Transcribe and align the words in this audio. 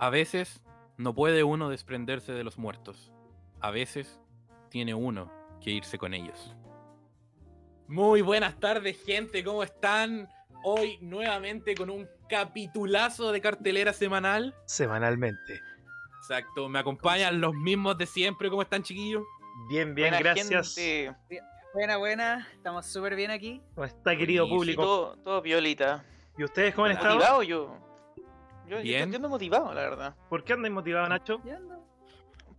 A 0.00 0.08
veces 0.08 0.62
no 0.96 1.14
puede 1.14 1.44
uno 1.44 1.68
desprenderse 1.68 2.32
de 2.32 2.42
los 2.42 2.56
muertos. 2.56 3.12
A 3.60 3.70
veces 3.70 4.18
tiene 4.70 4.94
uno 4.94 5.30
que 5.60 5.72
irse 5.72 5.98
con 5.98 6.14
ellos. 6.14 6.56
Muy 7.86 8.22
buenas 8.22 8.58
tardes, 8.58 8.98
gente. 9.04 9.44
¿Cómo 9.44 9.62
están? 9.62 10.26
Hoy 10.64 10.96
nuevamente 11.02 11.74
con 11.74 11.90
un 11.90 12.08
capitulazo 12.30 13.30
de 13.30 13.42
cartelera 13.42 13.92
semanal. 13.92 14.54
Semanalmente. 14.64 15.60
Exacto. 16.22 16.70
Me 16.70 16.78
acompañan 16.78 17.38
los 17.38 17.52
mismos 17.52 17.98
de 17.98 18.06
siempre. 18.06 18.48
¿Cómo 18.48 18.62
están, 18.62 18.82
chiquillos? 18.82 19.22
Bien, 19.68 19.94
bien, 19.94 20.12
Buena 20.12 20.18
gracias. 20.20 20.74
gente. 20.76 21.14
Buena, 21.74 21.98
buena. 21.98 22.48
Estamos 22.54 22.86
súper 22.86 23.16
bien 23.16 23.30
aquí. 23.30 23.60
¿Cómo 23.74 23.84
está, 23.84 24.16
querido 24.16 24.46
Buenísimo, 24.46 24.82
público? 24.82 24.82
Todo, 24.82 25.16
todo 25.18 25.42
violita. 25.42 26.06
¿Y 26.38 26.44
ustedes 26.44 26.74
cómo 26.74 26.86
han 26.86 26.92
estado? 26.92 27.16
¿Motivado 27.16 27.42
yo? 27.42 27.89
Yo, 28.70 28.80
Bien. 28.82 29.10
yo 29.10 29.16
ando 29.16 29.28
motivado, 29.28 29.74
la 29.74 29.80
verdad. 29.82 30.16
¿Por 30.28 30.44
qué 30.44 30.52
andan 30.52 30.72
motivados, 30.72 31.08
Nacho? 31.08 31.40
Ando. 31.44 31.84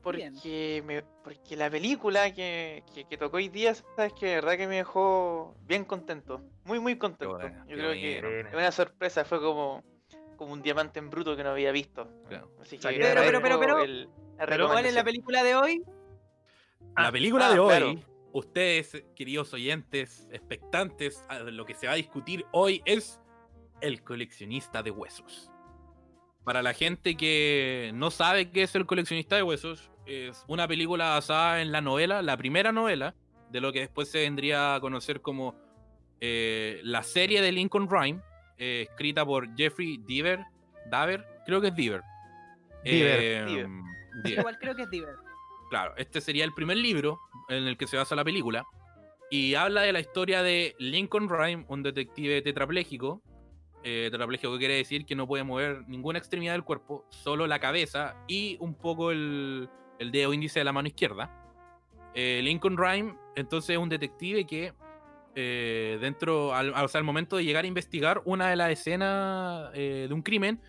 Porque, 0.04 0.84
me, 0.86 1.04
porque 1.24 1.56
la 1.56 1.70
película 1.70 2.34
que, 2.34 2.84
que, 2.94 3.06
que 3.06 3.18
tocó 3.18 3.38
hoy 3.38 3.48
día, 3.50 3.74
sabes 3.96 4.12
que 4.14 4.26
de 4.26 4.36
verdad 4.36 4.58
que 4.58 4.68
me 4.68 4.78
dejó 4.78 5.56
bien 5.68 5.86
contento. 5.86 6.42
Muy, 6.66 6.80
muy 6.80 6.98
contento. 6.98 7.36
bueno, 7.38 7.64
yo 7.68 7.76
creo 7.78 7.92
que 7.94 8.18
es 8.18 8.54
una 8.54 8.72
sorpresa, 8.72 9.24
fue 9.24 9.40
como, 9.40 9.84
como 10.38 10.54
un 10.54 10.62
diamante 10.62 11.00
en 11.00 11.10
bruto 11.12 11.38
que 11.38 11.44
no 11.44 11.52
había 11.52 11.72
visto. 11.72 12.10
Claro. 12.28 12.52
Así 12.60 12.78
que 12.80 12.88
Pero, 12.90 13.22
pero, 13.22 13.42
pero, 13.42 13.60
pero, 13.60 13.80
el- 13.84 14.10
la 14.38 14.48
pero, 14.48 14.68
¿Cuál 14.68 14.88
es 14.88 14.94
la 14.96 15.04
película 15.04 15.44
de 15.44 15.56
hoy? 15.56 15.84
La 16.98 17.08
Ah, 17.08 17.12
película 17.12 17.48
ah, 17.48 17.54
de 17.54 17.60
hoy, 17.60 17.70
claro. 17.70 17.94
ustedes, 18.34 19.04
queridos 19.16 19.54
oyentes, 19.54 20.28
expectantes, 20.32 21.24
a 21.30 21.40
lo 21.40 21.64
que 21.64 21.76
se 21.76 21.86
va 21.86 21.94
a 21.94 21.96
discutir 21.96 22.44
hoy 22.52 22.82
es 22.86 23.22
El 23.82 24.04
coleccionista 24.04 24.82
de 24.82 24.90
huesos. 24.92 25.51
Para 26.44 26.64
la 26.64 26.74
gente 26.74 27.16
que 27.16 27.92
no 27.94 28.10
sabe 28.10 28.50
qué 28.50 28.64
es 28.64 28.76
El 28.76 28.86
coleccionista 28.86 29.36
de 29.36 29.44
huesos, 29.44 29.92
es 30.06 30.44
una 30.48 30.68
película 30.68 31.10
basada 31.10 31.62
en 31.62 31.72
la 31.72 31.82
novela, 31.82 32.22
la 32.22 32.36
primera 32.38 32.72
novela, 32.72 33.14
de 33.52 33.62
lo 33.62 33.72
que 33.72 33.82
después 33.82 34.10
se 34.10 34.22
vendría 34.22 34.76
a 34.76 34.80
conocer 34.80 35.22
como 35.22 35.56
eh, 36.20 36.80
la 36.84 37.04
serie 37.04 37.42
de 37.42 37.52
Lincoln 37.52 37.90
Rhyme, 37.90 38.22
eh, 38.58 38.88
escrita 38.90 39.26
por 39.26 39.56
Jeffrey 39.56 39.98
Deaver, 40.08 40.40
Daver, 40.90 41.26
creo 41.46 41.62
que 41.62 41.68
es 41.68 41.76
Deaver. 41.76 42.02
Deaver, 42.84 43.22
Eh, 43.22 43.46
Deaver. 43.46 43.70
Deaver. 44.24 44.40
Igual 44.40 44.58
creo 44.60 44.76
que 44.76 44.82
es 44.84 44.90
Diver. 44.90 45.16
Claro, 45.70 45.94
este 45.98 46.22
sería 46.22 46.44
el 46.44 46.54
primer 46.54 46.78
libro 46.78 47.20
en 47.50 47.66
el 47.66 47.78
que 47.78 47.88
se 47.88 47.98
basa 47.98 48.16
la 48.16 48.24
película. 48.26 48.66
Y 49.30 49.56
habla 49.56 49.82
de 49.82 49.94
la 49.94 50.00
historia 50.02 50.44
de 50.44 50.76
Lincoln 50.80 51.30
Rhyme, 51.30 51.66
un 51.70 51.84
detective 51.84 52.42
tetrapléjico. 52.42 53.22
Eh, 53.84 54.10
tetrapléjico 54.12 54.58
quiere 54.58 54.76
decir 54.76 55.06
que 55.06 55.16
no 55.16 55.26
puede 55.28 55.44
mover 55.44 55.88
ninguna 55.88 56.20
extremidad 56.20 56.54
del 56.54 56.64
cuerpo, 56.64 57.06
solo 57.10 57.48
la 57.48 57.60
cabeza 57.60 58.16
y 58.28 58.58
un 58.60 58.76
poco 58.76 59.12
el, 59.12 59.70
el 59.98 60.12
dedo 60.12 60.34
índice 60.34 60.60
de 60.60 60.66
la 60.66 60.72
mano 60.72 60.88
izquierda. 60.88 61.32
Eh, 62.14 62.42
Lincoln 62.44 62.78
Rhyme, 62.78 63.16
entonces, 63.36 63.72
es 63.72 63.78
un 63.78 63.90
detective 63.90 64.46
que, 64.46 64.74
eh, 65.36 65.98
dentro, 66.02 66.54
al, 66.54 66.74
o 66.74 66.88
sea, 66.88 67.00
al 67.00 67.06
momento 67.06 67.38
de 67.38 67.46
llegar 67.46 67.64
a 67.64 67.68
investigar 67.68 68.22
una 68.26 68.50
de 68.50 68.56
las 68.56 68.72
escenas 68.72 69.72
eh, 69.74 70.08
de 70.08 70.14
un 70.14 70.22
crimen, 70.22 70.62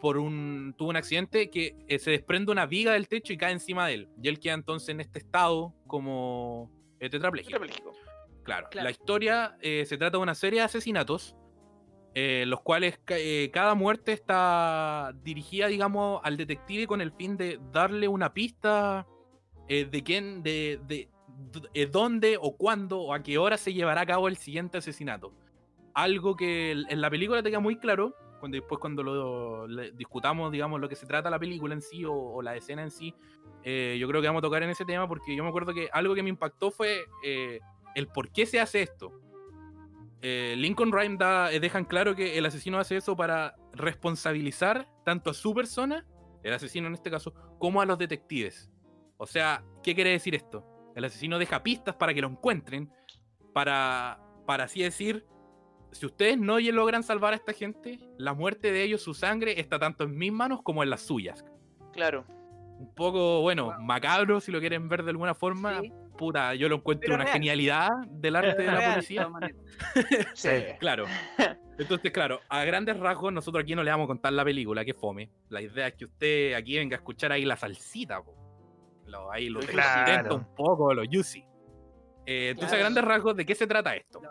por 0.00 0.18
un, 0.18 0.74
tuvo 0.76 0.90
un 0.90 0.96
accidente 0.96 1.50
que 1.50 1.76
eh, 1.88 1.98
se 1.98 2.10
desprende 2.10 2.52
una 2.52 2.66
viga 2.66 2.92
del 2.92 3.08
techo 3.08 3.32
y 3.32 3.38
cae 3.38 3.52
encima 3.52 3.86
de 3.86 3.94
él. 3.94 4.08
Y 4.22 4.28
él 4.28 4.38
queda 4.38 4.54
entonces 4.54 4.90
en 4.90 5.00
este 5.00 5.18
estado 5.18 5.74
como 5.86 6.70
tetrapléjico. 6.98 7.58
Tetrapléjico. 7.58 7.92
Claro. 8.42 8.68
Claro. 8.70 8.84
La 8.84 8.90
historia 8.90 9.56
se 9.62 9.96
trata 9.96 10.18
de 10.18 10.22
una 10.22 10.34
serie 10.34 10.60
de 10.60 10.66
asesinatos, 10.66 11.34
eh, 12.16 12.44
los 12.46 12.60
cuales 12.60 13.00
eh, 13.08 13.50
cada 13.52 13.74
muerte 13.74 14.12
está 14.12 15.12
dirigida, 15.24 15.66
digamos, 15.66 16.20
al 16.22 16.36
detective 16.36 16.86
con 16.86 17.00
el 17.00 17.10
fin 17.10 17.36
de 17.36 17.58
darle 17.72 18.06
una 18.06 18.32
pista 18.32 19.04
eh, 19.68 19.84
de 19.84 20.02
quién, 20.04 20.44
de, 20.44 20.78
de 20.86 21.86
dónde 21.86 22.38
o 22.40 22.56
cuándo 22.56 23.00
o 23.00 23.14
a 23.14 23.22
qué 23.24 23.36
hora 23.36 23.56
se 23.56 23.72
llevará 23.72 24.02
a 24.02 24.06
cabo 24.06 24.28
el 24.28 24.36
siguiente 24.36 24.78
asesinato. 24.78 25.32
Algo 25.92 26.36
que 26.36 26.70
en 26.70 27.00
la 27.00 27.10
película 27.10 27.42
te 27.42 27.50
queda 27.50 27.58
muy 27.58 27.78
claro, 27.78 28.14
cuando 28.38 28.56
después 28.56 28.78
cuando 28.78 29.02
lo 29.02 29.66
discutamos, 29.94 30.52
digamos, 30.52 30.80
lo 30.80 30.88
que 30.88 30.96
se 30.96 31.06
trata 31.06 31.30
la 31.30 31.38
película 31.40 31.74
en 31.74 31.82
sí 31.82 32.04
o, 32.04 32.14
o 32.14 32.42
la 32.42 32.54
escena 32.54 32.82
en 32.82 32.92
sí, 32.92 33.12
yo 33.64 34.08
creo 34.08 34.20
que 34.20 34.26
vamos 34.26 34.40
a 34.40 34.42
tocar 34.42 34.62
en 34.62 34.70
ese 34.70 34.84
tema 34.84 35.08
porque 35.08 35.34
yo 35.34 35.42
me 35.42 35.48
acuerdo 35.48 35.72
que 35.72 35.88
algo 35.92 36.14
que 36.14 36.22
me 36.22 36.28
impactó 36.28 36.70
fue 36.70 37.06
el 37.94 38.06
por 38.08 38.30
qué 38.30 38.46
se 38.46 38.60
hace 38.60 38.82
esto. 38.82 39.12
Eh, 40.26 40.54
Lincoln 40.56 40.90
Rhyme 40.90 41.18
da, 41.18 41.52
eh, 41.52 41.60
dejan 41.60 41.84
claro 41.84 42.14
que 42.16 42.38
el 42.38 42.46
asesino 42.46 42.78
hace 42.78 42.96
eso 42.96 43.14
para 43.14 43.56
responsabilizar 43.74 44.88
tanto 45.04 45.28
a 45.28 45.34
su 45.34 45.52
persona, 45.52 46.06
el 46.42 46.54
asesino 46.54 46.86
en 46.88 46.94
este 46.94 47.10
caso, 47.10 47.34
como 47.58 47.82
a 47.82 47.84
los 47.84 47.98
detectives. 47.98 48.70
O 49.18 49.26
sea, 49.26 49.62
¿qué 49.82 49.94
quiere 49.94 50.10
decir 50.10 50.34
esto? 50.34 50.64
El 50.96 51.04
asesino 51.04 51.38
deja 51.38 51.62
pistas 51.62 51.96
para 51.96 52.14
que 52.14 52.22
lo 52.22 52.28
encuentren, 52.28 52.90
para, 53.52 54.18
para 54.46 54.64
así 54.64 54.82
decir, 54.82 55.26
si 55.92 56.06
ustedes 56.06 56.38
no 56.38 56.58
logran 56.58 57.02
salvar 57.02 57.34
a 57.34 57.36
esta 57.36 57.52
gente, 57.52 57.98
la 58.16 58.32
muerte 58.32 58.72
de 58.72 58.82
ellos, 58.82 59.02
su 59.02 59.12
sangre, 59.12 59.60
está 59.60 59.78
tanto 59.78 60.04
en 60.04 60.16
mis 60.16 60.32
manos 60.32 60.62
como 60.62 60.82
en 60.82 60.88
las 60.88 61.02
suyas. 61.02 61.44
Claro. 61.92 62.24
Un 62.78 62.94
poco, 62.94 63.42
bueno, 63.42 63.66
Wow. 63.66 63.82
macabro 63.82 64.40
si 64.40 64.50
lo 64.50 64.58
quieren 64.58 64.88
ver 64.88 65.04
de 65.04 65.10
alguna 65.10 65.34
forma. 65.34 65.80
Sí. 65.82 65.92
Puta, 66.16 66.54
yo 66.54 66.68
lo 66.68 66.76
encuentro 66.76 67.02
Pero 67.06 67.14
una 67.16 67.24
real. 67.24 67.32
genialidad 67.34 67.88
del 68.08 68.36
arte 68.36 68.62
de 68.62 68.70
la 68.70 68.92
policía. 68.92 69.28
Sí. 70.34 70.48
Claro. 70.78 71.06
Entonces, 71.78 72.12
claro, 72.12 72.40
a 72.48 72.64
grandes 72.64 72.96
rasgos, 72.98 73.32
nosotros 73.32 73.62
aquí 73.64 73.74
no 73.74 73.82
le 73.82 73.90
vamos 73.90 74.04
a 74.04 74.08
contar 74.08 74.32
la 74.32 74.44
película, 74.44 74.84
que 74.84 74.94
fome. 74.94 75.28
La 75.48 75.60
idea 75.60 75.88
es 75.88 75.94
que 75.94 76.04
usted 76.04 76.54
aquí 76.54 76.76
venga 76.78 76.96
a 76.96 76.98
escuchar 76.98 77.32
ahí 77.32 77.44
la 77.44 77.56
salsita, 77.56 78.22
po. 78.22 78.36
Lo, 79.06 79.30
ahí 79.32 79.48
lo 79.48 79.60
Claro. 79.60 80.36
un 80.36 80.54
poco, 80.54 80.94
lo 80.94 81.02
juicy. 81.04 81.44
Eh, 82.26 82.50
entonces, 82.50 82.74
a 82.74 82.78
grandes 82.78 83.04
rasgos, 83.04 83.36
¿de 83.36 83.44
qué 83.44 83.54
se 83.56 83.66
trata 83.66 83.96
esto? 83.96 84.22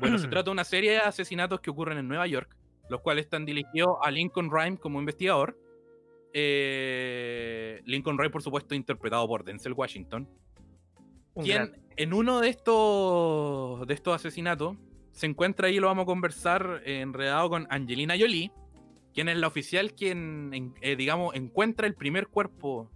Bueno, 0.00 0.18
se 0.18 0.26
trata 0.28 0.44
de 0.44 0.50
una 0.52 0.64
serie 0.64 0.92
de 0.92 0.98
asesinatos 0.98 1.60
que 1.60 1.70
ocurren 1.70 1.98
en 1.98 2.08
Nueva 2.08 2.26
York, 2.26 2.56
los 2.88 3.00
cuales 3.02 3.26
están 3.26 3.44
dirigidos 3.44 3.98
a 4.02 4.10
Lincoln 4.10 4.50
Rhyme 4.50 4.78
como 4.78 4.98
investigador. 4.98 5.58
Eh, 6.32 7.80
Lincoln 7.84 8.18
Rhyme, 8.18 8.30
por 8.30 8.42
supuesto, 8.42 8.74
interpretado 8.74 9.28
por 9.28 9.44
Denzel 9.44 9.74
Washington 9.74 10.28
Un 11.34 11.44
quien 11.44 11.56
gran- 11.66 11.80
en 11.96 12.12
uno 12.14 12.40
de 12.40 12.48
estos, 12.48 13.86
de 13.86 13.94
estos 13.94 14.14
asesinatos 14.14 14.76
se 15.12 15.26
encuentra 15.26 15.68
ahí, 15.68 15.78
lo 15.78 15.86
vamos 15.86 16.02
a 16.02 16.06
conversar, 16.06 16.82
eh, 16.84 17.00
enredado 17.00 17.48
con 17.50 17.66
Angelina 17.70 18.14
Jolie, 18.18 18.50
quien 19.12 19.28
es 19.28 19.36
la 19.36 19.46
oficial 19.46 19.92
quien, 19.94 20.50
en- 20.52 20.74
eh, 20.80 20.96
digamos, 20.96 21.34
encuentra 21.36 21.86
el 21.86 21.94
primer 21.94 22.26
cuerpo, 22.28 22.90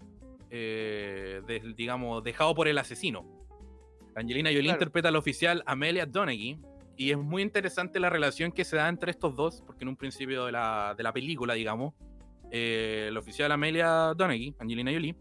eh, 0.50 1.42
digamos, 1.76 2.24
dejado 2.24 2.54
por 2.54 2.66
el 2.68 2.78
asesino. 2.78 3.24
Angelina 4.16 4.50
Jolie 4.50 4.62
Claro. 4.64 4.76
interpreta 4.76 5.08
a 5.08 5.12
la 5.12 5.18
oficial 5.20 5.62
Amelia 5.64 6.06
Donaghy, 6.06 6.58
y 6.96 7.12
es 7.12 7.18
muy 7.18 7.42
interesante 7.42 8.00
la 8.00 8.10
relación 8.10 8.50
que 8.50 8.64
se 8.64 8.74
da 8.74 8.88
entre 8.88 9.12
estos 9.12 9.36
dos, 9.36 9.62
porque 9.64 9.84
en 9.84 9.88
un 9.88 9.96
principio 9.96 10.46
de 10.46 10.50
la, 10.52 10.94
de 10.96 11.02
la 11.04 11.12
película, 11.12 11.54
digamos, 11.54 11.94
la 12.50 13.18
oficial 13.20 13.52
Amelia 13.52 14.12
Donaghy, 14.16 14.54
Angelina 14.58 14.90
Jolie, 14.90 15.14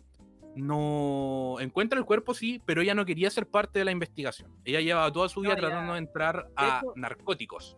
no 0.57 1.57
encuentra 1.59 1.97
el 1.99 2.05
cuerpo, 2.05 2.33
sí, 2.33 2.61
pero 2.65 2.81
ella 2.81 2.93
no 2.95 3.05
quería 3.05 3.29
ser 3.29 3.47
parte 3.47 3.79
de 3.79 3.85
la 3.85 3.91
investigación. 3.91 4.51
Ella 4.65 4.81
lleva 4.81 5.11
toda 5.11 5.29
su 5.29 5.41
vida 5.41 5.53
No, 5.55 5.59
tratando 5.59 5.93
de 5.93 5.99
entrar 5.99 6.47
a 6.55 6.81
narcóticos. 6.95 7.77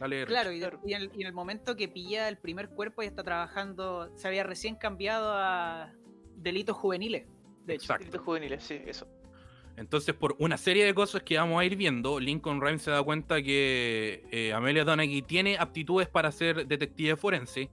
Dale, 0.00 0.26
Claro, 0.26 0.50
y, 0.50 0.58
de- 0.58 0.72
y 0.84 0.94
en, 0.94 1.02
el, 1.02 1.10
y 1.14 1.20
en 1.22 1.26
el 1.28 1.32
momento 1.32 1.76
que 1.76 1.88
pilla 1.88 2.28
el 2.28 2.36
primer 2.38 2.68
cuerpo, 2.70 3.02
ella 3.02 3.10
está 3.10 3.22
trabajando, 3.22 4.10
se 4.16 4.26
había 4.26 4.42
recién 4.42 4.74
cambiado 4.76 5.32
a 5.34 5.92
delitos 6.36 6.76
juveniles. 6.76 7.26
De 7.66 7.74
hecho, 7.74 7.84
Exacto. 7.84 8.04
Delitos 8.06 8.22
juveniles, 8.24 8.64
sí, 8.64 8.80
eso. 8.86 9.06
Entonces, 9.76 10.14
por 10.14 10.34
una 10.38 10.58
serie 10.58 10.84
de 10.84 10.92
cosas 10.92 11.22
que 11.22 11.38
vamos 11.38 11.60
a 11.60 11.64
ir 11.64 11.76
viendo, 11.76 12.18
Lincoln 12.20 12.60
Rhyme 12.60 12.78
se 12.78 12.90
da 12.90 13.02
cuenta 13.02 13.40
que 13.42 14.24
eh, 14.30 14.52
Amelia 14.52 14.84
Donaghy 14.84 15.22
tiene 15.22 15.56
aptitudes 15.56 16.08
para 16.08 16.30
ser 16.32 16.66
detective 16.66 17.16
forense, 17.16 17.70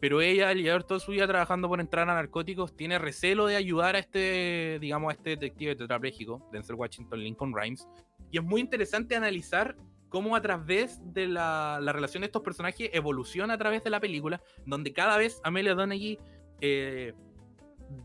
pero 0.00 0.20
ella, 0.20 0.50
al 0.50 0.62
llevar 0.62 0.84
toda 0.84 1.00
su 1.00 1.12
vida 1.12 1.26
trabajando 1.26 1.68
por 1.68 1.80
entrar 1.80 2.08
a 2.08 2.14
narcóticos, 2.14 2.76
tiene 2.76 2.98
recelo 2.98 3.46
de 3.46 3.56
ayudar 3.56 3.96
a 3.96 3.98
este, 3.98 4.78
digamos, 4.80 5.10
a 5.10 5.14
este 5.14 5.30
detective 5.30 5.76
tetrapléjico, 5.76 6.48
Denzel 6.52 6.76
Washington, 6.76 7.20
Lincoln 7.20 7.54
Rhymes. 7.54 7.88
Y 8.30 8.38
es 8.38 8.44
muy 8.44 8.60
interesante 8.60 9.16
analizar 9.16 9.76
cómo 10.08 10.36
a 10.36 10.42
través 10.42 11.00
de 11.12 11.26
la, 11.26 11.78
la 11.80 11.92
relación 11.92 12.20
de 12.20 12.26
estos 12.26 12.42
personajes 12.42 12.90
evoluciona 12.92 13.54
a 13.54 13.58
través 13.58 13.82
de 13.84 13.90
la 13.90 14.00
película, 14.00 14.40
donde 14.66 14.92
cada 14.92 15.16
vez 15.16 15.40
Amelia 15.44 15.74
Donaghy 15.74 16.18
eh, 16.60 17.14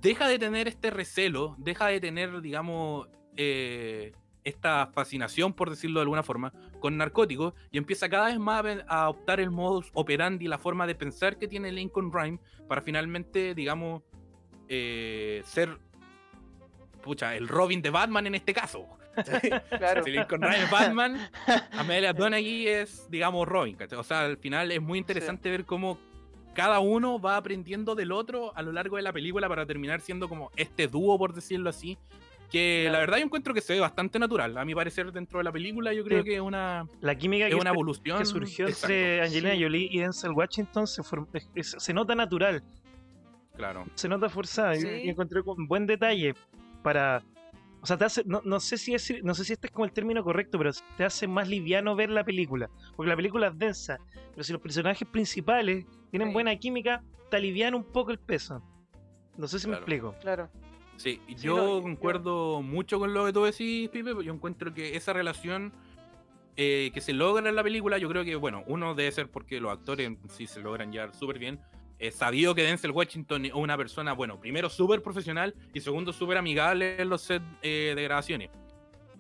deja 0.02 0.28
de 0.28 0.40
tener 0.40 0.68
este 0.68 0.92
recelo, 0.92 1.56
deja 1.58 1.88
de 1.88 2.00
tener, 2.00 2.42
digamos, 2.42 3.08
eh, 3.36 4.14
esta 4.44 4.88
fascinación, 4.88 5.54
por 5.54 5.70
decirlo 5.70 6.00
de 6.00 6.04
alguna 6.04 6.24
forma, 6.24 6.54
con 6.82 6.98
narcóticos 6.98 7.54
y 7.72 7.78
empieza 7.78 8.10
cada 8.10 8.26
vez 8.26 8.38
más 8.40 8.60
a, 8.60 8.62
ven- 8.64 8.84
a 8.90 9.08
optar 9.08 9.40
el 9.40 9.50
modus 9.52 9.90
operandi, 9.94 10.50
la 10.50 10.58
forma 10.58 10.86
de 10.86 10.96
pensar 10.96 11.38
que 11.38 11.48
tiene 11.48 11.72
Lincoln 11.72 12.12
Rhyme 12.12 12.40
para 12.68 12.82
finalmente, 12.82 13.56
digamos, 13.56 14.02
eh, 14.68 15.42
ser, 15.46 15.78
pucha, 17.02 17.36
el 17.36 17.48
Robin 17.48 17.82
de 17.82 17.90
Batman 17.90 18.28
en 18.28 18.36
este 18.36 18.54
caso. 18.54 18.86
Claro. 19.78 20.04
Si 20.06 20.12
Lincoln 20.12 20.42
Rhyme 20.42 20.64
es 20.64 20.72
Batman, 20.72 21.30
Amelia 21.74 22.14
Donaghy 22.14 22.68
es, 22.68 23.10
digamos, 23.10 23.48
Robin. 23.48 23.78
O 23.98 24.04
sea, 24.04 24.26
al 24.26 24.38
final 24.38 24.72
es 24.72 24.82
muy 24.82 24.98
interesante 25.00 25.50
ver 25.50 25.66
cómo 25.66 25.98
cada 26.54 26.80
uno 26.80 27.20
va 27.20 27.38
aprendiendo 27.38 27.96
del 27.96 28.12
otro 28.12 28.56
a 28.56 28.62
lo 28.62 28.72
largo 28.72 28.98
de 28.98 29.02
la 29.04 29.14
película 29.14 29.48
para 29.48 29.66
terminar 29.66 30.02
siendo 30.02 30.28
como 30.30 30.52
este 30.56 30.88
dúo, 30.88 31.18
por 31.18 31.34
decirlo 31.34 31.70
así. 31.70 31.98
Que 32.52 32.90
la 32.92 33.00
verdad 33.00 33.18
yo 33.18 33.24
encuentro 33.24 33.54
que 33.54 33.62
se 33.62 33.74
ve 33.74 33.80
bastante 33.80 34.20
natural. 34.20 34.58
A 34.58 34.66
mi 34.66 34.76
parecer, 34.76 35.12
dentro 35.14 35.38
de 35.40 35.46
la 35.46 35.52
película, 35.54 35.94
yo 35.94 36.04
creo 36.04 36.20
Sí. 36.20 36.26
que 36.26 36.36
es 36.36 36.42
una, 36.42 36.86
La 37.00 37.16
química 37.16 37.46
es 37.48 37.52
que, 37.52 37.56
una 37.56 37.70
se- 37.70 37.74
evolución. 37.74 38.18
que 38.20 38.26
surgió 38.26 38.68
Exacto, 38.68 38.94
entre 38.94 39.22
Angelina 39.22 39.54
Sí. 39.56 39.64
Jolie 39.64 39.88
y 39.90 40.00
Denzel 40.00 40.32
Washington 40.32 40.86
se, 40.86 41.02
form- 41.02 41.28
es- 41.34 41.50
es- 41.56 41.76
se 41.80 41.94
nota 41.94 42.14
natural, 42.14 42.62
Claro. 43.56 43.86
se 43.96 44.10
nota 44.10 44.28
forzada. 44.30 44.76
y- 44.76 44.82
Sí. 44.82 44.88
Y 45.06 45.10
encontré 45.10 45.44
con 45.44 45.66
buen 45.68 45.86
detalle 45.88 46.34
para. 46.84 47.24
O 47.84 47.86
sea, 47.88 47.98
te 47.98 48.06
hace, 48.06 48.24
no, 48.26 48.42
no 48.46 48.60
sé 48.60 48.78
si 48.78 48.94
es, 48.94 49.12
no 49.24 49.34
sé 49.34 49.44
si 49.44 49.54
este 49.54 49.68
es 49.68 49.74
como 49.74 49.86
el 49.86 49.92
término 49.92 50.24
correcto, 50.24 50.58
pero 50.60 50.70
te 50.98 51.04
hace 51.04 51.28
más 51.28 51.48
liviano 51.48 51.96
ver 51.96 52.10
la 52.12 52.24
película. 52.24 52.70
Porque 52.96 53.10
la 53.10 53.16
película 53.16 53.48
es 53.48 53.58
densa, 53.58 53.98
pero 54.34 54.44
si 54.44 54.52
los 54.54 54.62
personajes 54.62 55.08
principales 55.08 55.86
tienen 56.12 56.28
Sí. 56.30 56.34
buena 56.34 56.56
química, 56.58 57.02
te 57.32 57.38
alivian 57.38 57.74
un 57.74 57.84
poco 57.86 58.12
el 58.12 58.20
peso. 58.20 58.62
No 59.38 59.48
sé 59.48 59.58
si 59.58 59.66
Claro. 59.66 59.72
me 59.72 59.78
explico. 59.96 60.16
Claro. 60.22 60.50
Sí, 61.02 61.20
yo 61.40 61.56
no, 61.56 61.78
yo- 61.78 61.82
concuerdo 61.82 62.62
mucho 62.62 63.00
con 63.00 63.14
lo 63.14 63.26
que 63.26 63.34
tú 63.34 63.44
decís, 63.44 63.90
Pipe. 63.90 64.12
Yo 64.24 64.34
encuentro 64.34 64.74
que 64.74 64.96
esa 64.96 65.14
relación 65.14 65.72
eh, 66.58 66.92
que 66.94 67.02
se 67.02 67.14
logra 67.14 67.50
en 67.50 67.56
la 67.56 67.64
película, 67.64 67.98
yo 67.98 68.08
creo 68.10 68.24
que, 68.24 68.36
bueno, 68.36 68.64
uno 68.68 68.94
debe 68.94 69.12
ser 69.12 69.30
porque 69.30 69.60
los 69.60 69.72
actores 69.72 70.12
sí 70.30 70.46
se 70.48 70.60
logran 70.62 70.92
llevar 70.92 71.16
súper 71.16 71.40
bien. 71.40 71.60
Es 71.98 72.16
sabido 72.16 72.54
que 72.54 72.64
Denzel 72.64 72.92
Washington 72.92 73.46
es 73.46 73.54
una 73.54 73.78
persona, 73.78 74.14
bueno, 74.14 74.40
primero 74.40 74.70
súper 74.70 75.02
profesional 75.02 75.56
y 75.74 75.80
segundo 75.82 76.14
súper 76.14 76.38
amigable 76.38 77.02
en 77.02 77.10
los 77.10 77.22
sets 77.22 77.46
eh, 77.62 77.94
de 77.96 78.04
grabaciones. 78.04 78.50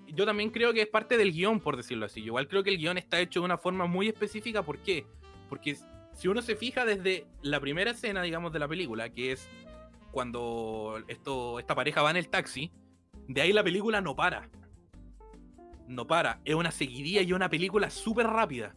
Yo 0.07 0.25
también 0.25 0.49
creo 0.49 0.73
que 0.73 0.81
es 0.81 0.87
parte 0.87 1.17
del 1.17 1.31
guion, 1.31 1.59
por 1.61 1.77
decirlo 1.77 2.05
así. 2.05 2.19
Yo 2.21 2.27
igual 2.27 2.47
creo 2.47 2.63
que 2.63 2.69
el 2.69 2.77
guion 2.77 2.97
está 2.97 3.19
hecho 3.19 3.39
de 3.39 3.45
una 3.45 3.57
forma 3.57 3.85
muy 3.85 4.07
específica. 4.07 4.61
¿Por 4.61 4.79
qué? 4.79 5.05
Porque 5.47 5.77
si 6.13 6.27
uno 6.27 6.41
se 6.41 6.55
fija 6.55 6.83
desde 6.85 7.25
la 7.41 7.59
primera 7.59 7.91
escena, 7.91 8.21
digamos, 8.21 8.51
de 8.51 8.59
la 8.59 8.67
película, 8.67 9.09
que 9.09 9.31
es 9.31 9.47
cuando 10.11 11.01
esto, 11.07 11.59
esta 11.59 11.75
pareja 11.75 12.01
va 12.01 12.11
en 12.11 12.17
el 12.17 12.29
taxi, 12.29 12.71
de 13.27 13.41
ahí 13.41 13.53
la 13.53 13.63
película 13.63 14.01
no 14.01 14.15
para. 14.15 14.49
No 15.87 16.07
para. 16.07 16.41
Es 16.45 16.55
una 16.55 16.71
seguidilla 16.71 17.21
y 17.21 17.33
una 17.33 17.49
película 17.49 17.89
súper 17.89 18.27
rápida. 18.27 18.73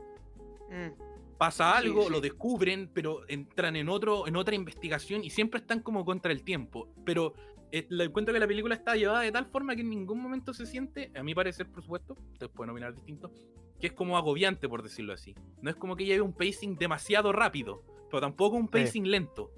Mm, 0.70 1.02
Pasa 1.38 1.76
algo, 1.76 2.04
sí. 2.04 2.10
lo 2.12 2.20
descubren, 2.20 2.88
pero 2.92 3.22
entran 3.28 3.76
en 3.76 3.88
otro, 3.88 4.26
en 4.28 4.36
otra 4.36 4.54
investigación 4.54 5.24
y 5.24 5.30
siempre 5.30 5.60
están 5.60 5.80
como 5.80 6.04
contra 6.04 6.30
el 6.32 6.42
tiempo. 6.44 6.88
Pero 7.04 7.34
eh, 7.72 7.86
le 7.90 8.04
encuentro 8.04 8.32
que 8.32 8.38
la 8.40 8.46
película 8.46 8.74
está 8.76 8.94
llevada 8.94 9.20
de 9.20 9.32
tal 9.32 9.46
forma 9.46 9.74
que 9.74 9.80
en 9.82 9.90
ningún 9.90 10.20
momento 10.20 10.54
se 10.54 10.64
siente, 10.64 11.10
a 11.16 11.22
mi 11.24 11.34
parecer, 11.34 11.68
por 11.68 11.82
supuesto, 11.82 12.16
ustedes 12.32 12.52
pueden 12.52 12.70
opinar 12.70 12.94
distinto, 12.94 13.32
que 13.80 13.88
es 13.88 13.92
como 13.92 14.16
agobiante, 14.16 14.68
por 14.68 14.82
decirlo 14.84 15.12
así. 15.12 15.34
No 15.60 15.70
es 15.70 15.76
como 15.76 15.96
que 15.96 16.04
lleve 16.04 16.20
un 16.22 16.32
pacing 16.32 16.76
demasiado 16.76 17.32
rápido, 17.32 17.82
pero 18.10 18.20
tampoco 18.20 18.56
un 18.56 18.66
Sí. 18.66 18.70
pacing 18.84 19.10
lento. 19.10 19.50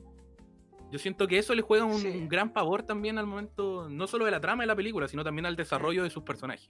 Yo 0.90 0.98
siento 0.98 1.26
que 1.26 1.38
eso 1.38 1.54
le 1.54 1.62
juega 1.62 1.84
un, 1.84 1.98
Sí. 2.00 2.08
un 2.08 2.28
gran 2.28 2.52
favor 2.52 2.82
también 2.82 3.18
al 3.18 3.26
momento, 3.26 3.88
no 3.88 4.06
solo 4.06 4.24
de 4.24 4.30
la 4.30 4.40
trama 4.40 4.62
de 4.62 4.68
la 4.68 4.76
película, 4.76 5.08
sino 5.08 5.24
también 5.24 5.46
al 5.46 5.56
desarrollo 5.56 6.02
de 6.04 6.10
sus 6.10 6.22
personajes. 6.22 6.68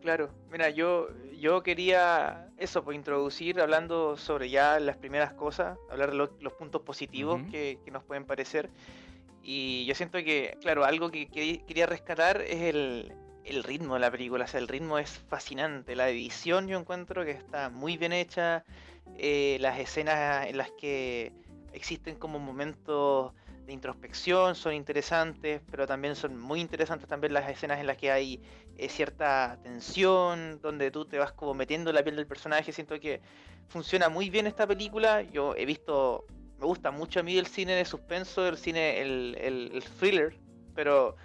Claro, 0.00 0.30
mira, 0.50 0.70
yo, 0.70 1.08
yo 1.38 1.62
quería 1.62 2.48
eso, 2.58 2.84
pues 2.84 2.96
introducir 2.96 3.60
hablando 3.60 4.16
sobre 4.16 4.48
ya 4.50 4.78
las 4.78 4.96
primeras 4.96 5.32
cosas, 5.32 5.76
hablar 5.90 6.10
de 6.12 6.16
lo- 6.16 6.36
los 6.40 6.52
puntos 6.52 6.82
positivos 6.82 7.40
que, 7.50 7.78
que 7.84 7.90
nos 7.90 8.04
pueden 8.04 8.24
parecer. 8.24 8.70
Y 9.42 9.84
yo 9.86 9.94
siento 9.94 10.18
que, 10.18 10.56
claro, 10.60 10.84
algo 10.84 11.10
que, 11.10 11.26
que 11.28 11.62
quería 11.66 11.86
rescatar 11.86 12.40
es 12.40 12.62
el, 12.62 13.12
el 13.44 13.64
ritmo 13.64 13.94
de 13.94 14.00
la 14.00 14.10
película. 14.10 14.44
O 14.44 14.48
sea, 14.48 14.60
el 14.60 14.68
ritmo 14.68 14.98
es 14.98 15.10
fascinante. 15.28 15.94
La 15.96 16.08
edición 16.08 16.68
yo 16.68 16.78
encuentro 16.78 17.24
que 17.24 17.32
está 17.32 17.68
muy 17.68 17.96
bien 17.96 18.12
hecha. 18.12 18.64
eh, 19.18 19.56
las 19.60 19.78
escenas 19.78 20.46
en 20.46 20.56
las 20.56 20.70
que 20.72 21.32
existen 21.76 22.16
como 22.16 22.38
momentos 22.38 23.32
de 23.66 23.72
introspección 23.72 24.54
son 24.54 24.74
interesantes, 24.74 25.60
pero 25.70 25.86
también 25.86 26.14
son 26.14 26.38
muy 26.38 26.60
interesantes 26.60 27.08
también 27.08 27.32
las 27.34 27.50
escenas 27.50 27.80
en 27.80 27.86
las 27.86 27.96
que 27.96 28.10
hay 28.10 28.40
eh, 28.78 28.88
cierta 28.88 29.58
tensión, 29.62 30.60
donde 30.62 30.90
tú 30.90 31.04
te 31.04 31.18
vas 31.18 31.32
como 31.32 31.52
metiendo 31.52 31.90
en 31.90 31.96
la 31.96 32.02
piel 32.02 32.16
del 32.16 32.26
personaje. 32.26 32.72
Siento 32.72 32.98
que 33.00 33.20
funciona 33.68 34.08
muy 34.08 34.30
bien 34.30 34.46
esta 34.46 34.66
película. 34.66 35.22
Yo 35.22 35.54
he 35.56 35.66
visto, 35.66 36.26
me 36.58 36.66
gusta 36.66 36.90
mucho 36.92 37.20
a 37.20 37.22
mí 37.22 37.36
el 37.36 37.46
cine 37.46 37.74
de 37.74 37.84
suspenso, 37.84 38.46
el 38.48 38.56
cine, 38.56 39.00
el, 39.00 39.84
thriller, 39.98 40.38
pero 40.74 41.16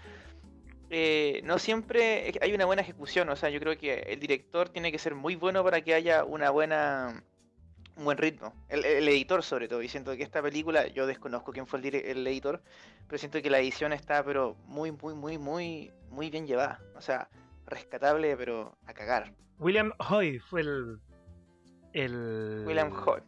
eh, 0.90 1.42
no 1.44 1.60
siempre 1.60 2.34
hay 2.42 2.54
una 2.54 2.66
buena 2.66 2.82
ejecución. 2.82 3.30
O 3.30 3.36
sea, 3.36 3.50
yo 3.50 3.60
creo 3.60 3.78
que 3.78 4.00
el 4.00 4.20
director 4.20 4.70
tiene 4.70 4.92
que 4.92 4.98
ser 4.98 5.14
muy 5.14 5.36
bueno 5.36 5.64
para 5.64 5.82
que 5.82 5.94
haya 5.94 6.24
una 6.24 6.50
buena 6.50 7.24
un 7.96 8.06
buen 8.06 8.18
ritmo. 8.18 8.54
El, 8.70 8.86
el 8.86 9.08
editor 9.08 9.44
sobre 9.44 9.68
todo. 9.68 9.82
Y 9.82 9.88
siento 9.88 10.16
que 10.16 10.24
esta 10.24 10.42
película, 10.42 10.88
yo 10.88 11.06
desconozco 11.08 11.52
quién 11.52 11.68
fue 11.68 11.80
el, 11.80 11.96
el 11.96 12.28
editor, 12.28 12.62
pero 13.08 13.18
siento 13.18 13.42
que 13.42 13.50
la 13.50 13.60
edición 13.60 13.94
está 13.94 14.24
pero 14.24 14.56
muy, 14.66 14.92
muy, 14.92 15.14
muy, 15.14 15.38
muy, 15.38 15.92
muy 16.10 16.30
bien 16.30 16.48
llevada. 16.48 16.80
O 16.96 17.02
sea, 17.02 17.30
rescatable, 17.66 18.36
pero 18.38 18.78
a 18.86 18.94
cagar. 18.94 19.34
William 19.60 19.92
Hoy 20.10 20.40
fue 20.40 20.62
el. 20.62 21.00
el 21.94 22.64
William 22.66 22.92
Hoy. 23.08 23.22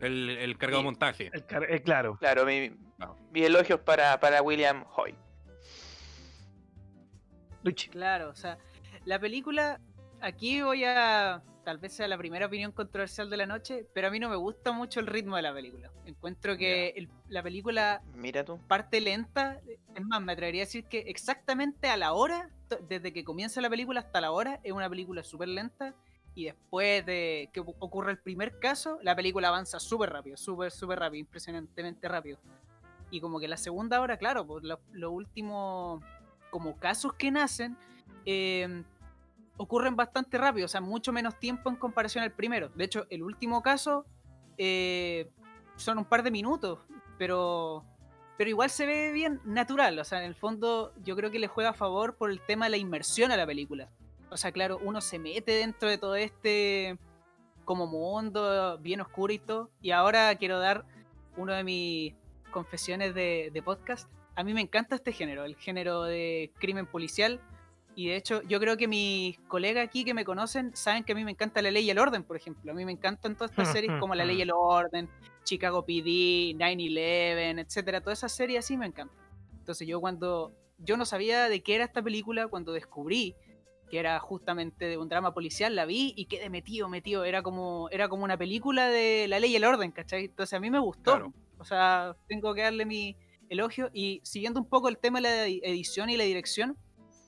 El, 0.00 0.30
el 0.30 0.58
cargado 0.58 0.82
Y- 0.82 0.84
montaje. 0.84 1.30
el 1.32 1.46
car- 1.46 1.64
eh, 1.70 1.80
claro. 1.82 2.16
Claro, 2.18 2.44
mi, 2.44 2.70
No. 2.98 3.16
mis 3.32 3.44
elogios 3.46 3.80
para, 3.80 4.20
para 4.20 4.42
William 4.42 4.84
Hoy. 4.96 5.14
Luchi. 7.62 7.88
Claro, 7.88 8.28
o 8.30 8.34
sea, 8.34 8.58
la 9.06 9.18
película, 9.18 9.80
aquí 10.20 10.60
voy 10.60 10.84
a, 10.84 11.42
tal 11.64 11.78
vez 11.78 11.92
sea 11.94 12.06
la 12.08 12.18
primera 12.18 12.46
opinión 12.46 12.72
controversial 12.72 13.28
de 13.30 13.36
la 13.36 13.46
noche, 13.46 13.86
pero 13.94 14.08
a 14.08 14.10
mí 14.10 14.20
no 14.20 14.28
me 14.28 14.36
gusta 14.36 14.72
mucho 14.72 15.00
el 15.00 15.06
ritmo 15.06 15.36
de 15.36 15.42
la 15.42 15.52
película. 15.52 15.90
Encuentro 16.04 16.56
que 16.56 16.90
el- 16.96 17.08
la 17.28 17.42
película 17.42 18.02
Mira 18.14 18.44
tú. 18.44 18.58
parte 18.68 19.00
lenta, 19.00 19.60
es 19.94 20.04
más, 20.04 20.20
me 20.22 20.32
atrevería 20.32 20.62
a 20.62 20.66
decir 20.66 20.84
que 20.84 20.98
exactamente 21.00 21.88
a 21.88 21.96
la 21.96 22.12
hora, 22.12 22.50
desde 22.88 23.12
que 23.12 23.24
comienza 23.24 23.60
la 23.60 23.70
película 23.70 24.00
hasta 24.00 24.20
la 24.20 24.30
hora, 24.30 24.60
es 24.62 24.72
una 24.72 24.88
película 24.88 25.22
súper 25.24 25.48
lenta. 25.48 25.94
Y 26.36 26.46
después 26.46 27.06
de 27.06 27.48
que 27.52 27.62
ocu- 27.62 27.76
ocurre 27.78 28.10
el 28.10 28.18
primer 28.18 28.58
caso, 28.58 28.98
la 29.02 29.14
película 29.14 29.48
avanza 29.48 29.78
súper 29.78 30.10
rápido, 30.10 30.36
súper, 30.36 30.72
súper 30.72 30.98
rápido, 30.98 31.20
impresionantemente 31.20 32.08
rápido. 32.08 32.38
Y 33.10 33.20
como 33.20 33.38
que 33.38 33.46
la 33.46 33.56
segunda 33.56 34.00
hora, 34.00 34.16
claro, 34.16 34.44
pues 34.44 34.64
lo- 34.64 34.80
los 34.92 35.12
últimos 35.12 36.02
como 36.50 36.76
casos 36.76 37.12
que 37.14 37.30
nacen 37.30 37.76
eh, 38.26 38.82
ocurren 39.56 39.96
bastante 39.96 40.38
rápido, 40.38 40.66
o 40.66 40.68
sea, 40.68 40.80
mucho 40.80 41.12
menos 41.12 41.38
tiempo 41.38 41.70
en 41.70 41.76
comparación 41.76 42.24
al 42.24 42.32
primero. 42.32 42.70
De 42.70 42.84
hecho, 42.84 43.06
el 43.10 43.22
último 43.22 43.62
caso 43.62 44.04
eh, 44.58 45.30
son 45.76 45.98
un 45.98 46.04
par 46.04 46.22
de 46.22 46.30
minutos, 46.30 46.80
pero, 47.18 47.84
pero 48.36 48.50
igual 48.50 48.70
se 48.70 48.86
ve 48.86 49.12
bien 49.12 49.40
natural. 49.44 49.98
O 49.98 50.04
sea, 50.04 50.18
en 50.18 50.24
el 50.24 50.34
fondo 50.34 50.92
yo 51.02 51.16
creo 51.16 51.30
que 51.30 51.38
le 51.38 51.48
juega 51.48 51.70
a 51.70 51.74
favor 51.74 52.16
por 52.16 52.30
el 52.30 52.40
tema 52.40 52.66
de 52.66 52.70
la 52.70 52.76
inmersión 52.76 53.30
a 53.30 53.36
la 53.36 53.46
película. 53.46 53.88
O 54.30 54.36
sea, 54.36 54.52
claro, 54.52 54.80
uno 54.82 55.00
se 55.00 55.18
mete 55.18 55.52
dentro 55.52 55.88
de 55.88 55.98
todo 55.98 56.16
este 56.16 56.98
como 57.64 57.86
mundo 57.86 58.78
bien 58.78 59.00
oscuro 59.00 59.32
y 59.32 59.38
todo. 59.38 59.70
Y 59.80 59.92
ahora 59.92 60.34
quiero 60.36 60.58
dar 60.58 60.84
una 61.36 61.56
de 61.56 61.64
mis 61.64 62.14
confesiones 62.50 63.14
de, 63.14 63.50
de 63.52 63.62
podcast. 63.62 64.10
A 64.36 64.42
mí 64.42 64.52
me 64.52 64.60
encanta 64.60 64.96
este 64.96 65.12
género, 65.12 65.44
el 65.44 65.56
género 65.56 66.02
de 66.02 66.52
crimen 66.58 66.86
policial. 66.86 67.40
Y 67.96 68.08
de 68.08 68.16
hecho, 68.16 68.42
yo 68.42 68.58
creo 68.58 68.76
que 68.76 68.88
mis 68.88 69.38
colegas 69.48 69.86
aquí 69.86 70.04
que 70.04 70.14
me 70.14 70.24
conocen 70.24 70.74
saben 70.74 71.04
que 71.04 71.12
a 71.12 71.14
mí 71.14 71.24
me 71.24 71.30
encanta 71.30 71.62
la 71.62 71.70
ley 71.70 71.84
y 71.84 71.90
el 71.90 71.98
orden, 71.98 72.24
por 72.24 72.36
ejemplo. 72.36 72.72
A 72.72 72.74
mí 72.74 72.84
me 72.84 72.92
encantan 72.92 73.36
todas 73.36 73.50
estas 73.52 73.70
series 73.72 73.92
como 74.00 74.14
La 74.14 74.24
Ley 74.24 74.38
y 74.38 74.42
el 74.42 74.50
Orden, 74.50 75.08
Chicago 75.44 75.84
PD, 75.84 76.54
9-11, 76.56 77.60
etcétera. 77.60 78.00
Todas 78.00 78.18
esas 78.18 78.32
series 78.32 78.60
así 78.64 78.76
me 78.76 78.86
encantan. 78.86 79.16
Entonces 79.58 79.86
yo 79.86 80.00
cuando 80.00 80.52
yo 80.78 80.96
no 80.96 81.04
sabía 81.04 81.48
de 81.48 81.62
qué 81.62 81.76
era 81.76 81.84
esta 81.84 82.02
película, 82.02 82.48
cuando 82.48 82.72
descubrí 82.72 83.34
que 83.90 83.98
era 83.98 84.18
justamente 84.18 84.86
de 84.86 84.98
un 84.98 85.08
drama 85.08 85.32
policial, 85.34 85.76
la 85.76 85.84
vi 85.86 86.14
y 86.16 86.24
quedé 86.26 86.50
metido, 86.50 86.88
metido. 86.88 87.24
Era 87.24 87.42
como, 87.42 87.88
era 87.90 88.08
como 88.08 88.24
una 88.24 88.36
película 88.36 88.88
de 88.88 89.26
La 89.28 89.38
Ley 89.38 89.52
y 89.52 89.56
el 89.56 89.64
Orden, 89.64 89.92
¿cachai? 89.92 90.24
Entonces 90.24 90.54
a 90.54 90.60
mí 90.60 90.70
me 90.70 90.78
gustó. 90.80 91.12
Claro. 91.12 91.32
O 91.58 91.64
sea, 91.64 92.16
tengo 92.26 92.54
que 92.54 92.62
darle 92.62 92.86
mi 92.86 93.16
elogio. 93.48 93.90
Y 93.92 94.20
siguiendo 94.24 94.58
un 94.58 94.68
poco 94.68 94.88
el 94.88 94.98
tema 94.98 95.18
de 95.18 95.22
la 95.22 95.46
edi- 95.46 95.60
edición 95.62 96.10
y 96.10 96.16
la 96.16 96.24
dirección, 96.24 96.76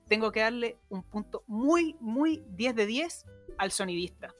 tengo 0.08 0.30
que 0.32 0.40
darle 0.40 0.76
un 0.88 1.02
punto 1.02 1.42
muy, 1.46 1.96
muy 2.00 2.42
10 2.50 2.74
de 2.74 2.86
10 2.86 3.26
al 3.58 3.70
sonidista. 3.70 4.34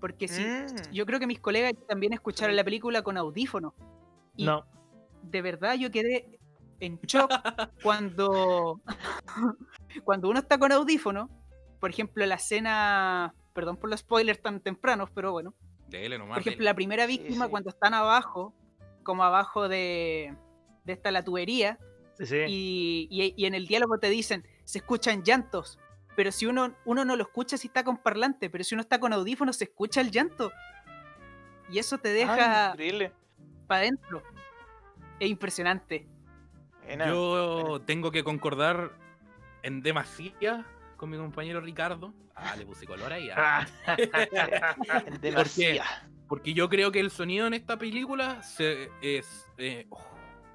Porque 0.00 0.28
sí, 0.28 0.42
Mm. 0.42 0.92
yo 0.92 1.04
creo 1.06 1.18
que 1.20 1.26
mis 1.26 1.40
colegas 1.40 1.72
también 1.88 2.12
escucharon 2.12 2.56
la 2.56 2.64
película 2.64 3.02
con 3.02 3.16
audífonos. 3.16 3.74
Y 4.36 4.44
No. 4.46 4.64
de 5.22 5.42
verdad 5.42 5.74
yo 5.74 5.90
quedé 5.90 6.38
en 6.80 6.98
shock 7.02 7.30
cuando, 7.82 8.80
cuando 10.04 10.28
uno 10.30 10.38
está 10.38 10.58
con 10.58 10.72
audífono. 10.72 11.28
Por 11.80 11.90
ejemplo, 11.90 12.24
la 12.26 12.34
escena, 12.36 13.34
perdón 13.54 13.76
por 13.76 13.88
los 13.90 14.00
spoilers 14.00 14.40
tan 14.42 14.60
tempranos, 14.60 15.10
pero 15.14 15.32
bueno. 15.32 15.54
Dele 15.88 16.18
nomás. 16.18 16.34
Por 16.36 16.40
ejemplo, 16.42 16.58
dele. 16.60 16.70
la 16.70 16.74
primera 16.74 17.06
Sí, 17.06 17.18
víctima 17.18 17.44
sí. 17.46 17.50
cuando 17.50 17.70
están 17.70 17.94
abajo, 17.94 18.54
como 19.02 19.24
abajo 19.24 19.68
de, 19.68 20.34
de 20.84 20.92
esta 20.92 21.10
la 21.10 21.22
tubería, 21.24 21.78
Sí, 22.22 22.36
y, 22.48 23.08
y- 23.10 23.34
y 23.36 23.46
en 23.46 23.54
el 23.54 23.66
diálogo 23.66 23.98
te 23.98 24.08
dicen, 24.10 24.46
se 24.64 24.78
escuchan 24.78 25.22
llantos, 25.22 25.78
pero 26.16 26.30
si 26.32 26.46
uno, 26.46 26.74
uno 26.84 27.04
no 27.04 27.16
lo 27.16 27.22
escucha 27.22 27.56
si 27.56 27.68
está 27.68 27.82
con 27.84 27.96
parlante, 27.98 28.50
pero 28.50 28.62
si 28.64 28.74
uno 28.74 28.82
está 28.82 29.00
con 29.00 29.12
audífonos 29.12 29.56
se 29.56 29.64
escucha 29.64 30.00
el 30.00 30.10
llanto. 30.10 30.52
Y 31.70 31.78
eso 31.78 31.98
te 31.98 32.08
Ay, 32.10 32.14
deja 32.14 32.70
increíble. 32.72 33.12
para 33.66 33.82
adentro. 33.82 34.22
Es 35.18 35.30
impresionante. 35.30 36.06
Yo 37.06 37.80
tengo 37.86 38.10
que 38.10 38.24
concordar 38.24 38.90
en 39.62 39.82
demasía 39.82 40.66
con 40.96 41.10
mi 41.10 41.16
compañero 41.16 41.60
Ricardo. 41.60 42.12
Ah, 42.34 42.56
le 42.56 42.64
puse 42.66 42.86
color 42.86 43.12
ahí. 43.12 43.28
ah. 43.34 43.66
Ah, 43.86 43.96
En 45.06 45.20
demasía. 45.20 45.84
Porque 46.28 46.52
yo 46.54 46.68
creo 46.68 46.90
que 46.92 47.00
el 47.00 47.10
sonido 47.10 47.46
en 47.46 47.54
esta 47.54 47.76
película 47.78 48.42
se, 48.42 48.90
es, 49.02 49.46
eh, 49.58 49.86
oh, 49.90 50.00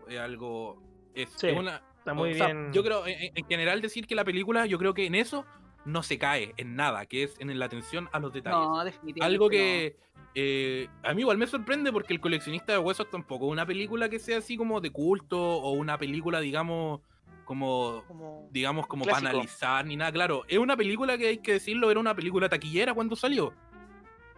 es 0.08 0.20
algo. 0.20 0.82
Es, 1.16 1.30
Sí, 1.36 1.48
es 1.48 1.58
una. 1.58 1.82
está 1.98 2.14
muy 2.14 2.32
o 2.32 2.36
sea, 2.36 2.48
bien. 2.48 2.72
Yo 2.74 2.84
creo, 2.84 3.08
en, 3.08 3.32
en 3.34 3.46
general, 3.46 3.82
decir 3.82 4.06
que 4.06 4.16
la 4.16 4.24
película, 4.24 4.66
yo 4.66 4.78
creo 4.78 4.94
que 4.94 5.06
en 5.06 5.16
eso 5.16 5.46
no 5.86 6.04
se 6.04 6.18
cae 6.18 6.54
en 6.58 6.76
nada, 6.76 7.06
que 7.06 7.24
es 7.24 7.40
en 7.40 7.58
la 7.58 7.66
atención 7.66 8.10
a 8.12 8.20
los 8.20 8.34
detalles. 8.34 8.60
No, 8.60 8.84
definitivamente. 8.84 9.26
Algo 9.26 9.46
no. 9.46 9.50
que 9.52 9.96
eh, 10.38 10.90
a 11.04 11.14
mí 11.14 11.22
igual 11.22 11.38
me 11.38 11.48
sorprende 11.48 11.94
porque 11.94 12.14
El 12.14 12.20
coleccionista 12.20 12.74
de 12.74 12.80
huesos 12.80 13.10
tampoco 13.10 13.46
es 13.46 13.52
una 13.54 13.66
película 13.66 14.10
que 14.10 14.20
sea 14.20 14.40
así 14.40 14.58
como 14.58 14.82
de 14.82 14.92
culto 14.92 15.40
o 15.40 15.72
una 15.72 15.98
película, 15.98 16.42
digamos, 16.42 17.02
como 17.46 18.04
Como... 18.08 18.50
digamos, 18.52 18.88
como 18.88 19.06
para 19.06 19.18
analizar 19.20 19.86
ni 19.86 19.96
nada. 19.96 20.12
Claro, 20.12 20.44
es 20.48 20.58
una 20.58 20.76
película 20.76 21.18
que 21.18 21.28
hay 21.28 21.38
que 21.38 21.54
decirlo, 21.54 21.90
era 21.90 22.00
una 22.00 22.16
película 22.16 22.50
taquillera 22.50 22.94
cuando 22.94 23.16
salió. 23.16 23.54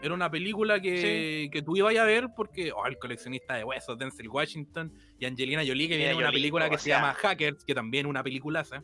Era 0.01 0.13
una 0.13 0.29
película 0.29 0.79
que, 0.79 1.49
que 1.51 1.61
tú 1.63 1.75
ibas 1.75 1.95
a 1.97 2.03
ver 2.03 2.27
porque, 2.35 2.71
oh, 2.71 2.85
el 2.85 2.97
coleccionista 2.99 3.55
de 3.55 3.63
huesos, 3.63 3.97
Denzel 3.97 4.29
Washington 4.29 4.93
y 5.19 5.25
Angelina 5.25 5.63
Jolie, 5.65 5.87
que 5.87 5.97
viene 5.97 6.11
de 6.11 6.17
una 6.17 6.27
Jolie, 6.27 6.39
película 6.39 6.69
que 6.69 6.77
se 6.77 6.83
sea. 6.85 6.97
llama 6.97 7.13
Hackers, 7.15 7.63
que 7.63 7.73
también 7.73 8.05
es 8.05 8.09
una 8.09 8.23
peliculaza. 8.23 8.83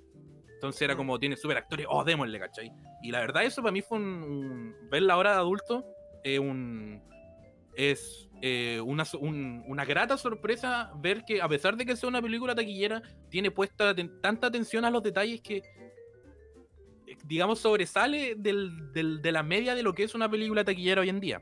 Entonces 0.55 0.81
era 0.81 0.93
Mm. 0.95 0.97
como, 0.97 1.19
tiene 1.19 1.35
super 1.37 1.57
actores, 1.57 1.85
oh, 1.89 2.03
démosle, 2.03 2.39
¿cachai? 2.39 2.71
Y 3.03 3.11
la 3.11 3.19
verdad, 3.19 3.43
eso 3.43 3.61
para 3.61 3.71
mí 3.73 3.81
fue 3.81 3.97
un. 3.99 4.05
un- 4.23 4.75
verla 4.89 5.13
ahora 5.13 5.31
de 5.33 5.37
adulto 5.37 5.85
es 6.23 6.39
un. 6.39 7.01
Es 7.75 8.29
eh, 8.41 8.79
una, 8.83 9.03
un- 9.19 9.63
una 9.67 9.83
grata 9.85 10.17
sorpresa 10.17 10.91
ver 10.97 11.23
que, 11.25 11.41
a 11.41 11.47
pesar 11.47 11.75
de 11.77 11.85
que 11.85 11.95
sea 11.95 12.09
una 12.09 12.21
película 12.21 12.53
taquillera, 12.53 13.01
tiene 13.29 13.51
puesta 13.51 13.95
ten- 13.95 14.19
tanta 14.21 14.47
atención 14.47 14.83
a 14.85 14.89
los 14.89 15.01
detalles 15.01 15.41
que, 15.41 15.57
eh, 15.57 15.63
digamos, 17.25 17.59
sobresale 17.59 18.35
del- 18.35 18.91
del- 18.93 19.21
de 19.21 19.31
la 19.31 19.43
media 19.43 19.75
de 19.75 19.83
lo 19.83 19.93
que 19.93 20.03
es 20.03 20.15
una 20.15 20.29
película 20.29 20.63
taquillera 20.63 21.01
hoy 21.01 21.09
en 21.09 21.19
día. 21.19 21.41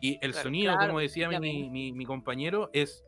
Y 0.00 0.14
el 0.22 0.32
Claro, 0.32 0.44
sonido, 0.48 0.72
claro, 0.74 0.88
como 0.88 1.00
decía 1.00 1.28
mi, 1.40 1.68
mi- 1.70 1.92
mi 1.92 2.04
compañero, 2.04 2.70
es 2.72 3.04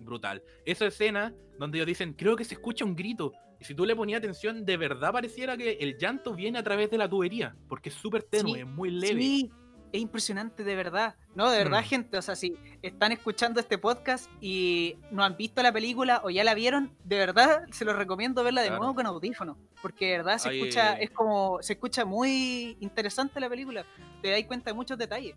brutal. 0.00 0.42
Esa 0.64 0.86
escena 0.86 1.34
donde 1.58 1.78
ellos 1.78 1.86
dicen, 1.86 2.12
creo 2.12 2.36
que 2.36 2.44
se 2.44 2.54
escucha 2.54 2.84
un 2.84 2.94
grito. 2.94 3.32
Y 3.60 3.64
si 3.64 3.74
tú 3.74 3.84
le 3.84 3.96
ponías 3.96 4.18
atención, 4.18 4.64
de 4.64 4.76
verdad 4.76 5.12
pareciera 5.12 5.56
que 5.56 5.72
el 5.80 5.98
llanto 5.98 6.34
viene 6.34 6.58
a 6.58 6.62
través 6.62 6.90
de 6.90 6.98
la 6.98 7.08
tubería, 7.08 7.56
porque 7.68 7.88
es 7.88 7.96
súper 7.96 8.22
tenue, 8.22 8.54
Sí, 8.54 8.60
es 8.60 8.66
muy 8.66 8.90
leve. 8.90 9.20
Sí, 9.20 9.50
es 9.92 10.00
impresionante 10.00 10.64
de 10.64 10.74
verdad. 10.76 11.14
No, 11.34 11.50
de 11.50 11.58
verdad, 11.58 11.80
Mm. 11.80 11.84
gente. 11.84 12.18
O 12.18 12.22
sea, 12.22 12.34
si 12.36 12.54
están 12.82 13.12
escuchando 13.12 13.60
este 13.60 13.78
podcast 13.78 14.30
y 14.40 14.96
no 15.10 15.22
han 15.24 15.36
visto 15.36 15.62
la 15.62 15.72
película 15.72 16.20
o 16.24 16.30
ya 16.30 16.44
la 16.44 16.54
vieron, 16.54 16.92
de 17.04 17.16
verdad 17.18 17.62
se 17.70 17.84
los 17.84 17.96
recomiendo 17.96 18.42
verla 18.44 18.60
de 18.62 18.68
Claro. 18.68 18.82
nuevo 18.82 18.94
con 18.96 19.06
audífonos. 19.06 19.56
Porque 19.80 20.06
de 20.06 20.16
verdad 20.18 20.38
se 20.38 20.56
escucha, 20.56 20.94
es 20.94 21.10
como, 21.10 21.58
se 21.62 21.74
escucha 21.74 22.04
muy 22.04 22.76
interesante 22.80 23.38
la 23.40 23.48
película. 23.48 23.84
Te 24.22 24.30
das 24.30 24.42
cuenta 24.44 24.70
de 24.70 24.74
muchos 24.74 24.98
detalles. 24.98 25.34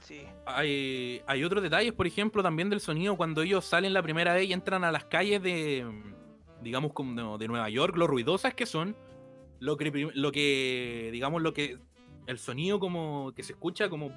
Sí. 0.00 0.20
hay, 0.44 1.22
hay 1.26 1.44
otros 1.44 1.62
detalles, 1.62 1.94
por 1.94 2.06
ejemplo, 2.06 2.42
también 2.42 2.68
del 2.68 2.80
sonido 2.80 3.16
cuando 3.16 3.40
ellos 3.40 3.64
salen 3.64 3.94
la 3.94 4.02
primera 4.02 4.34
vez 4.34 4.46
y 4.46 4.52
entran 4.52 4.84
a 4.84 4.92
las 4.92 5.06
calles 5.06 5.42
de, 5.42 5.86
digamos, 6.60 6.92
como 6.92 7.38
de 7.38 7.48
Nueva 7.48 7.70
York, 7.70 7.96
lo 7.96 8.06
ruidosas 8.06 8.52
que 8.52 8.66
son, 8.66 8.94
lo 9.60 9.78
que, 9.78 10.10
lo 10.14 10.30
que 10.30 11.08
digamos, 11.10 11.40
lo 11.40 11.54
que, 11.54 11.78
el 12.26 12.38
sonido 12.38 12.78
como 12.80 13.32
que 13.34 13.42
se 13.42 13.52
escucha 13.52 13.88
como 13.88 14.10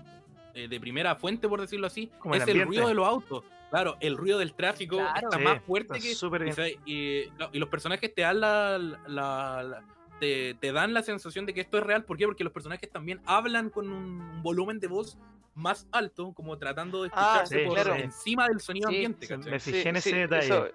eh, 0.54 0.68
de 0.68 0.80
primera 0.80 1.16
fuente, 1.16 1.48
por 1.48 1.62
decirlo 1.62 1.88
así, 1.88 2.12
Como 2.20 2.36
es 2.36 2.48
el 2.48 2.62
ruido 2.66 2.88
de 2.88 2.94
los 2.94 3.08
autos. 3.08 3.44
Claro, 3.70 3.98
el 4.00 4.16
ruido 4.18 4.40
del 4.40 4.54
tráfico 4.54 4.96
Claro. 4.98 5.20
está 5.30 5.38
Sí, 5.38 5.44
más 5.44 5.62
fuerte 5.64 5.98
está 5.98 6.30
que... 6.30 6.38
y, 6.38 6.40
bien. 6.40 6.54
sabe- 6.56 6.80
y, 6.86 7.24
no, 7.38 7.50
y 7.52 7.60
los 7.60 7.68
personajes 7.70 8.14
te 8.16 8.22
dan 8.22 8.40
la, 8.40 8.78
la- 8.78 9.64
la- 9.64 9.84
te, 10.20 10.56
te 10.56 10.72
dan 10.72 10.94
la 10.94 11.04
sensación 11.04 11.46
de 11.46 11.54
que 11.54 11.62
esto 11.62 11.78
es 11.78 11.84
real. 11.84 12.04
¿Por 12.06 12.18
qué? 12.18 12.26
Porque 12.26 12.44
los 12.44 12.54
personajes 12.54 12.90
también 12.90 13.22
hablan 13.26 13.70
con 13.70 13.90
un 13.92 14.42
volumen 14.42 14.80
de 14.80 14.88
voz 14.88 15.18
más 15.54 15.88
alto, 15.92 16.34
como 16.34 16.58
tratando 16.58 17.04
de 17.04 17.10
Ah, 17.14 17.42
escucharse 17.44 17.60
sí, 17.60 17.66
por 17.68 17.74
claro. 17.76 17.96
encima 17.96 18.48
del 18.48 18.60
sonido 18.62 18.90
Sí, 18.90 18.96
ambiente. 18.96 19.38
me 19.38 19.60
fijé 19.60 19.90
en 19.90 19.96
ese 19.98 20.10
sí, 20.12 20.16
detalle. 20.16 20.46
eso, 20.46 20.68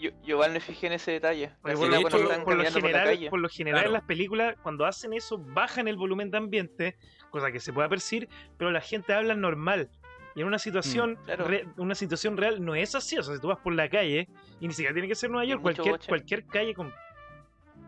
yo, 0.00 0.10
yo 0.22 0.34
igual 0.36 0.52
me 0.52 0.60
fijé 0.60 0.86
en 0.88 0.94
ese 0.94 1.12
detalle. 1.12 1.50
Por, 1.62 1.72
lo, 1.88 2.00
por 2.02 2.10
por 2.44 2.56
la 2.56 2.70
general, 2.70 3.18
por 3.30 3.38
lo 3.40 3.48
general 3.48 3.78
en 3.80 3.82
Claro. 3.84 3.92
las 3.92 4.02
películas, 4.04 4.56
cuando 4.62 4.84
hacen 4.86 5.12
eso, 5.12 5.38
bajan 5.38 5.88
el 5.88 5.96
volumen 5.96 6.30
de 6.30 6.38
ambiente, 6.38 6.96
cosa 7.30 7.52
que 7.52 7.60
se 7.60 7.72
pueda 7.72 7.88
percibir, 7.88 8.28
pero 8.58 8.70
la 8.70 8.80
gente 8.80 9.12
habla 9.14 9.34
normal. 9.34 9.90
Y 10.34 10.40
en 10.42 10.46
una 10.46 10.58
situación, 10.58 11.12
Mm, 11.12 11.24
claro. 11.24 11.44
re- 11.46 11.66
una 11.76 11.94
situación 11.94 12.36
real 12.36 12.64
no 12.64 12.74
es 12.74 12.94
así. 12.94 13.18
O 13.18 13.22
sea, 13.22 13.34
si 13.34 13.40
tú 13.40 13.48
vas 13.48 13.58
por 13.58 13.74
la 13.74 13.88
calle, 13.88 14.28
y 14.60 14.66
ni 14.68 14.72
siquiera 14.72 14.92
tiene 14.92 15.08
que 15.08 15.14
ser 15.16 15.28
Nueva 15.30 15.44
York, 15.44 15.60
cualquier, 15.62 15.90
boche. 15.92 16.08
cualquier 16.08 16.46
calle 16.46 16.74
con... 16.74 16.92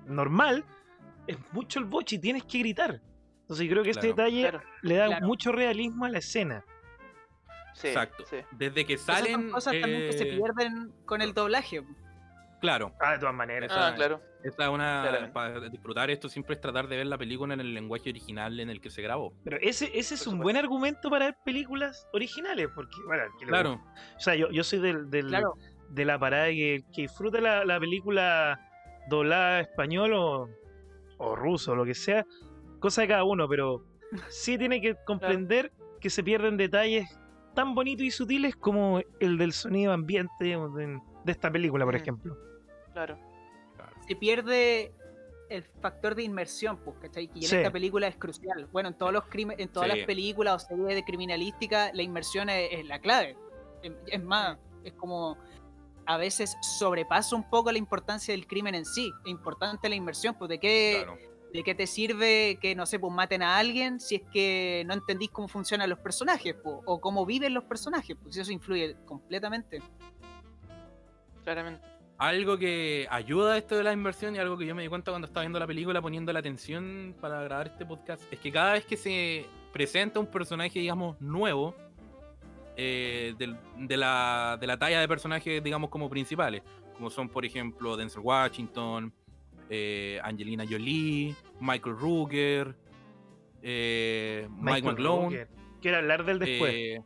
normal, 0.07 0.65
es 1.27 1.37
mucho 1.53 1.79
el 1.79 1.85
boche 1.85 2.17
y 2.17 2.19
tienes 2.19 2.45
que 2.45 2.59
gritar. 2.59 3.01
Entonces 3.43 3.67
yo 3.67 3.73
creo 3.73 3.85
que 3.85 3.91
este 3.91 4.09
detalle 4.09 4.43
Claro, 4.43 4.63
le 4.83 4.95
da 4.97 5.07
Claro. 5.07 5.27
mucho 5.27 5.53
realismo 5.53 6.05
a 6.05 6.09
la 6.09 6.19
escena. 6.19 6.65
sí, 7.75 7.89
Exacto. 7.89 8.25
sí. 8.29 8.37
Desde 8.53 8.85
que 8.85 8.95
Esas 8.95 9.17
salen. 9.19 9.33
son 9.35 9.51
cosas 9.51 9.75
también 9.81 10.11
que 10.11 10.13
se 10.19 10.29
eh, 10.29 10.37
pierden 10.37 10.93
con 11.05 11.23
el 11.23 11.33
doblaje. 11.35 11.83
Claro, 12.63 12.95
Ah, 13.01 13.13
de 13.13 13.19
todas 13.19 13.35
maneras. 13.35 13.71
Esa- 13.71 13.89
Ah, 13.89 13.95
claro. 13.95 14.21
esta 14.45 14.65
es 14.65 14.71
una. 14.71 15.03
Claramente. 15.03 15.35
Para 15.35 15.69
disfrutar 15.69 16.11
esto 16.11 16.29
siempre 16.31 16.55
es 16.55 16.61
tratar 16.61 16.89
de 16.89 16.97
ver 16.97 17.07
la 17.07 17.19
película 17.19 17.53
en 17.53 17.61
el 17.61 17.75
lenguaje 17.75 18.09
original 18.09 18.59
en 18.61 18.71
el 18.71 18.81
que 18.81 18.89
se 18.89 19.03
grabó. 19.03 19.35
Pero 19.45 19.59
ese, 19.61 19.91
ese 19.99 20.15
es 20.15 20.27
un 20.27 20.39
buen 20.39 20.57
argumento 20.57 21.11
para 21.11 21.27
ver 21.27 21.37
películas 21.45 22.07
originales, 22.15 22.69
porque, 22.75 22.97
bueno, 23.07 23.25
Claro, 23.47 23.81
O 24.17 24.21
sea, 24.21 24.35
yo, 24.37 24.49
yo 24.51 24.63
soy 24.65 24.79
del, 24.79 25.11
del- 25.11 25.27
Claro. 25.27 25.55
de 25.91 26.05
la 26.05 26.19
parada 26.19 26.47
que, 26.47 26.85
que 26.95 27.03
disfruta 27.03 27.41
la, 27.41 27.65
la 27.65 27.79
película 27.79 28.59
doblada 29.11 29.61
español 29.61 30.13
o, 30.15 30.49
o 31.19 31.37
ruso, 31.37 31.75
lo 31.75 31.85
que 31.85 31.95
sea, 31.95 32.25
cosa 32.79 33.03
de 33.03 33.09
cada 33.09 33.25
uno, 33.25 33.49
pero 33.49 33.85
sí 34.29 34.57
tiene 34.57 34.81
que 34.81 34.95
comprender 35.05 35.73
que 36.01 36.11
se 36.11 36.23
pierden 36.23 36.57
detalles 36.57 37.09
tan 37.55 37.75
bonitos 37.75 38.05
y 38.07 38.11
sutiles 38.11 38.55
como 38.57 39.01
el 39.21 39.37
del 39.37 39.53
sonido 39.53 39.93
ambiente 39.93 40.45
de 40.45 41.01
esta 41.33 41.51
película, 41.51 41.85
por 41.85 41.95
Mm. 41.95 41.97
ejemplo. 41.99 42.37
Claro. 42.93 43.19
claro. 43.77 43.93
se 44.07 44.17
pierde 44.17 44.93
el 45.49 45.63
factor 45.81 46.15
de 46.15 46.23
inmersión, 46.23 46.79
pues, 46.79 46.97
¿cachai? 46.99 47.29
Que 47.29 47.41
en 47.41 47.43
Sí. 47.47 47.57
esta 47.57 47.71
película 47.71 48.07
es 48.07 48.17
crucial. 48.17 48.67
Bueno, 48.73 48.89
en 48.89 48.95
todos 48.95 49.13
los 49.13 49.25
crimen, 49.27 49.61
en 49.61 49.69
todas 49.69 49.91
Sí. 49.91 49.99
las 49.99 50.07
películas 50.07 50.65
o 50.65 50.67
series 50.67 50.95
de 50.95 51.05
criminalística, 51.05 51.91
la 51.93 52.03
inmersión 52.03 52.49
es, 52.49 52.69
es 52.73 52.87
la 52.87 52.99
clave. 53.01 53.37
Es, 53.83 53.93
es 54.07 54.23
más, 54.23 54.57
es 54.85 54.93
como 54.95 55.37
a 56.07 56.17
veces 56.17 56.57
sobrepasa 56.79 57.37
un 57.37 57.49
poco 57.49 57.71
la 57.71 57.79
importancia 57.79 58.33
del 58.33 58.47
crimen 58.47 58.75
en 58.75 58.85
sí. 58.87 59.13
Es 59.25 59.31
importante 59.31 59.89
la 59.89 59.95
inmersión, 59.95 60.35
pues 60.39 60.49
de 60.49 60.59
qué, 60.59 61.03
claro. 61.05 61.19
de 61.53 61.63
qué 61.63 61.75
te 61.75 61.87
sirve 61.87 62.59
que, 62.61 62.75
no 62.75 62.87
sé, 62.87 62.99
pues 62.99 63.13
maten 63.13 63.43
a 63.43 63.59
alguien 63.59 64.01
si 64.01 64.17
es 64.17 64.23
que 64.33 64.83
no 64.87 64.95
entendís 64.95 65.31
cómo 65.31 65.49
funcionan 65.49 65.91
los 65.91 65.99
personajes, 65.99 66.55
pues, 66.63 66.77
o 66.87 66.99
cómo 67.01 67.27
viven 67.27 67.53
los 67.53 67.65
personajes, 67.65 68.17
pues 68.23 68.37
eso 68.39 68.51
influye 68.53 68.97
completamente. 69.05 69.81
Claramente. 71.45 71.92
Algo 72.23 72.57
que 72.57 73.09
ayuda 73.11 73.55
a 73.55 73.59
esto 73.59 73.75
de 73.75 73.83
la 73.83 73.93
inversión 73.93 74.37
y 74.37 74.39
algo 74.39 74.57
que 74.57 74.65
yo 74.65 74.77
me 74.77 74.83
di 74.83 74.89
cuenta 74.89 75.11
cuando 75.11 75.27
estaba 75.27 75.43
viendo 75.43 75.59
la 75.59 75.67
película 75.67 76.01
poniendo 76.01 76.33
la 76.33 76.39
atención 76.39 77.17
para 77.21 77.43
grabar 77.43 77.67
este 77.67 77.85
podcast 77.85 78.23
es 78.33 78.39
que 78.39 78.53
cada 78.53 78.75
vez 78.75 78.85
que 78.85 78.97
se 78.97 79.45
presenta 79.73 80.21
un 80.21 80.29
personaje, 80.29 80.79
digamos, 80.79 81.21
nuevo, 81.21 81.75
eh, 82.77 83.35
de, 83.37 83.97
la, 83.97 84.57
de 84.61 84.67
la 84.69 84.79
talla 84.79 85.01
de 85.01 85.09
personajes, 85.09 85.65
digamos, 85.65 85.91
como 85.91 86.09
principales, 86.09 86.63
como 86.95 87.11
son, 87.11 87.29
por 87.29 87.45
ejemplo, 87.45 87.97
Denzel 87.97 88.23
Washington, 88.23 89.13
eh, 89.69 90.21
Angelina 90.23 90.65
Jolie, 90.65 91.35
Michael 91.59 91.97
Rooker, 91.99 92.77
eh, 93.63 94.49
Mike. 94.61 94.93
Rooker. 94.93 95.49
Quiero 95.81 95.97
hablar 95.97 96.25
del 96.25 96.39
después. 96.39 97.01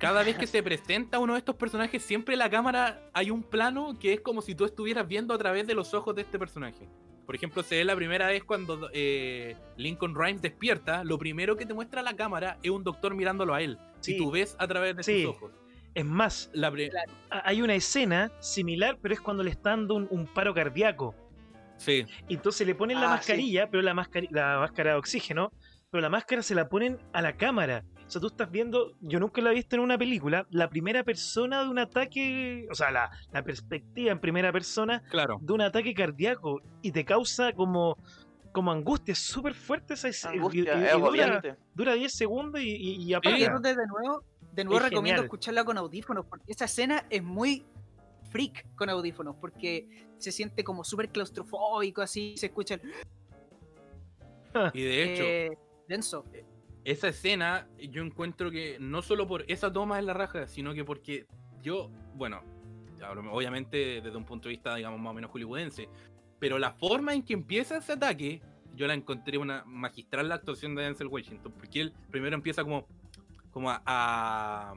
Cada 0.00 0.22
vez 0.24 0.36
que 0.38 0.46
se 0.46 0.62
presenta 0.62 1.18
uno 1.18 1.34
de 1.34 1.38
estos 1.40 1.56
personajes, 1.56 2.02
siempre 2.02 2.34
en 2.34 2.38
la 2.38 2.48
cámara 2.50 3.02
hay 3.12 3.30
un 3.30 3.42
plano 3.42 3.98
que 3.98 4.14
es 4.14 4.20
como 4.20 4.40
si 4.40 4.54
tú 4.54 4.64
estuvieras 4.64 5.06
viendo 5.06 5.34
a 5.34 5.38
través 5.38 5.66
de 5.66 5.74
los 5.74 5.92
ojos 5.94 6.14
de 6.16 6.22
este 6.22 6.38
personaje. 6.38 6.88
Por 7.26 7.34
ejemplo, 7.36 7.62
se 7.62 7.76
ve 7.76 7.84
la 7.84 7.94
primera 7.94 8.26
vez 8.26 8.42
cuando 8.42 8.88
eh, 8.92 9.56
Lincoln 9.76 10.14
Rhymes 10.16 10.42
despierta, 10.42 11.04
lo 11.04 11.18
primero 11.18 11.54
que 11.56 11.66
te 11.66 11.74
muestra 11.74 12.02
la 12.02 12.14
cámara 12.16 12.58
es 12.62 12.70
un 12.70 12.82
doctor 12.82 13.14
mirándolo 13.14 13.54
a 13.54 13.60
él. 13.62 13.78
Sí. 14.00 14.14
Y 14.14 14.18
tú 14.18 14.30
ves 14.30 14.56
a 14.58 14.66
través 14.66 14.96
de 14.96 15.02
Sí. 15.02 15.22
sus 15.24 15.36
ojos. 15.36 15.52
Es 15.94 16.04
más, 16.04 16.50
La 16.54 16.70
Claro. 16.72 17.12
hay 17.30 17.62
una 17.62 17.74
escena 17.74 18.32
similar, 18.40 18.98
pero 19.02 19.12
es 19.14 19.20
cuando 19.20 19.42
le 19.42 19.50
está 19.50 19.70
dando 19.70 19.94
un, 19.96 20.08
un 20.10 20.26
paro 20.26 20.54
cardíaco. 20.54 21.14
Sí, 21.76 22.04
Entonces 22.28 22.66
le 22.66 22.74
ponen 22.74 23.00
la 23.00 23.06
Ah, 23.06 23.08
sí. 23.22 23.32
mascarilla, 23.32 23.68
pero 23.70 23.82
la, 23.82 23.94
la 24.30 24.58
máscara 24.60 24.92
de 24.92 24.96
oxígeno, 24.96 25.52
pero 25.90 26.00
la 26.02 26.08
máscara 26.10 26.42
se 26.42 26.54
la 26.54 26.68
ponen 26.68 26.98
a 27.12 27.22
la 27.22 27.36
cámara. 27.36 27.84
O 28.10 28.12
sea, 28.12 28.20
tú 28.20 28.26
estás 28.26 28.50
viendo, 28.50 28.92
yo 29.02 29.20
nunca 29.20 29.40
la 29.40 29.52
he 29.52 29.54
visto 29.54 29.76
en 29.76 29.82
una 29.82 29.96
película, 29.96 30.44
la 30.50 30.68
primera 30.68 31.04
persona 31.04 31.62
de 31.62 31.68
un 31.68 31.78
ataque, 31.78 32.66
o 32.68 32.74
sea, 32.74 32.90
la, 32.90 33.08
la 33.32 33.44
perspectiva 33.44 34.10
en 34.10 34.18
primera 34.18 34.50
persona 34.50 35.00
claro. 35.10 35.38
de 35.40 35.52
un 35.52 35.60
ataque 35.60 35.94
cardíaco 35.94 36.60
y 36.82 36.90
te 36.90 37.04
causa 37.04 37.52
como 37.52 37.96
como 38.50 38.72
angustia, 38.72 39.12
es 39.12 39.20
súper 39.20 39.54
fuerte 39.54 39.94
esa 39.94 40.08
escena. 40.08 40.34
y- 40.34 40.38
Angustia, 40.38 40.62
y- 40.62 40.84
es 40.86 40.96
y 40.96 41.00
dura, 41.00 41.56
dura 41.72 41.94
10 41.94 42.12
segundos 42.12 42.60
y, 42.60 42.64
y, 42.70 42.90
y 42.96 43.06
yo 43.06 43.20
de 43.20 43.30
de 43.30 43.86
nuevo, 43.86 44.24
de 44.54 44.64
nuevo 44.64 44.78
Es 44.78 44.82
recomiendo 44.90 45.18
genial. 45.22 45.24
escucharla 45.26 45.64
con 45.64 45.78
audífonos, 45.78 46.26
porque 46.26 46.50
esa 46.50 46.64
escena 46.64 47.06
es 47.10 47.22
muy 47.22 47.64
freak 48.32 48.74
con 48.74 48.90
audífonos, 48.90 49.36
porque 49.40 49.86
se 50.18 50.32
siente 50.32 50.64
como 50.64 50.82
súper 50.82 51.10
claustrofóbico, 51.10 52.02
así 52.02 52.36
se 52.36 52.46
escucha 52.46 52.74
el, 52.74 52.80
Y 54.74 54.82
de 54.82 55.02
hecho, 55.04 55.22
eh, 55.22 55.50
denso. 55.86 56.24
Esa 56.84 57.08
escena 57.08 57.68
yo 57.78 58.02
encuentro 58.02 58.50
que 58.50 58.78
no 58.80 59.02
solo 59.02 59.26
por 59.26 59.44
esa 59.48 59.72
toma 59.72 59.98
en 59.98 60.06
la 60.06 60.14
raja, 60.14 60.46
sino 60.46 60.72
que 60.74 60.84
porque 60.84 61.26
yo, 61.62 61.90
bueno, 62.14 62.42
obviamente 63.30 64.00
desde 64.00 64.16
un 64.16 64.24
punto 64.24 64.48
de 64.48 64.54
vista, 64.54 64.74
digamos, 64.74 65.00
más 65.00 65.10
o 65.10 65.14
menos 65.14 65.30
hollywoodense, 65.30 65.88
pero 66.38 66.58
la 66.58 66.72
forma 66.72 67.14
en 67.14 67.22
que 67.22 67.34
empieza 67.34 67.76
ese 67.78 67.92
ataque, 67.92 68.40
yo 68.74 68.86
la 68.86 68.94
encontré 68.94 69.36
una 69.36 69.64
magistral 69.66 70.28
la 70.28 70.36
actuación 70.36 70.74
de 70.74 70.82
Denzel 70.84 71.08
Washington, 71.08 71.52
porque 71.58 71.80
él 71.82 71.92
primero 72.10 72.34
empieza 72.34 72.62
como, 72.62 72.86
como 73.50 73.70
a, 73.70 73.82
a, 73.84 74.74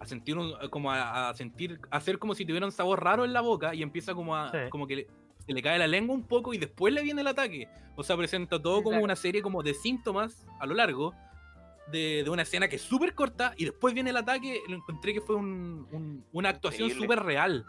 a 0.00 0.06
sentir, 0.06 0.38
un- 0.38 0.54
como 0.70 0.90
a, 0.90 1.28
a 1.28 1.34
sentir, 1.34 1.80
a 1.90 1.96
hacer 1.98 2.18
como 2.18 2.34
si 2.34 2.46
tuviera 2.46 2.64
un 2.64 2.72
sabor 2.72 3.02
raro 3.04 3.24
en 3.24 3.32
la 3.32 3.40
boca 3.42 3.74
y 3.74 3.82
empieza 3.82 4.14
como 4.14 4.34
a, 4.36 4.50
Sí. 4.50 4.58
como 4.70 4.86
que 4.86 5.06
se 5.46 5.52
le 5.52 5.62
cae 5.62 5.78
la 5.78 5.86
lengua 5.86 6.14
un 6.14 6.26
poco 6.26 6.54
y 6.54 6.58
después 6.58 6.92
le 6.94 7.02
viene 7.02 7.20
el 7.20 7.26
ataque. 7.26 7.68
O 7.96 8.02
sea, 8.02 8.16
presenta 8.16 8.60
todo 8.60 8.82
como 8.82 9.00
una 9.02 9.16
serie 9.16 9.42
como 9.42 9.62
de 9.62 9.74
síntomas 9.74 10.46
a 10.60 10.66
lo 10.66 10.74
largo 10.74 11.14
de, 11.92 12.22
de 12.24 12.30
una 12.30 12.42
escena 12.42 12.66
que 12.68 12.76
es 12.76 12.82
súper 12.82 13.14
corta 13.14 13.54
y 13.56 13.64
después 13.66 13.92
viene 13.94 14.10
el 14.10 14.16
ataque. 14.16 14.60
Lo 14.68 14.76
encontré 14.76 15.12
que 15.12 15.20
fue 15.20 15.36
un- 15.36 15.86
un- 15.92 16.24
una 16.32 16.48
actuación 16.48 16.90
súper 16.90 17.20
real. 17.22 17.64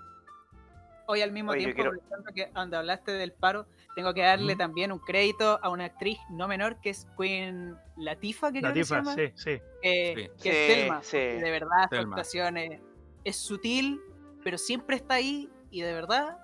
Hoy 1.08 1.22
al 1.22 1.32
mismo 1.32 1.52
Oye, 1.52 1.60
tiempo, 1.66 1.76
quiero- 1.76 1.92
que 2.34 2.48
donde 2.54 2.78
hablaste 2.78 3.12
del 3.12 3.32
paro, 3.32 3.68
tengo 3.96 4.14
que 4.16 4.22
darle 4.22 4.56
también 4.56 4.92
un 4.92 4.98
crédito 5.00 5.60
a 5.62 5.70
una 5.70 5.86
actriz 5.86 6.18
no 6.32 6.48
menor 6.48 6.82
que 6.82 6.90
es 6.90 7.08
Queen 7.18 7.76
Latifa, 7.98 8.52
que 8.52 8.60
creo 8.62 8.74
que 8.74 8.84
se 8.84 8.96
Latifa, 8.96 9.12
llama, 9.16 9.16
sí, 9.16 9.32
sí. 9.36 9.62
que, 9.84 10.14
Sí. 10.16 10.42
que 10.42 10.52
Sí, 10.52 10.58
es 10.58 10.76
Selma. 10.80 11.04
sí. 11.04 11.18
De 11.18 11.52
verdad, 11.52 11.90
su 11.92 11.96
actuación 11.98 12.58
es, 12.58 12.82
es 13.24 13.36
sutil, 13.36 14.02
pero 14.44 14.58
siempre 14.58 14.96
está 14.96 15.16
ahí 15.16 15.48
y 15.70 15.82
de 15.82 15.94
verdad, 15.94 16.40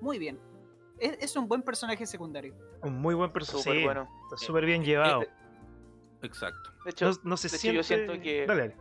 muy 0.00 0.18
bien. 0.18 0.38
Es, 0.98 1.16
es 1.20 1.36
un 1.36 1.48
buen 1.48 1.62
personaje 1.62 2.04
secundario. 2.06 2.54
Un 2.82 3.00
muy 3.00 3.14
buen 3.14 3.32
personaje. 3.32 3.62
Súper 3.64 3.78
Sí, 3.78 3.84
bueno. 3.84 4.08
está 4.24 4.36
súper 4.46 4.66
bien 4.66 4.84
llevado. 4.84 5.22
Eh, 5.22 5.28
Exacto. 6.22 6.70
De 6.84 6.90
hecho, 6.90 7.10
No, 7.10 7.16
no 7.24 7.36
se 7.36 7.48
de 7.48 7.56
hecho, 7.56 7.60
siente... 7.60 7.76
yo 7.76 7.82
siento 7.82 8.12
que- 8.20 8.46
Dale, 8.46 8.60
dale. 8.60 8.76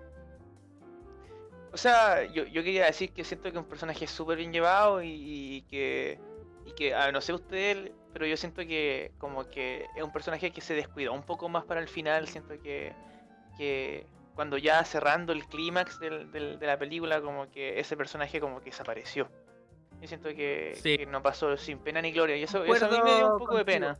O 1.71 1.77
sea, 1.77 2.25
yo, 2.25 2.43
yo 2.45 2.63
quería 2.63 2.85
decir 2.85 3.11
que 3.13 3.23
siento 3.23 3.43
que 3.43 3.57
es 3.57 3.63
un 3.63 3.69
personaje 3.69 4.07
súper 4.07 4.38
bien 4.38 4.51
llevado 4.51 5.03
y, 5.03 5.09
y 5.11 5.61
que, 5.69 6.19
y 6.65 6.71
que 6.73 6.95
ah, 6.95 7.11
no 7.11 7.21
sé 7.21 7.31
usted, 7.31 7.91
pero 8.11 8.25
yo 8.25 8.35
siento 8.35 8.61
que 8.63 9.11
como 9.19 9.47
que 9.47 9.85
es 9.95 10.03
un 10.03 10.11
personaje 10.11 10.51
que 10.51 10.61
se 10.61 10.73
descuidó 10.73 11.13
un 11.13 11.21
poco 11.23 11.47
más 11.47 11.63
para 11.65 11.79
el 11.79 11.88
final, 11.88 12.27
siento 12.27 12.59
que, 12.59 12.93
que 13.55 14.07
cuando 14.33 14.57
ya 14.57 14.83
cerrando 14.83 15.31
el 15.31 15.45
clímax 15.45 15.99
del- 15.99 16.31
del- 16.31 16.57
de 16.59 16.65
la 16.67 16.79
película, 16.79 17.21
como 17.21 17.51
que 17.51 17.79
ese 17.79 17.95
personaje 17.95 18.39
como 18.41 18.59
que 18.61 18.71
desapareció. 18.71 19.29
Yo 20.01 20.08
siento 20.08 20.29
que, 20.29 20.74
Sí. 20.82 20.98
que 20.98 21.06
no 21.06 21.22
pasó 21.22 21.58
sin 21.58 21.79
pena 21.79 22.01
ni 22.01 22.12
gloria 22.12 22.38
y 22.38 22.44
eso, 22.44 22.63
eso 22.63 22.86
a 22.86 22.89
mí 22.89 22.98
me 23.03 23.15
dio 23.18 23.34
un 23.34 23.39
poco 23.39 23.58
de 23.58 23.65
pena. 23.65 23.98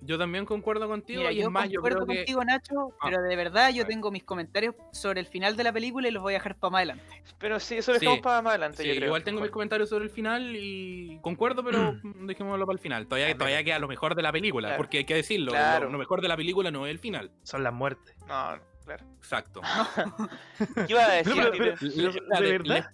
Yo 0.00 0.16
también 0.16 0.44
concuerdo 0.46 0.86
contigo 0.86 1.18
Mira, 1.22 1.32
y 1.32 1.38
yo 1.38 1.46
es 1.46 1.50
más, 1.50 1.68
yo 1.68 1.80
concuerdo 1.80 2.06
que 2.06 2.16
contigo, 2.18 2.44
Nacho, 2.44 2.92
Ah, 3.00 3.08
pero 3.10 3.20
de 3.20 3.34
verdad 3.34 3.70
yo 3.74 3.84
tengo 3.84 4.12
mis 4.12 4.22
comentarios 4.22 4.76
sobre 4.92 5.18
el 5.18 5.26
final 5.26 5.56
de 5.56 5.64
la 5.64 5.72
película 5.72 6.06
y 6.06 6.12
los 6.12 6.22
voy 6.22 6.34
a 6.34 6.36
dejar 6.38 6.54
para 6.54 6.70
más 6.70 6.78
adelante. 6.78 7.04
Pero 7.40 7.58
sí, 7.58 7.78
eso 7.78 7.90
lo 7.92 7.98
dejamos 7.98 8.18
Sí, 8.18 8.22
para 8.22 8.40
más 8.40 8.50
adelante, 8.52 8.82
Sí, 8.84 8.88
yo 8.90 8.94
creo. 8.94 9.06
igual 9.06 9.24
tengo 9.24 9.40
mis 9.40 9.50
comentarios 9.50 9.88
sobre 9.88 10.04
el 10.04 10.10
final 10.10 10.54
y 10.54 11.18
concuerdo, 11.20 11.64
pero 11.64 11.96
dejémoslo 12.20 12.64
para 12.64 12.74
el 12.76 12.80
final. 12.80 13.06
Todavía, 13.08 13.26
Dale. 13.26 13.38
todavía 13.38 13.64
queda 13.64 13.78
lo 13.80 13.88
mejor 13.88 14.14
de 14.14 14.22
la 14.22 14.30
película, 14.30 14.68
Claro. 14.68 14.76
porque 14.78 14.98
hay 14.98 15.04
que 15.04 15.14
decirlo, 15.16 15.46
lo- 15.46 15.52
Claro. 15.52 15.90
lo, 15.90 15.98
mejor 15.98 16.20
de 16.22 16.28
la 16.28 16.36
película 16.36 16.70
no 16.70 16.86
es 16.86 16.92
el 16.92 17.00
final. 17.00 17.32
Son 17.42 17.64
las 17.64 17.72
muertes. 17.72 18.14
No, 18.28 18.56
claro. 18.84 19.04
Exacto. 19.16 19.60
¿Qué 20.86 20.92
iba 20.92 21.04
a 21.04 21.12
decir? 21.24 21.34
pero- 21.50 21.74
pero- 21.80 22.40
¿de 22.40 22.52
verdad? 22.52 22.90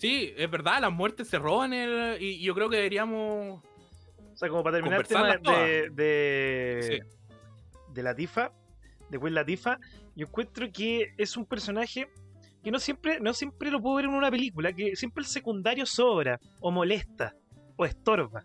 Sí, 0.00 0.32
es 0.36 0.50
verdad, 0.50 0.80
las 0.80 0.92
muertes 0.92 1.28
se 1.28 1.38
roban 1.38 1.72
el, 1.72 2.20
y, 2.22 2.26
y 2.36 2.42
yo 2.42 2.54
creo 2.54 2.68
que 2.68 2.76
deberíamos... 2.76 3.62
O 4.32 4.36
sea, 4.38 4.48
como 4.50 4.62
para 4.62 4.76
terminar 4.76 5.00
el 5.00 5.06
tema 5.06 5.36
de, 5.38 5.90
de, 5.90 6.80
Sí. 6.82 6.98
de 7.94 8.02
Latifa, 8.02 8.52
de 9.08 9.18
Queen 9.18 9.34
Latifa, 9.34 9.78
yo 10.14 10.26
encuentro 10.26 10.70
que 10.70 11.14
es 11.16 11.36
un 11.38 11.46
personaje 11.46 12.08
que 12.62 12.70
no 12.70 12.78
siempre, 12.78 13.18
no 13.20 13.32
siempre 13.32 13.70
lo 13.70 13.80
puedo 13.80 13.96
ver 13.96 14.04
en 14.06 14.10
una 14.12 14.30
película, 14.30 14.72
que 14.72 14.94
siempre 14.96 15.22
el 15.22 15.26
secundario 15.26 15.86
sobra, 15.86 16.38
o 16.60 16.70
molesta, 16.70 17.34
o 17.76 17.84
estorba. 17.86 18.44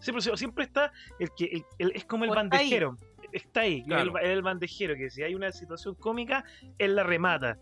Siempre, 0.00 0.36
siempre 0.36 0.64
está 0.64 0.92
el 1.18 1.30
que 1.36 1.44
el- 1.46 1.64
el- 1.78 1.92
es 1.94 2.04
como 2.04 2.24
el 2.24 2.30
está 2.30 2.40
ahí. 2.40 2.48
bandejero. 2.50 2.96
Está 3.32 3.60
ahí, 3.60 3.82
Claro. 3.84 4.18
el, 4.18 4.30
el 4.30 4.42
bandejero, 4.42 4.94
que 4.96 5.08
si 5.10 5.22
hay 5.22 5.34
una 5.34 5.52
situación 5.52 5.94
cómica, 5.94 6.44
él 6.78 6.94
la 6.96 7.02
remata. 7.02 7.58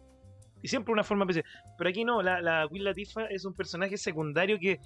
Y 0.67 0.69
siempre 0.69 0.93
una 0.93 1.05
forma 1.05 1.23
especial. 1.25 1.45
Pero 1.79 1.89
aquí 1.91 2.05
no, 2.05 2.21
la, 2.23 2.41
la 2.41 2.67
Queen 2.69 2.83
Latifah 2.83 3.27
es 3.27 3.45
un 3.45 3.55
personaje 3.55 3.97
secundario 3.97 4.59
que 4.59 4.81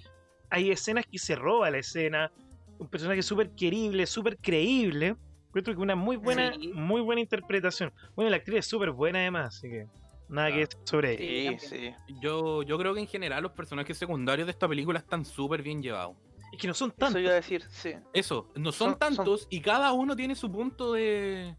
hay 0.51 0.69
escenas 0.69 1.07
que 1.11 1.17
se 1.17 1.35
roba 1.35 1.71
la 1.71 1.79
escena. 1.79 2.31
Un 2.77 2.87
personaje 2.87 3.23
súper 3.23 3.49
querible, 3.55 4.05
súper 4.05 4.37
creíble. 4.37 5.15
Encuentro 5.47 5.73
que 5.73 5.81
una 5.81 5.95
muy 5.95 6.17
buena, 6.17 6.53
Sí. 6.53 6.71
muy 6.75 7.01
buena 7.01 7.19
interpretación. 7.19 7.91
Bueno, 8.15 8.29
la 8.29 8.37
actriz 8.37 8.59
es 8.59 8.67
súper 8.67 8.91
buena 8.91 9.17
además, 9.21 9.57
así 9.57 9.69
que 9.69 9.87
nada 10.29 10.49
que 10.49 10.53
Claro. 10.53 10.67
decir 10.69 10.79
sobre 10.83 11.47
ella. 11.49 11.57
Sí. 11.59 11.93
Yo, 12.21 12.61
yo 12.61 12.77
creo 12.77 12.93
que 12.93 12.99
en 12.99 13.07
general 13.07 13.41
los 13.41 13.53
personajes 13.53 13.97
secundarios 13.97 14.45
de 14.45 14.51
esta 14.51 14.67
película 14.67 14.99
están 14.99 15.25
súper 15.25 15.63
bien 15.63 15.81
llevados. 15.81 16.15
Es 16.53 16.59
que 16.61 16.67
no 16.67 16.75
son 16.75 16.89
Eso 16.89 16.97
tantos. 16.99 17.21
iba 17.23 17.31
a 17.31 17.35
decir, 17.35 17.63
sí. 17.71 17.93
Eso, 18.13 18.51
no 18.55 18.71
son, 18.71 18.91
Son- 18.91 18.99
son- 18.99 18.99
tantos 19.15 19.47
y 19.49 19.61
cada 19.61 19.91
uno 19.93 20.15
tiene 20.15 20.35
su 20.35 20.51
punto 20.51 20.93
de, 20.93 21.55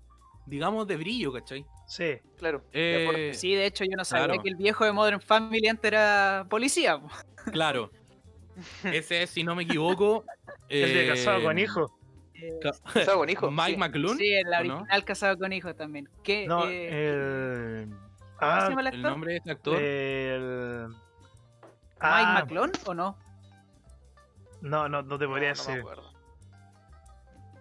digamos, 0.47 0.87
de 0.87 0.97
brillo, 0.97 1.33
¿cachai? 1.33 1.65
Sí. 1.87 2.21
Claro. 2.37 2.65
Eh, 2.73 3.33
Sí, 3.35 3.55
de 3.55 3.67
hecho 3.67 3.85
yo 3.85 3.97
no 3.97 4.05
sabía 4.05 4.27
claro. 4.27 4.43
que 4.43 4.49
el 4.49 4.57
viejo 4.57 4.85
de 4.85 4.93
Modern 4.93 5.21
Family 5.21 5.69
antes 5.69 5.89
era 5.93 6.47
policía. 6.49 6.99
po. 7.01 7.09
Claro. 7.53 7.91
Ese 8.85 9.23
es, 9.25 9.31
si 9.31 9.43
no 9.45 9.55
me 9.55 9.63
equivoco... 9.65 10.25
El 10.69 10.95
de 10.95 11.07
casado 11.09 11.43
con 11.43 11.59
eh, 11.59 11.63
hijo. 11.63 11.99
Eh, 12.35 12.49
ca- 12.63 12.73
Casado 12.93 13.19
con 13.19 13.29
hijo. 13.31 13.51
Mike 13.51 13.73
sí. 13.73 13.77
McClune. 13.77 14.17
sí, 14.17 14.33
el 14.33 14.49
original 14.55 15.05
casado 15.05 15.39
con 15.39 15.53
hijo 15.53 15.75
también. 15.75 16.09
¿Qué, 16.25 16.47
No, 16.47 16.67
eh, 16.67 17.11
el. 17.11 17.89
¿Cómo 17.91 18.01
se 18.39 18.39
Ah, 18.41 18.69
llama 18.71 18.81
el 18.81 18.87
El 18.89 18.95
actor? 18.95 19.11
nombre 19.11 19.31
de 19.33 19.37
este 19.39 19.51
actor. 19.51 19.77
el. 19.83 20.89
¿Mike 20.89 21.99
Ah, 22.01 22.39
McClone 22.41 22.73
o 22.87 22.95
no? 22.95 23.19
No, 24.63 24.89
no, 24.89 25.03
no 25.03 25.19
te 25.19 25.27
podría 25.27 25.53
No, 25.53 25.57
no 25.63 25.65
me 25.65 25.69
decir. 25.75 25.79
acuerdo. 25.81 26.13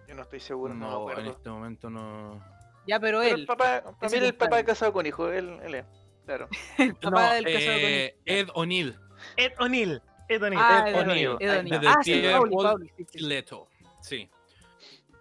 Yo 0.08 0.14
no 0.14 0.22
estoy 0.22 0.40
seguro, 0.40 0.74
no, 0.74 1.06
me 1.06 1.14
no, 1.14 1.20
en 1.20 1.26
este 1.26 1.50
momento 1.50 1.90
no. 1.90 2.42
Ya, 2.86 2.98
pero 3.00 3.20
Pero 3.20 3.34
él, 3.34 3.40
el 3.40 3.46
papá, 3.46 3.82
mí 4.00 4.08
el 4.18 4.34
papá 4.34 4.56
de 4.56 4.64
casado 4.64 4.92
con 4.92 5.06
hijo, 5.06 5.30
él, 5.30 5.58
él 5.62 5.74
es. 5.76 5.84
Claro. 6.26 6.48
el 6.78 6.94
papá 6.96 7.10
No, 7.26 7.32
del 7.34 7.44
casado 7.44 7.72
con 7.80 7.90
eh, 7.90 8.06
hijo. 8.06 8.22
Ed 8.26 8.48
O'Neill. 8.54 8.98
Ed 9.36 9.52
O'Neill. 9.58 10.02
Ed 10.28 10.42
O'Neill. 10.42 10.60
Ah, 10.62 10.84
Ed 10.86 10.94
Ed 10.94 11.00
O'Neill. 11.08 11.36
Ed 11.40 11.58
O'Neill. 11.58 11.86
Ah, 11.86 11.96
sí, 12.02 12.22
Pauli, 12.32 12.90
sí. 13.10 13.18
Leto. 13.20 13.68
Sí. 14.00 14.30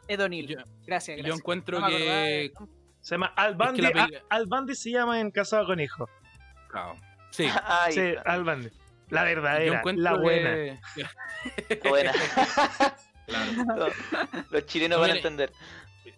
Ed 0.08 0.20
O'Neill. 0.22 0.48
Yo, 0.48 0.58
Gracias, 0.86 1.18
yo 1.18 1.24
gracias. 1.24 1.40
encuentro 1.40 1.80
No 1.80 1.90
de- 1.90 1.98
que. 1.98 2.54
Se 3.02 3.16
llama 3.16 3.34
Al 3.36 3.56
Bundy. 3.56 3.84
Ah, 3.96 4.08
Al 4.30 4.46
Bundy 4.46 4.76
se 4.76 4.92
llama 4.92 5.20
en 5.20 5.32
Casado 5.32 5.66
con 5.66 5.80
Hijo. 5.80 6.08
Claro. 6.70 6.96
Sí. 7.32 7.48
Ahí 7.66 7.94
Sí. 7.94 8.14
Al 8.26 8.44
Bundy. 8.44 8.70
La 9.10 9.22
Yo 9.22 9.26
verdadera, 9.36 9.78
encuentro 9.80 10.04
la 10.12 10.14
buena. 10.18 10.80
que- 10.96 11.80
Buena. 11.90 12.12
Claro. 13.26 13.76
Los- 13.76 14.52
Los 14.52 14.66
chilenos 14.66 14.98
No, 14.98 15.02
van 15.02 15.12
a 15.12 15.16
entender. 15.16 15.52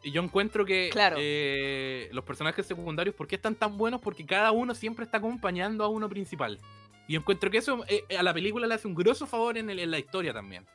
Yo 0.03 0.21
encuentro 0.21 0.65
que 0.65 0.89
Claro. 0.91 1.17
eh, 1.19 2.09
los 2.13 2.23
personajes 2.23 2.65
secundarios, 2.65 3.15
¿por 3.15 3.27
qué 3.27 3.35
están 3.35 3.55
tan 3.55 3.77
buenos? 3.77 3.99
Porque 4.01 4.25
cada 4.25 4.51
uno 4.51 4.73
siempre 4.75 5.05
está 5.05 5.17
acompañando 5.17 5.83
a 5.83 5.87
uno 5.89 6.07
principal. 6.09 6.59
Y 7.07 7.15
encuentro 7.17 7.51
que 7.51 7.57
eso 7.57 7.83
eh, 7.87 8.03
a 8.17 8.23
la 8.23 8.33
película 8.33 8.65
le 8.67 8.75
hace 8.75 8.87
un 8.87 8.95
grosso 8.95 9.27
favor 9.27 9.57
en, 9.57 9.69
el- 9.69 9.79
en 9.79 9.91
la 9.91 9.99
historia 9.99 10.33
también. 10.33 10.65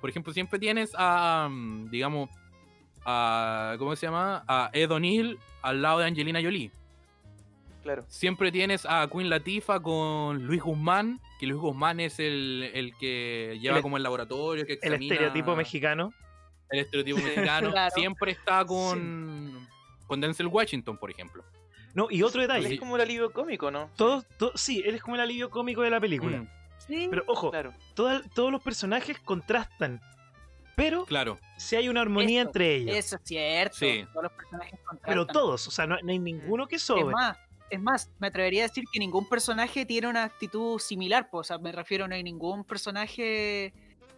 Por 0.00 0.10
ejemplo, 0.10 0.32
siempre 0.32 0.58
tienes 0.58 0.92
a, 0.96 1.48
mm, 1.50 1.90
digamos, 1.90 2.28
a, 3.04 3.74
¿cómo 3.78 3.94
se 3.96 4.06
llama? 4.06 4.44
A 4.46 4.70
Ed 4.72 4.90
O'Neill 4.90 5.38
al 5.62 5.82
lado 5.82 5.98
de 6.00 6.06
Angelina 6.06 6.40
Jolie. 6.42 6.70
Claro. 7.82 8.04
Siempre 8.08 8.52
tienes 8.52 8.86
a 8.88 9.08
Queen 9.10 9.28
Latifah 9.28 9.80
con 9.80 10.44
Luis 10.46 10.62
Guzmán, 10.62 11.18
que 11.40 11.46
Luis 11.46 11.60
Guzmán 11.60 11.98
es 11.98 12.20
el, 12.20 12.70
el 12.74 12.96
que 12.96 13.58
lleva 13.60 13.76
El- 13.78 13.82
como 13.82 13.96
el 13.96 14.04
laboratorio, 14.04 14.64
que 14.66 14.74
El 14.74 14.78
examina 14.78 15.14
estereotipo 15.14 15.56
mexicano. 15.56 16.12
El 16.72 16.80
estereotipo 16.80 17.18
Sí. 17.18 17.24
mexicano. 17.24 17.70
Claro. 17.72 17.94
Siempre 17.94 18.32
está 18.32 18.64
con, 18.64 19.68
con 20.06 20.20
Denzel 20.20 20.46
Washington, 20.48 20.96
por 20.98 21.10
ejemplo. 21.10 21.44
No, 21.94 22.08
y 22.10 22.22
otro 22.22 22.40
Él 22.42 22.48
detalle. 22.48 22.74
es 22.74 22.80
como 22.80 22.96
el 22.96 23.02
alivio 23.02 23.32
cómico, 23.32 23.70
¿no? 23.70 23.90
Todos, 23.96 24.26
to- 24.38 24.52
sí, 24.54 24.82
él 24.84 24.94
es 24.94 25.02
como 25.02 25.14
el 25.16 25.20
alivio 25.20 25.50
cómico 25.50 25.82
de 25.82 25.90
la 25.90 26.00
película. 26.00 26.38
Mm, 26.38 26.48
Sí, 26.88 27.06
Pero 27.08 27.22
ojo, 27.28 27.50
Claro. 27.52 27.72
toda- 27.94 28.22
todos 28.34 28.50
los 28.50 28.60
personajes 28.60 29.16
contrastan. 29.20 30.00
Pero 30.74 31.04
claro, 31.04 31.38
si 31.58 31.76
hay 31.76 31.88
una 31.88 32.00
armonía 32.00 32.40
Eso, 32.40 32.48
entre 32.48 32.74
ellos. 32.76 32.96
eso 32.96 33.16
es 33.16 33.22
cierto. 33.24 33.76
Sí. 33.76 34.04
Todos 34.10 34.22
los 34.24 34.32
personajes 34.32 34.72
Pero 34.80 34.86
contrastan. 34.88 35.26
todos, 35.28 35.68
o 35.68 35.70
sea, 35.70 35.86
no, 35.86 35.96
no 36.02 36.10
hay 36.10 36.18
ninguno 36.18 36.66
que 36.66 36.76
Es 36.76 36.82
sobre. 36.82 37.04
más, 37.04 37.38
es 37.70 37.80
más, 37.80 38.10
me 38.18 38.26
atrevería 38.28 38.64
a 38.64 38.68
decir 38.68 38.84
que 38.92 38.98
ningún 38.98 39.28
personaje 39.28 39.84
tiene 39.86 40.08
una 40.08 40.24
actitud 40.24 40.78
similar. 40.80 41.30
po, 41.30 41.38
O 41.38 41.44
sea, 41.44 41.58
me 41.58 41.70
refiero, 41.72 42.08
no 42.08 42.14
hay 42.16 42.22
ningún 42.24 42.64
personaje 42.64 43.72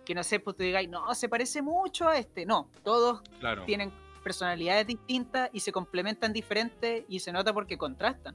que 0.04 0.14
no 0.14 0.22
sé, 0.22 0.40
pues 0.40 0.56
tú 0.56 0.62
digáis, 0.62 0.88
no, 0.88 1.14
se 1.14 1.28
parece 1.28 1.62
mucho 1.62 2.08
a 2.08 2.18
este. 2.18 2.44
No, 2.46 2.68
todos 2.82 3.22
Claro. 3.40 3.64
tienen 3.64 3.92
personalidades 4.22 4.86
distintas 4.86 5.50
y 5.52 5.60
se 5.60 5.70
complementan 5.72 6.32
diferentes 6.32 7.04
y 7.08 7.20
se 7.20 7.32
nota 7.32 7.52
porque 7.52 7.76
contrastan. 7.76 8.34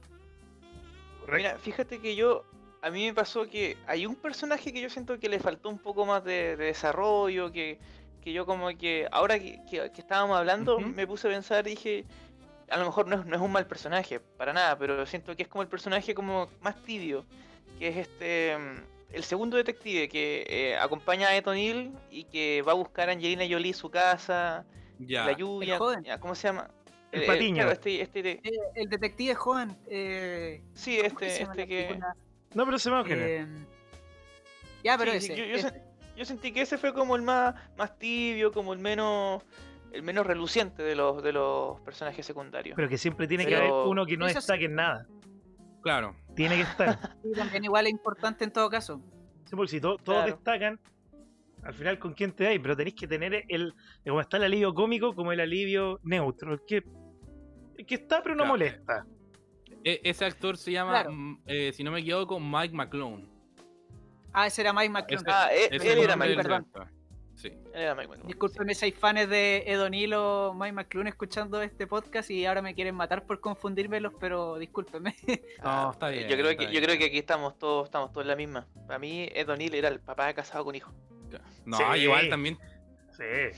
Mira, 1.32 1.58
fíjate 1.58 2.00
que 2.00 2.16
yo, 2.16 2.44
a 2.82 2.90
mí 2.90 3.06
me 3.06 3.14
pasó 3.14 3.46
que 3.48 3.76
hay 3.86 4.06
un 4.06 4.16
personaje 4.16 4.72
que 4.72 4.80
yo 4.80 4.90
siento 4.90 5.18
que 5.20 5.28
le 5.28 5.38
faltó 5.38 5.68
un 5.68 5.78
poco 5.78 6.04
más 6.06 6.24
de, 6.24 6.56
de 6.56 6.64
desarrollo, 6.66 7.52
que, 7.52 7.78
que 8.20 8.32
yo 8.32 8.46
como 8.46 8.68
que, 8.76 9.06
ahora 9.12 9.38
que, 9.38 9.60
que- 9.70 9.90
que 9.92 10.00
estábamos 10.00 10.36
hablando, 10.36 10.80
me 10.80 11.06
puse 11.06 11.28
a 11.28 11.30
pensar 11.30 11.66
y 11.66 11.70
dije, 11.70 12.04
a 12.68 12.76
lo 12.78 12.86
mejor 12.86 13.06
no 13.06 13.16
es, 13.20 13.26
no 13.26 13.36
es 13.36 13.42
un 13.42 13.52
mal 13.52 13.66
personaje, 13.66 14.18
para 14.20 14.52
nada, 14.52 14.76
pero 14.78 15.04
siento 15.06 15.36
que 15.36 15.42
es 15.44 15.48
como 15.48 15.62
el 15.62 15.68
personaje 15.68 16.14
como 16.14 16.48
más 16.62 16.82
tibio, 16.82 17.24
que 17.78 17.88
es 17.88 17.96
este, 17.96 18.56
mm, 18.58 18.99
el 19.12 19.24
segundo 19.24 19.56
detective 19.56 20.08
que 20.08 20.44
eh, 20.48 20.76
acompaña 20.76 21.28
a 21.28 21.36
Ed 21.36 21.46
O'Neill 21.46 21.92
y 22.10 22.24
que 22.24 22.62
va 22.62 22.72
a 22.72 22.74
buscar 22.74 23.08
a 23.08 23.12
Angelina 23.12 23.44
Jolie 23.48 23.72
su 23.74 23.90
casa, 23.90 24.64
Ya. 24.98 25.24
la 25.24 25.32
lluvia, 25.32 25.78
ya, 26.04 26.18
¿cómo 26.20 26.34
se 26.34 26.48
llama? 26.48 26.70
El 27.12 27.22
Eh, 27.22 27.24
eh, 27.24 27.26
patiño. 27.26 27.54
claro, 27.56 27.72
este, 27.72 28.00
este, 28.02 28.22
de- 28.22 28.30
Eh, 28.42 28.50
el 28.76 28.88
detective 28.88 29.34
joven, 29.34 29.76
eh, 29.88 30.62
sí, 30.74 30.96
¿cómo 30.96 31.06
este, 31.08 31.42
este 31.42 31.66
que... 31.66 31.82
película? 31.84 32.14
No, 32.54 32.64
pero 32.64 32.78
se 32.78 32.88
me 32.90 32.96
va 32.96 33.02
a 33.02 33.04
generar. 33.04 33.28
Eh, 33.28 33.46
ya, 34.84 34.96
pero 34.98 35.12
Sí, 35.12 35.20
sí, 35.20 35.32
ese. 35.32 35.36
yo- 35.36 35.44
yo 35.46 35.54
ese. 35.56 35.68
sen- 35.68 35.82
Yo 36.16 36.24
sentí 36.26 36.52
que 36.52 36.60
ese 36.60 36.76
fue 36.76 36.92
como 36.92 37.16
el 37.16 37.22
más, 37.22 37.54
más 37.78 37.98
tibio, 37.98 38.52
como 38.52 38.74
el 38.74 38.78
menos 38.78 39.42
el 39.92 40.02
menos 40.02 40.26
reluciente 40.26 40.82
de 40.82 40.94
los 40.94 41.22
de 41.22 41.32
los 41.32 41.80
personajes 41.80 42.26
secundarios. 42.26 42.76
Pero 42.76 42.88
que 42.90 42.98
siempre 42.98 43.26
tiene 43.26 43.46
que 43.46 43.56
haber 43.56 43.70
uno 43.72 44.04
que 44.04 44.16
no 44.18 44.26
destaque 44.26 44.66
en 44.66 44.74
nada. 44.74 45.06
Claro. 45.82 46.14
Tiene 46.34 46.56
que 46.56 46.62
estar. 46.62 46.98
Sí, 47.22 47.32
también 47.34 47.64
igual 47.64 47.86
es 47.86 47.92
importante 47.92 48.44
en 48.44 48.52
todo 48.52 48.68
caso. 48.70 49.00
Sí, 49.44 49.56
porque 49.56 49.70
si 49.70 49.80
to- 49.80 49.96
todos 49.98 50.24
Claro. 50.24 50.36
destacan, 50.36 50.80
al 51.62 51.74
final 51.74 51.98
con 51.98 52.14
quién 52.14 52.32
te 52.32 52.46
hay, 52.46 52.58
pero 52.58 52.76
tenéis 52.76 52.94
que 52.96 53.06
tener 53.08 53.44
el. 53.48 53.74
Como 54.06 54.20
está 54.20 54.36
el 54.38 54.44
alivio 54.44 54.72
cómico, 54.74 55.14
como 55.14 55.32
el 55.32 55.40
alivio 55.40 56.00
neutro. 56.02 56.54
El 56.54 56.60
que, 56.66 56.82
el 57.76 57.86
que 57.86 57.94
está, 57.96 58.22
pero 58.22 58.34
no 58.34 58.44
Claro. 58.44 58.52
molesta. 58.52 59.06
E- 59.84 60.00
ese 60.04 60.24
actor 60.24 60.56
se 60.56 60.72
llama, 60.72 60.92
Claro. 60.92 61.12
mm, 61.12 61.40
eh, 61.46 61.72
si 61.74 61.82
no 61.84 61.90
me 61.90 62.00
equivoco, 62.00 62.38
Mike 62.40 62.74
McClone. 62.74 63.26
Ah, 64.32 64.46
ese 64.46 64.60
era 64.62 64.72
Mike 64.72 64.90
McClone. 64.90 65.22
Ese- 65.22 65.30
Ah, 65.30 65.48
e- 65.52 65.74
ese 65.76 65.92
él 65.92 65.98
era 66.00 66.16
Mike 66.16 66.34
perdón. 66.36 66.66
Sí. 67.40 67.48
Él 67.48 67.80
era 67.82 67.94
Mike 67.94 68.08
McClone, 68.08 68.26
Disculpenme 68.28 68.74
si 68.74 68.84
hay 68.84 68.92
fans 68.92 69.28
de 69.30 69.64
Ed 69.66 69.80
O'Neill 69.80 70.12
o 70.12 70.52
Mike 70.52 70.72
McClune 70.72 71.08
escuchando 71.08 71.62
este 71.62 71.86
podcast 71.86 72.30
y 72.30 72.44
ahora 72.44 72.60
me 72.60 72.74
quieren 72.74 72.94
matar 72.94 73.24
por 73.24 73.40
confundírmelos, 73.40 74.12
pero 74.20 74.58
discúlpenme. 74.58 75.16
sí. 75.26 75.40
No, 75.62 75.90
está 75.92 76.10
eh, 76.12 76.18
bien, 76.18 76.28
Yo 76.28 76.36
creo 76.36 76.56
que 76.56 76.72
yo 76.72 76.82
creo 76.82 76.98
que 76.98 77.04
aquí 77.06 77.18
estamos 77.18 77.58
todos 77.58 77.86
estamos 77.86 78.12
todos 78.12 78.24
en 78.24 78.28
la 78.28 78.36
misma. 78.36 78.66
Para 78.86 78.98
mí 78.98 79.28
Ed 79.34 79.48
O'Neill 79.48 79.74
era 79.74 79.88
el 79.88 80.00
papá 80.00 80.32
casado 80.34 80.64
con 80.64 80.74
hijo. 80.74 80.92
No, 81.64 81.76
Sí. 81.78 82.00
igual 82.00 82.28
también. 82.28 82.58
Sí. 83.12 83.56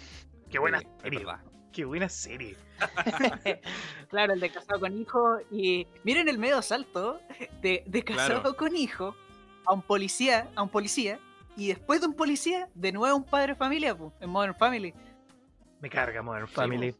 Qué 0.50 0.58
buena 0.58 0.78
sí, 0.80 0.86
serie. 1.02 1.24
Qué 1.72 1.84
buena 1.86 2.08
serie. 2.08 2.56
claro, 4.10 4.34
el 4.34 4.40
de 4.40 4.50
casado 4.50 4.78
con 4.80 5.00
hijo. 5.00 5.38
Y 5.50 5.86
miren 6.04 6.28
el 6.28 6.38
medio 6.38 6.60
salto 6.62 7.20
de, 7.62 7.82
de 7.86 8.02
casado 8.04 8.42
Claro. 8.42 8.56
con 8.56 8.76
hijo 8.76 9.16
a 9.64 9.72
un 9.72 9.82
policía, 9.82 10.48
a 10.54 10.62
un 10.62 10.68
policía, 10.68 11.18
y 11.56 11.68
después 11.68 12.00
de 12.00 12.06
un 12.06 12.14
policía, 12.14 12.68
de 12.74 12.92
nuevo 12.92 13.16
un 13.16 13.24
padre 13.24 13.48
de 13.52 13.54
familia, 13.56 13.96
po, 13.96 14.12
en 14.20 14.30
Modern 14.30 14.54
Family. 14.54 14.94
Me 15.80 15.90
carga 15.90 16.22
Modern 16.22 16.48
Family. 16.48 16.94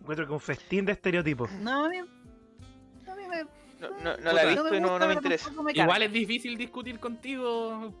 Encuentro 0.00 0.26
que 0.26 0.32
un 0.32 0.40
festín 0.40 0.84
de 0.84 0.92
estereotipos. 0.92 1.50
No, 1.52 1.84
a 1.84 1.88
mí, 1.88 1.98
a 1.98 3.14
mí 3.14 3.22
me, 3.28 3.44
No, 3.80 3.90
no, 4.02 4.16
no 4.16 4.32
la 4.32 4.42
he 4.42 4.46
visto 4.48 4.74
y 4.74 4.80
no, 4.80 4.98
me 4.98 5.12
interesa. 5.14 5.50
me. 5.62 5.72
Igual 5.72 6.02
es 6.02 6.12
difícil 6.12 6.56
discutir 6.56 6.98
contigo. 6.98 7.92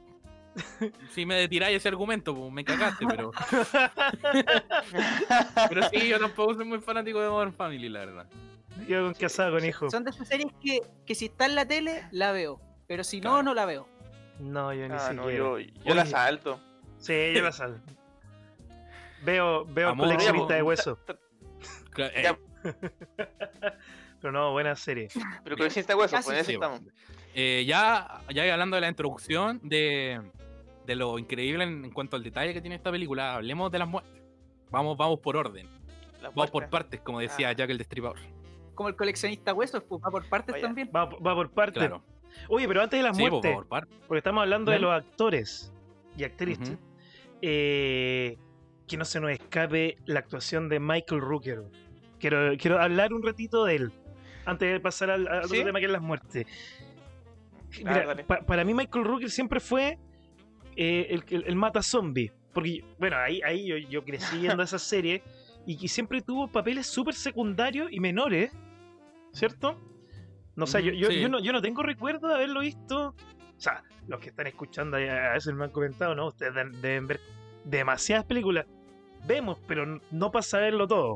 Si 1.12 1.24
me 1.24 1.46
tiráis 1.46 1.76
ese 1.76 1.88
argumento, 1.88 2.34
pues 2.34 2.50
me 2.52 2.64
cagaste, 2.64 3.06
pero. 3.06 3.30
Pero 5.68 5.88
sí, 5.90 6.08
yo 6.08 6.18
tampoco 6.18 6.54
soy 6.54 6.64
muy 6.64 6.80
fanático 6.80 7.20
de 7.20 7.28
Modern 7.28 7.52
Family, 7.52 7.88
la 7.88 8.00
verdad. 8.00 8.26
Yo 8.88 9.04
con 9.04 9.14
casado 9.14 9.52
con 9.56 9.64
hijo. 9.64 9.90
Son 9.90 10.02
de 10.04 10.10
esas 10.10 10.26
series 10.26 10.52
que, 10.60 10.80
que 11.06 11.14
si 11.14 11.26
está 11.26 11.46
en 11.46 11.54
la 11.54 11.66
tele, 11.66 12.04
la 12.10 12.32
veo. 12.32 12.60
Pero 12.86 13.04
si 13.04 13.18
no, 13.20 13.30
Claro. 13.30 13.42
no 13.44 13.54
la 13.54 13.66
veo. 13.66 13.88
No, 14.38 14.72
yo 14.72 14.86
ni 14.88 14.94
Ah, 14.94 14.98
siquiera. 14.98 15.22
no, 15.22 15.30
yo, 15.30 15.58
yo 15.58 15.94
la 15.94 16.06
salto. 16.06 16.60
Sí, 16.98 17.32
yo 17.34 17.42
la 17.42 17.52
salgo. 17.52 17.78
Veo, 19.24 19.64
veo 19.64 19.88
Amor, 19.88 20.06
coleccionista 20.06 20.54
de 20.54 20.62
huesos. 20.62 20.96
Eh, 21.96 22.32
Pero 24.20 24.32
no, 24.32 24.52
buena 24.52 24.74
serie. 24.76 25.08
Pero 25.44 25.56
con 25.56 25.66
ese 25.66 25.80
hueso, 25.94 26.16
Casi 26.16 26.26
pues 26.28 26.36
en 26.36 26.40
eso 26.42 26.52
estamos. 26.52 26.80
eh, 27.34 27.64
ya, 27.66 28.20
ya 28.32 28.52
hablando 28.52 28.76
de 28.76 28.80
la 28.80 28.88
introducción, 28.88 29.60
de, 29.62 30.20
de 30.86 30.94
lo 30.96 31.18
increíble 31.18 31.64
en, 31.64 31.84
en 31.84 31.90
cuanto 31.90 32.16
al 32.16 32.22
detalle 32.22 32.52
que 32.54 32.60
tiene 32.60 32.76
esta 32.76 32.90
película, 32.90 33.34
hablemos 33.34 33.70
de 33.72 33.78
las 33.80 33.88
muertes. 33.88 34.12
Vamos, 34.70 34.96
vamos 34.96 35.18
por 35.20 35.36
orden. 35.36 35.68
Vamos 36.34 36.50
por 36.50 36.68
partes, 36.68 37.00
como 37.00 37.20
decía 37.20 37.48
Ah. 37.50 37.52
Jack 37.52 37.70
el 37.70 37.78
Destripador. 37.78 38.18
Como 38.74 38.88
el 38.88 38.96
coleccionista 38.96 39.54
huesos, 39.54 39.82
pues 39.88 40.00
va 40.04 40.10
por 40.10 40.28
partes 40.28 40.52
Vaya. 40.52 40.66
también. 40.66 40.90
Va, 40.94 41.04
va 41.06 41.34
por 41.34 41.50
parte. 41.50 41.78
Claro. 41.80 42.02
Oye, 42.48 42.66
pero 42.68 42.82
antes 42.82 42.98
de 42.98 43.02
las 43.02 43.16
Sí, 43.16 43.22
muertes, 43.22 43.54
por 43.54 43.66
porque 44.06 44.18
estamos 44.18 44.42
hablando 44.42 44.70
de 44.70 44.78
los 44.78 44.92
actores 44.92 45.72
y 46.16 46.24
actrices, 46.24 46.76
eh, 47.42 48.36
que 48.86 48.96
no 48.96 49.04
se 49.04 49.20
nos 49.20 49.30
escape 49.30 49.96
la 50.06 50.20
actuación 50.20 50.68
de 50.68 50.80
Michael 50.80 51.20
Rooker. 51.20 51.62
Quiero, 52.18 52.56
quiero 52.56 52.80
hablar 52.80 53.12
un 53.12 53.22
ratito 53.22 53.64
de 53.64 53.76
él, 53.76 53.92
antes 54.44 54.72
de 54.72 54.80
pasar 54.80 55.10
al, 55.10 55.28
al 55.28 55.44
otro 55.44 55.64
tema 55.64 55.78
que 55.78 55.84
es 55.86 55.92
las 55.92 56.02
muertes. 56.02 56.46
Ah, 57.84 57.92
Mira, 58.04 58.26
pa- 58.26 58.40
para 58.40 58.64
mí 58.64 58.74
Michael 58.74 59.04
Rooker 59.04 59.30
siempre 59.30 59.60
fue 59.60 59.98
eh, 60.74 61.06
el, 61.10 61.22
el, 61.28 61.44
el 61.46 61.56
mata 61.56 61.82
zombie. 61.82 62.32
Porque, 62.54 62.82
bueno, 62.98 63.16
ahí, 63.18 63.40
ahí 63.42 63.66
yo, 63.66 63.76
yo 63.76 64.02
crecí 64.04 64.38
viendo 64.38 64.62
esa 64.62 64.78
serie 64.78 65.22
y 65.66 65.76
que 65.76 65.86
siempre 65.86 66.22
tuvo 66.22 66.48
papeles 66.48 66.86
súper 66.86 67.14
secundarios 67.14 67.88
y 67.92 68.00
menores, 68.00 68.50
¿cierto? 69.32 69.78
No 70.58 70.66
sé, 70.66 70.82
yo, 70.82 70.92
yo, 70.92 71.08
sí. 71.10 71.20
yo 71.20 71.28
no, 71.28 71.40
yo 71.40 71.52
no 71.52 71.62
tengo 71.62 71.82
recuerdo 71.82 72.28
de 72.28 72.34
haberlo 72.34 72.60
visto. 72.60 73.08
O 73.08 73.60
sea, 73.60 73.82
los 74.06 74.20
que 74.20 74.30
están 74.30 74.46
escuchando 74.46 74.96
a 74.96 75.32
veces 75.32 75.54
me 75.54 75.64
han 75.64 75.70
comentado, 75.70 76.14
¿no? 76.14 76.26
Ustedes 76.26 76.54
deben, 76.54 76.80
deben 76.82 77.06
ver 77.06 77.20
demasiadas 77.64 78.24
películas. 78.24 78.66
Vemos, 79.26 79.58
pero 79.66 80.00
no 80.10 80.30
para 80.30 80.42
saberlo 80.42 80.86
todo. 80.86 81.12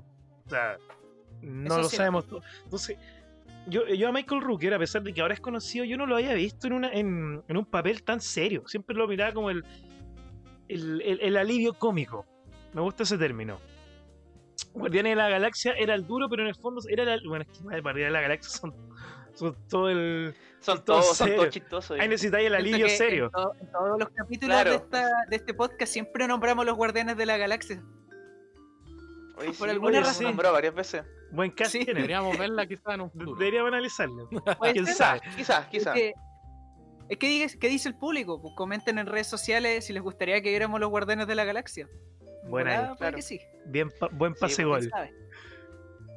O 0.46 0.48
sea, 0.48 0.76
no 1.40 1.66
Eso 1.74 1.83
lo 1.83 1.88
sí. 1.88 1.96
sabemos 1.96 2.26
todo. 2.26 2.40
Entonces, 2.64 2.96
yo, 3.66 3.87
yo 3.87 4.09
a 4.09 4.12
Michael 4.12 4.40
Rooker, 4.42 4.74
a 4.74 4.78
pesar 4.78 5.02
de 5.02 5.12
que 5.12 5.20
ahora 5.20 5.35
es 5.35 5.40
conocido, 5.40 5.85
yo 5.85 5.96
no 5.96 6.07
lo 6.07 6.16
había 6.16 6.35
visto 6.35 6.66
en, 6.66 6.72
una, 6.72 6.92
en, 6.92 7.42
en 7.48 7.57
un 7.57 7.64
papel 7.64 8.02
tan 8.02 8.20
serio. 8.20 8.62
Siempre 8.66 8.96
lo 8.96 9.07
miraba 9.07 9.33
como 9.33 9.50
el, 9.50 9.64
el, 10.68 11.00
el- 11.02 11.20
el 11.20 11.37
alivio 11.37 11.74
cómico. 11.74 12.26
Me 12.74 12.81
gusta 12.81 13.02
ese 13.05 13.18
término. 13.18 13.59
Guardianes 14.72 15.12
de 15.12 15.16
la 15.16 15.28
Galaxia 15.28 15.72
era 15.72 15.94
el 15.94 16.07
duro, 16.07 16.28
pero 16.28 16.42
en 16.42 16.48
el 16.48 16.55
fondo 16.55 16.81
era 16.88 17.05
la. 17.05 17.18
Bueno, 17.26 17.44
es 17.48 17.57
que 17.59 17.64
madre, 17.64 17.81
Guardianes 17.83 18.09
de 18.09 18.12
la 18.12 18.20
Galaxia 18.22 18.50
son, 18.50 18.74
son 19.35 19.57
todo 19.68 19.88
el. 19.90 20.35
Son 20.61 20.85
todo 20.85 21.01
todos, 21.01 21.16
son 21.16 21.35
todos 21.35 21.49
chistosos. 21.51 21.99
Ahí 21.99 22.09
necesitáis 22.09 22.47
el 22.47 22.55
alivio 22.55 22.88
serio. 22.88 23.25
En, 23.27 23.31
to- 23.33 23.53
en 23.61 23.73
todos 23.73 23.99
los 23.99 24.09
capítulos 24.11 24.55
Claro. 24.55 24.71
de, 24.71 24.77
esta, 24.77 25.09
de 25.29 25.37
este 25.37 25.55
podcast 25.55 25.92
siempre 25.92 26.29
nombramos 26.29 26.64
los 26.64 26.77
guardianes 26.77 27.16
de 27.16 27.27
la 27.27 27.37
galaxia. 27.37 27.83
Por 29.35 29.55
sí, 29.55 29.64
alguna 29.64 29.88
oye, 29.88 30.01
razón. 30.01 30.14
se 30.14 30.25
nombró 30.25 30.53
varias 30.53 30.75
veces. 30.75 31.03
Buen 31.33 31.53
Sí. 31.64 31.79
tiene. 31.81 31.95
Deberíamos 31.95 32.38
verla 32.38 32.66
quizás 32.66 32.95
en 32.95 33.01
un 33.01 33.11
futuro. 33.12 33.35
Deberíamos 33.38 33.68
analizarlo. 33.73 34.29
Puede 34.29 34.73
¿Quién 34.73 34.87
ser. 34.87 34.95
sabe? 34.95 35.21
Quizás, 35.37 35.64
Es 35.64 35.68
quizás. 35.71 35.95
que, 35.95 36.12
es 37.09 37.18
que 37.18 37.27
diga- 37.29 37.59
¿qué 37.59 37.68
dice 37.68 37.88
el 37.88 37.97
público? 37.97 38.40
Pues 38.40 38.55
comenten 38.57 38.99
en 38.99 39.07
redes 39.07 39.27
sociales 39.27 39.85
si 39.87 39.92
les 39.92 40.03
gustaría 40.03 40.40
que 40.42 40.51
viéramos 40.51 40.79
los 40.79 40.90
guardianes 40.90 41.27
de 41.27 41.35
la 41.35 41.45
galaxia. 41.45 41.88
En 42.45 42.51
Buena 42.51 42.95
Claro. 42.97 43.16
que 43.16 43.23
sí. 43.23 43.40
Bien, 43.66 43.90
pa- 43.99 44.09
buen 44.12 44.35
pase 44.35 44.62
gol. 44.64 44.88
sabe. 44.88 45.12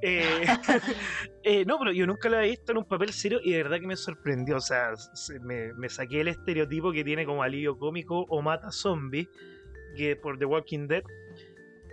Eh, 0.02 0.46
eh, 1.44 1.66
no, 1.66 1.80
pero 1.80 1.92
yo 1.92 2.06
nunca 2.06 2.30
lo 2.30 2.38
había 2.38 2.50
visto 2.52 2.72
en 2.72 2.80
un 2.80 2.86
papel 2.86 3.12
serio 3.14 3.40
y 3.44 3.52
de 3.54 3.64
verdad 3.64 3.80
que 3.80 3.88
me 3.88 3.96
sorprendió. 3.96 4.58
O 4.58 4.62
sea, 4.62 4.96
se- 4.96 5.40
me, 5.40 5.74
me 5.74 5.90
saqué 5.90 6.22
el 6.22 6.28
estereotipo 6.28 6.92
que 6.92 7.04
tiene 7.04 7.26
como 7.26 7.42
alivio 7.44 7.78
cómico 7.78 8.26
o 8.30 8.42
mata 8.42 8.72
zombie 8.72 9.28
que 9.96 10.16
por 10.16 10.38
The 10.38 10.46
Walking 10.46 10.88
Dead. 10.88 11.04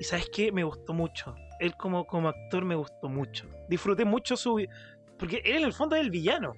Y 0.01 0.05
sabes 0.05 0.29
qué, 0.31 0.51
me 0.53 0.65
gustó 0.65 0.93
mucho. 0.93 1.35
Él 1.61 1.75
como, 1.79 2.07
como 2.07 2.29
actor 2.29 2.65
me 2.65 2.75
gustó 2.75 3.09
mucho. 3.09 3.49
Disfruté 3.69 4.05
mucho 4.05 4.37
su... 4.37 4.67
Porque 5.19 5.41
él 5.45 5.57
en 5.59 5.65
el 5.65 5.73
fondo 5.73 5.95
es 5.95 6.03
el 6.03 6.11
villano. 6.11 6.55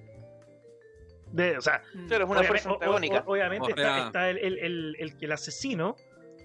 De, 1.31 1.57
o 1.57 1.61
sea, 1.61 1.81
Mm. 1.93 2.07
Claro, 2.07 2.23
es 2.25 2.29
una 2.31 2.39
obviamente- 2.39 2.47
fuerza 2.47 2.69
o- 2.69 2.71
o- 2.71 2.75
antagónica. 2.75 3.23
o- 3.25 3.31
obviamente 3.33 3.69
está, 3.69 4.05
está 4.07 4.29
el, 4.29 4.37
el, 4.39 4.57
el, 4.59 4.95
el, 4.99 5.13
el 5.19 5.31
asesino, 5.31 5.95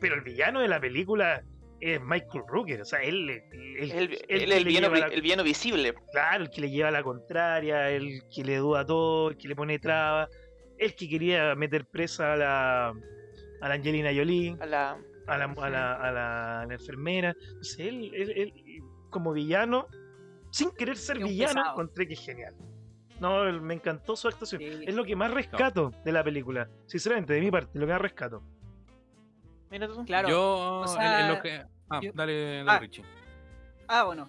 pero 0.01 0.15
el 0.17 0.21
villano 0.23 0.61
de 0.61 0.69
la 0.69 0.81
película 0.81 1.43
es 1.81 2.01
Michael 2.01 2.45
Rooker. 2.47 2.81
O 2.83 2.85
sea, 2.85 3.03
él, 3.03 3.31
él, 3.31 3.43
Es 3.79 3.95
el, 3.95 4.19
él 4.29 4.53
el 4.53 4.64
villano, 4.64 4.90
la- 4.95 5.07
el 5.07 5.23
villano 5.23 5.43
visible. 5.43 5.95
Claro, 6.12 6.45
el 6.45 6.51
que 6.51 6.61
le 6.61 6.71
lleva 6.71 6.90
la 6.90 7.03
contraria, 7.03 7.90
el 7.90 8.23
que 8.35 8.45
le 8.45 8.57
duda 8.59 8.85
todo, 8.85 9.31
el 9.31 9.37
que 9.37 9.49
le 9.49 9.57
pone 9.57 9.79
trabas, 9.79 10.29
el 10.79 10.95
que 10.95 11.09
quería 11.09 11.55
meter 11.55 11.85
presa 11.87 12.33
a 12.35 12.37
la, 12.37 12.88
a 12.88 13.69
la 13.69 13.75
Angelina 13.75 14.11
Jolie, 14.14 14.57
A 14.61 14.66
la... 14.66 14.99
a 15.27 15.38
la, 15.38 15.45
a 15.45 15.71
la, 15.71 15.95
a 15.95 16.12
la- 16.12 16.61
a 16.62 16.66
la 16.66 16.75
enfermera. 16.75 17.35
Entonces, 17.49 17.79
él, 17.81 18.11
él- 18.14 18.33
él, 18.37 18.53
como 19.11 19.33
villano, 19.33 19.87
sin 20.51 20.71
querer 20.73 20.97
ser 20.97 21.19
villano, 21.19 21.55
pesado. 21.55 21.71
encontré 21.73 22.07
que 22.07 22.14
es 22.14 22.21
genial. 22.25 22.55
No, 23.21 23.45
me 23.61 23.75
encantó 23.75 24.16
su 24.16 24.29
actuación. 24.29 24.62
Sí. 24.62 24.85
Es 24.87 24.95
lo 24.95 25.05
que 25.05 25.14
más 25.14 25.31
rescato 25.33 25.90
de 26.05 26.12
la 26.12 26.25
película. 26.25 26.71
Sinceramente, 26.87 27.35
de 27.35 27.40
mi 27.40 27.51
parte, 27.51 27.79
lo 27.79 27.87
que 27.87 27.93
más 27.93 28.01
rescato. 28.01 28.43
Mira 29.71 29.87
tú. 29.89 30.05
Claro. 30.05 30.29
Yo, 30.29 30.81
o 30.81 31.01
en- 31.01 31.29
lo 31.29 31.41
que. 31.43 31.63
Ah, 31.89 32.01
yo- 32.03 32.11
dale, 32.15 32.59
dale 32.65 32.71
Ah. 32.71 32.79
Richie. 32.79 33.05
Ah, 33.89 34.05
bueno. 34.05 34.29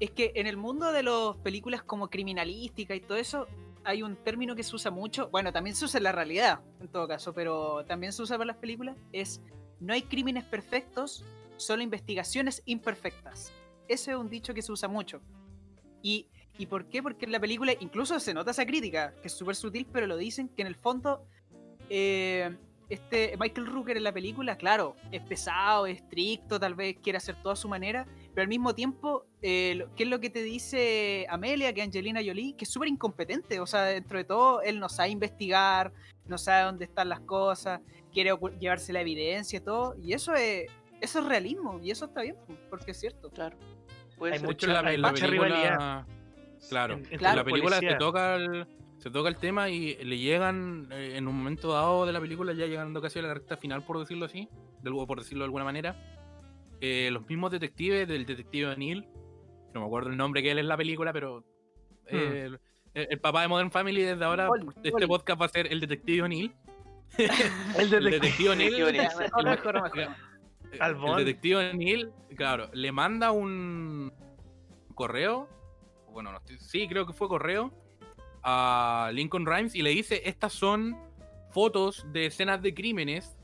Es 0.00 0.10
que 0.12 0.32
en 0.36 0.46
el 0.46 0.56
mundo 0.56 0.92
de 0.92 1.02
las 1.02 1.36
películas 1.42 1.82
como 1.82 2.08
criminalística 2.08 2.94
y 2.94 3.00
todo 3.00 3.18
eso, 3.18 3.48
hay 3.84 4.02
un 4.02 4.16
término 4.16 4.54
que 4.54 4.62
se 4.62 4.74
usa 4.76 4.90
mucho. 4.90 5.28
Bueno, 5.30 5.52
también 5.52 5.74
se 5.74 5.84
usa 5.84 5.98
en 5.98 6.04
la 6.04 6.12
realidad, 6.12 6.60
en 6.80 6.88
todo 6.88 7.08
caso, 7.08 7.32
pero 7.32 7.84
también 7.84 8.12
se 8.12 8.22
usa 8.22 8.36
para 8.38 8.46
las 8.46 8.56
películas. 8.56 8.96
Es 9.12 9.40
no 9.80 9.92
hay 9.92 10.02
crímenes 10.02 10.44
perfectos, 10.44 11.24
solo 11.56 11.82
investigaciones 11.82 12.62
imperfectas. 12.64 13.52
Ese 13.88 14.12
es 14.12 14.16
un 14.16 14.28
dicho 14.28 14.54
que 14.54 14.62
se 14.62 14.70
usa 14.70 14.88
mucho. 14.88 15.20
¿Y, 16.02 16.28
¿y 16.58 16.66
por 16.66 16.86
qué? 16.86 17.02
Porque 17.02 17.24
en 17.24 17.32
la 17.32 17.40
película 17.40 17.72
incluso 17.80 18.20
se 18.20 18.34
nota 18.34 18.50
esa 18.52 18.66
crítica, 18.66 19.14
que 19.20 19.26
es 19.28 19.32
súper 19.36 19.56
sutil, 19.56 19.86
pero 19.92 20.06
lo 20.06 20.16
dicen 20.16 20.48
que 20.48 20.62
en 20.62 20.68
el 20.68 20.76
fondo 20.76 21.24
eh, 21.90 22.56
este 22.88 23.36
Michael 23.38 23.66
Rooker 23.66 23.96
en 23.96 24.04
la 24.04 24.12
película, 24.12 24.56
claro, 24.56 24.96
es 25.12 25.20
pesado, 25.22 25.86
es 25.86 25.98
estricto, 25.98 26.58
tal 26.58 26.74
vez 26.74 26.96
quiere 27.02 27.18
hacer 27.18 27.36
todo 27.42 27.52
a 27.52 27.56
su 27.56 27.68
manera, 27.68 28.06
pero 28.34 28.42
al 28.42 28.48
mismo 28.48 28.74
tiempo, 28.74 29.26
eh, 29.42 29.74
lo- 29.76 29.94
¿qué 29.94 30.04
es 30.04 30.08
lo 30.08 30.20
que 30.20 30.30
te 30.30 30.42
dice 30.42 31.26
Amelia, 31.28 31.72
que 31.74 31.80
es 31.82 31.86
Angelina 31.86 32.20
Jolie? 32.24 32.54
Que 32.56 32.64
es 32.64 32.70
súper 32.70 32.88
incompetente, 32.88 33.60
o 33.60 33.66
sea, 33.66 33.82
dentro 33.84 34.16
de 34.18 34.24
todo, 34.24 34.62
él 34.62 34.80
no 34.80 34.88
sabe 34.88 35.10
investigar, 35.10 35.92
no 36.26 36.38
sabe 36.38 36.64
dónde 36.64 36.84
están 36.86 37.08
las 37.10 37.20
cosas, 37.20 37.80
quiere 38.12 38.32
llevarse 38.58 38.92
la 38.92 39.00
evidencia 39.02 39.58
y 39.58 39.60
todo, 39.60 39.94
y 40.02 40.12
eso 40.14 40.34
es, 40.34 40.70
eso 41.00 41.18
es 41.20 41.24
realismo, 41.26 41.78
y 41.82 41.90
eso 41.90 42.06
está 42.06 42.22
bien, 42.22 42.36
porque 42.70 42.92
es 42.92 43.00
cierto. 43.00 43.30
Claro. 43.30 43.56
Puede 44.16 44.34
Hay 44.34 44.40
mucha- 44.42 44.66
en 44.66 44.72
la, 44.72 44.80
hay 44.80 44.96
la 44.96 45.10
mucha 45.10 45.26
película. 45.26 45.48
rivalidad. 45.48 46.06
Claro. 46.68 46.94
En- 46.94 46.98
entre 47.00 47.12
En 47.14 47.18
Claro, 47.18 47.36
la 47.36 47.44
película 47.44 47.76
policías. 47.76 47.98
toca 47.98 48.34
el. 48.34 48.66
Se 48.98 49.10
toca 49.10 49.28
el 49.28 49.36
tema 49.36 49.68
y 49.70 49.94
le 50.04 50.18
llegan, 50.18 50.88
eh, 50.90 51.12
en 51.16 51.28
un 51.28 51.36
momento 51.36 51.72
dado 51.72 52.04
de 52.04 52.12
la 52.12 52.20
película, 52.20 52.52
ya 52.52 52.66
llegando 52.66 53.00
casi 53.00 53.20
a 53.20 53.22
la 53.22 53.32
recta 53.34 53.56
final, 53.56 53.84
por 53.84 53.98
decirlo 53.98 54.26
así, 54.26 54.48
de, 54.82 54.90
por 54.90 55.18
decirlo 55.18 55.42
de 55.42 55.46
alguna 55.46 55.64
manera, 55.64 55.96
eh, 56.80 57.08
los 57.12 57.26
mismos 57.28 57.50
detectives 57.52 58.08
del 58.08 58.26
detective 58.26 58.76
Neil, 58.76 59.06
no 59.72 59.80
me 59.80 59.86
acuerdo 59.86 60.10
el 60.10 60.16
nombre 60.16 60.42
que 60.42 60.50
él 60.50 60.58
es 60.58 60.62
en 60.62 60.68
la 60.68 60.76
película, 60.76 61.12
pero 61.12 61.44
eh, 62.06 62.48
el, 62.94 63.06
el 63.10 63.20
papá 63.20 63.42
de 63.42 63.48
Modern 63.48 63.70
Family 63.70 64.02
desde 64.02 64.24
ahora, 64.24 64.50
Oli, 64.50 64.66
este 64.76 64.92
Oli. 64.92 65.06
podcast 65.06 65.40
va 65.40 65.46
a 65.46 65.50
ser 65.50 65.72
el 65.72 65.78
detective 65.80 66.22
O'Neill. 66.22 66.52
El 67.78 67.94
El 67.94 68.04
detective. 68.04 68.50
mejor, 69.44 69.76
el- 71.20 71.24
detective 71.24 71.72
Neil, 71.74 72.10
claro, 72.36 72.68
le 72.74 72.92
manda 72.92 73.30
un 73.30 74.12
correo, 74.94 75.48
bueno, 76.12 76.32
no 76.32 76.38
estoy, 76.38 76.58
sí, 76.58 76.86
creo 76.88 77.06
que 77.06 77.12
fue 77.12 77.28
correo, 77.28 77.72
a 78.50 79.10
Lincoln 79.12 79.44
Rhymes 79.44 79.74
y 79.74 79.82
le 79.82 79.90
dice, 79.90 80.22
estas 80.24 80.52
son 80.52 80.96
fotos 81.50 82.06
de 82.12 82.26
escenas 82.26 82.62
de 82.62 82.72
crímenes 82.72 83.36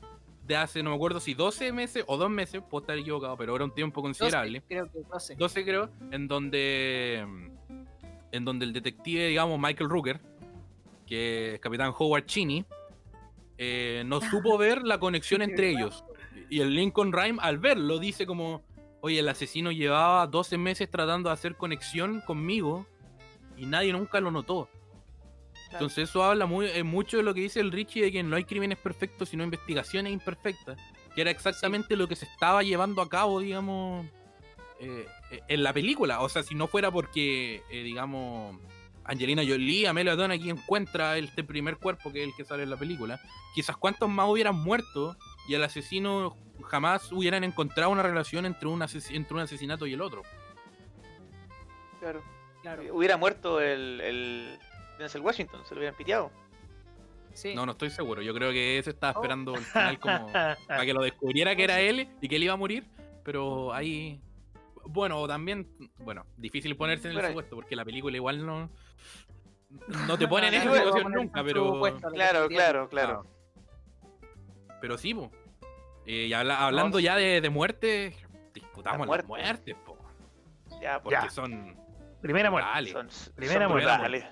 de 0.47 0.55
hace, 0.55 0.81
no 0.83 0.91
me 0.91 0.95
acuerdo 0.95 1.19
si 1.19 1.33
12 1.33 1.71
meses 1.71 2.03
o 2.07 2.17
2 2.17 2.29
meses, 2.29 2.61
puedo 2.69 2.81
estar 2.81 2.97
equivocado, 2.97 3.35
pero 3.37 3.55
era 3.55 3.65
un 3.65 3.73
tiempo 3.73 4.01
12, 4.01 4.07
considerable. 4.19 4.63
creo 4.67 4.91
que 4.91 4.99
12. 5.11 5.35
12 5.35 5.63
creo, 5.63 5.89
en 6.11 6.27
donde 6.27 7.25
en 8.31 8.45
donde 8.45 8.65
el 8.65 8.73
detective, 8.73 9.27
digamos, 9.27 9.59
Michael 9.59 9.89
Rooker, 9.89 10.19
que 11.05 11.55
es 11.55 11.59
capitán 11.59 11.93
Howard 11.97 12.25
Cheney, 12.25 12.65
eh, 13.57 14.03
no 14.05 14.19
supo 14.21 14.57
ver 14.57 14.83
la 14.83 14.99
conexión 14.99 15.41
entre 15.41 15.69
ellos. 15.69 16.03
Y 16.49 16.59
el 16.59 16.75
Lincoln 16.75 17.13
Rhyme, 17.13 17.39
al 17.41 17.59
verlo, 17.59 17.97
dice 17.97 18.25
como, 18.25 18.63
oye, 19.01 19.19
el 19.19 19.29
asesino 19.29 19.71
llevaba 19.71 20.27
12 20.27 20.57
meses 20.57 20.89
tratando 20.91 21.29
de 21.29 21.33
hacer 21.33 21.55
conexión 21.55 22.21
conmigo 22.21 22.85
y 23.55 23.65
nadie 23.67 23.93
nunca 23.93 24.19
lo 24.19 24.31
notó. 24.31 24.67
Entonces 25.71 26.09
eso 26.09 26.23
habla 26.23 26.45
muy, 26.45 26.67
eh, 26.67 26.83
mucho 26.83 27.17
de 27.17 27.23
lo 27.23 27.33
que 27.33 27.41
dice 27.41 27.59
el 27.59 27.71
Richie 27.71 28.03
de 28.03 28.11
que 28.11 28.23
no 28.23 28.35
hay 28.35 28.45
crímenes 28.45 28.77
perfectos, 28.77 29.29
sino 29.29 29.43
investigaciones 29.43 30.13
imperfectas, 30.13 30.77
que 31.13 31.21
era 31.21 31.31
exactamente 31.31 31.95
lo 31.95 32.07
que 32.07 32.15
se 32.15 32.25
estaba 32.25 32.63
llevando 32.63 33.01
a 33.01 33.09
cabo, 33.09 33.39
digamos, 33.39 34.05
eh, 34.79 35.05
eh, 35.31 35.41
en 35.47 35.63
la 35.63 35.73
película. 35.73 36.21
O 36.21 36.29
sea, 36.29 36.43
si 36.43 36.55
no 36.55 36.67
fuera 36.67 36.91
porque, 36.91 37.63
eh, 37.69 37.83
digamos, 37.83 38.57
Angelina 39.03 39.43
Jolie, 39.47 39.87
Amelia 39.87 40.15
Don 40.15 40.31
aquí 40.31 40.49
encuentra 40.49 41.17
este 41.17 41.43
primer 41.43 41.77
cuerpo 41.77 42.11
que 42.11 42.23
es 42.23 42.29
el 42.29 42.35
que 42.35 42.45
sale 42.45 42.63
en 42.63 42.69
la 42.69 42.77
película, 42.77 43.19
quizás 43.53 43.75
cuántos 43.77 44.09
más 44.09 44.27
hubieran 44.29 44.55
muerto 44.55 45.15
y 45.47 45.53
el 45.55 45.63
asesino 45.63 46.37
jamás 46.63 47.11
hubieran 47.11 47.43
encontrado 47.43 47.91
una 47.91 48.01
relación 48.01 48.45
entre 48.45 48.67
un, 48.67 48.79
ases- 48.81 49.13
entre 49.13 49.33
un 49.35 49.41
asesinato 49.41 49.85
y 49.87 49.93
el 49.93 50.01
otro. 50.01 50.23
Claro. 51.99 52.23
Claro. 52.61 52.83
Hubiera 52.95 53.15
muerto 53.17 53.61
el, 53.61 54.01
el 54.01 54.59
Denzel 54.97 55.21
Washington, 55.21 55.61
se 55.65 55.73
lo 55.75 55.79
hubieran 55.79 55.95
piteado. 55.97 56.31
Sí. 57.33 57.53
No, 57.53 57.65
no 57.65 57.73
estoy 57.73 57.89
seguro. 57.89 58.21
Yo 58.21 58.33
creo 58.33 58.51
que 58.51 58.77
ese 58.77 58.91
estaba 58.91 59.11
Oh. 59.13 59.21
esperando 59.21 59.55
el 59.55 59.63
final 59.63 59.99
como 59.99 60.31
para 60.67 60.85
que 60.85 60.93
lo 60.93 61.01
descubriera 61.01 61.55
que 61.55 61.63
era 61.65 61.79
él 61.81 62.07
y 62.21 62.27
que 62.29 62.37
él 62.37 62.43
iba 62.43 62.53
a 62.53 62.57
morir, 62.57 62.85
pero 63.23 63.73
ahí 63.73 64.21
bueno, 64.85 65.27
también 65.27 65.67
bueno, 65.97 66.25
difícil 66.37 66.77
ponerse 66.77 67.09
en 67.11 67.17
el 67.17 67.25
supuesto 67.27 67.55
porque 67.55 67.75
la 67.75 67.83
película 67.83 68.15
igual 68.15 68.45
no 68.45 68.69
no 70.07 70.17
te 70.17 70.27
pone 70.27 70.47
en 70.47 70.53
esa 70.53 70.73
situación 70.73 71.11
nunca, 71.11 71.43
pero 71.43 71.81
Claro, 72.13 72.47
claro, 72.47 72.87
claro. 72.87 73.25
pero 74.79 74.97
sí, 74.97 75.13
po. 75.13 75.31
Eh, 76.05 76.27
y 76.27 76.33
habla- 76.33 76.63
hablando 76.65 76.99
ya 76.99 77.15
de, 77.15 77.41
de 77.41 77.49
muerte, 77.49 78.15
disputamos 78.53 79.07
La 79.07 79.17
las 79.17 79.27
muerte. 79.27 79.73
muertes, 79.73 79.75
po, 79.85 79.97
Ya, 80.81 81.01
porque 81.01 81.15
Ya. 81.21 81.29
son 81.29 81.75
Primera 82.21 82.49
muerte. 82.51 82.69
son, 82.91 83.09
Primera 83.35 83.61
son 83.65 83.71
muerte. 83.71 83.89
brutales. 83.91 84.25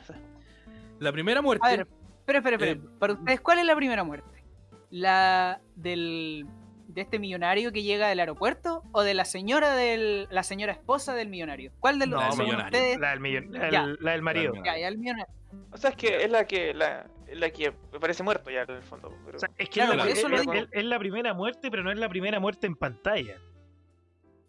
La 1.03 1.11
primera 1.11 1.41
muerte 1.41 1.67
A 1.67 1.71
ver, 1.71 1.87
espera, 2.19 2.39
espera, 2.39 2.55
espera. 2.55 2.71
Eh, 2.71 2.81
Para 2.99 3.13
ustedes, 3.13 3.41
¿cuál 3.41 3.59
es 3.59 3.65
la 3.65 3.75
primera 3.75 4.03
muerte? 4.03 4.43
¿La 4.89 5.61
del 5.75 6.45
de 6.87 7.01
este 7.01 7.17
millonario 7.17 7.71
que 7.71 7.81
llega 7.81 8.07
del 8.07 8.19
aeropuerto 8.19 8.83
o 8.91 9.01
de 9.01 9.13
la 9.15 9.25
señora 9.25 9.75
del 9.75 10.27
la 10.29 10.43
señora 10.43 10.71
esposa 10.73 11.15
del 11.15 11.29
millonario? 11.29 11.71
¿Cuál 11.79 11.97
de 11.99 12.05
los 12.07 12.21
No, 12.21 12.43
millonario. 12.43 12.65
ustedes? 12.65 12.99
La 12.99 13.09
del, 13.11 13.19
millon- 13.19 13.51
Ya. 13.71 13.85
del- 13.85 13.97
la 13.99 14.11
del 14.11 14.21
marido. 14.21 14.53
La 14.53 14.63
Ya, 14.63 14.77
ya 14.79 14.87
el 14.87 14.97
millonario. 14.97 15.33
O 15.71 15.77
sea, 15.77 15.89
es 15.91 15.95
que 15.95 16.23
es 16.23 16.29
la 16.31 16.45
que 16.45 16.73
la, 16.73 17.07
es 17.27 17.37
la 17.39 17.49
que 17.49 17.73
me 17.91 17.99
parece 17.99 18.21
muerto 18.23 18.49
ya 18.51 18.61
en 18.63 18.71
el 18.71 18.83
fondo. 18.83 19.11
Pero... 19.25 19.37
O 19.37 19.39
sea, 19.39 19.49
es 19.57 19.69
que 19.69 19.73
Claro, 19.73 19.91
es, 19.93 19.97
la- 19.97 20.03
por 20.03 20.11
eso 20.11 20.29
lo 20.29 20.35
es- 20.35 20.41
digo. 20.41 20.53
es- 20.53 20.67
es 20.71 20.83
la 20.85 20.99
primera 20.99 21.33
muerte, 21.33 21.69
pero 21.71 21.83
no 21.83 21.91
es 21.91 21.97
la 21.97 22.09
primera 22.09 22.39
muerte 22.39 22.67
en 22.67 22.75
pantalla. 22.75 23.35
Eh, 23.35 23.39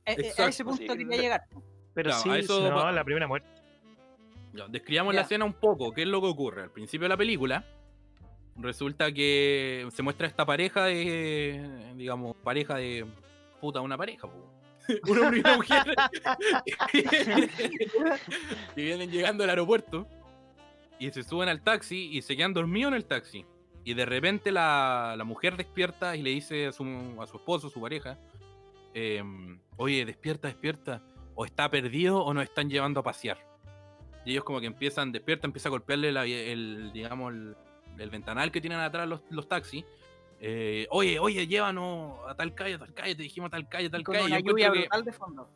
eh, 0.07 0.11
a 0.11 0.13
Exacto, 0.21 0.49
ese 0.51 0.65
punto 0.65 0.93
sí. 0.93 0.99
quería 0.99 1.17
llegar. 1.23 1.43
Pero 1.95 2.11
Claro, 2.11 2.23
sí, 2.23 2.31
eso 2.41 2.71
no, 2.71 2.91
la 2.93 3.05
primera 3.05 3.27
muerte. 3.27 3.49
Describamos 4.69 5.15
la 5.15 5.23
escena 5.23 5.45
un 5.45 5.55
poco. 5.55 5.93
¿Qué 5.93 6.03
es 6.03 6.09
lo 6.09 6.21
que 6.21 6.29
ocurre? 6.29 6.63
Al 6.63 6.71
principio 6.71 7.07
de 7.07 7.09
la 7.09 7.17
película, 7.17 7.65
resulta 8.57 9.13
que 9.13 9.87
se 9.93 10.03
muestra 10.03 10.27
esta 10.27 10.47
pareja 10.47 10.85
de, 10.85 11.93
digamos, 11.97 12.37
pareja 12.37 12.77
de 12.77 13.05
puta, 13.61 13.81
una 13.81 13.97
pareja, 13.97 14.29
un 15.09 15.19
hombre 15.19 15.39
y 15.39 15.41
una 15.41 15.57
mujer 15.57 15.95
que 18.75 18.83
vienen 18.83 19.11
llegando 19.11 19.43
al 19.45 19.51
aeropuerto 19.51 20.07
y 20.99 21.11
se 21.11 21.23
suben 21.23 21.49
al 21.49 21.63
taxi 21.63 22.11
y 22.13 22.23
se 22.23 22.37
quedan 22.37 22.55
dormidos 22.55 22.93
en 22.93 22.97
el 22.97 23.05
taxi. 23.05 23.45
Y 23.85 23.95
de 23.95 24.07
repente 24.07 24.53
la, 24.53 25.15
la 25.17 25.25
mujer 25.25 25.57
despierta 25.57 26.17
y 26.17 26.23
le 26.23 26.31
dice 26.31 26.69
a 26.69 26.73
su, 26.73 26.85
a 27.21 27.27
su 27.27 27.37
esposo, 27.37 27.69
su 27.69 27.81
pareja, 27.81 28.19
em, 28.95 29.59
oye, 29.77 30.05
despierta, 30.05 30.49
despierta, 30.49 31.03
o 31.35 31.45
está 31.45 31.69
perdido 31.71 32.23
o 32.23 32.33
nos 32.33 32.45
están 32.45 32.71
llevando 32.71 33.01
a 33.01 33.03
pasear. 33.03 33.54
Y 34.25 34.33
ellos 34.33 34.45
como 34.45 34.61
que 34.61 34.67
empiezan, 34.67 35.13
despierta, 35.13 35.47
empieza 35.47 35.69
a 35.69 35.71
golpearle 35.71 36.11
la- 36.13 36.25
el, 36.27 36.91
digamos, 36.93 37.33
el, 37.33 37.57
el 37.99 38.11
ventanal 38.11 38.51
que 38.51 38.61
tienen 38.61 38.79
atrás 38.81 39.09
los, 39.09 39.21
los 39.31 39.49
taxis. 39.49 39.85
Eh, 40.41 40.87
oye, 40.91 41.19
oye, 41.19 41.47
llévanos 41.47 42.19
a 42.29 42.35
tal 42.35 42.55
calle, 42.55 42.75
a 42.75 42.79
tal 42.79 42.93
calle, 42.95 43.15
te 43.15 43.23
dijimos 43.23 43.49
a 43.49 43.51
tal 43.51 43.69
calle, 43.69 43.87
a 43.87 43.91
tal 43.91 44.03
Con 44.05 44.15
calle. 44.15 44.27
una 44.27 44.37
Yo 44.37 44.41
encuentro 44.41 44.59
lluvia 44.67 44.73
que 44.73 44.79
brutal 44.89 45.05
de 45.05 45.13
fondo. 45.13 45.49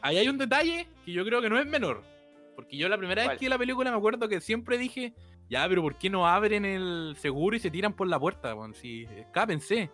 ahí 0.00 0.16
hay 0.18 0.28
un 0.28 0.38
detalle 0.38 0.88
que 1.04 1.12
yo 1.12 1.24
creo 1.24 1.40
que 1.42 1.50
no 1.50 1.58
es 1.58 1.66
menor. 1.66 2.02
Porque 2.56 2.76
yo 2.76 2.88
la 2.88 2.96
primera 2.96 3.22
¿Cuál? 3.22 3.30
vez 3.34 3.38
que 3.40 3.46
vi 3.46 3.50
la 3.50 3.58
película 3.58 3.90
me 3.90 3.96
acuerdo 3.96 4.28
que 4.28 4.40
siempre 4.40 4.78
dije, 4.78 5.12
ya, 5.50 5.68
pero 5.68 5.82
¿por 5.82 5.96
qué 5.98 6.08
no 6.08 6.26
abren 6.26 6.64
el 6.64 7.16
seguro 7.18 7.56
y 7.56 7.60
se 7.60 7.70
tiran 7.70 7.92
por 7.94 8.06
la 8.08 8.18
puerta? 8.18 8.54
weón? 8.54 8.74
si 8.74 9.04
escápense. 9.16 9.90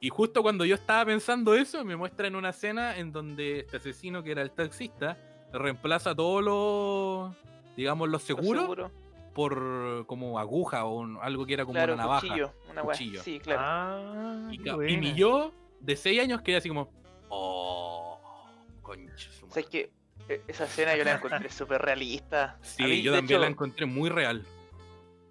Y 0.00 0.10
justo 0.10 0.42
cuando 0.42 0.64
yo 0.64 0.74
estaba 0.76 1.04
pensando 1.06 1.54
eso, 1.54 1.84
me 1.84 1.96
muestran 1.96 2.36
una 2.36 2.50
escena 2.50 2.96
en 2.98 3.10
donde 3.12 3.60
este 3.60 3.78
asesino, 3.78 4.22
que 4.22 4.30
era 4.32 4.42
el 4.42 4.50
taxista, 4.52 5.16
reemplaza 5.52 6.14
todos 6.14 6.42
los, 6.44 7.34
digamos, 7.76 8.08
los 8.08 8.22
¿Lo 8.22 8.26
seguros 8.36 8.62
seguro? 8.62 8.90
por 9.34 10.04
como 10.06 10.38
aguja 10.38 10.84
o 10.84 10.98
un- 10.98 11.18
algo 11.22 11.46
que 11.46 11.54
era 11.54 11.64
como 11.64 11.74
Claro, 11.74 11.94
una 11.94 12.02
navaja. 12.02 12.20
cuchillo, 12.26 12.52
una. 12.70 12.82
Cuchillo. 12.82 13.22
Sí, 13.22 13.38
claro. 13.40 13.60
Ah, 13.64 14.48
Y, 14.52 14.92
y 14.92 14.96
mi 14.96 15.14
yo 15.14 15.52
de 15.80 15.96
6 15.96 16.20
años 16.20 16.40
quedé 16.42 16.56
así 16.56 16.68
como, 16.68 16.90
oh, 17.28 18.18
concha 18.82 19.28
O 19.46 19.50
sea, 19.50 19.60
es 19.62 19.66
madre". 19.66 19.90
que 20.26 20.42
esa 20.48 20.64
escena 20.64 20.96
yo 20.96 21.04
la 21.04 21.14
encontré 21.16 21.48
súper 21.50 21.80
realista. 21.80 22.58
Sí, 22.62 22.82
mí, 22.82 23.02
yo 23.02 23.12
también 23.14 23.40
la 23.40 23.46
hecho- 23.46 23.52
encontré 23.52 23.86
muy 23.86 24.10
real. 24.10 24.44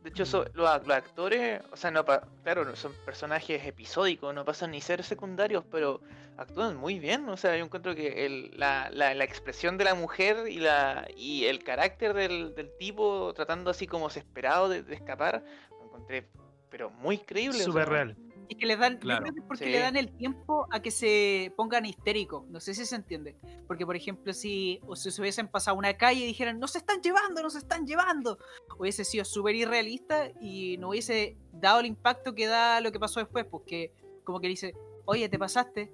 De 0.07 0.23
hecho, 0.23 0.45
los, 0.53 0.69
ac- 0.69 0.83
los 0.85 0.95
actores, 0.95 1.61
o 1.71 1.75
sea, 1.75 1.91
no 1.91 2.05
pa- 2.05 2.23
claro, 2.43 2.73
son 2.77 2.93
personajes 3.05 3.65
episódicos, 3.65 4.33
no 4.33 4.45
pasan 4.45 4.71
ni 4.71 4.79
ser 4.79 5.03
secundarios, 5.03 5.65
pero 5.69 5.99
actúan 6.37 6.77
muy 6.77 6.97
bien. 6.97 7.27
O 7.27 7.35
sea, 7.35 7.57
yo 7.57 7.65
encuentro 7.65 7.93
que 7.93 8.25
el- 8.25 8.51
la, 8.57 8.89
la- 8.91 9.13
la 9.13 9.23
expresión 9.25 9.77
de 9.77 9.83
la 9.83 9.95
mujer 9.95 10.47
y 10.49 10.59
la 10.59 11.07
y 11.17 11.45
el 11.45 11.63
carácter 11.63 12.13
del, 12.13 12.55
del 12.55 12.71
tipo 12.77 13.33
tratando 13.35 13.69
así 13.69 13.85
como 13.85 14.07
desesperado 14.07 14.69
de, 14.69 14.81
de 14.83 14.95
escapar, 14.95 15.43
lo 15.71 15.83
encontré, 15.85 16.25
pero 16.69 16.89
muy 16.89 17.17
creíble. 17.17 17.59
Súper 17.63 17.89
real. 17.89 18.15
Es 18.49 18.55
que 18.57 18.65
les 18.65 18.79
dan, 18.79 18.93
yo 18.93 18.99
Claro. 18.99 19.21
creo 19.23 19.33
que 19.33 19.39
es 19.41 19.45
porque 19.45 19.65
Sí. 19.65 19.71
le 19.71 19.79
dan 19.79 19.95
el 19.97 20.11
tiempo 20.15 20.67
a 20.71 20.81
que 20.81 20.89
se 20.91 21.51
pongan 21.57 21.85
histéricos. 21.85 22.47
No 22.49 22.59
sé 22.61 22.73
si 22.73 22.85
se 22.85 22.95
entiende. 22.95 23.35
Porque, 23.67 23.85
por 23.85 23.95
ejemplo, 23.95 24.31
si, 24.33 24.79
o 24.87 24.95
si 24.95 25.11
se 25.11 25.21
hubiesen 25.21 25.47
pasado 25.49 25.77
una 25.77 25.97
calle 25.97 26.21
y 26.21 26.25
dijeran, 26.27 26.59
nos 26.59 26.75
están 26.75 27.01
llevando, 27.01 27.41
nos 27.41 27.55
están 27.55 27.85
llevando, 27.85 28.37
hubiese 28.77 29.03
sido 29.03 29.25
súper 29.25 29.55
irrealista 29.55 30.29
y 30.39 30.77
no 30.77 30.89
hubiese 30.89 31.35
dado 31.51 31.81
el 31.81 31.87
impacto 31.87 32.33
que 32.35 32.47
da 32.47 32.79
lo 32.79 32.91
que 32.91 32.99
pasó 32.99 33.19
después. 33.19 33.45
Porque, 33.45 33.91
como 34.23 34.39
que 34.39 34.47
dice, 34.47 34.73
oye, 35.05 35.27
te 35.27 35.37
pasaste, 35.37 35.91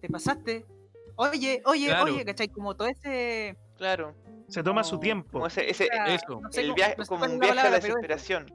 te 0.00 0.08
pasaste, 0.08 0.64
oye, 1.16 1.62
oye, 1.66 1.86
Claro. 1.88 2.04
oye, 2.04 2.24
¿cachai? 2.24 2.48
Como 2.48 2.74
todo 2.76 2.88
ese. 2.88 3.56
Claro. 3.76 4.14
Se 4.48 4.62
toma 4.62 4.82
su 4.84 4.98
tiempo. 4.98 5.30
Como 5.32 5.46
ese, 5.46 5.70
ese- 5.70 5.86
sea, 5.86 6.06
Eso. 6.14 6.40
no 6.40 6.50
sé 6.50 6.62
el 6.62 6.72
viaje, 6.72 6.94
no 6.98 7.04
sé 7.04 7.08
como 7.08 7.24
un 7.24 7.38
viaje 7.38 7.60
a 7.60 7.64
la 7.64 7.70
desesperación. 7.70 8.46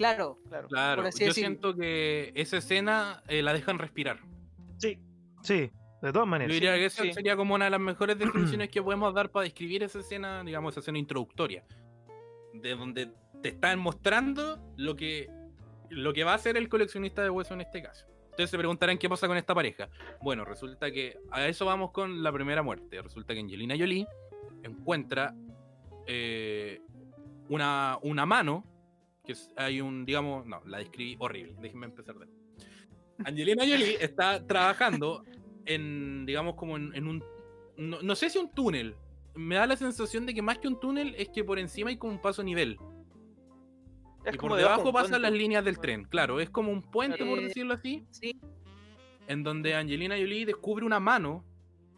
Claro, 0.00 0.38
Claro. 0.48 0.68
Claro, 0.68 1.02
por 1.02 1.08
así 1.08 1.26
yo 1.26 1.32
siento 1.34 1.76
que 1.76 2.32
esa 2.34 2.56
escena 2.56 3.22
eh, 3.28 3.42
la 3.42 3.52
dejan 3.52 3.78
respirar. 3.78 4.18
Sí, 4.78 4.98
sí, 5.42 5.70
de 6.00 6.10
todas 6.10 6.14
Yo 6.14 6.26
maneras. 6.26 6.54
diría 6.54 6.74
que 6.76 6.86
esa 6.86 7.02
sí. 7.02 7.12
sería 7.12 7.36
como 7.36 7.54
una 7.54 7.66
de 7.66 7.70
las 7.72 7.80
mejores 7.80 8.18
definiciones 8.18 8.70
que 8.70 8.82
podemos 8.82 9.12
dar 9.12 9.30
para 9.30 9.44
describir 9.44 9.82
esa 9.82 9.98
escena, 9.98 10.42
digamos, 10.42 10.72
esa 10.72 10.80
escena 10.80 10.96
introductoria. 10.98 11.66
De 12.54 12.74
donde 12.74 13.12
te 13.42 13.50
están 13.50 13.78
mostrando 13.78 14.58
lo 14.78 14.96
que, 14.96 15.28
lo 15.90 16.14
que 16.14 16.24
va 16.24 16.32
a 16.32 16.36
hacer 16.36 16.56
el 16.56 16.70
coleccionista 16.70 17.22
de 17.22 17.28
hueso 17.28 17.52
en 17.52 17.60
este 17.60 17.82
caso. 17.82 18.06
Ustedes 18.30 18.48
se 18.48 18.56
preguntarán 18.56 18.96
qué 18.96 19.06
pasa 19.06 19.28
con 19.28 19.36
esta 19.36 19.54
pareja. 19.54 19.90
Bueno, 20.22 20.46
resulta 20.46 20.90
que 20.90 21.18
a 21.30 21.46
eso 21.46 21.66
vamos 21.66 21.90
con 21.90 22.22
la 22.22 22.32
primera 22.32 22.62
muerte. 22.62 23.02
Resulta 23.02 23.34
que 23.34 23.40
Angelina 23.40 23.76
Jolie 23.76 24.06
encuentra 24.62 25.34
eh, 26.06 26.80
una, 27.50 27.98
una 28.00 28.24
mano, 28.24 28.64
que 29.34 29.40
hay 29.56 29.80
un, 29.80 30.04
digamos, 30.04 30.46
no, 30.46 30.62
la 30.66 30.78
describí 30.78 31.16
horrible, 31.18 31.54
déjenme 31.60 31.86
empezar 31.86 32.14
de 32.18 32.26
nuevo. 32.26 32.40
Angelina 33.24 33.62
Jolie 33.64 33.96
está 34.04 34.46
trabajando 34.46 35.24
en, 35.66 36.24
digamos, 36.26 36.54
como 36.54 36.76
en, 36.76 36.94
en 36.94 37.06
un, 37.06 37.24
no, 37.76 38.00
no 38.02 38.14
sé 38.14 38.30
si 38.30 38.38
un 38.38 38.50
túnel, 38.50 38.94
me 39.34 39.54
da 39.56 39.66
la 39.66 39.76
sensación 39.76 40.26
de 40.26 40.34
que 40.34 40.42
más 40.42 40.58
que 40.58 40.68
un 40.68 40.80
túnel 40.80 41.14
es 41.16 41.28
que 41.28 41.44
por 41.44 41.58
encima 41.58 41.90
hay 41.90 41.96
como 41.96 42.12
un 42.12 42.20
paso 42.20 42.42
a 42.42 42.44
nivel. 42.44 42.78
Es 44.24 44.34
y 44.34 44.36
como 44.36 44.50
por 44.50 44.58
debajo 44.58 44.92
pasan 44.92 45.10
puente. 45.12 45.18
las 45.20 45.32
líneas 45.32 45.64
del 45.64 45.78
tren, 45.78 46.04
claro, 46.04 46.40
es 46.40 46.50
como 46.50 46.70
un 46.72 46.82
puente, 46.82 47.24
por 47.24 47.38
Eh, 47.38 47.44
decirlo 47.44 47.74
así, 47.74 48.04
sí. 48.10 48.38
en 49.28 49.42
donde 49.42 49.74
Angelina 49.74 50.16
Jolie 50.16 50.44
descubre 50.44 50.84
una 50.84 51.00
mano 51.00 51.44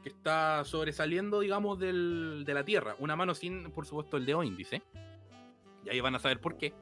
que 0.02 0.08
está 0.10 0.64
sobresaliendo, 0.64 1.40
digamos, 1.40 1.78
del- 1.78 2.42
de 2.44 2.54
la 2.54 2.64
Tierra. 2.64 2.96
Una 2.98 3.14
mano 3.16 3.34
sin, 3.34 3.70
por 3.70 3.86
supuesto, 3.86 4.16
el 4.16 4.26
dedo 4.26 4.42
índice. 4.42 4.82
Y 5.84 5.90
ahí 5.90 6.00
van 6.00 6.14
a 6.14 6.18
saber 6.18 6.40
por 6.40 6.56
qué. 6.58 6.74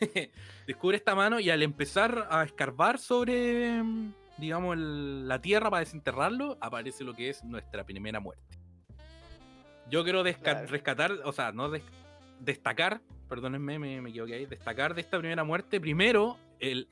Descubre 0.66 0.96
esta 0.96 1.14
mano 1.14 1.40
y 1.40 1.50
al 1.50 1.62
empezar 1.62 2.26
a 2.30 2.44
escarbar 2.44 2.98
sobre, 2.98 3.82
mm, 3.82 4.12
digamos, 4.38 4.74
el- 4.76 5.28
la 5.28 5.40
Tierra 5.40 5.70
para 5.70 5.80
desenterrarlo, 5.80 6.58
aparece 6.60 7.04
lo 7.04 7.14
que 7.14 7.30
es 7.30 7.42
nuestra 7.44 7.84
primera 7.84 8.20
muerte. 8.20 8.58
Yo 9.90 10.02
quiero 10.02 10.24
Claro. 10.24 10.66
rescatar, 10.66 11.12
o 11.24 11.32
sea, 11.32 11.52
no 11.52 11.70
des- 11.70 11.82
destacar, 12.40 13.00
perdónenme, 13.28 13.78
me, 13.78 14.00
me 14.00 14.10
equivoqué 14.10 14.34
ahí, 14.34 14.46
destacar 14.46 14.94
de 14.94 15.00
esta 15.00 15.18
primera 15.18 15.44
muerte, 15.44 15.80
primero, 15.80 16.36
el, 16.58 16.88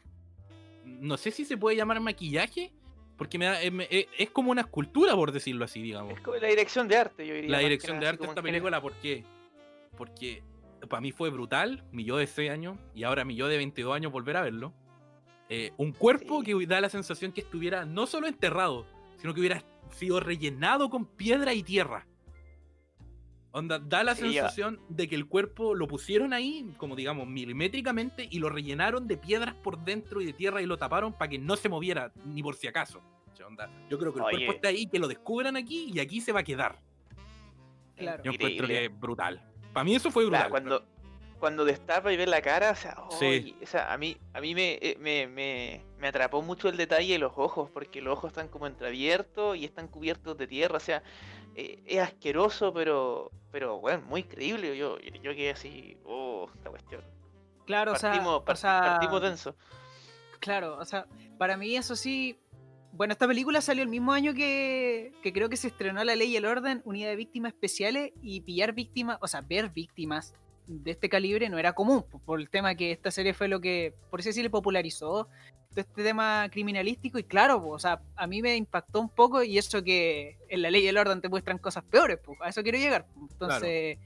no 0.84 1.16
sé 1.16 1.30
si 1.32 1.44
se 1.44 1.56
puede 1.56 1.76
llamar 1.76 1.98
maquillaje, 2.00 2.72
porque 3.18 3.36
me 3.38 3.46
da- 3.46 3.60
es, 3.62 3.72
me- 3.72 3.88
es- 3.90 4.06
es 4.16 4.30
como 4.30 4.50
una 4.52 4.60
escultura, 4.62 5.14
por 5.14 5.32
decirlo 5.32 5.64
así, 5.64 5.82
digamos. 5.82 6.12
Es 6.14 6.20
como 6.20 6.36
la 6.36 6.46
dirección 6.48 6.86
de 6.88 6.96
arte, 6.96 7.26
yo 7.26 7.34
diría. 7.34 7.50
La 7.50 7.58
dirección 7.58 7.98
de 8.00 8.06
arte 8.08 8.22
de 8.22 8.28
esta 8.28 8.42
película, 8.42 8.80
¿por 8.80 8.92
qué? 8.94 9.24
Porque 9.96 10.42
para 10.86 11.00
mí 11.00 11.12
fue 11.12 11.30
brutal, 11.30 11.84
mi 11.92 12.04
yo 12.04 12.16
de 12.16 12.26
6 12.26 12.50
años, 12.50 12.78
y 12.94 13.04
ahora 13.04 13.24
mi 13.24 13.34
yo 13.36 13.48
de 13.48 13.56
22 13.56 13.94
años 13.94 14.12
volver 14.12 14.36
a 14.36 14.42
verlo. 14.42 14.72
Eh, 15.48 15.72
un 15.76 15.92
cuerpo 15.92 16.40
Sí. 16.42 16.46
que 16.58 16.66
da 16.66 16.80
la 16.80 16.88
sensación 16.88 17.32
que 17.32 17.40
estuviera 17.42 17.84
no 17.84 18.06
solo 18.06 18.26
enterrado, 18.26 18.86
sino 19.16 19.34
que 19.34 19.40
hubiera 19.40 19.62
sido 19.90 20.20
rellenado 20.20 20.88
con 20.90 21.04
piedra 21.06 21.52
y 21.54 21.62
tierra. 21.62 22.06
Onda, 23.52 23.78
da 23.78 24.02
la 24.02 24.16
Sí, 24.16 24.22
sensación 24.22 24.80
de 24.88 25.06
que 25.06 25.14
el 25.14 25.26
cuerpo 25.26 25.76
lo 25.76 25.86
pusieron 25.86 26.32
ahí, 26.32 26.74
como 26.76 26.96
digamos, 26.96 27.28
milimétricamente, 27.28 28.26
y 28.28 28.40
lo 28.40 28.48
rellenaron 28.48 29.06
de 29.06 29.16
piedras 29.16 29.54
por 29.54 29.78
dentro 29.84 30.20
y 30.20 30.26
de 30.26 30.32
tierra 30.32 30.60
y 30.60 30.66
lo 30.66 30.76
taparon 30.76 31.12
para 31.12 31.28
que 31.28 31.38
no 31.38 31.54
se 31.54 31.68
moviera, 31.68 32.10
ni 32.24 32.42
por 32.42 32.56
si 32.56 32.66
acaso. 32.66 33.00
Onda, 33.46 33.68
yo 33.90 33.98
creo 33.98 34.12
que 34.12 34.18
el 34.20 34.24
Oye. 34.24 34.36
cuerpo 34.38 34.52
está 34.54 34.68
ahí, 34.68 34.86
que 34.86 34.98
lo 34.98 35.06
descubran 35.06 35.56
aquí 35.56 35.90
y 35.92 36.00
aquí 36.00 36.20
se 36.20 36.32
va 36.32 36.40
a 36.40 36.44
quedar. 36.44 36.80
Claro. 37.96 38.24
Yo 38.24 38.32
encuentro 38.32 38.66
que 38.66 38.86
es 38.86 39.00
brutal. 39.00 39.40
Para 39.74 39.84
mí 39.84 39.94
eso 39.94 40.10
fue 40.10 40.26
Claro, 40.26 40.48
brutal. 40.48 40.50
cuando, 40.50 40.86
cuando 41.38 41.64
destapa 41.66 42.10
y 42.12 42.16
ve 42.16 42.26
la 42.26 42.40
cara, 42.40 42.70
o 42.70 42.74
sea, 42.76 42.96
Sí. 43.18 43.26
¡ay! 43.26 43.56
o 43.62 43.66
sea, 43.66 43.92
a 43.92 43.98
mí, 43.98 44.16
a 44.32 44.40
mí 44.40 44.54
me, 44.54 44.78
eh, 44.80 44.96
me, 44.98 45.26
me, 45.26 45.84
me 45.98 46.08
atrapó 46.08 46.40
mucho 46.40 46.70
el 46.70 46.78
detalle 46.78 47.12
de 47.12 47.18
los 47.18 47.32
ojos, 47.36 47.68
porque 47.70 48.00
los 48.00 48.14
ojos 48.16 48.28
están 48.28 48.48
como 48.48 48.66
entreabiertos 48.66 49.56
y 49.58 49.66
están 49.66 49.88
cubiertos 49.88 50.38
de 50.38 50.46
tierra, 50.46 50.78
o 50.78 50.80
sea, 50.80 51.02
eh, 51.56 51.82
es 51.86 52.00
asqueroso, 52.00 52.72
pero, 52.72 53.30
pero 53.52 53.78
bueno, 53.80 54.02
muy 54.06 54.22
creíble. 54.22 54.76
Yo, 54.76 54.98
yo 54.98 55.34
quedé 55.34 55.50
así, 55.50 55.98
oh, 56.04 56.48
esta 56.54 56.70
cuestión. 56.70 57.02
Claro, 57.66 57.92
o 57.92 57.96
sea, 57.96 58.10
Partimos, 58.10 58.42
o 58.46 58.56
sea, 58.56 58.80
partimos 58.80 59.22
denso. 59.22 59.56
Claro, 60.40 60.76
o 60.78 60.84
sea, 60.84 61.06
para 61.38 61.56
mí 61.56 61.74
eso 61.76 61.96
sí. 61.96 62.38
Bueno, 62.96 63.12
esta 63.12 63.26
película 63.26 63.60
salió 63.60 63.82
el 63.82 63.88
mismo 63.88 64.12
año 64.12 64.34
que, 64.34 65.12
que 65.22 65.32
creo 65.32 65.48
que 65.48 65.56
se 65.56 65.66
estrenó 65.68 66.04
La 66.04 66.14
Ley 66.14 66.30
y 66.32 66.36
el 66.36 66.44
Orden, 66.46 66.80
Unidad 66.84 67.08
de 67.08 67.16
Víctimas 67.16 67.52
Especiales, 67.52 68.12
y 68.22 68.40
pillar 68.42 68.72
víctimas, 68.72 69.18
o 69.20 69.26
sea, 69.26 69.40
ver 69.40 69.70
víctimas 69.70 70.32
de 70.68 70.92
este 70.92 71.08
calibre 71.08 71.48
no 71.48 71.58
era 71.58 71.72
común, 71.72 72.04
po- 72.08 72.20
por 72.20 72.40
el 72.40 72.48
tema 72.48 72.74
que 72.76 72.92
esta 72.92 73.10
serie 73.10 73.34
fue 73.34 73.48
lo 73.48 73.60
que, 73.60 73.94
por 74.10 74.20
así 74.20 74.28
decirlo, 74.28 74.50
popularizó 74.50 75.26
todo 75.70 75.80
este 75.80 76.04
tema 76.04 76.48
criminalístico, 76.52 77.18
y 77.18 77.24
claro, 77.24 77.60
po, 77.60 77.70
o 77.70 77.78
sea, 77.80 78.00
a 78.14 78.26
mí 78.28 78.40
me 78.40 78.54
impactó 78.56 79.00
un 79.00 79.08
poco, 79.08 79.42
y 79.42 79.58
eso 79.58 79.82
que 79.82 80.38
en 80.48 80.62
La 80.62 80.70
Ley 80.70 80.84
y 80.84 80.86
el 80.86 80.96
Orden 80.96 81.20
te 81.20 81.28
muestran 81.28 81.58
cosas 81.58 81.82
peores, 81.82 82.18
pues, 82.24 82.38
a 82.40 82.48
eso 82.50 82.62
quiero 82.62 82.78
llegar. 82.78 83.06
po. 83.06 83.26
Entonces, 83.30 83.98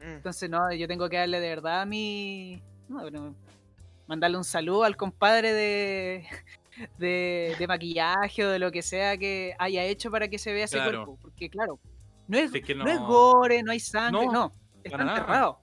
Mm. 0.00 0.10
entonces, 0.10 0.48
no, 0.48 0.72
yo 0.72 0.86
tengo 0.86 1.08
que 1.08 1.16
darle 1.16 1.40
de 1.40 1.48
verdad 1.48 1.80
a 1.80 1.84
mi. 1.84 2.62
no, 2.88 3.00
bueno, 3.00 3.34
mandarle 4.06 4.36
un 4.38 4.44
saludo 4.44 4.84
al 4.84 4.96
compadre 4.96 5.52
de, 5.52 6.24
de, 6.98 7.54
de 7.58 7.66
maquillaje 7.66 8.44
o 8.44 8.50
de 8.50 8.58
lo 8.58 8.70
que 8.70 8.82
sea 8.82 9.16
que 9.16 9.54
haya 9.58 9.84
hecho 9.84 10.10
para 10.10 10.28
que 10.28 10.38
se 10.38 10.52
vea 10.52 10.64
ese 10.64 10.76
Claro. 10.76 11.04
cuerpo. 11.04 11.18
Porque, 11.22 11.48
claro, 11.50 11.78
no 12.26 12.38
es, 12.38 12.50
Si 12.50 12.58
es 12.58 12.64
que 12.64 12.74
no... 12.74 12.84
no- 12.84 12.90
es 12.90 12.98
gore, 13.00 13.62
no 13.62 13.72
hay 13.72 13.80
sangre, 13.80 14.26
No, 14.26 14.32
no. 14.32 14.52
está 14.84 15.02
enterrado. 15.02 15.60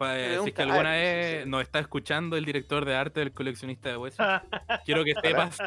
Si 0.00 0.04
es 0.48 0.54
que 0.54 0.62
alguna 0.62 0.92
vez 0.92 1.42
sí. 1.42 1.48
nos 1.50 1.62
está 1.62 1.80
escuchando 1.80 2.36
el 2.36 2.44
director 2.44 2.84
de 2.84 2.94
arte 2.94 3.18
del 3.18 3.32
coleccionista 3.32 3.88
de 3.88 3.96
huesos, 3.96 4.24
quiero 4.84 5.02
que 5.04 5.12
sepas 5.20 5.58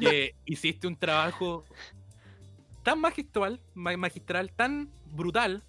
que 0.00 0.34
hiciste 0.46 0.86
un 0.86 0.96
trabajo 0.96 1.64
tan 2.82 2.98
magistral, 2.98 3.60
ma- 3.74 3.94
magistral, 3.98 4.50
tan 4.52 4.88
brutal, 5.12 5.62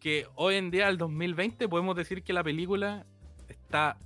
que 0.00 0.26
hoy 0.34 0.56
en 0.56 0.72
día, 0.72 0.88
al 0.88 0.98
2020, 0.98 1.68
podemos 1.68 1.94
decir 1.94 2.24
que 2.24 2.32
la 2.32 2.42
película 2.42 3.06
está 3.48 3.96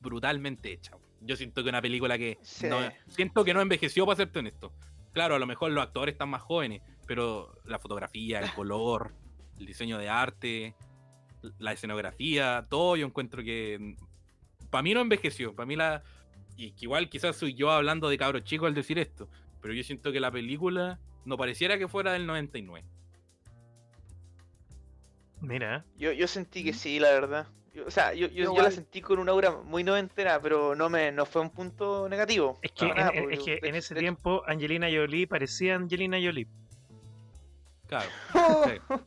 brutalmente 0.00 0.72
hecha. 0.72 0.92
Yo 1.24 1.36
siento 1.36 1.62
que 1.62 1.68
una 1.68 1.82
película 1.82 2.18
que 2.18 2.38
Sí. 2.42 2.66
no, 2.68 2.78
siento 3.08 3.44
que 3.44 3.54
no 3.54 3.60
envejeció, 3.60 4.04
para 4.06 4.16
serte 4.16 4.38
honesto. 4.40 4.72
Claro, 5.12 5.34
a 5.34 5.38
lo 5.38 5.46
mejor 5.46 5.70
los 5.72 5.82
actores 5.82 6.14
están 6.14 6.30
más 6.30 6.42
jóvenes, 6.42 6.82
pero 7.06 7.54
la 7.64 7.78
fotografía, 7.78 8.40
el 8.40 8.52
color, 8.54 9.12
el 9.58 9.66
diseño 9.66 9.98
de 9.98 10.08
arte, 10.08 10.74
la 11.58 11.72
escenografía, 11.72 12.64
todo 12.68 12.96
yo 12.96 13.06
encuentro 13.06 13.42
que 13.42 13.96
para 14.70 14.82
mí 14.82 14.94
no 14.94 15.00
envejeció, 15.00 15.54
para 15.54 15.66
mí 15.66 15.76
la 15.76 16.02
y 16.56 16.72
que 16.72 16.84
igual 16.84 17.08
quizás 17.08 17.36
soy 17.36 17.54
yo 17.54 17.70
hablando 17.70 18.08
de 18.08 18.18
cabros 18.18 18.44
chicos 18.44 18.66
al 18.66 18.74
decir 18.74 18.98
esto, 18.98 19.28
pero 19.60 19.74
yo 19.74 19.82
siento 19.82 20.12
que 20.12 20.20
la 20.20 20.30
película 20.30 20.98
no 21.24 21.36
pareciera 21.36 21.78
que 21.78 21.88
fuera 21.88 22.12
del 22.12 22.26
99. 22.26 22.86
Mira, 25.42 25.84
Yo, 25.96 26.12
yo 26.12 26.26
sentí 26.28 26.64
que 26.64 26.72
sí, 26.72 26.98
la 27.00 27.10
verdad. 27.10 27.46
Yo- 27.74 27.86
o 27.86 27.90
sea, 27.90 28.14
yo, 28.14 28.28
yo, 28.28 28.54
yo 28.54 28.62
la 28.62 28.70
sentí 28.70 29.00
con 29.00 29.18
una 29.18 29.32
aura 29.32 29.50
muy 29.50 29.82
noventera, 29.82 30.40
pero 30.40 30.74
no 30.74 30.88
me 30.88 31.10
no 31.10 31.26
fue 31.26 31.42
un 31.42 31.50
punto 31.50 32.08
negativo. 32.08 32.58
es 32.62 32.70
que, 32.72 32.86
en, 32.86 32.94
nada, 32.94 33.10
en- 33.12 33.20
porque 33.22 33.34
es 33.34 33.40
que 33.42 33.58
en 33.68 33.74
ese 33.74 33.94
tiempo 33.94 34.42
Angelina 34.46 34.86
Jolie 34.92 35.26
parecía 35.26 35.74
Angelina 35.74 36.16
Jolie. 36.22 36.46
Claro. 37.88 38.08
sí. 38.64 38.96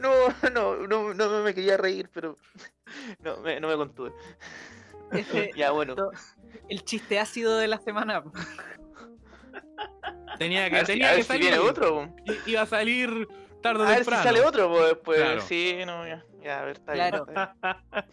No, 0.00 0.10
no, 0.50 0.86
no, 0.86 1.12
no 1.12 1.42
me 1.42 1.52
quería 1.54 1.76
reír, 1.76 2.08
pero 2.12 2.36
no 3.22 3.36
me, 3.38 3.60
no 3.60 3.68
me 3.68 3.76
contuve. 3.76 4.12
Ese- 5.12 5.52
Ya, 5.54 5.70
bueno. 5.72 5.94
el 6.70 6.84
chiste 6.84 7.18
ácido 7.18 7.56
de 7.58 7.68
la 7.68 7.78
semana. 7.78 8.22
Tenía 10.38 10.66
A 10.66 10.70
que, 10.70 10.76
ver, 10.76 10.86
si, 10.86 10.92
tenía 10.92 11.06
a 11.08 11.10
que 11.10 11.16
ver 11.16 11.22
si 11.24 11.28
salir. 11.28 11.42
viene 11.42 11.58
otro. 11.58 12.14
Iba 12.46 12.62
a 12.62 12.66
salir 12.66 13.28
tarde 13.68 13.82
o 13.82 13.86
A 13.86 13.90
ver 13.90 14.04
si 14.04 14.10
sale 14.10 14.40
otro, 14.40 14.68
pues 14.70 14.88
después. 14.90 15.18
Claro. 15.20 15.40
Sí, 15.42 15.76
no, 15.86 16.06
ya. 16.06 16.24
Ya, 16.42 16.60
a 16.60 16.64
ver, 16.64 16.76
está 16.76 16.92
Claro. 16.92 17.26
bien. 17.26 17.38
está 17.38 17.84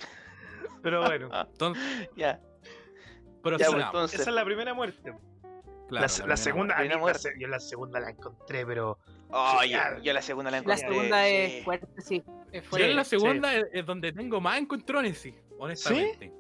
Pero 0.82 1.02
bueno, 1.02 1.30
Entonces. 1.52 2.10
Ya, 2.16 2.40
pero 3.42 3.58
ya, 3.58 3.66
sí, 3.68 3.72
pues, 3.74 3.86
entonces. 3.86 4.20
esa 4.22 4.30
es 4.30 4.36
la 4.36 4.46
primera 4.46 4.74
muerte. 4.74 5.14
claro, 5.90 6.08
la, 6.20 6.28
la 6.28 6.38
segunda, 6.38 6.76
a 6.76 6.82
mí 6.82 6.88
Primera 6.90 7.14
la 7.14 7.40
yo 7.40 7.48
la 7.48 7.60
segunda 7.60 8.00
la 8.00 8.10
encontré, 8.10 8.66
pero 8.66 8.98
Oh, 9.36 9.58
Sí, 9.62 9.70
yo, 9.70 9.78
ya. 9.78 10.00
yo 10.02 10.14
la 10.14 10.22
segunda 10.22 10.52
la 10.52 10.58
La 10.58 10.62
encontré. 10.76 10.88
segunda 10.88 11.24
sí. 11.24 11.30
es 11.34 11.64
fuerte, 11.64 12.02
sí. 12.02 12.24
es 12.52 12.70
Yo 12.70 12.78
en 12.78 12.96
la 12.96 13.04
segunda 13.04 13.56
es, 13.56 13.66
es 13.74 13.86
donde 13.86 14.12
tengo 14.14 14.40
más 14.40 14.60
encontrones, 14.60 15.18
sí, 15.18 15.36
honestamente. 15.58 16.32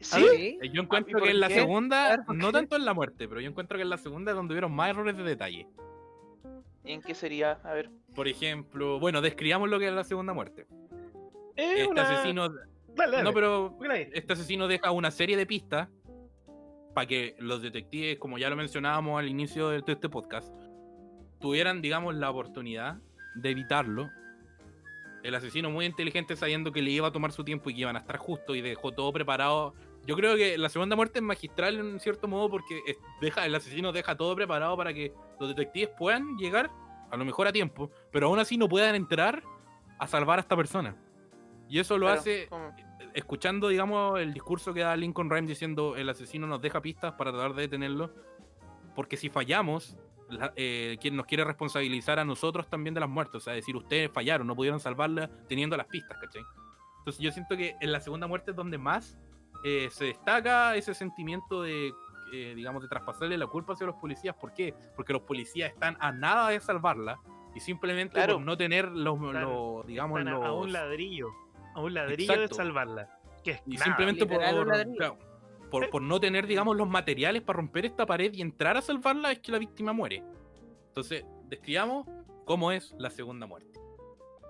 Sí, 0.00 0.58
Yo 0.72 0.82
encuentro 0.82 1.20
que 1.22 1.30
en 1.30 1.38
la 1.40 1.46
qué? 1.48 1.54
Segunda, 1.54 2.08
ver, 2.10 2.20
¿por 2.26 2.34
no 2.34 2.50
tanto 2.50 2.74
en 2.76 2.84
la 2.84 2.92
muerte, 2.94 3.28
pero 3.28 3.40
yo 3.40 3.48
encuentro 3.48 3.76
que 3.76 3.82
en 3.82 3.90
la 3.90 3.98
segunda 3.98 4.32
es 4.32 4.36
donde 4.36 4.54
hubieron 4.54 4.72
más 4.72 4.90
errores 4.90 5.16
de 5.16 5.22
detalle. 5.22 5.68
¿Y 6.84 6.92
en 6.92 7.02
qué 7.02 7.14
sería? 7.14 7.52
A 7.64 7.72
ver. 7.74 7.90
Por 8.14 8.28
ejemplo, 8.28 8.98
bueno, 9.00 9.20
describamos 9.20 9.68
lo 9.70 9.78
que 9.78 9.88
es 9.88 9.92
la 9.92 10.04
segunda 10.04 10.32
muerte. 10.32 10.66
Es 11.56 11.80
Este 11.80 11.86
una- 11.88 12.02
asesino. 12.02 12.48
Dale, 12.94 13.12
dale. 13.16 13.22
No, 13.22 13.32
pero 13.32 13.76
este 14.12 14.32
asesino 14.32 14.68
deja 14.68 14.90
una 14.90 15.10
serie 15.10 15.36
de 15.36 15.46
pistas 15.46 15.88
para 16.94 17.06
que 17.06 17.34
los 17.38 17.62
detectives, 17.62 18.18
como 18.18 18.36
ya 18.38 18.50
lo 18.50 18.56
mencionábamos 18.56 19.18
al 19.18 19.28
inicio 19.28 19.70
de 19.70 19.78
este 19.86 20.08
podcast, 20.10 20.52
tuvieran, 21.40 21.80
digamos, 21.80 22.14
la 22.14 22.30
oportunidad 22.30 22.98
de 23.34 23.50
evitarlo. 23.50 24.10
El 25.22 25.34
asesino 25.34 25.70
muy 25.70 25.86
inteligente 25.86 26.36
sabiendo 26.36 26.72
que 26.72 26.82
le 26.82 26.90
iba 26.90 27.08
a 27.08 27.12
tomar 27.12 27.32
su 27.32 27.44
tiempo 27.44 27.70
y 27.70 27.74
que 27.74 27.80
iban 27.82 27.96
a 27.96 28.00
estar 28.00 28.16
justo 28.18 28.54
y 28.54 28.60
dejó 28.60 28.92
todo 28.92 29.12
preparado. 29.12 29.74
Yo 30.06 30.16
creo 30.16 30.36
que 30.36 30.58
la 30.58 30.68
segunda 30.68 30.96
muerte 30.96 31.20
es 31.20 31.22
magistral 31.24 31.78
en 31.78 32.00
cierto 32.00 32.26
modo 32.26 32.50
porque 32.50 32.82
deja, 33.20 33.46
el 33.46 33.54
asesino 33.54 33.92
deja 33.92 34.16
todo 34.16 34.34
preparado 34.34 34.76
para 34.76 34.92
que 34.92 35.12
los 35.38 35.48
detectives 35.48 35.90
puedan 35.96 36.36
llegar, 36.36 36.70
a 37.10 37.16
lo 37.16 37.24
mejor 37.24 37.46
a 37.46 37.52
tiempo, 37.52 37.90
pero 38.10 38.26
aún 38.26 38.38
así 38.38 38.56
no 38.56 38.68
puedan 38.68 38.94
entrar 38.94 39.42
a 39.98 40.06
salvar 40.08 40.38
a 40.38 40.42
esta 40.42 40.56
persona. 40.56 40.96
Y 41.68 41.78
eso 41.78 41.96
lo 41.98 42.08
hace 42.08 42.48
escuchando, 43.14 43.68
digamos, 43.68 44.18
el 44.18 44.32
discurso 44.32 44.72
que 44.74 44.80
da 44.80 44.96
Lincoln 44.96 45.30
Rhymes 45.30 45.48
diciendo 45.48 45.96
el 45.96 46.08
asesino 46.08 46.46
nos 46.46 46.60
deja 46.62 46.80
pistas 46.82 47.12
para 47.12 47.30
tratar 47.30 47.54
de 47.54 47.62
detenerlo, 47.62 48.12
porque 48.94 49.16
si 49.16 49.28
fallamos, 49.28 49.96
la- 50.28 50.52
eh, 50.56 50.96
quien 51.00 51.14
nos 51.16 51.26
quiere 51.26 51.44
responsabilizar 51.44 52.18
a 52.18 52.24
nosotros 52.24 52.68
también 52.68 52.94
de 52.94 53.00
las 53.00 53.08
muertes, 53.08 53.36
o 53.36 53.40
sea, 53.40 53.52
decir, 53.52 53.76
ustedes 53.76 54.10
fallaron, 54.10 54.46
no 54.46 54.56
pudieron 54.56 54.80
salvarla 54.80 55.30
teniendo 55.48 55.76
las 55.76 55.86
pistas, 55.86 56.18
¿cachai? 56.18 56.42
Entonces 56.98 57.22
yo 57.22 57.30
siento 57.32 57.56
que 57.56 57.76
en 57.80 57.92
la 57.92 58.00
segunda 58.00 58.26
muerte 58.26 58.50
es 58.52 58.56
donde 58.56 58.78
más 58.78 59.18
eh, 59.64 59.88
se 59.90 60.06
destaca 60.06 60.74
ese 60.76 60.94
sentimiento 60.94 61.62
de, 61.62 61.92
eh, 62.32 62.52
digamos, 62.54 62.82
de 62.82 62.88
traspasarle 62.88 63.36
la 63.38 63.46
culpa 63.46 63.74
hacia 63.74 63.86
los 63.86 63.96
policías. 63.96 64.34
¿Por 64.36 64.52
qué? 64.52 64.74
Porque 64.96 65.12
los 65.12 65.22
policías 65.22 65.70
están 65.72 65.96
a 66.00 66.12
nada 66.12 66.48
de 66.50 66.60
salvarla 66.60 67.20
y 67.54 67.60
simplemente 67.60 68.14
Claro. 68.14 68.34
por 68.34 68.42
no 68.42 68.56
tener 68.56 68.88
los, 68.90 69.18
digamos, 69.86 70.18
Están 70.20 70.34
a, 70.42 70.46
a 70.46 70.52
un 70.52 70.72
ladrillo. 70.72 71.28
A 71.74 71.80
un 71.80 71.94
ladrillo 71.94 72.40
de 72.40 72.48
salvarla. 72.48 73.18
Que 73.44 73.52
es 73.52 73.62
y 73.66 73.72
nada. 73.72 73.84
simplemente 73.84 74.24
por, 74.26 74.38
claro, 74.38 75.18
por, 75.70 75.90
por 75.90 76.02
no 76.02 76.20
tener, 76.20 76.46
digamos, 76.46 76.76
los 76.76 76.88
materiales 76.88 77.42
para 77.42 77.56
romper 77.58 77.86
esta 77.86 78.06
pared 78.06 78.32
y 78.34 78.40
entrar 78.42 78.76
a 78.76 78.82
salvarla, 78.82 79.32
es 79.32 79.40
que 79.40 79.50
la 79.52 79.58
víctima 79.58 79.92
muere. 79.92 80.22
Entonces, 80.88 81.24
describamos 81.46 82.06
cómo 82.44 82.70
es 82.72 82.94
la 82.98 83.10
segunda 83.10 83.46
muerte. 83.46 83.80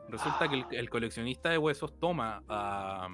Resulta 0.09 0.49
que 0.49 0.57
el, 0.57 0.67
el 0.73 0.91
coleccionista 0.91 1.49
de 1.49 1.59
huesos 1.59 1.99
toma 1.99 2.43
a, 2.49 3.07
a 3.07 3.09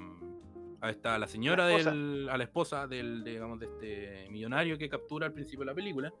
esta, 0.87 1.15
a 1.15 1.19
la 1.19 1.27
señora 1.27 1.65
La 1.65 1.71
esposa. 1.77 1.91
del, 1.91 2.29
a 2.29 2.37
la 2.37 2.43
esposa 2.43 2.87
del, 2.87 3.23
digamos, 3.23 3.59
de 3.59 3.65
este 3.65 4.29
millonario 4.29 4.77
que 4.77 4.87
captura 4.87 5.25
al 5.27 5.33
principio 5.33 5.61
de 5.61 5.65
la 5.65 5.75
película, 5.75 6.13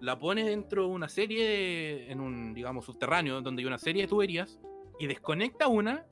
la 0.00 0.18
pone 0.18 0.44
dentro 0.44 0.82
de 0.84 0.88
una 0.88 1.08
serie, 1.08 1.44
de- 1.46 2.10
en 2.12 2.20
un, 2.20 2.54
digamos, 2.54 2.84
subterráneo, 2.86 3.40
donde 3.42 3.60
hay 3.62 3.66
una 3.66 3.78
serie 3.78 4.02
de 4.02 4.08
tuberías, 4.08 4.60
y 5.00 5.06
desconecta 5.08 5.66
una, 5.68 6.06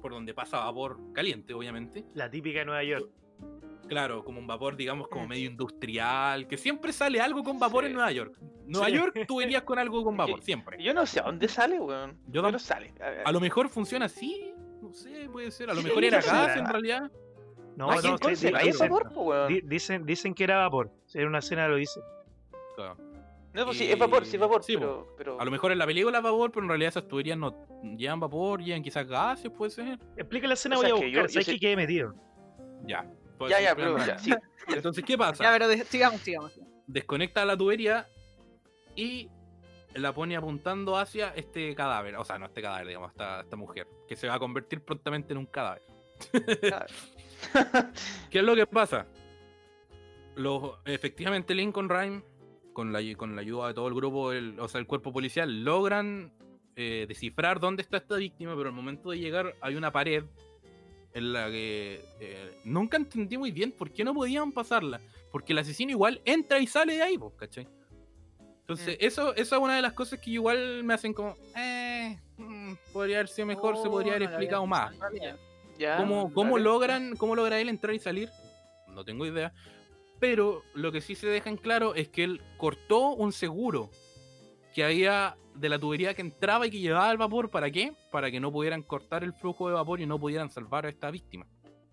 por 0.00 0.12
donde 0.12 0.32
pasa 0.34 0.58
vapor 0.58 0.98
caliente, 1.12 1.52
obviamente, 1.54 2.04
La 2.14 2.30
típica 2.30 2.60
de 2.60 2.64
Nueva 2.66 2.84
York. 2.84 3.10
Claro, 3.88 4.22
como 4.24 4.38
un 4.38 4.46
vapor, 4.46 4.76
digamos, 4.76 5.08
como 5.08 5.24
Mm. 5.24 5.28
medio 5.28 5.50
industrial, 5.50 6.46
que 6.46 6.56
siempre 6.56 6.92
sale 6.92 7.20
algo 7.20 7.42
con 7.42 7.58
vapor 7.58 7.84
en. 7.86 7.94
Nueva 7.94 8.12
York. 8.12 8.38
Nueva 8.66 8.86
Sí. 8.86 8.92
York, 8.92 9.24
tú 9.26 9.38
verías 9.38 9.62
con 9.64 9.80
algo 9.80 10.04
con 10.04 10.16
vapor, 10.38 10.42
siempre. 10.42 10.80
Yo 10.80 10.94
no 10.94 11.04
sé 11.06 11.18
a 11.18 11.24
dónde 11.24 11.48
sale, 11.48 11.80
weón. 11.80 12.16
Yo 12.28 12.40
tam- 12.42 12.56
sale. 12.60 12.94
A 13.24 13.32
lo 13.32 13.40
mejor 13.40 13.68
funciona 13.68 14.04
así, 14.04 14.52
no 14.80 14.92
sé, 14.92 15.28
puede 15.32 15.50
ser. 15.50 15.70
A 15.70 15.74
lo 15.74 15.80
Sí, 15.80 15.88
mejor 15.88 16.04
era 16.04 16.20
no 16.20 16.26
gas 16.26 16.56
en 16.56 16.66
realidad. 16.66 17.10
No, 17.80 17.90
¿A 17.90 17.94
no, 18.02 18.18
quién 18.18 18.36
sí, 18.36 18.50
dicen, 18.62 18.90
vapor, 18.90 19.10
po, 19.10 19.46
dicen, 19.64 20.04
dicen 20.04 20.34
que 20.34 20.44
era 20.44 20.58
vapor. 20.58 20.90
En 21.14 21.26
una 21.26 21.38
escena 21.38 21.66
lo 21.66 21.76
dice. 21.76 21.98
Claro. 22.76 22.96
No, 23.54 23.64
pues 23.64 23.78
sí, 23.78 23.90
es 23.90 23.98
vapor, 23.98 24.26
sí 24.26 24.36
es 24.36 24.40
vapor, 24.40 24.62
Sí, 24.62 24.76
pero, 24.76 25.14
pero... 25.16 25.40
A 25.40 25.44
lo 25.46 25.50
mejor 25.50 25.72
en 25.72 25.78
la 25.78 25.86
película 25.86 26.18
es 26.18 26.22
vapor, 26.24 26.50
pero 26.52 26.64
en 26.64 26.68
realidad 26.68 26.90
esas 26.90 27.08
tuberías 27.08 27.38
no 27.38 27.66
llevan 27.96 28.20
vapor, 28.20 28.62
llevan 28.62 28.82
quizás 28.82 29.06
gases, 29.08 29.50
puede 29.50 29.70
ser. 29.70 29.98
Explica 30.18 30.46
la 30.46 30.54
escena, 30.54 30.76
O 30.76 30.82
sea, 30.82 30.90
voy 30.90 30.98
a 30.98 31.00
yo- 31.00 31.06
buscar. 31.06 31.22
yo 31.22 31.28
¿Sabes 31.32 31.46
sé- 31.46 31.52
que 31.54 31.58
quedé 31.58 31.74
metido? 31.76 32.14
Ya. 32.86 33.10
puede 33.38 33.50
Ya, 33.52 33.60
ya, 33.62 33.74
pero 33.74 33.96
ya, 33.96 34.04
verdad. 34.04 34.18
sí. 34.18 34.30
Entonces, 34.68 35.02
¿qué 35.04 35.16
pasa? 35.16 35.42
Ya, 35.42 35.50
pero 35.52 35.66
de- 35.68 35.82
sigamos, 35.84 36.20
sigamos. 36.20 36.52
sigamos. 36.52 36.74
desconecta 36.86 37.46
la 37.46 37.56
tubería 37.56 38.06
y 38.94 39.30
la 39.94 40.12
pone 40.12 40.36
apuntando 40.36 40.98
hacia 40.98 41.30
este 41.30 41.74
cadáver. 41.74 42.14
O 42.16 42.24
sea, 42.26 42.38
no 42.38 42.44
este 42.44 42.60
cadáver, 42.60 42.88
digamos, 42.88 43.10
esta, 43.12 43.40
esta 43.40 43.56
mujer, 43.56 43.88
que 44.06 44.16
se 44.16 44.28
va 44.28 44.34
a 44.34 44.38
convertir 44.38 44.84
prontamente 44.84 45.32
en 45.32 45.38
un 45.38 45.46
cadáver. 45.46 45.82
¿Qué 48.30 48.38
es 48.38 48.44
lo 48.44 48.54
que 48.54 48.66
pasa? 48.66 49.06
Los, 50.36 50.72
efectivamente, 50.84 51.54
Lincoln 51.54 51.88
Rhyme, 51.88 52.22
con 52.72 52.92
la, 52.92 53.00
con 53.16 53.34
la 53.34 53.42
ayuda 53.42 53.68
de 53.68 53.74
todo 53.74 53.88
el 53.88 53.94
grupo, 53.94 54.32
el- 54.32 54.58
o 54.60 54.68
sea, 54.68 54.80
el 54.80 54.86
cuerpo 54.86 55.12
policial, 55.12 55.64
logran 55.64 56.32
eh, 56.76 57.04
descifrar 57.08 57.60
dónde 57.60 57.82
está 57.82 57.98
esta 57.98 58.16
víctima, 58.16 58.54
pero 58.56 58.68
al 58.68 58.74
momento 58.74 59.10
de 59.10 59.18
llegar 59.18 59.54
hay 59.60 59.74
una 59.76 59.90
pared 59.92 60.24
en 61.12 61.32
la 61.32 61.50
que 61.50 62.00
eh, 62.20 62.58
nunca 62.64 62.96
entendí 62.96 63.36
muy 63.36 63.50
bien 63.50 63.72
por 63.72 63.90
qué 63.90 64.04
no 64.04 64.14
podían 64.14 64.52
pasarla. 64.52 65.00
Porque 65.30 65.52
el 65.52 65.58
asesino 65.58 65.90
igual 65.90 66.20
entra 66.24 66.58
y 66.60 66.66
sale 66.66 66.94
de 66.94 67.02
ahí, 67.02 67.18
pues, 67.18 67.34
¿cachai? 67.36 67.68
Entonces, 68.60 68.96
Mm. 69.00 69.04
eso, 69.04 69.34
eso 69.34 69.56
es 69.56 69.62
una 69.62 69.74
de 69.76 69.82
las 69.82 69.92
cosas 69.92 70.20
que 70.20 70.30
igual 70.30 70.82
me 70.84 70.94
hacen 70.94 71.12
como, 71.12 71.34
eh, 71.56 72.18
mm, 72.38 72.74
podría 72.92 73.16
haber 73.16 73.28
sido 73.28 73.46
mejor, 73.46 73.76
se 73.76 73.88
Oh, 73.88 73.90
podría 73.90 74.12
haber 74.14 74.22
no 74.22 74.28
había 74.28 74.36
explicado 74.38 74.66
más. 74.66 74.90
pensado. 74.90 75.38
Ya, 75.80 75.96
¿Cómo, 75.96 76.30
cómo 76.34 76.58
logran, 76.58 77.16
¿Cómo 77.16 77.34
logra 77.34 77.58
él 77.58 77.70
entrar 77.70 77.94
y 77.94 77.98
salir? 77.98 78.28
No 78.88 79.02
tengo 79.02 79.24
idea. 79.24 79.54
Pero 80.18 80.62
lo 80.74 80.92
que 80.92 81.00
sí 81.00 81.14
se 81.14 81.26
deja 81.26 81.48
en 81.48 81.56
claro 81.56 81.94
es 81.94 82.08
que 82.10 82.22
él 82.22 82.42
cortó 82.58 83.14
un 83.14 83.32
seguro 83.32 83.88
que 84.74 84.84
había 84.84 85.38
de 85.54 85.70
la 85.70 85.78
tubería 85.78 86.12
que 86.12 86.20
entraba 86.20 86.66
y 86.66 86.70
que 86.70 86.80
llevaba 86.80 87.10
el 87.10 87.16
vapor. 87.16 87.48
¿Para 87.48 87.70
qué? 87.70 87.94
Para 88.12 88.30
que 88.30 88.40
no 88.40 88.52
pudieran 88.52 88.82
cortar 88.82 89.24
el 89.24 89.32
flujo 89.32 89.68
de 89.68 89.74
vapor 89.74 90.02
y 90.02 90.06
no 90.06 90.18
pudieran 90.20 90.50
salvar 90.50 90.84
a 90.84 90.90
esta 90.90 91.10
víctima. 91.10 91.46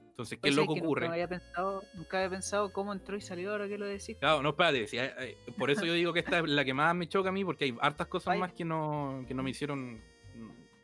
Entonces, 0.10 0.38
¿qué 0.42 0.50
es 0.50 0.56
lo 0.56 0.66
que 0.66 0.82
ocurre? 0.82 1.04
Nunca 1.06 1.14
había, 1.14 1.28
pensado, 1.30 1.84
nunca 1.94 2.18
había 2.18 2.30
pensado 2.32 2.74
cómo 2.74 2.92
entró 2.92 3.16
y 3.16 3.22
salió 3.22 3.52
ahora 3.52 3.70
que 3.70 3.78
lo 3.78 3.86
decís. 3.86 4.18
Claro, 4.20 4.42
no, 4.42 4.50
espérate. 4.50 4.86
si 4.88 4.98
hay- 4.98 5.12
hay- 5.18 5.36
por 5.58 5.72
eso 5.72 5.86
yo 5.86 5.94
digo 5.94 6.12
que 6.12 6.20
esta 6.20 6.40
es 6.40 6.50
la 6.50 6.66
que 6.66 6.74
más 6.74 6.94
me 6.94 7.08
choca 7.08 7.30
a 7.30 7.32
mí, 7.32 7.46
porque 7.46 7.64
hay 7.66 7.78
hartas 7.80 8.08
cosas 8.08 8.38
más 8.38 8.52
que 8.52 8.66
no, 8.66 9.24
que 9.30 9.34
no 9.34 9.44
me 9.44 9.52
hicieron. 9.52 10.02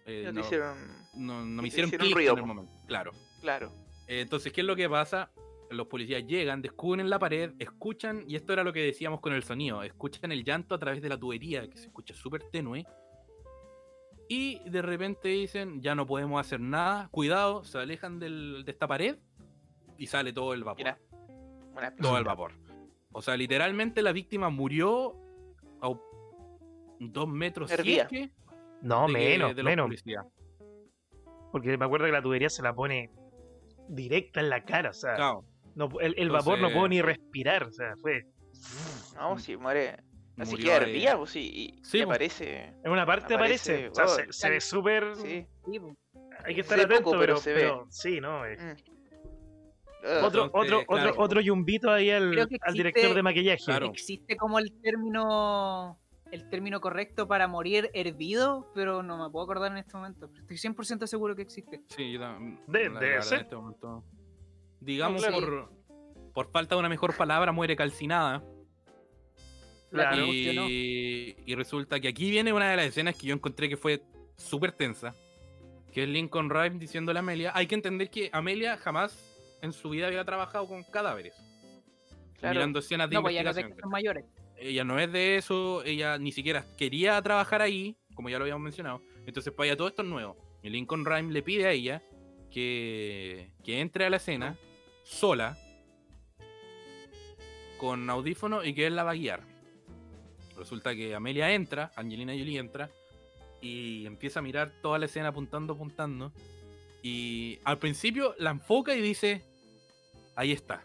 Eh, 0.06 0.24
No 0.26 0.30
te 0.30 0.34
no, 0.34 0.42
hicieron... 0.42 0.78
no- 1.16 1.46
no 1.46 1.56
te 1.58 1.62
me 1.62 1.68
hicieron, 1.68 1.88
hicieron 1.90 2.12
ruido, 2.12 2.34
en 2.34 2.40
el 2.40 2.46
momento. 2.46 2.72
Claro. 2.88 3.12
Claro. 3.42 3.72
Eh, 4.08 4.22
Entonces, 4.22 4.52
¿qué 4.52 4.62
es 4.62 4.68
lo 4.68 4.76
que 4.76 4.90
pasa? 4.90 5.32
Los 5.70 5.88
policías 5.88 6.26
llegan, 6.28 6.62
descubren 6.62 7.10
la 7.10 7.18
pared, 7.20 7.54
escuchan, 7.58 8.24
y 8.28 8.36
esto 8.36 8.54
era 8.54 8.64
lo 8.64 8.72
que 8.74 8.82
decíamos 8.82 9.22
con 9.22 9.34
el 9.34 9.44
sonido, 9.44 9.82
escuchan 9.82 10.32
el 10.32 10.44
llanto 10.44 10.76
a 10.76 10.78
través 10.80 11.02
de 11.02 11.10
la 11.10 11.18
tubería, 11.18 11.68
que 11.70 11.78
se 11.78 11.86
escucha 11.88 12.14
súper 12.14 12.44
tenue, 12.52 12.86
y 14.30 14.60
de 14.70 14.82
repente 14.82 15.30
dicen, 15.30 15.82
ya 15.82 15.96
no 15.96 16.06
podemos 16.06 16.40
hacer 16.40 16.60
nada, 16.60 17.08
cuidado, 17.12 17.64
se 17.64 17.78
alejan 17.80 18.20
del- 18.20 18.64
de 18.66 18.72
esta 18.72 18.88
pared 18.88 19.18
y 19.98 20.08
sale 20.08 20.32
todo 20.32 20.54
el 20.54 20.64
vapor. 20.64 20.78
Mira. 20.78 21.00
Todo 22.00 22.18
el 22.18 22.24
vapor. 22.24 22.52
O 23.12 23.22
sea, 23.22 23.36
literalmente 23.36 24.02
la 24.02 24.12
víctima 24.12 24.50
murió 24.50 25.16
a 25.82 25.90
dos 27.00 27.28
metros 27.28 27.70
si 27.70 27.74
es 27.74 27.80
Hervía. 27.80 28.08
que, 28.08 28.32
No, 28.84 29.08
de 29.08 29.14
que- 29.14 29.20
menos, 29.20 29.56
de 29.56 29.64
menos. 29.64 29.90
Porque 31.52 31.78
me 31.78 31.86
acuerdo 31.86 32.06
que 32.06 32.12
la 32.12 32.22
tubería 32.22 32.50
se 32.50 32.62
la 32.62 32.74
pone 32.74 33.10
directa 33.88 34.40
en 34.40 34.50
la 34.50 34.64
cara. 34.64 34.90
O 34.92 34.94
sea, 34.94 35.16
Claro, 35.16 35.46
no, 35.76 35.90
el, 36.00 36.14
el 36.18 36.30
vapor 36.30 36.60
no 36.60 36.68
puedo 36.70 36.86
Entonces- 36.86 36.90
ni 36.90 37.02
respirar. 37.02 37.64
O 37.64 37.72
sea, 37.72 37.96
fue. 38.02 38.24
No, 39.16 39.38
si 39.40 39.58
muere... 39.58 39.98
Así 40.38 40.56
que 40.58 40.72
hervía, 40.72 41.16
pues 41.16 41.30
sí, 41.30 41.52
y, 41.78 41.84
Sí, 41.86 42.02
aparece... 42.02 42.74
En 42.84 42.92
una 42.92 43.06
parte 43.06 43.36
aparece. 43.36 43.86
Aparece, 43.86 43.90
o 43.90 43.94
sea, 43.94 44.06
oh, 44.06 44.08
se, 44.08 44.34
se 44.34 44.50
ve 44.50 44.60
súper. 44.62 45.16
Sí. 45.16 45.46
Sí. 45.66 45.80
Hay 46.44 46.56
que 46.56 46.62
estar 46.62 46.80
Se 46.80 46.86
atento, 46.86 47.04
poco, 47.04 47.20
pero, 47.20 47.36
pero 47.36 47.38
se 47.38 47.54
pero 47.54 47.86
sí, 47.90 48.20
¿no? 48.20 48.44
eh. 48.46 48.58
Mm. 48.58 50.26
Otro, 50.26 50.46
otro, 50.52 50.86
claro. 50.86 51.10
otro, 51.12 51.24
otro 51.24 51.40
yumbito 51.42 51.90
ahí 51.92 52.10
al, 52.10 52.38
al 52.62 52.74
director 52.74 53.14
de 53.14 53.22
maquillaje. 53.24 53.64
Claro. 53.64 53.86
Existe 53.88 54.36
como 54.36 54.58
el 54.60 54.74
término 54.82 55.98
el 56.34 56.50
término 56.50 56.82
correcto 56.82 57.28
para 57.28 57.48
morir 57.48 57.90
hervido, 57.94 58.72
pero 58.74 59.04
no 59.04 59.24
me 59.24 59.30
puedo 59.32 59.44
acordar 59.46 59.72
en 59.72 59.78
este 59.78 59.96
momento. 59.96 60.30
Estoy 60.36 60.58
100% 60.58 61.06
seguro 61.08 61.36
que 61.36 61.44
existe. 61.44 61.82
Sí, 61.90 62.12
yo 62.14 62.20
tam- 62.20 62.60
De- 62.68 62.86
la- 62.90 62.94
la 62.96 63.00
debe 63.00 63.12
verdad, 63.14 63.22
ser. 63.28 63.38
en 63.40 63.44
este 63.46 63.56
momento. 63.56 64.04
Digamos, 64.80 65.26
claro. 65.26 65.70
por, 65.88 66.34
por 66.34 66.52
falta 66.52 66.76
de 66.76 66.80
una 66.80 66.90
mejor 66.90 67.16
palabra, 67.16 67.52
muere 67.52 67.76
calcinada. 67.76 68.44
La 69.92 70.10
Claro. 70.10 70.26
Y, 70.26 71.36
y 71.46 71.56
resulta 71.56 72.00
que 72.00 72.08
aquí 72.08 72.32
viene 72.32 72.52
una 72.52 72.70
de 72.72 72.78
las 72.78 72.86
escenas 72.88 73.16
que 73.16 73.28
yo 73.28 73.36
encontré 73.36 73.70
que 73.70 73.78
fue 73.78 74.04
súper 74.36 74.72
tensa. 74.72 75.14
Que 75.92 76.04
es 76.04 76.10
Lincoln 76.10 76.50
Rhyme 76.50 76.80
diciéndole 76.80 77.20
a 77.20 77.22
Amelia. 77.22 77.52
Hay 77.54 77.68
que 77.68 77.76
entender 77.76 78.10
que 78.10 78.32
Amelia 78.34 78.76
jamás 78.78 79.16
en 79.62 79.72
su 79.72 79.90
vida 79.92 80.08
había 80.08 80.26
trabajado 80.26 80.68
con 80.68 80.84
cadáveres. 80.84 81.36
Claro. 82.40 82.56
Mirando 82.56 82.80
escenas 82.80 83.08
de 83.10 83.14
No, 83.16 83.22
pues 83.22 83.36
ya 83.36 83.44
no 83.44 83.54
sé 83.54 83.62
investigación. 83.62 83.76
que 83.78 83.82
son 83.82 83.92
mayores. 83.92 84.26
Ella 84.64 84.84
no 84.84 85.00
es 85.00 85.12
de 85.12 85.38
eso, 85.38 85.84
ella 85.84 86.18
ni 86.18 86.32
siquiera 86.32 86.66
quería 86.78 87.22
trabajar 87.22 87.62
ahí, 87.62 87.96
como 88.16 88.30
ya 88.30 88.38
lo 88.38 88.46
habíamos 88.46 88.64
mencionado. 88.64 89.02
Entonces, 89.26 89.52
para 89.54 89.68
ella 89.68 89.78
todo 89.78 89.88
esto 89.88 90.02
es 90.02 90.08
nuevo. 90.08 90.38
Y 90.62 90.70
Lincoln 90.70 91.06
Rhyme 91.06 91.32
le 91.34 91.44
pide 91.44 91.66
a 91.66 91.72
ella 91.72 92.02
que, 92.50 93.52
que 93.64 93.82
entre 93.82 94.06
a 94.06 94.10
la 94.10 94.18
escena 94.18 94.58
sola 95.04 95.58
con 97.78 98.10
audífono 98.10 98.64
y 98.64 98.74
que 98.74 98.88
él 98.88 98.96
la 98.96 99.04
va 99.04 99.12
a 99.12 99.16
guiar. 99.16 99.42
Resulta 100.58 100.96
que 100.96 101.16
Amelia 101.16 101.52
entra, 101.52 101.92
Angelina 101.96 102.32
Jolie 102.32 102.60
entra, 102.60 102.90
y 103.60 104.06
empieza 104.06 104.40
a 104.40 104.44
mirar 104.44 104.72
toda 104.82 105.00
la 105.00 105.06
escena 105.06 105.30
apuntando, 105.30 105.74
apuntando. 105.74 106.32
Y 107.02 107.60
al 107.64 107.80
principio 107.80 108.36
la 108.38 108.52
enfoca 108.52 108.96
y 108.96 109.02
dice, 109.02 109.42
ahí 110.36 110.52
está. 110.52 110.84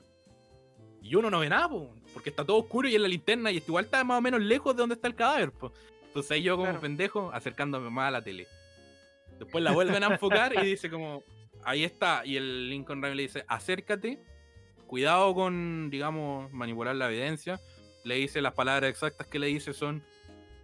Y 1.03 1.15
uno 1.15 1.31
no 1.31 1.41
ve 1.41 1.49
nada, 1.49 1.69
po, 1.69 1.95
porque 2.15 2.31
está 2.31 2.45
todo 2.45 2.59
oscuro 2.59 2.89
y 2.89 2.95
en 2.95 3.03
la 3.03 3.09
linterna 3.09 3.51
y 3.53 3.57
igual 3.59 3.85
está 3.87 4.03
más 4.05 4.19
o 4.19 4.21
menos 4.21 4.41
lejos 4.41 4.75
de 4.75 4.81
donde 4.81 4.95
está 4.95 5.09
el 5.09 5.15
cadáver. 5.15 5.53
po. 5.53 5.73
Entonces 6.07 6.31
ahí 6.33 6.43
yo 6.43 6.55
como 6.57 6.65
Claro. 6.67 6.81
pendejo 6.81 7.31
acercándome 7.33 7.91
más 7.91 8.09
a 8.09 8.11
la 8.13 8.23
tele. 8.23 8.47
Después 9.39 9.63
la 9.63 9.73
vuelven 9.73 10.03
a 10.03 10.07
enfocar 10.09 10.55
y 10.63 10.67
dice 10.67 10.91
como, 10.91 11.23
ahí 11.65 11.85
está. 11.85 12.25
Y 12.25 12.37
el 12.37 12.69
Lincoln 12.71 13.03
Rhyme 13.03 13.15
le 13.15 13.23
dice, 13.23 13.45
acércate, 13.47 14.19
cuidado 14.87 15.35
con, 15.35 15.91
digamos, 15.91 16.51
manipular 16.53 16.97
la 16.97 17.09
evidencia. 17.09 17.61
Le 18.05 18.15
dice 18.17 18.41
las 18.41 18.55
palabras 18.55 18.91
exactas 18.91 19.27
que 19.27 19.39
le 19.39 19.49
dice 19.49 19.73
son, 19.75 20.03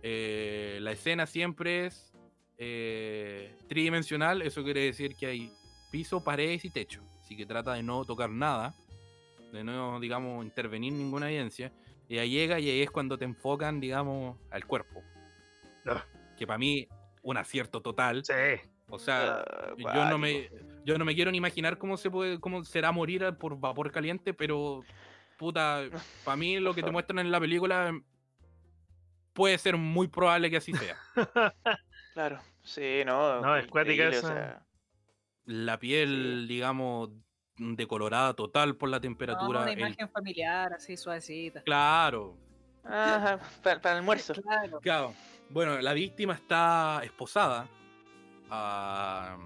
eh, 0.02 0.78
la 0.80 0.92
escena 0.92 1.26
siempre 1.26 1.86
es 1.86 2.12
eh, 2.58 3.54
tridimensional, 3.68 4.40
eso 4.42 4.62
quiere 4.64 4.80
decir 4.82 5.14
que 5.16 5.26
hay 5.26 5.52
piso, 5.90 6.22
paredes 6.24 6.64
y 6.64 6.70
techo. 6.70 7.02
Así 7.20 7.36
que 7.36 7.46
trata 7.46 7.74
de 7.74 7.82
no 7.82 8.04
tocar 8.04 8.30
nada, 8.30 8.74
de 9.54 9.64
no, 9.64 9.98
digamos, 10.00 10.44
intervenir 10.44 10.92
ninguna 10.92 11.28
evidencia. 11.30 11.72
Y 12.08 12.18
ahí 12.18 12.30
llega 12.30 12.60
y 12.60 12.68
ahí 12.68 12.82
es 12.82 12.90
cuando 12.90 13.16
te 13.16 13.24
enfocan, 13.24 13.80
digamos, 13.80 14.36
al 14.50 14.66
cuerpo. 14.66 15.02
Ah. 15.86 16.04
Que 16.36 16.46
para 16.46 16.58
mí, 16.58 16.86
un 17.22 17.36
acierto 17.36 17.80
total. 17.80 18.24
Sí. 18.24 18.32
O 18.88 18.98
sea, 18.98 19.42
Ah, 19.46 19.74
yo 19.76 20.04
no 20.10 20.18
me 20.18 20.50
yo 20.84 20.98
no 20.98 21.04
me 21.06 21.14
quiero 21.14 21.30
ni 21.30 21.38
imaginar 21.38 21.78
cómo 21.78 21.96
se 21.96 22.10
puede 22.10 22.38
cómo 22.38 22.62
será 22.64 22.92
morir 22.92 23.34
por 23.38 23.58
vapor 23.58 23.90
caliente, 23.90 24.34
pero 24.34 24.82
puta, 25.38 25.84
para 26.24 26.36
mí 26.36 26.60
lo 26.60 26.74
que 26.74 26.82
te 26.82 26.90
muestran 26.92 27.18
en 27.20 27.30
la 27.30 27.40
película 27.40 27.98
puede 29.32 29.56
ser 29.58 29.76
muy 29.78 30.08
probable 30.08 30.50
que 30.50 30.58
así 30.58 30.72
sea. 30.74 30.96
Claro, 32.12 32.38
sí, 32.62 33.02
no. 33.04 33.40
No, 33.40 33.56
es 33.56 33.66
cuática 33.66 34.04
o 34.06 34.10
esa. 34.10 34.28
sea, 34.28 34.66
La 35.46 35.80
piel, 35.80 36.46
digamos, 36.46 37.10
decolorada 37.56 38.34
total 38.34 38.76
por 38.76 38.88
la 38.88 38.96
No, 38.98 39.02
temperatura. 39.02 39.60
una 39.62 39.72
el- 39.72 39.78
imagen 39.78 40.08
familiar, 40.08 40.72
así 40.72 40.96
suavecita. 40.96 41.62
Claro, 41.62 42.36
Ajá, 42.84 43.38
para, 43.62 43.80
para 43.80 43.94
el 43.94 43.98
almuerzo. 44.00 44.34
Claro. 44.34 44.80
claro. 44.80 45.14
Bueno, 45.50 45.80
la 45.80 45.92
víctima 45.92 46.34
está 46.34 47.00
esposada 47.04 47.68
a, 48.50 49.36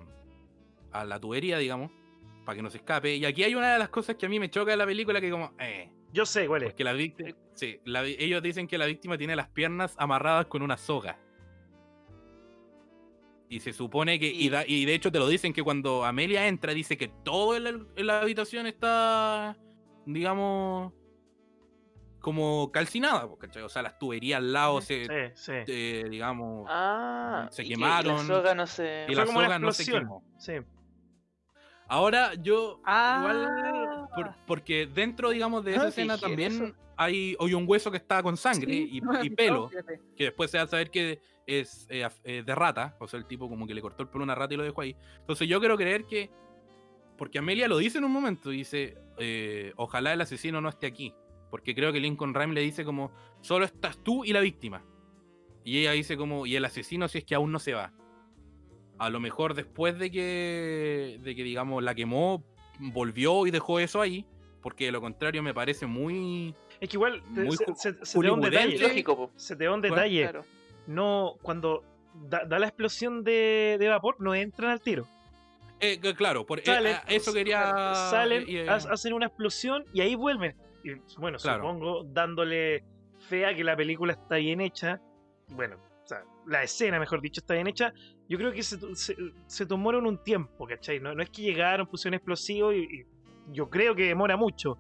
a 0.93 1.05
la 1.05 1.21
tubería, 1.21 1.59
digamos, 1.59 1.91
para 2.45 2.57
que 2.57 2.63
no 2.63 2.71
se 2.71 2.79
escape. 2.79 3.15
Y 3.17 3.25
aquí 3.25 3.45
hay 3.45 3.55
una 3.55 3.73
de 3.73 3.79
las 3.79 3.89
cosas 3.91 4.17
que 4.17 4.27
a 4.27 4.29
mí 4.29 4.41
me 4.41 4.51
choca 4.51 4.71
de 4.71 4.77
la 4.77 4.87
película 4.87 5.21
que 5.21 5.31
como, 5.31 5.53
eh, 5.59 5.91
Yo 6.13 6.25
sé 6.27 6.47
cuál 6.47 6.63
es. 6.63 6.71
Porque 6.71 6.85
la 6.85 6.93
víctima. 6.95 7.31
Sí, 7.55 7.81
la 7.85 8.05
ellos 8.05 8.43
dicen 8.43 8.67
que 8.69 8.79
la 8.79 8.87
víctima 8.87 9.19
tiene 9.19 9.37
las 9.37 9.49
piernas 9.49 9.95
amarradas 9.99 10.47
con 10.47 10.63
una 10.63 10.77
soga. 10.77 11.19
Y 13.51 13.61
se 13.61 13.73
supone 13.73 14.19
que. 14.21 14.27
Y, 14.29 14.47
Y- 14.47 14.49
da- 14.51 14.67
y 14.67 14.85
de 14.85 14.95
hecho 14.95 15.11
te 15.11 15.19
lo 15.19 15.27
dicen 15.29 15.53
que 15.53 15.63
cuando 15.63 16.05
Amelia 16.05 16.47
entra, 16.49 16.75
dice 16.75 16.97
que 16.99 17.09
todo 17.09 17.57
en 17.57 17.65
la, 17.65 17.71
en 17.71 18.07
la 18.07 18.21
habitación 18.21 18.67
está. 18.67 19.57
Digamos. 20.07 20.93
Como 22.21 22.71
calcinada, 22.73 23.29
¿cachai? 23.39 23.63
O 23.63 23.69
sea, 23.69 23.81
las 23.83 23.99
tuberías 23.99 24.39
al 24.39 24.53
lado 24.53 24.81
se. 24.81 25.05
Sí, 25.05 25.33
sí. 25.35 25.53
eh, 25.69 26.05
digamos. 26.11 26.67
Ah, 26.69 27.49
Se 27.51 27.63
y 27.63 27.67
que- 27.69 27.73
y 27.73 27.75
quemaron, 27.77 28.17
la 28.17 28.35
soga 28.35 28.55
no 28.55 28.67
se. 28.67 29.07
y 29.09 29.15
la 29.15 29.27
soga 29.27 29.59
no 29.59 29.73
se 29.73 29.91
quemó. 29.91 30.25
Sí. 30.37 30.55
Ahora 31.87 32.35
yo. 32.35 32.81
Ah. 32.85 33.19
Igual. 33.21 34.09
por- 34.15 34.35
porque 34.47 34.87
dentro, 34.87 35.31
digamos, 35.31 35.65
de 35.65 35.73
esa 35.75 35.89
escena 35.89 36.19
también 36.19 36.53
eso. 36.53 36.75
hay, 36.97 37.37
hay 37.39 37.55
un 37.55 37.65
hueso 37.69 37.91
que 37.91 37.97
está 37.99 38.23
con 38.23 38.37
sangre 38.37 38.73
Sí, 38.73 38.89
y, 38.93 39.01
y 39.27 39.31
pelo. 39.31 39.71
que 40.17 40.25
después 40.25 40.51
se 40.51 40.59
va 40.59 40.65
a 40.65 40.67
saber 40.67 40.91
que 40.91 41.21
es 41.49 41.87
eh, 41.91 42.07
eh, 42.25 42.43
de 42.47 42.55
rata, 42.55 42.97
o 43.01 43.09
sea, 43.09 43.19
el 43.19 43.27
tipo 43.27 43.49
como 43.49 43.67
que 43.67 43.75
le 43.75 43.81
cortó 43.81 44.03
el 44.05 44.09
pelo 44.11 44.23
a 44.23 44.25
una 44.25 44.35
rata 44.35 44.55
y 44.55 44.57
lo 44.59 44.63
dejó 44.63 44.83
ahí. 44.83 44.95
Entonces 45.21 45.49
yo 45.49 45.59
quiero 45.61 45.77
creer 45.77 46.05
que, 46.05 46.31
porque 47.17 47.39
Amelia 47.39 47.67
lo 47.69 47.79
dice 47.79 47.99
en 47.99 48.05
un 48.05 48.13
momento, 48.13 48.51
dice, 48.51 48.99
eh, 49.19 49.73
ojalá 49.77 50.13
el 50.13 50.21
asesino 50.21 50.61
no 50.61 50.69
esté 50.69 50.87
aquí, 50.87 51.15
porque 51.51 51.75
creo 51.75 51.93
que 51.93 52.01
Lincoln 52.01 52.35
Rhyme 52.35 52.53
le 52.55 52.61
dice 52.61 52.85
como, 52.85 53.11
solo 53.41 53.65
estás 53.65 53.99
tú 54.05 54.25
y 54.25 54.33
la 54.33 54.41
víctima. 54.41 54.85
Y 55.65 55.79
ella 55.81 55.93
dice 55.93 56.17
como, 56.17 56.47
y 56.47 56.55
el 56.57 56.65
asesino 56.65 57.09
si 57.09 57.19
es 57.19 57.25
que 57.25 57.35
aún 57.35 57.51
no 57.51 57.59
se 57.59 57.73
va. 57.75 57.93
A 58.99 59.11
lo 59.11 59.19
mejor 59.21 59.55
después 59.55 59.99
de 59.99 60.11
que, 60.11 61.19
de 61.23 61.35
que 61.35 61.43
digamos, 61.45 61.83
la 61.83 61.95
quemó, 61.95 62.45
volvió 62.79 63.47
y 63.47 63.51
dejó 63.51 63.79
eso 63.81 64.01
ahí, 64.01 64.27
porque 64.61 64.87
de 64.87 64.93
lo 64.93 65.01
contrario 65.01 65.43
me 65.43 65.55
parece 65.55 65.87
muy... 65.87 66.55
Es 66.81 66.89
que 66.89 66.97
igual 66.97 67.23
te- 67.35 67.45
Muy 67.45 67.57
se, 67.57 67.65
ju- 67.67 67.75
se- 67.77 68.05
se 68.05 68.19
te 68.21 68.27
da 68.27 68.33
un 68.33 68.41
detalle. 68.41 68.79
Lógico, 68.79 69.17
po, 69.17 69.31
Se 69.37 69.57
te 69.57 69.65
da 69.65 69.73
un 69.75 69.81
detalle. 69.81 70.23
claro. 70.23 70.45
No, 70.89 71.35
cuando 71.43 71.85
da, 72.15 72.45
da 72.45 72.59
la 72.59 72.67
explosión 72.67 73.23
de, 73.23 73.77
de 73.79 73.89
vapor, 73.89 74.17
no 74.21 74.35
entran 74.35 74.71
al 74.71 74.81
tiro. 74.81 75.07
Eh, 75.81 76.01
claro, 76.17 76.45
por, 76.45 76.59
eh, 76.59 76.63
Salen, 76.65 76.97
a- 76.97 77.03
eso 77.07 77.33
quería... 77.33 77.95
Salen, 77.95 78.43
eh, 78.49 78.65
eh, 78.65 78.69
ha- 78.69 78.75
hacen 78.75 79.13
una 79.13 79.27
explosión 79.27 79.85
y 79.93 80.01
ahí 80.01 80.15
vuelven. 80.17 80.57
Y, 80.83 80.95
bueno, 81.21 81.39
Claro. 81.39 81.63
supongo 81.63 82.05
dándole 82.05 82.83
fe 83.29 83.47
a 83.47 83.55
que 83.55 83.63
la 83.63 83.77
película 83.77 84.15
está 84.15 84.37
bien 84.37 84.61
hecha. 84.61 85.01
Bueno, 85.51 85.77
o 85.77 86.07
sea, 86.07 86.25
la 86.47 86.63
escena, 86.63 86.99
mejor 86.99 87.21
dicho, 87.21 87.41
está 87.41 87.55
bien 87.55 87.67
hecha. 87.69 87.93
Yo 88.29 88.39
creo 88.39 88.51
que 88.53 88.63
se, 88.63 88.79
se, 88.97 89.15
se 89.47 89.67
tomaron 89.67 90.07
un 90.07 90.19
tiempo, 90.23 90.67
¿cachai? 90.67 90.99
No, 91.01 91.15
no 91.15 91.23
es 91.23 91.31
que 91.31 91.43
llegaron, 91.43 91.87
pusieron 91.87 92.15
explosivo 92.15 92.73
y, 92.73 92.79
y 92.85 93.05
yo 93.53 93.69
creo 93.71 93.95
que 93.95 94.05
demora 94.07 94.37
mucho. 94.37 94.79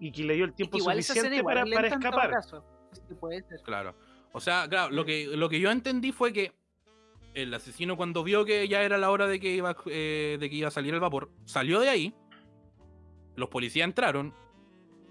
Y 0.00 0.12
que 0.12 0.22
le 0.22 0.34
dio 0.34 0.44
el 0.44 0.50
Es 0.50 0.56
tiempo 0.56 0.78
suficiente 0.78 1.36
igual 1.36 1.56
para, 1.64 1.74
para 1.74 1.88
escapar. 1.88 2.30
caso. 2.30 2.64
Sí, 2.92 3.14
puede 3.20 3.42
ser. 3.42 3.60
Claro. 3.64 3.94
O 4.32 4.40
sea, 4.40 4.66
claro, 4.68 4.92
lo 4.94 5.04
que, 5.04 5.26
lo 5.26 5.48
que 5.48 5.60
yo 5.60 5.70
entendí 5.70 6.12
fue 6.12 6.32
que 6.32 6.52
el 7.34 7.52
asesino 7.54 7.96
cuando 7.96 8.24
vio 8.24 8.44
que 8.44 8.66
ya 8.68 8.82
era 8.82 8.98
la 8.98 9.10
hora 9.10 9.26
de 9.26 9.40
que 9.40 9.54
iba, 9.54 9.76
eh, 9.86 10.36
de 10.40 10.50
que 10.50 10.56
iba 10.56 10.68
a 10.68 10.72
salir 10.72 10.94
el 10.94 11.00
vapor, 11.00 11.30
salió 11.44 11.80
de 11.80 11.88
ahí, 11.88 12.14
los 13.36 13.48
policías 13.48 13.84
entraron, 13.86 14.34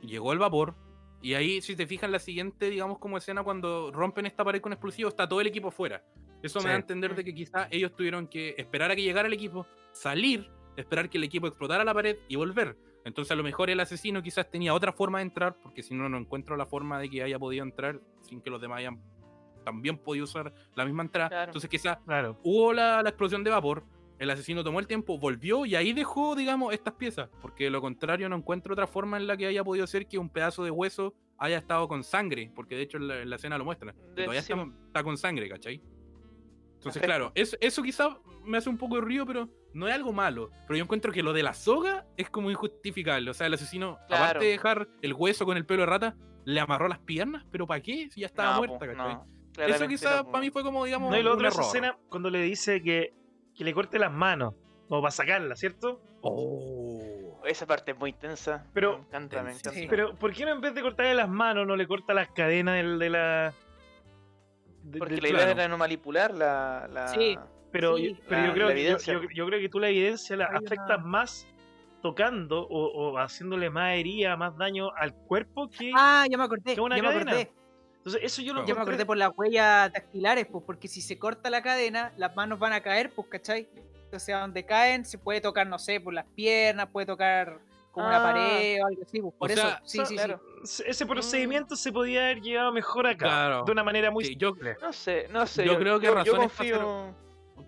llegó 0.02 0.34
el 0.34 0.40
vapor, 0.40 0.76
y 1.22 1.34
ahí, 1.34 1.62
si 1.62 1.76
te 1.76 1.88
fijas, 1.88 2.10
la 2.12 2.20
siguiente, 2.20 2.70
digamos, 2.70 3.00
como 3.00 3.18
escena 3.18 3.44
cuando 3.44 3.92
rompen 3.92 4.26
esta 4.28 4.44
pared 4.44 4.62
con 4.62 4.72
explosivos, 4.72 5.14
está 5.14 5.28
todo 5.28 5.42
el 5.42 5.48
equipo 5.48 5.70
afuera. 5.70 6.04
Eso 6.44 6.60
Sí. 6.60 6.66
me 6.66 6.70
da 6.72 6.76
a 6.76 6.80
entender 6.80 7.16
de 7.16 7.24
que 7.24 7.34
quizás 7.34 7.68
ellos 7.72 7.96
tuvieron 7.96 8.28
que 8.28 8.54
esperar 8.58 8.92
a 8.92 8.96
que 8.96 9.02
llegara 9.02 9.28
el 9.28 9.34
equipo, 9.34 9.66
salir, 9.94 10.48
esperar 10.76 11.10
que 11.10 11.18
el 11.18 11.24
equipo 11.24 11.48
explotara 11.48 11.84
la 11.84 11.94
pared 11.94 12.18
y 12.28 12.36
volver. 12.36 12.78
Entonces 13.08 13.32
a 13.32 13.36
lo 13.36 13.44
mejor 13.44 13.70
el 13.70 13.80
asesino 13.80 14.22
quizás 14.22 14.50
tenía 14.52 14.74
otra 14.74 14.92
forma 14.92 15.20
de 15.20 15.24
entrar, 15.24 15.58
porque 15.62 15.82
si 15.82 15.96
no, 15.96 16.08
no 16.10 16.18
encuentro 16.18 16.56
la 16.58 16.66
forma 16.66 17.00
de 17.00 17.10
que 17.10 17.24
haya 17.24 17.40
podido 17.40 17.64
entrar 17.64 18.00
sin 18.22 18.42
que 18.42 18.50
los 18.50 18.62
demás 18.62 18.80
hayan 18.80 19.02
también 19.64 19.98
podido 19.98 20.26
usar 20.26 20.54
la 20.76 20.86
misma 20.86 21.04
entrada. 21.04 21.30
Claro. 21.30 21.46
Entonces 21.50 21.70
quizás 21.70 21.98
Claro. 22.06 22.40
hubo 22.44 22.74
la, 22.74 23.02
la 23.04 23.10
explosión 23.10 23.44
de 23.44 23.50
vapor, 23.50 23.84
el 24.20 24.30
asesino 24.30 24.64
tomó 24.64 24.80
el 24.80 24.88
tiempo, 24.88 25.18
volvió 25.20 25.66
y 25.66 25.76
ahí 25.76 25.94
dejó, 25.94 26.36
digamos, 26.36 26.74
estas 26.74 26.94
piezas, 26.96 27.30
porque 27.42 27.66
de 27.66 27.70
lo 27.70 27.82
contrario 27.82 28.28
no 28.30 28.36
encuentro 28.36 28.74
otra 28.74 28.88
forma 28.88 29.18
en 29.18 29.28
la 29.28 29.38
que 29.38 29.46
haya 29.46 29.64
podido 29.64 29.86
ser 29.88 30.08
que 30.08 30.18
un 30.18 30.30
pedazo 30.30 30.64
de 30.64 30.72
hueso 30.72 31.14
haya 31.38 31.58
estado 31.58 31.88
con 31.88 32.04
sangre, 32.04 32.52
porque 32.56 32.76
de 32.76 32.82
hecho 32.84 32.98
en 32.98 33.08
la, 33.08 33.22
en 33.22 33.30
la 33.30 33.36
escena 33.36 33.58
lo 33.58 33.66
muestra, 33.66 33.94
todavía 34.16 34.40
está, 34.40 34.56
está 34.88 35.04
con 35.04 35.18
sangre, 35.18 35.48
¿cachai? 35.50 35.76
Entonces, 35.76 37.02
Perfecto. 37.02 37.06
claro, 37.06 37.32
eso, 37.36 37.58
eso 37.60 37.84
quizá 37.84 38.18
me 38.44 38.58
hace 38.58 38.70
un 38.70 38.78
poco 38.78 38.96
de 38.96 39.02
ruido, 39.02 39.26
pero 39.26 39.50
no 39.78 39.88
es 39.88 39.94
algo 39.94 40.12
malo. 40.14 40.50
Pero 40.68 40.78
yo 40.78 40.84
encuentro 40.84 41.12
que 41.12 41.24
lo 41.24 41.34
de 41.34 41.44
la 41.44 41.54
soga 41.54 42.06
es 42.18 42.30
como 42.30 42.50
injustificable. 42.52 43.30
O 43.30 43.34
sea, 43.34 43.48
el 43.48 43.54
asesino, 43.54 43.98
Claro. 44.08 44.24
aparte 44.26 44.46
de 44.46 44.52
dejar 44.52 44.88
el 45.02 45.14
hueso 45.14 45.46
con 45.46 45.56
el 45.58 45.66
pelo 45.66 45.82
de 45.82 45.86
rata, 45.88 46.16
le 46.46 46.60
amarró 46.60 46.88
las 46.88 47.00
piernas, 47.00 47.46
pero 47.52 47.68
¿para 47.68 47.82
qué? 47.82 48.10
Si 48.12 48.22
ya 48.22 48.28
estaba 48.28 48.52
No, 48.54 48.58
muerta, 48.58 48.80
po, 48.80 48.86
¿cachai? 48.86 48.96
no, 49.16 49.22
Eso 49.22 49.52
claramente 49.54 49.88
quizá 49.88 50.16
no, 50.18 50.26
po. 50.26 50.32
para 50.32 50.42
mí 50.42 50.50
fue 50.50 50.64
como, 50.64 50.86
digamos, 50.86 51.12
No, 51.12 51.18
y 51.18 51.24
lo 51.24 51.32
un 51.32 51.36
otro 51.46 51.48
es 51.50 51.60
escena 51.60 51.98
cuando 52.10 52.30
le 52.30 52.42
dice 52.42 52.82
que, 52.82 53.14
que 53.56 53.64
le 53.64 53.74
corte 53.74 54.00
las 54.00 54.12
manos, 54.12 54.54
como 54.88 55.02
para 55.02 55.12
sacarla, 55.12 55.56
¿cierto? 55.56 56.02
Oh. 56.22 57.42
Esa 57.46 57.66
parte 57.66 57.92
es 57.92 57.98
muy 57.98 58.14
tensa. 58.14 58.66
Pero- 58.74 58.98
me 59.00 59.06
encanta, 59.06 59.42
me 59.44 59.50
encanta. 59.52 59.72
Sí. 59.72 59.88
Pero, 59.90 60.16
¿por 60.16 60.34
qué 60.34 60.46
no 60.46 60.52
en 60.52 60.62
vez 60.62 60.74
de 60.74 60.82
cortarle 60.82 61.14
las 61.14 61.30
manos 61.30 61.66
no 61.68 61.76
le 61.76 61.88
corta 61.88 62.14
las 62.14 62.30
cadenas 62.30 62.76
del- 62.76 63.00
de, 63.00 63.10
la. 63.10 63.54
de- 64.84 65.00
Porque 65.00 65.22
la 65.22 65.30
idea 65.30 65.52
era 65.52 65.68
no 65.68 65.78
manipular 65.78 66.34
la. 66.34 66.88
la... 66.92 67.08
Sí. 67.10 67.38
Pero, 67.80 67.98
Sí, 67.98 68.18
pero 68.28 68.42
la- 68.42 68.48
yo, 68.48 68.54
creo, 68.54 68.68
que- 68.70 68.84
yo- 68.84 68.98
yo, 69.22 69.30
yo 69.34 69.46
creo 69.48 69.60
que 69.60 69.70
tú 69.70 69.80
la 69.80 69.90
evidencia 69.90 70.36
la 70.36 70.46
Hay 70.50 70.58
afectas 70.66 70.98
una- 70.98 71.06
más 71.06 71.48
tocando 72.02 72.62
o, 72.62 73.12
o 73.12 73.18
haciéndole 73.18 73.70
más 73.70 73.96
herida, 73.96 74.36
más 74.38 74.56
daño 74.58 74.92
al 74.96 75.14
cuerpo 75.14 75.70
que. 75.70 75.92
Ah, 75.96 76.26
ya 76.30 76.38
me 76.38 76.44
acordé. 76.44 76.76
que 76.76 76.82
una 76.82 76.96
ya 76.96 77.02
me 77.02 77.08
cadena. 77.10 77.32
acordé. 77.32 77.52
Entonces, 77.98 78.22
eso 78.24 78.42
yo 78.42 78.54
lo. 78.54 78.66
Ya 78.66 78.76
me 78.76 78.82
acordé 78.82 79.06
por 79.06 79.18
las 79.18 79.32
huellas 79.36 79.92
dactilares, 79.92 80.46
pues, 80.52 80.64
porque 80.66 80.88
si 80.88 81.02
se 81.02 81.18
corta 81.20 81.50
la 81.50 81.62
cadena, 81.62 82.14
las 82.18 82.36
manos 82.36 82.58
van 82.60 82.74
a 82.74 82.82
caer, 82.82 83.12
pues, 83.12 83.28
¿cachai? 83.28 83.68
Entonces, 84.06 84.34
a 84.34 84.40
donde 84.40 84.66
caen, 84.66 85.04
se 85.04 85.18
puede 85.18 85.42
tocar, 85.42 85.68
no 85.68 85.78
sé, 85.80 86.00
por 86.00 86.14
las 86.14 86.26
piernas, 86.28 86.88
puede 86.88 87.06
tocar 87.08 87.60
como 87.92 88.08
una 88.08 88.20
Ah. 88.20 88.24
pared 88.32 88.82
o 88.82 88.88
algo 88.88 89.02
así, 89.04 89.20
pues, 89.20 89.34
por 89.38 89.50
O 89.50 89.54
eso. 89.54 89.62
sea, 89.62 89.82
sí, 89.84 90.00
sí, 90.06 90.16
claro. 90.16 90.40
sí. 90.64 90.84
Ese 90.88 91.06
procedimiento 91.06 91.76
se 91.76 91.92
podía 91.92 92.26
haber 92.26 92.40
llevado 92.42 92.72
mejor 92.72 93.08
acá. 93.08 93.26
Claro. 93.26 93.64
De 93.66 93.72
una 93.74 93.84
manera 93.84 94.10
muy 94.12 94.24
Sí, 94.24 94.36
yo-. 94.38 94.54
No 94.82 94.94
sé, 94.94 95.28
no 95.32 95.46
sé. 95.46 95.66
Yo 95.66 95.78
creo 95.78 96.00
que 96.00 96.06
yo, 96.06 96.14
razones 96.16 96.48
confío. 96.54 97.14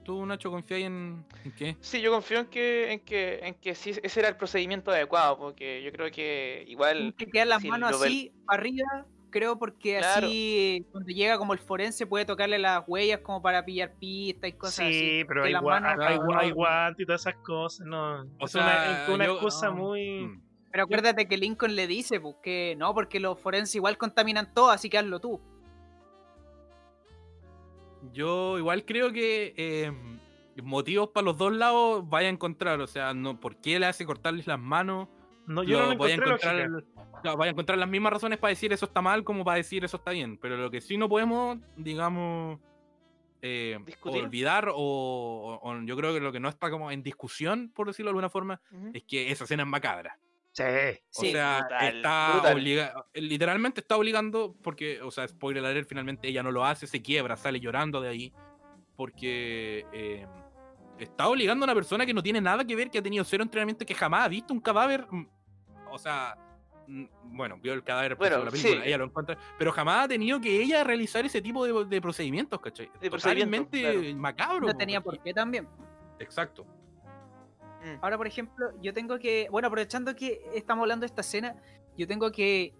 ¿Tú, 0.04 0.26
Nacho, 0.26 0.50
confías 0.52 0.82
en, 0.82 1.26
en 1.46 1.52
qué? 1.54 1.78
Sí, 1.82 2.02
yo 2.02 2.12
confío 2.12 2.40
en 2.40 2.46
que, 2.48 2.92
en 2.94 3.00
que, 3.02 3.40
en 3.44 3.54
que 3.56 3.76
sí, 3.76 3.92
ese 4.02 4.20
era 4.20 4.30
el 4.30 4.38
procedimiento 4.38 4.92
adecuado, 4.92 5.38
porque 5.38 5.84
yo 5.84 5.92
creo 5.92 6.10
que 6.12 6.64
igual 6.68 7.14
que 7.18 7.26
quedan 7.28 7.50
las 7.50 7.62
si 7.62 7.70
manos 7.70 7.92
vel- 8.02 8.06
así 8.06 8.32
arriba, 8.48 9.06
creo, 9.30 9.60
porque 9.60 9.98
Claro. 10.00 10.28
así 10.28 10.86
cuando 10.92 11.10
llega 11.12 11.38
como 11.38 11.54
el 11.54 11.60
forense 11.60 12.08
puede 12.08 12.26
tocarle 12.26 12.58
las 12.58 12.84
huellas 12.88 13.20
como 13.20 13.42
para 13.42 13.64
pillar 13.66 13.94
pistas 14.00 14.50
y 14.50 14.54
cosas 14.54 14.80
así. 14.88 15.00
Sí, 15.20 15.24
pero 15.28 15.44
hay, 15.44 15.54
las 15.54 15.62
gua- 15.62 15.80
manos- 15.82 16.06
hay, 16.08 16.18
claro, 16.20 16.56
guantes 16.56 17.04
y 17.04 17.06
todas 17.06 17.22
esas 17.22 17.36
cosas, 17.44 17.86
no. 17.86 18.22
O 18.40 18.46
es 18.46 18.52
sea, 18.52 18.62
una, 18.64 19.04
es 19.04 19.10
una 19.10 19.26
yo- 19.26 19.34
excusa 19.34 19.68
no, 19.68 19.76
muy... 19.76 20.22
mm. 20.22 20.42
Pero 20.72 20.84
acuérdate 20.84 21.28
que 21.28 21.36
Lincoln 21.36 21.76
le 21.76 21.88
dice 21.88 22.20
pues, 22.20 22.36
que 22.44 22.76
no, 22.78 22.94
porque 22.94 23.20
los 23.20 23.40
forenses 23.40 23.74
igual 23.76 23.98
contaminan 23.98 24.54
todo, 24.54 24.70
así 24.70 24.88
que 24.88 25.00
hazlo 25.00 25.20
tú. 25.20 25.42
Yo 28.14 28.58
igual 28.58 28.86
creo 28.86 29.12
que 29.12 29.54
eh, 29.58 29.91
motivos 30.64 31.10
para 31.10 31.26
los 31.26 31.38
dos 31.38 31.54
lados 31.54 32.08
vaya 32.10 32.28
a 32.28 32.32
encontrar. 32.32 32.80
O 32.82 32.88
sea, 32.88 33.14
no, 33.14 33.39
¿por 33.39 33.58
qué 33.58 33.80
le 33.80 33.86
hace 33.86 34.06
cortarles 34.06 34.47
las 34.47 34.60
manos? 34.60 35.08
No, 35.47 35.64
yo 35.64 35.80
no 35.80 35.86
Lo- 35.86 35.91
lo 35.93 35.97
voy 35.97 36.12
a 36.12 36.14
encontrar, 36.16 36.84
claro, 37.22 37.38
vaya 37.38 37.50
a 37.50 37.54
encontrar 37.54 37.78
las 37.80 37.89
mismas 37.89 38.14
razones 38.14 38.38
para 38.38 38.50
decir 38.50 38.72
eso 38.72 38.86
está 38.86 39.02
mal 39.02 39.24
como 39.24 39.43
para 39.43 39.58
decir 39.58 39.84
eso 39.84 39.97
está 39.97 40.12
bien. 40.12 40.38
Pero 40.38 40.58
lo 40.58 40.70
que 40.70 40.80
sí 40.82 40.95
no 40.97 41.10
podemos, 41.10 41.58
digamos, 41.76 42.60
eh, 43.41 43.80
olvidar 44.26 44.70
o, 44.70 44.76
o- 44.76 45.60
o 45.64 45.82
yo 45.84 45.95
creo 45.97 46.14
que 46.14 46.20
lo 46.20 46.32
que 46.32 46.39
no 46.39 46.50
está 46.50 46.70
como 46.70 46.91
en 46.91 47.02
discusión, 47.04 47.72
por 47.74 47.88
decirlo 47.88 48.10
de 48.10 48.12
alguna 48.12 48.30
forma, 48.30 48.62
es 48.93 49.04
que 49.04 49.32
esa 49.32 49.45
escena 49.45 49.64
es 49.64 49.70
macabra. 49.70 50.20
Sí. 50.60 50.99
O 51.18 51.22
Sí, 51.22 51.32
sea, 51.32 51.60
brutal, 51.62 51.95
está 51.97 52.32
brutal. 52.34 52.53
obliga- 52.57 53.05
literalmente 53.14 53.82
está 53.82 53.95
obligando, 53.97 54.55
porque, 54.62 55.01
o 55.01 55.10
sea, 55.12 55.28
spoiler 55.28 55.66
alert, 55.66 55.88
finalmente 55.88 56.28
ella 56.28 56.43
no 56.43 56.51
lo 56.51 56.66
hace, 56.66 56.86
se 56.88 57.01
quiebra, 57.01 57.38
sale 57.38 57.60
llorando 57.60 58.01
de 58.01 58.10
ahí, 58.10 58.34
porque 58.95 59.86
eh, 59.93 60.28
está 60.99 61.28
obligando 61.30 61.64
a 61.64 61.68
una 61.68 61.76
persona 61.76 62.05
que 62.05 62.14
no 62.14 62.22
tiene 62.24 62.41
nada 62.41 62.66
que 62.66 62.76
ver, 62.76 62.89
que 62.91 62.97
ha 62.97 63.01
tenido 63.01 63.24
cero 63.24 63.43
entrenamiento, 63.43 63.86
que 63.86 63.95
jamás 63.95 64.26
ha 64.26 64.28
visto 64.28 64.53
un 64.53 64.60
cadáver, 64.60 65.07
mm, 65.10 65.26
o 65.91 65.97
sea, 65.97 66.36
mm, 66.88 67.05
bueno, 67.38 67.57
vio 67.62 67.74
el 67.74 67.84
cadáver 67.84 68.18
por 68.18 68.28
Bueno, 68.28 68.43
la 68.43 68.51
película, 68.51 68.82
sí. 68.84 68.88
ella 68.88 68.97
lo 68.97 69.05
encuentra, 69.05 69.38
pero 69.57 69.72
jamás 69.72 70.05
ha 70.05 70.07
tenido 70.10 70.41
que 70.41 70.62
ella 70.62 70.84
realizar 70.84 71.26
ese 71.26 71.41
tipo 71.41 71.66
de, 71.66 71.86
de 71.86 72.01
procedimientos, 72.01 72.60
¿cachai? 72.60 72.91
De 72.99 73.10
claro. 73.10 74.18
macabro. 74.18 74.68
No 74.68 74.76
tenía 74.76 74.99
por 75.01 75.22
qué 75.22 75.34
también. 75.34 75.68
Exacto. 76.20 76.66
Mm. 77.84 78.00
Ahora, 78.04 78.18
por 78.18 78.28
ejemplo, 78.28 78.72
yo 78.82 78.94
tengo 78.94 79.20
que, 79.20 79.48
bueno, 79.52 79.68
aprovechando 79.68 80.16
que 80.16 80.42
estamos 80.54 80.84
hablando 80.84 81.02
de 81.04 81.08
esta 81.08 81.22
escena, 81.22 81.56
yo 81.98 82.08
tengo 82.08 82.32
que 82.32 82.74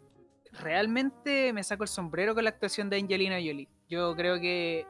realmente 0.52 1.54
me 1.54 1.64
saco 1.64 1.84
el 1.84 1.90
sombrero 1.90 2.34
con 2.34 2.44
la 2.44 2.50
actuación 2.50 2.90
de 2.90 2.98
Angelina 2.98 3.36
Jolie. 3.36 3.68
Yo 3.88 4.16
creo 4.16 4.40
que 4.40 4.86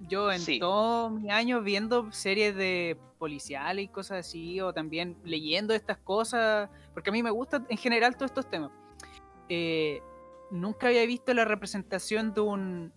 yo 0.00 0.32
en 0.32 0.40
Sí. 0.40 0.58
todos 0.58 1.12
mis 1.12 1.30
años 1.30 1.62
viendo 1.62 2.10
series 2.12 2.56
de 2.56 2.98
policiales 3.18 3.84
y 3.84 3.88
cosas 3.88 4.26
así, 4.26 4.60
o 4.60 4.72
también 4.72 5.16
leyendo 5.22 5.74
estas 5.74 5.98
cosas, 5.98 6.68
porque 6.92 7.10
a 7.10 7.12
mí 7.12 7.22
me 7.22 7.30
gustan 7.30 7.66
en 7.68 7.76
general 7.78 8.16
todos 8.16 8.30
estos 8.30 8.50
temas, 8.50 8.72
eh, 9.48 10.00
nunca 10.50 10.88
había 10.88 11.06
visto 11.06 11.32
la 11.34 11.44
representación 11.44 12.34
de 12.34 12.40
un 12.40 12.92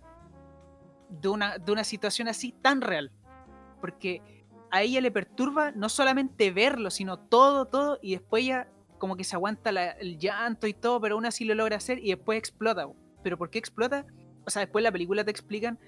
de 1.09 1.29
una, 1.29 1.57
de 1.59 1.71
una 1.71 1.83
situación 1.83 2.27
así 2.27 2.51
tan 2.51 2.81
real. 2.81 3.11
Porque 3.79 4.21
a 4.75 4.81
ella 4.81 4.99
le 4.99 5.09
perturba 5.11 5.71
no 5.71 5.87
solamente 5.87 6.51
verlo, 6.51 6.89
sino 6.91 7.17
todo, 7.17 7.65
todo, 7.65 7.97
y 8.01 8.11
después 8.11 8.43
ella 8.43 8.67
como 8.97 9.15
que 9.15 9.23
se 9.23 9.35
aguanta 9.35 9.71
la- 9.71 9.91
el 9.91 10.17
llanto 10.17 10.67
y 10.67 10.73
todo, 10.73 10.99
pero 10.99 11.15
aún 11.15 11.25
así 11.25 11.45
lo 11.45 11.55
logra 11.55 11.77
hacer 11.77 11.99
y 11.99 12.09
después 12.09 12.37
explota. 12.37 12.87
¿Pero 13.23 13.37
por 13.37 13.49
qué 13.49 13.57
explota? 13.59 14.05
O 14.45 14.49
sea, 14.49 14.61
después 14.61 14.81
en 14.81 14.85
la 14.85 14.91
película 14.91 15.23
te 15.23 15.31
explican 15.31 15.79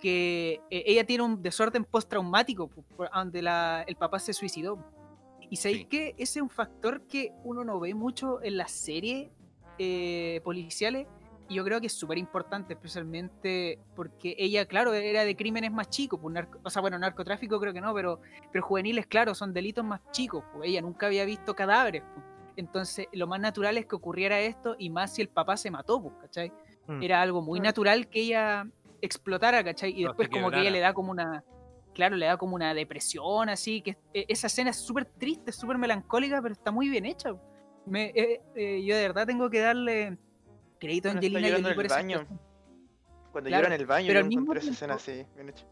que 0.00 0.60
eh, 0.70 0.82
ella 0.86 1.04
tiene 1.06 1.22
un 1.22 1.40
desorden 1.42 1.84
postraumático, 1.84 2.68
donde 3.14 3.42
la- 3.42 3.84
el 3.86 3.94
papá 3.96 4.18
se 4.18 4.32
suicidó. 4.32 4.78
Y 5.48 5.56
sabéis 5.56 5.78
Sí. 5.82 5.84
que 5.86 6.08
ese 6.18 6.38
es 6.38 6.42
un 6.42 6.50
factor 6.50 7.06
que 7.06 7.32
uno 7.44 7.62
no 7.62 7.78
ve 7.78 7.94
mucho 7.94 8.42
en 8.42 8.56
las 8.56 8.72
series 8.72 9.30
eh, 9.78 10.40
policiales, 10.44 11.06
yo 11.52 11.64
creo 11.64 11.80
que 11.80 11.86
es 11.86 11.92
súper 11.98 12.18
importante, 12.18 12.74
especialmente 12.74 13.78
porque 13.94 14.34
ella, 14.38 14.66
claro, 14.66 14.92
era 14.94 15.24
de 15.24 15.36
crímenes 15.36 15.72
más 15.72 15.88
chicos, 15.88 16.18
pues, 16.20 16.34
narco- 16.34 16.60
o 16.62 16.70
sea, 16.70 16.80
bueno, 16.82 16.98
narcotráfico 16.98 17.58
creo 17.60 17.72
que 17.72 17.80
no, 17.80 17.92
pero, 17.94 18.20
pero 18.52 18.64
juveniles, 18.64 19.06
claro, 19.06 19.34
son 19.34 19.52
delitos 19.52 19.84
más 19.84 20.00
chicos, 20.10 20.44
pues, 20.52 20.68
ella 20.68 20.80
nunca 20.80 21.06
había 21.06 21.24
visto 21.24 21.54
cadáveres, 21.54 22.02
pues. 22.14 22.26
entonces 22.56 23.06
lo 23.12 23.26
más 23.26 23.40
natural 23.40 23.78
es 23.78 23.86
que 23.86 23.96
ocurriera 23.96 24.38
esto, 24.40 24.76
y 24.78 24.90
más 24.90 25.14
si 25.14 25.22
el 25.22 25.28
papá 25.28 25.56
se 25.56 25.70
mató, 25.70 26.02
pues, 26.02 26.14
¿cachai? 26.20 26.52
Mm. 26.86 27.02
Era 27.02 27.22
algo 27.22 27.40
muy 27.42 27.58
Claro. 27.60 27.68
natural 27.70 28.08
que 28.08 28.20
ella 28.20 28.66
explotara, 29.00 29.64
¿cachai? 29.64 29.90
Y 29.98 30.02
No, 30.02 30.10
después 30.10 30.28
como 30.28 30.50
que 30.50 30.60
ella 30.60 30.70
le 30.70 30.80
da 30.80 30.92
como 30.92 31.10
una, 31.12 31.42
claro, 31.94 32.16
le 32.16 32.26
da 32.26 32.36
como 32.36 32.54
una 32.54 32.74
depresión, 32.74 33.48
así, 33.48 33.80
que 33.82 33.96
e- 34.12 34.26
esa 34.28 34.46
escena 34.48 34.70
es 34.70 34.76
súper 34.76 35.06
triste, 35.06 35.50
súper 35.52 35.78
melancólica, 35.78 36.40
pero 36.42 36.52
está 36.52 36.70
muy 36.70 36.88
bien 36.88 37.06
hecha. 37.06 37.30
Me, 37.86 38.12
eh, 38.14 38.40
eh, 38.54 38.84
yo 38.84 38.94
de 38.96 39.02
verdad 39.02 39.26
tengo 39.26 39.48
que 39.50 39.58
darle 39.60 40.18
crédito 40.82 41.08
a 41.08 41.12
Angelina 41.12 41.40
Jolie 41.40 41.56
en 41.56 41.62
por 41.74 41.84
el 41.84 41.86
esa 41.86 41.94
baño. 41.96 42.16
actuación. 42.18 42.40
Cuando 43.32 43.48
Claro, 43.48 43.62
llora 43.64 43.74
en 43.74 43.80
el 43.80 43.86
baño, 43.86 44.06
pero 44.08 44.18
yo 44.18 44.22
al 44.24 44.28
mismo 44.28 44.42
encontré 44.42 44.60
esa 44.62 44.70
escena 44.72 44.96
tiempo- 44.96 45.22
así, 45.26 45.34
bien 45.36 45.48
hecha. 45.48 45.66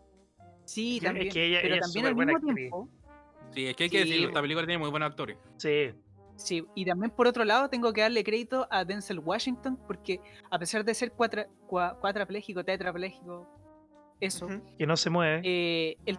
Sí, 0.64 0.94
Es 0.94 1.00
que 1.00 1.06
también. 1.06 1.26
ella- 1.26 1.58
pero 1.62 1.74
ella 1.74 1.80
también 1.82 2.04
al 2.06 2.10
superbuena 2.12 2.32
mismo 2.32 2.50
actriz. 2.50 2.56
tiempo. 2.70 2.88
Sí, 3.52 3.66
es 3.66 3.76
que 3.76 3.84
hay 3.84 3.90
que 3.90 3.98
Sí, 3.98 4.04
decirlo, 4.08 4.28
esta 4.28 4.40
película 4.40 4.66
tiene 4.66 4.78
muy 4.78 4.90
buenos 4.90 5.10
actores. 5.10 5.36
Sí. 5.56 5.90
Sí, 6.36 6.64
y 6.74 6.84
también 6.86 7.10
por 7.10 7.26
otro 7.26 7.44
lado 7.44 7.68
tengo 7.68 7.92
que 7.92 8.00
darle 8.00 8.24
crédito 8.24 8.66
a 8.70 8.84
Denzel 8.86 9.18
Washington 9.18 9.78
porque 9.86 10.20
a 10.50 10.58
pesar 10.58 10.84
de 10.84 10.94
ser 10.94 11.12
cuatra, 11.12 11.46
cua- 11.68 11.98
cuadrapléjico, 12.00 12.64
tetrapléjico, 12.64 13.46
eso. 14.20 14.48
Que 14.78 14.86
no 14.86 14.96
se 14.96 15.10
mueve. 15.10 15.40
eh, 15.44 15.96
él, 16.06 16.18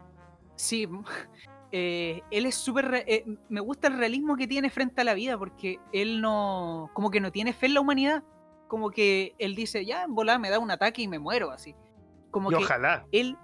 sí, 0.55 0.87
eh, 1.71 2.21
él 2.29 2.45
es 2.45 2.53
súper, 2.55 2.85
re- 2.89 3.05
eh, 3.07 3.25
me 3.49 3.61
gusta 3.61 3.87
el 3.87 3.97
realismo 3.97 4.35
que 4.35 4.45
tiene 4.45 4.69
frente 4.69 5.01
a 5.01 5.03
la 5.05 5.13
vida 5.15 5.37
porque 5.39 5.79
él 5.91 6.21
no, 6.21 6.91
como 6.93 7.09
que 7.09 7.19
no 7.19 7.31
tiene 7.31 7.53
fe 7.53 7.65
en 7.67 7.73
la 7.75 7.81
humanidad, 7.81 8.23
como 8.71 8.89
que 8.89 9.35
él 9.37 9.53
dice, 9.53 9.83
ya 9.85 10.03
en 10.03 10.15
volada 10.15 10.39
me 10.39 10.49
da 10.49 10.57
un 10.57 10.71
ataque 10.71 11.01
y 11.01 11.07
me 11.09 11.19
muero 11.19 11.51
así, 11.51 11.75
como 12.31 12.49
y 12.53 12.55
que 12.55 12.63
ojalá. 12.63 13.05
él, 13.11 13.37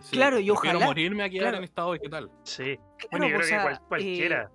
Sí, 0.00 0.16
Claro, 0.16 0.40
y 0.40 0.50
ojalá, 0.50 0.84
morirme 0.84 1.22
a 1.22 1.30
quedar 1.30 1.44
claro. 1.44 1.58
en 1.58 1.62
estado 1.64 1.90
vegetal. 1.92 2.30
Sí. 2.42 2.76
claro, 2.98 3.08
Bueno, 3.12 3.28
yo 3.28 3.36
o 3.36 3.38
creo 3.38 3.48
sea, 3.48 3.58
que 3.58 3.62
cual- 3.62 3.74
eh, 3.76 3.86
cualquiera. 3.88 4.50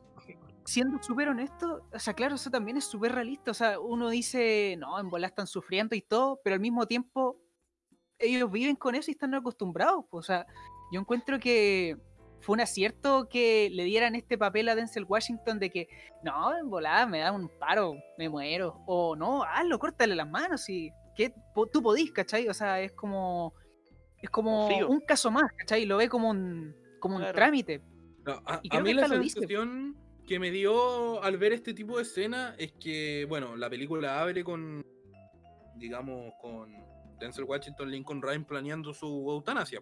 siendo 0.65 1.01
súper 1.01 1.29
honesto, 1.29 1.87
o 1.93 1.97
sea, 1.99 2.13
claro, 2.13 2.35
eso 2.35 2.51
también 2.51 2.75
es 2.75 2.83
súper 2.83 3.13
realista. 3.13 3.51
O 3.51 3.53
sea, 3.53 3.79
uno 3.79 4.09
dice, 4.09 4.75
no, 4.77 4.99
en 4.99 5.09
bola 5.09 5.27
están 5.27 5.47
sufriendo 5.47 5.95
y 5.95 6.01
todo, 6.01 6.41
pero 6.43 6.55
al 6.55 6.59
mismo 6.59 6.85
tiempo 6.87 7.37
ellos 8.19 8.51
viven 8.51 8.75
con 8.75 8.95
eso 8.95 9.09
y 9.11 9.13
están 9.13 9.33
acostumbrados. 9.33 10.03
pues, 10.11 10.25
O 10.25 10.27
sea, 10.27 10.45
yo 10.91 10.99
encuentro 10.99 11.39
que 11.39 11.97
fue 12.41 12.53
un 12.53 12.61
acierto 12.61 13.27
que 13.29 13.69
le 13.71 13.83
dieran 13.83 14.15
este 14.15 14.37
papel 14.37 14.67
a 14.69 14.75
Denzel 14.75 15.05
Washington 15.05 15.59
de 15.59 15.69
que, 15.69 15.87
no, 16.23 16.57
en 16.57 16.69
volada 16.69 17.05
me 17.05 17.19
da 17.19 17.31
un 17.31 17.49
paro, 17.59 17.95
me 18.17 18.29
muero. 18.29 18.81
O 18.87 19.15
no, 19.15 19.43
hazlo, 19.43 19.79
córtale 19.79 20.15
las 20.15 20.29
manos 20.29 20.67
y 20.69 20.91
que 21.15 21.33
tú 21.71 21.81
podís, 21.81 22.11
¿cachai? 22.11 22.47
O 22.47 22.53
sea, 22.53 22.81
es 22.81 22.91
como, 22.93 23.53
es 24.21 24.29
como 24.29 24.67
Confío. 24.67 24.89
un 24.89 25.01
caso 25.01 25.31
más, 25.31 25.51
¿cachai? 25.57 25.85
Lo 25.85 25.97
ve 25.97 26.09
como 26.09 26.29
un, 26.29 26.75
como 26.99 27.17
un 27.17 27.25
trámite. 27.31 27.81
No, 28.25 28.41
a, 28.45 28.59
Y 28.63 28.67
a 28.67 28.71
creo 28.71 28.83
mí 28.83 28.89
que 28.89 28.95
la 28.95 29.07
sensación 29.07 29.97
que 30.27 30.39
me 30.39 30.51
dio 30.51 31.21
al 31.23 31.37
ver 31.37 31.53
este 31.53 31.73
tipo 31.73 31.97
de 31.97 32.03
escena 32.03 32.55
es 32.57 32.71
que, 32.73 33.25
bueno, 33.27 33.55
la 33.55 33.69
película 33.69 34.21
abre 34.21 34.43
con, 34.43 34.85
digamos, 35.75 36.33
con 36.41 36.71
Denzel 37.19 37.43
Washington, 37.43 37.91
Lincoln 37.91 38.21
Ryan 38.21 38.45
planeando 38.45 38.93
su 38.93 39.07
eutanasia. 39.29 39.81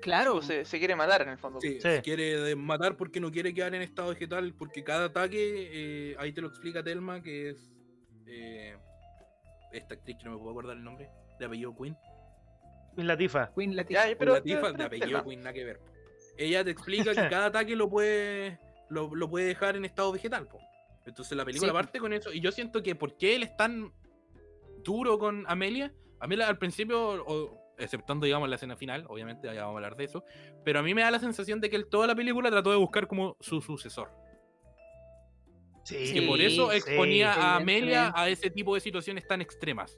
Claro, 0.00 0.40
se, 0.42 0.64
se 0.64 0.78
quiere 0.78 0.96
matar 0.96 1.22
en 1.22 1.28
el 1.30 1.38
fondo. 1.38 1.60
Sí, 1.60 1.74
Sí. 1.74 1.80
se 1.80 2.02
quiere 2.02 2.54
matar 2.56 2.96
porque 2.96 3.20
no 3.20 3.30
quiere 3.30 3.52
quedar 3.52 3.74
en 3.74 3.82
estado 3.82 4.10
vegetal, 4.10 4.54
porque 4.54 4.82
cada 4.82 5.06
ataque, 5.06 5.68
eh, 5.72 6.16
ahí 6.18 6.32
te 6.32 6.40
lo 6.40 6.48
explica 6.48 6.82
Telma, 6.82 7.22
que 7.22 7.50
es 7.50 7.70
eh, 8.26 8.76
esta 9.72 9.94
actriz 9.94 10.16
que 10.18 10.24
no 10.24 10.32
me 10.32 10.38
puedo 10.38 10.50
acordar 10.52 10.76
el 10.76 10.84
nombre, 10.84 11.10
de 11.38 11.44
apellido 11.46 11.74
Queen. 11.76 11.96
Y 12.96 13.02
la 13.02 13.16
tifa. 13.16 13.52
Queen 13.54 13.76
Latifah. 13.76 14.02
Ya, 14.02 14.06
Pero, 14.08 14.18
pero, 14.18 14.34
la 14.34 14.42
tifa 14.42 14.60
pero- 14.62 14.72
de 14.74 14.84
apellido 14.84 15.06
Telma. 15.08 15.24
Queen, 15.24 15.40
nada 15.40 15.52
que 15.52 15.64
ver. 15.64 15.78
po. 15.78 15.86
Ella 16.36 16.64
te 16.64 16.70
explica 16.70 17.14
que 17.14 17.28
cada 17.34 17.46
ataque 17.46 17.76
lo 17.76 17.88
puede, 17.88 18.58
lo, 18.88 19.14
lo 19.14 19.28
puede 19.28 19.46
dejar 19.46 19.76
en 19.76 19.84
estado 19.84 20.12
vegetal. 20.12 20.46
po. 20.48 20.58
Entonces 21.06 21.36
la 21.36 21.44
película 21.44 21.70
Sí. 21.70 21.74
parte 21.74 21.98
con 21.98 22.12
eso. 22.12 22.32
Y 22.32 22.40
yo 22.40 22.52
siento 22.52 22.82
que 22.82 22.94
por 22.94 23.16
qué 23.16 23.36
él 23.36 23.42
es 23.42 23.56
tan 23.56 23.92
duro 24.84 25.18
con 25.18 25.44
Amelia. 25.48 25.92
Amelia 26.20 26.48
al 26.48 26.58
principio, 26.58 27.24
o, 27.24 27.59
exceptando 27.80 28.24
digamos 28.26 28.48
la 28.48 28.56
escena 28.56 28.76
final, 28.76 29.04
obviamente 29.08 29.46
ya 29.46 29.62
vamos 29.62 29.74
a 29.74 29.76
hablar 29.78 29.96
de 29.96 30.04
eso. 30.04 30.24
Pero 30.64 30.78
a 30.80 30.82
mí 30.82 30.94
me 30.94 31.02
da 31.02 31.10
la 31.10 31.18
sensación 31.18 31.60
de 31.60 31.70
que 31.70 31.76
él 31.76 31.86
toda 31.88 32.06
la 32.06 32.14
película 32.14 32.50
trató 32.50 32.70
de 32.70 32.76
buscar 32.76 33.06
como 33.06 33.36
su 33.40 33.60
sucesor. 33.60 34.10
Sí. 35.84 35.96
Y 35.96 36.12
que 36.14 36.22
por 36.22 36.40
eso 36.40 36.70
Sí, 36.70 36.76
exponía 36.76 37.32
a 37.32 37.56
Amelia 37.56 38.12
a 38.14 38.28
ese 38.28 38.50
tipo 38.50 38.74
de 38.74 38.80
situaciones 38.80 39.26
tan 39.26 39.40
extremas. 39.40 39.96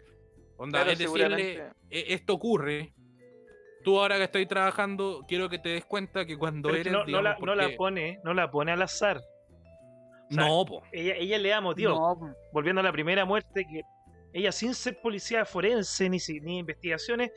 Onda, 0.57 0.79
Claro, 0.79 0.93
es 0.93 0.99
decirle. 0.99 1.71
"E- 1.91 2.15
esto 2.15 2.35
ocurre. 2.35 2.95
Tú 3.83 3.99
ahora 3.99 4.17
que 4.17 4.25
estoy 4.25 4.47
trabajando, 4.47 5.25
quiero 5.27 5.49
que 5.49 5.59
te 5.59 5.71
des 5.71 5.85
cuenta 5.85 6.25
que 6.25 6.39
cuando 6.39 6.69
Pero 6.69 6.81
eres, 6.81 6.93
no, 6.93 7.01
no 7.01 7.21
la, 7.21 7.31
digamos, 7.35 7.47
no 7.47 7.55
la 7.57 7.77
pone, 7.77 8.21
no 8.23 8.33
la 8.33 8.51
pone 8.51 8.71
al 8.71 8.81
azar. 8.83 9.19
O 9.19 10.35
sea, 10.35 10.47
No, 10.47 10.65
po. 10.65 10.83
Ella, 10.93 11.17
ella 11.17 11.39
le 11.39 11.49
da 11.49 11.61
motivo. 11.61 11.91
No. 11.91 12.35
Volviendo 12.53 12.81
a 12.81 12.85
la 12.85 12.93
primera 12.93 13.25
muerte, 13.25 13.67
que 13.69 13.83
ella 14.33 14.53
sin 14.53 14.73
ser 14.75 15.01
policía 15.03 15.45
forense 15.45 16.09
ni, 16.09 16.19
ni 16.43 16.59
investigaciones, 16.59 17.33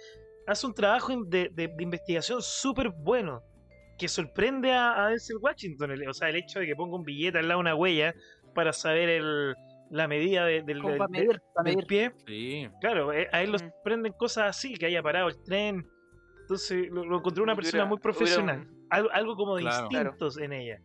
hace 0.47 0.67
un 0.67 0.73
trabajo 0.73 1.11
in- 1.11 1.29
de, 1.29 1.49
de- 1.53 1.67
de 1.67 1.83
investigación 1.83 2.41
súper 2.41 2.89
bueno. 2.89 3.41
que 3.97 4.09
sorprende 4.09 4.73
a, 4.73 5.05
a 5.05 5.09
Denzel 5.09 5.37
Washington. 5.37 5.91
el- 5.91 6.09
o 6.09 6.13
sea, 6.13 6.27
el 6.27 6.35
hecho 6.35 6.59
de 6.59 6.65
que 6.65 6.75
ponga 6.75 6.97
un 6.97 7.03
billete 7.05 7.37
al 7.37 7.47
lado 7.47 7.59
de 7.59 7.61
una 7.61 7.75
huella 7.75 8.13
para 8.53 8.73
saber 8.73 9.07
el, 9.07 9.55
la 9.89 10.05
medida 10.09 10.45
de- 10.45 10.63
del, 10.63 10.81
para 10.81 10.93
del- 10.97 11.09
medir, 11.11 11.41
para 11.53 11.63
del 11.69 11.75
medir. 11.77 11.87
pie. 11.87 12.11
Sí. 12.27 12.67
Claro, 12.81 13.13
eh, 13.13 13.29
a 13.31 13.41
él 13.41 13.51
lo 13.53 13.57
Mm. 13.57 13.69
sorprenden 13.71 14.11
cosas 14.11 14.49
así, 14.49 14.73
que 14.75 14.87
haya 14.87 15.01
parado 15.01 15.29
el 15.29 15.41
tren. 15.43 15.87
Entonces 16.41 16.89
lo, 16.91 17.05
lo 17.05 17.17
encontré 17.19 17.41
una 17.41 17.53
que 17.53 17.61
persona 17.61 17.83
hubiera- 17.83 17.89
muy 17.89 17.97
profesional. 17.99 18.57
hubiera 18.67 18.75
Algo, 18.89 19.09
algo 19.13 19.35
como 19.37 19.55
de 19.55 19.61
Claro. 19.61 19.87
Claro. 19.87 20.09
instintos 20.09 20.37
en 20.39 20.51
ella. 20.51 20.81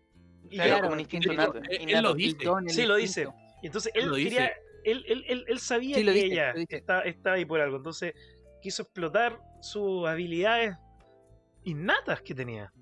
Y 0.48 0.54
Claro, 0.56 0.70
yo- 0.76 0.80
como 0.82 0.92
un 0.94 1.00
instinto 1.00 1.28
él- 1.30 1.34
innato. 1.34 1.58
él- 1.58 1.90
él 1.90 2.02
lo 2.04 2.14
dice. 2.14 2.38
Sí, 2.68 2.86
lo 2.86 2.94
dice. 2.94 3.28
entonces 3.64 3.92
Él 3.96 4.02
él 4.04 4.08
lo 4.08 4.14
quería, 4.14 4.40
dice. 4.40 4.52
él, 4.84 5.04
él, 5.08 5.24
él, 5.28 5.44
él 5.48 5.58
sabía 5.58 5.96
Sí, 5.96 6.04
que 6.04 6.10
dice, 6.12 6.26
ella 6.26 6.54
está- 6.68 7.00
estaba 7.00 7.34
ahí 7.36 7.44
por 7.44 7.60
algo. 7.60 7.76
Entonces 7.76 8.14
quiso 8.60 8.82
explotar 8.82 9.40
sus 9.60 10.06
habilidades 10.06 10.76
innatas 11.64 12.22
que 12.22 12.34
tenía. 12.34 12.72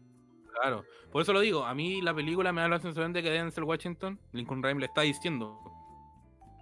Claro, 0.60 0.84
por 1.12 1.22
eso 1.22 1.32
lo 1.32 1.40
digo, 1.40 1.64
a 1.64 1.74
mí 1.74 2.02
la 2.02 2.14
película 2.14 2.52
me 2.52 2.60
da 2.60 2.68
la 2.68 2.80
sensación 2.80 3.12
de 3.12 3.22
que 3.22 3.30
Denzel 3.30 3.64
Washington, 3.64 4.18
Lincoln 4.32 4.62
Rhyme 4.62 4.80
le 4.80 4.86
está 4.86 5.02
diciendo, 5.02 5.56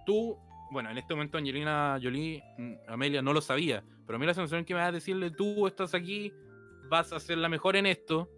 tú, 0.05 0.37
bueno, 0.71 0.91
en 0.91 0.97
este 0.97 1.13
momento 1.15 1.37
Angelina 1.37 1.99
Jolie, 2.01 2.43
mm, 2.57 2.73
Amelia 2.87 3.21
no 3.21 3.33
lo 3.33 3.41
sabía, 3.41 3.83
pero 4.05 4.17
a 4.17 4.19
mí 4.19 4.25
la 4.25 4.33
sensación 4.33 4.65
que 4.65 4.73
me 4.73 4.81
da 4.81 4.91
decirle, 4.91 5.31
tú 5.31 5.65
estás 5.65 5.95
aquí, 5.95 6.31
vas 6.89 7.11
a 7.11 7.19
ser 7.19 7.39
la 7.39 7.49
mejor 7.49 7.75
en 7.75 7.87
esto, 7.87 8.29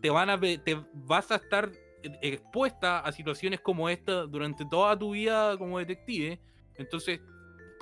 te 0.00 0.10
van 0.10 0.30
a 0.30 0.38
te 0.38 0.80
vas 0.92 1.30
a 1.30 1.36
estar 1.36 1.72
expuesta 2.20 3.00
a 3.00 3.10
situaciones 3.12 3.60
como 3.60 3.88
esta 3.88 4.26
durante 4.26 4.64
toda 4.66 4.96
tu 4.98 5.12
vida 5.12 5.56
como 5.58 5.78
detective, 5.78 6.40
entonces, 6.76 7.20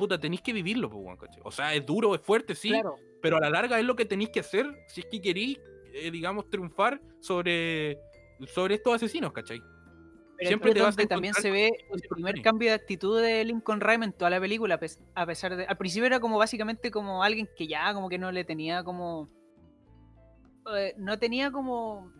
puta, 0.02 0.18
tenéis 0.20 0.42
que 0.42 0.52
vivirlo, 0.52 0.90
pues, 0.90 1.18
¿cachai? 1.18 1.40
o 1.44 1.50
sea, 1.50 1.74
es 1.74 1.84
duro, 1.86 2.14
es 2.14 2.20
fuerte, 2.20 2.54
sí, 2.54 2.70
Claro, 2.70 2.96
pero 3.20 3.36
a 3.36 3.40
la 3.40 3.50
larga 3.50 3.78
es 3.78 3.84
lo 3.84 3.94
que 3.94 4.04
tenéis 4.04 4.30
que 4.30 4.40
hacer 4.40 4.66
si 4.88 5.00
es 5.02 5.06
que 5.06 5.20
queréis, 5.20 5.58
eh, 5.94 6.10
digamos, 6.10 6.50
triunfar 6.50 7.00
sobre, 7.20 7.98
sobre 8.46 8.74
estos 8.74 8.94
asesinos, 8.94 9.32
¿cachai? 9.32 9.60
pero 10.36 10.48
Siempre 10.48 10.72
te 10.72 10.78
es 10.80 10.84
vas 10.84 10.98
a 10.98 11.06
también 11.06 11.34
se 11.34 11.50
ve 11.52 11.68
el 11.92 12.02
primer 12.10 12.42
cambio 12.42 12.70
de 12.70 12.74
actitud 12.74 13.22
de 13.22 13.44
Lincoln 13.44 13.80
Rhyme 13.80 14.06
en 14.06 14.12
toda 14.12 14.28
la 14.30 14.40
película, 14.40 14.74
a 14.74 14.78
pes- 14.78 15.00
a 15.14 15.24
pesar 15.24 15.54
de... 15.54 15.66
Al 15.66 15.76
principio 15.76 16.06
era 16.06 16.18
como 16.18 16.36
básicamente 16.36 16.90
como 16.90 17.22
alguien 17.22 17.48
que 17.56 17.68
ya 17.68 17.94
como 17.94 18.08
que 18.08 18.18
no 18.18 18.32
le 18.32 18.44
tenía 18.44 18.82
como... 18.82 19.28
eh, 20.76 20.94
no 20.96 21.16
tenía 21.18 21.52
como... 21.52 22.10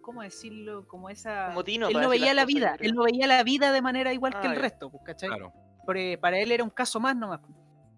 ¿Cómo 0.00 0.22
decirlo? 0.22 0.86
Como 0.88 1.08
esa... 1.10 1.46
Como 1.46 1.62
tino 1.64 1.88
él 1.88 1.94
no 2.00 2.08
veía 2.10 2.34
la 2.34 2.44
vida, 2.44 2.76
él 2.80 2.92
no 2.92 3.04
veía 3.04 3.26
la 3.26 3.42
vida 3.44 3.72
de 3.72 3.80
manera 3.80 4.12
igual 4.12 4.32
que 4.32 4.48
Ah, 4.48 4.50
el 4.50 4.56
ya. 4.56 4.60
resto, 4.60 4.90
pues, 4.90 5.02
¿cachai? 5.04 5.28
Claro, 5.30 5.52
Porque 5.84 6.18
para 6.20 6.38
él 6.38 6.52
era 6.52 6.64
un 6.64 6.70
caso 6.70 7.00
más 7.00 7.16
nomás. 7.16 7.40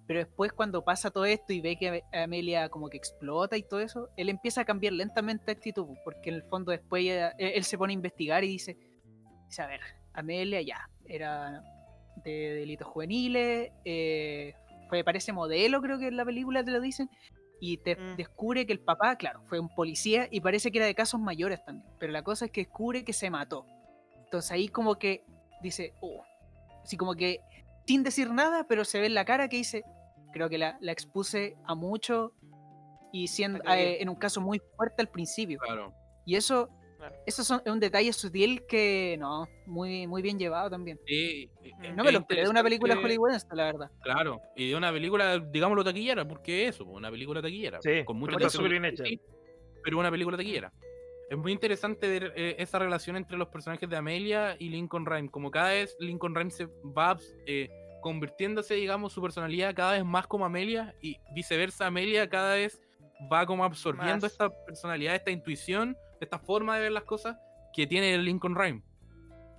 Pero 0.07 0.21
después 0.21 0.53
cuando 0.53 0.85
pasa 0.85 1.11
todo 1.11 1.25
esto 1.25 1.53
y 1.53 1.61
ve 1.61 1.77
que 1.77 1.89
Ame- 1.89 2.05
Amelia 2.13 2.69
como 2.69 2.89
que 2.89 2.97
explota 2.97 3.57
y 3.57 3.63
todo 3.63 3.81
eso, 3.81 4.09
él 4.17 4.29
empieza 4.29 4.61
a 4.61 4.65
cambiar 4.65 4.93
lentamente 4.93 5.45
de 5.47 5.53
actitud, 5.53 5.87
porque 6.05 6.29
en 6.31 6.37
el 6.37 6.43
fondo 6.45 6.71
después 6.71 7.03
ella- 7.03 7.35
él, 7.39 7.53
él 7.57 7.65
se 7.65 7.77
pone 7.77 7.93
a 7.93 7.95
investigar 7.95 8.45
y 8.45 8.49
dice, 8.49 8.77
dice, 9.49 9.63
a 9.63 9.67
ver, 9.67 9.81
Amelia 10.13 10.63
ya, 10.63 10.89
era 11.07 11.61
de 12.25 12.31
delitos 12.55 12.87
juveniles, 12.87 13.73
eh, 13.85 14.55
fue, 14.89 15.03
parece 15.03 15.33
modelo 15.33 15.83
creo 15.83 15.99
que 15.99 16.07
en 16.07 16.17
la 16.17 16.25
película 16.25 16.63
te 16.65 16.71
lo 16.71 16.81
dicen, 16.81 17.11
y 17.61 17.79
te 17.79 17.97
Mm. 17.97 18.17
descubre 18.17 18.65
que 18.67 18.73
el 18.75 18.81
papá, 18.81 19.17
claro, 19.17 19.41
fue 19.49 19.59
un 19.59 19.69
policía 19.75 20.29
y 20.31 20.41
parece 20.41 20.71
que 20.71 20.79
era 20.79 20.87
de 20.87 20.95
casos 20.95 21.19
mayores 21.21 21.65
también, 21.65 21.89
pero 21.99 22.13
la 22.13 22.23
cosa 22.23 22.45
es 22.45 22.51
que 22.53 22.61
descubre 22.63 23.05
que 23.05 23.13
se 23.13 23.29
mató. 23.31 23.67
Entonces 24.25 24.53
ahí 24.53 24.69
como 24.69 24.97
que 24.97 25.25
dice, 25.63 25.95
oh, 26.01 26.23
así 26.85 26.97
como 26.97 27.15
que 27.15 27.41
sin 27.87 28.03
decir 28.03 28.31
nada, 28.31 28.67
pero 28.69 28.85
se 28.85 29.01
ve 29.01 29.07
en 29.07 29.15
la 29.15 29.25
cara 29.25 29.49
que 29.49 29.57
dice, 29.59 29.83
creo 30.33 30.49
que 30.49 30.59
la, 30.59 30.77
la 30.81 30.93
expuse 30.93 31.57
a 31.65 31.75
mucho 31.75 32.33
y 33.13 33.29
siendo 33.29 33.61
eh, 33.71 34.03
en 34.03 34.09
un 34.09 34.17
caso 34.17 34.41
muy 34.41 34.61
fuerte 34.77 35.03
al 35.03 35.09
principio. 35.09 35.59
claro. 35.61 35.93
Y 36.25 36.35
eso, 36.37 36.69
Claro. 36.99 37.15
eso 37.27 37.45
son- 37.45 37.63
es 37.65 37.71
un 37.71 37.79
detalle 37.79 38.13
sutil 38.13 38.65
que 38.67 39.17
no, 39.21 39.47
muy, 39.67 40.07
muy 40.07 40.23
bien 40.23 40.39
llevado 40.39 40.69
también. 40.71 40.99
Sí, 41.07 41.49
eh, 41.63 41.71
Mm. 41.77 41.95
No 41.95 42.03
es 42.03 42.05
me 42.07 42.13
lo 42.13 42.19
esperé 42.21 42.43
de 42.43 42.49
una 42.49 42.63
película 42.63 42.97
hollywoodense, 42.97 43.47
la 43.53 43.65
verdad. 43.65 43.91
Claro, 44.03 44.41
y 44.57 44.71
de 44.71 44.77
una 44.77 44.91
película, 44.91 45.39
digámoslo 45.39 45.85
taquillera, 45.85 46.27
porque 46.27 46.67
eso, 46.69 46.85
una 46.85 47.11
película 47.11 47.41
taquillera. 47.43 47.81
Sí, 47.83 48.03
con 48.05 48.17
mucho 48.19 48.37
pero 48.37 48.49
hecha. 48.49 49.05
sí, 49.05 49.21
pero 49.85 49.99
una 49.99 50.11
película 50.11 50.37
taquillera. 50.37 50.73
Es 51.29 51.37
muy 51.37 51.53
interesante 51.53 52.09
ver 52.09 52.33
eh, 52.37 52.57
esa 52.59 52.79
relación 52.79 53.17
entre 53.17 53.37
los 53.37 53.49
personajes 53.49 53.89
de 53.89 53.97
Amelia 53.97 54.57
y 54.59 54.69
Lincoln 54.69 55.07
Rhyme. 55.07 55.29
Como 55.29 55.51
cada 55.51 55.71
vez 55.71 55.97
Lincoln 55.99 56.35
Rhyme 56.35 56.51
se 56.51 56.67
va 56.67 57.19
eh, 57.47 57.69
convirtiéndose, 58.01 58.75
digamos, 58.75 59.13
su 59.13 59.21
personalidad 59.21 59.75
cada 59.75 59.93
vez 59.93 60.05
más 60.05 60.27
como 60.29 60.45
Amelia 60.45 60.95
y 61.03 61.19
viceversa, 61.35 61.87
Amelia 61.87 62.29
cada 62.29 62.55
vez 62.55 62.81
va 63.33 63.45
como 63.45 63.65
absorbiendo 63.65 64.27
Más. 64.27 64.33
esta 64.33 64.51
personalidad, 64.65 65.17
esta 65.17 65.33
intuición, 65.33 65.97
esta 66.21 66.39
forma 66.39 66.77
de 66.77 66.83
ver 66.83 66.93
las 66.93 67.05
cosas 67.05 67.37
que 67.73 67.87
tiene 67.87 68.17
Lincoln 68.19 68.55
Rhyme. 68.55 68.83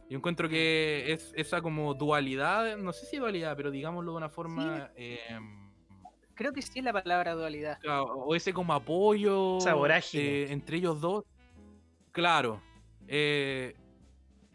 Yo 0.10 0.18
encuentro 0.18 0.48
que 0.48 1.12
es 1.12 1.34
esa 1.36 1.62
como 1.62 1.94
dualidad, 1.94 2.78
no 2.78 2.94
sé 2.94 3.06
si 3.08 3.18
dualidad, 3.18 3.58
pero 3.58 3.72
digámoslo 3.72 4.12
de 4.12 4.18
una 4.18 4.30
forma... 4.30 4.90
em, 4.96 5.68
Creo 6.34 6.54
que 6.54 6.62
sí 6.62 6.80
es 6.80 6.86
la 6.86 6.94
palabra 6.94 7.34
dualidad. 7.34 7.80
O 8.00 8.36
ese 8.36 8.54
como 8.54 8.72
apoyo 8.72 9.58
eh, 10.14 10.48
entre 10.50 10.78
ellos 10.78 11.02
dos. 11.02 11.26
Claro. 12.18 12.64
eh, 13.08 13.76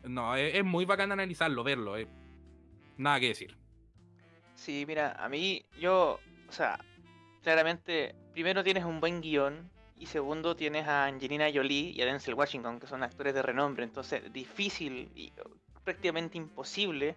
no, 0.03 0.35
es, 0.35 0.57
es 0.57 0.65
muy 0.65 0.85
bacán 0.85 1.13
analizarlo, 1.13 1.63
verlo. 1.63 1.97
eh. 1.97 2.09
Nada 2.97 3.21
que 3.21 3.29
decir. 3.29 3.57
Sí, 4.57 4.85
mira, 4.85 5.13
a 5.13 5.29
mí, 5.29 5.65
yo, 5.79 6.19
o 6.49 6.53
sea, 6.53 6.85
claramente, 7.41 8.17
primero 8.33 8.65
tienes 8.65 8.85
un 8.85 8.99
buen 8.99 9.21
guion 9.21 9.71
y 9.97 10.07
segundo 10.07 10.57
tienes 10.57 10.89
a 10.89 11.05
Angelina 11.05 11.47
Jolie 11.55 11.93
y 11.93 12.03
a 12.03 12.07
Denzel 12.07 12.35
Washington, 12.35 12.81
que 12.81 12.89
son 12.89 13.05
actores 13.05 13.33
de 13.33 13.43
renombre, 13.43 13.85
entonces 13.85 14.33
difícil 14.33 15.13
y 15.15 15.33
prácticamente 15.85 16.39
imposible, 16.39 17.15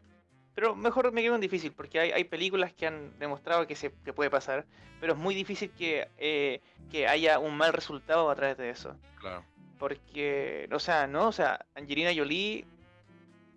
pero 0.54 0.76
mejor 0.76 1.12
me 1.12 1.24
quedo 1.24 1.34
en 1.34 1.42
difícil, 1.42 1.72
porque 1.72 2.00
hay, 2.00 2.12
hay 2.12 2.24
películas 2.26 2.72
que 2.72 2.86
han 2.86 3.18
demostrado 3.18 3.66
que 3.66 3.76
se 3.76 3.92
que 4.06 4.14
puede 4.14 4.30
pasar, 4.30 4.68
pero 5.02 5.14
es 5.14 5.20
muy 5.20 5.34
difícil 5.34 5.72
que, 5.72 6.08
eh, 6.20 6.62
que 6.92 7.08
haya 7.08 7.40
un 7.40 7.58
mal 7.58 7.74
resultado 7.74 8.30
a 8.30 8.36
través 8.36 8.58
de 8.58 8.70
eso. 8.70 8.96
Claro. 9.20 9.44
Porque, 9.80 10.68
o 10.72 10.80
sea, 10.80 11.08
no, 11.08 11.28
o 11.28 11.32
sea, 11.32 11.60
Angelina 11.76 12.12
Jolie, 12.16 12.66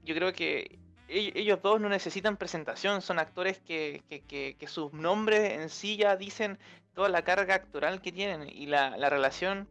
yo 0.04 0.14
creo 0.14 0.32
que 0.32 0.78
ell- 1.08 1.32
ellos 1.34 1.60
dos 1.62 1.80
no 1.80 1.88
necesitan 1.88 2.36
presentación, 2.36 3.02
son 3.02 3.18
actores 3.18 3.60
que, 3.60 4.02
que, 4.08 4.20
que, 4.20 4.56
que 4.58 4.66
sus 4.66 4.92
nombres 4.92 5.52
en 5.52 5.68
sí 5.70 5.96
ya 5.96 6.16
dicen 6.16 6.58
toda 6.94 7.08
la 7.08 7.22
carga 7.22 7.54
actoral 7.54 8.00
que 8.02 8.10
tienen 8.12 8.48
y 8.48 8.66
la, 8.66 8.96
la 8.96 9.08
relación, 9.10 9.68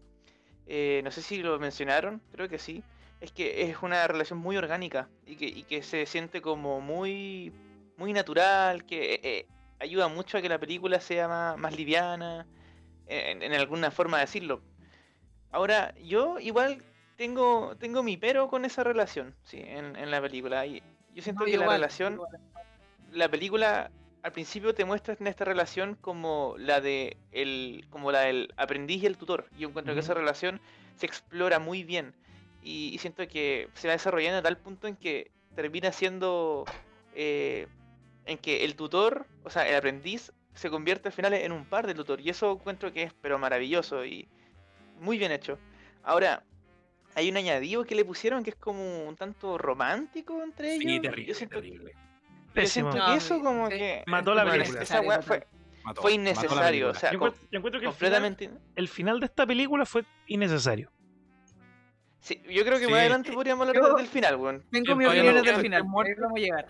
eh, 0.67 1.01
no 1.03 1.11
sé 1.11 1.21
si 1.21 1.37
lo 1.43 1.59
mencionaron, 1.59 2.21
creo 2.31 2.47
que 2.47 2.59
sí, 2.59 2.83
es 3.19 3.31
que 3.31 3.63
es 3.69 3.77
una 3.81 4.07
relación 4.07 4.39
muy 4.39 4.55
orgánica 4.57 5.09
y 5.25 5.35
que, 5.35 5.63
que 5.63 5.83
se 5.83 6.05
siente 6.05 6.41
como 6.41 6.79
muy, 6.79 7.51
muy 7.97 8.13
natural, 8.13 8.85
que 8.85 9.15
eh, 9.15 9.19
eh, 9.23 9.45
ayuda 9.79 10.07
mucho 10.07 10.37
a 10.37 10.41
que 10.41 10.49
la 10.49 10.59
película 10.59 11.01
sea 11.01 11.27
más, 11.27 11.57
más 11.57 11.75
liviana, 11.75 12.45
en, 13.07 13.41
en 13.41 13.53
alguna 13.53 13.91
forma 13.91 14.17
de 14.17 14.25
decirlo. 14.25 14.61
Ahora, 15.51 15.93
yo 15.95 16.39
igual 16.39 16.83
tengo, 17.15 17.75
tengo 17.77 18.03
mi 18.03 18.17
pero 18.17 18.47
con 18.49 18.65
esa 18.65 18.83
relación, 18.83 19.35
sí, 19.43 19.59
en, 19.59 19.95
en 19.95 20.11
la 20.11 20.21
película. 20.21 20.65
Y 20.65 20.83
yo 21.13 21.21
siento 21.23 21.45
No, 21.45 21.45
que 21.45 21.57
la 21.57 21.67
relación, 21.67 22.13
igual. 22.13 22.39
la 23.11 23.29
película 23.29 23.91
al 24.23 24.31
principio 24.33 24.73
te 24.75 24.85
muestra 24.85 25.15
en 25.19 25.27
esta 25.27 25.45
relación 25.45 25.95
como 25.95 26.55
la 26.57 26.81
de 26.81 27.17
el, 27.31 27.85
como 27.89 28.11
la 28.11 28.21
del 28.21 28.53
aprendiz 28.57 29.03
y 29.03 29.05
el 29.05 29.17
tutor. 29.17 29.47
Yo 29.57 29.69
encuentro 29.69 29.93
que 29.93 30.01
esa 30.01 30.13
relación 30.13 30.59
se 30.95 31.05
explora 31.05 31.59
muy 31.59 31.83
bien. 31.83 32.13
Y, 32.61 32.89
y 32.93 32.97
siento 32.97 33.27
que 33.27 33.69
se 33.73 33.87
va 33.87 33.93
desarrollando 33.93 34.39
a 34.39 34.41
tal 34.41 34.57
punto 34.57 34.87
en 34.87 34.97
que 34.97 35.31
termina 35.55 35.91
siendo 35.91 36.65
eh, 37.13 37.67
en 38.25 38.37
que 38.37 38.65
el 38.65 38.75
tutor, 38.75 39.25
o 39.43 39.49
sea, 39.49 39.67
el 39.67 39.75
aprendiz, 39.75 40.33
se 40.53 40.69
convierte 40.69 41.07
al 41.09 41.13
final 41.13 41.33
en 41.33 41.51
un 41.51 41.65
par 41.65 41.87
de 41.87 41.93
tutor. 41.95 42.19
Y 42.19 42.29
eso 42.29 42.51
encuentro 42.53 42.91
que 42.91 43.03
es 43.03 43.13
pero 43.21 43.39
maravilloso 43.39 44.05
y 44.05 44.27
muy 44.99 45.17
bien 45.17 45.31
hecho. 45.31 45.57
Ahora, 46.03 46.43
hay 47.15 47.29
un 47.29 47.37
añadido 47.37 47.83
que 47.83 47.95
le 47.95 48.05
pusieron 48.05 48.43
que 48.43 48.51
es 48.51 48.55
como 48.55 49.07
un 49.07 49.15
tanto 49.15 49.57
romántico 49.57 50.41
entre 50.43 50.75
ellos. 50.75 50.83
Sí, 50.83 50.95
Yo 50.95 51.01
terrible, 51.01 51.33
siento 51.33 51.55
que- 51.61 51.61
terrible. 51.61 51.93
yo 52.55 52.65
siento 52.67 52.97
que 53.05 53.13
eso 53.15 53.39
como 53.41 53.69
sí. 53.69 53.77
que 53.77 54.03
Mató 54.07 54.33
la 54.35 54.49
película. 54.49 54.81
esa 54.81 55.01
weá 55.01 55.21
fue, 55.21 55.47
Mató, 55.83 56.01
fue 56.01 56.13
innecesario, 56.13 56.89
o 56.89 56.93
sea, 56.93 57.11
Yo 57.11 57.15
encuentro, 57.15 57.41
yo 57.51 57.57
encuentro 57.57 57.79
que 57.81 57.87
el 57.87 57.93
final, 57.93 58.11
completamente. 58.21 58.49
el 58.75 58.87
final 58.87 59.19
de 59.19 59.25
esta 59.25 59.45
película 59.45 59.85
fue 59.85 60.03
innecesario. 60.27 60.91
Sí, 62.19 62.41
yo 62.49 62.63
creo 62.65 62.77
que 62.79 62.85
Sí. 62.85 62.91
más 62.91 62.99
adelante 62.99 63.31
podríamos 63.31 63.67
hablar 63.67 63.81
Yo- 63.83 63.95
del 63.95 64.07
final, 64.07 64.35
weón. 64.35 64.63
Tengo 64.71 64.93
opiniones 64.93 65.23
no 65.35 65.41
del 65.43 65.55
final. 65.61 65.81
tres 65.81 65.89
muertes. 65.89 66.15
ahí 66.17 66.21
vamos 66.21 66.37
a 66.37 66.41
llegar. 66.41 66.67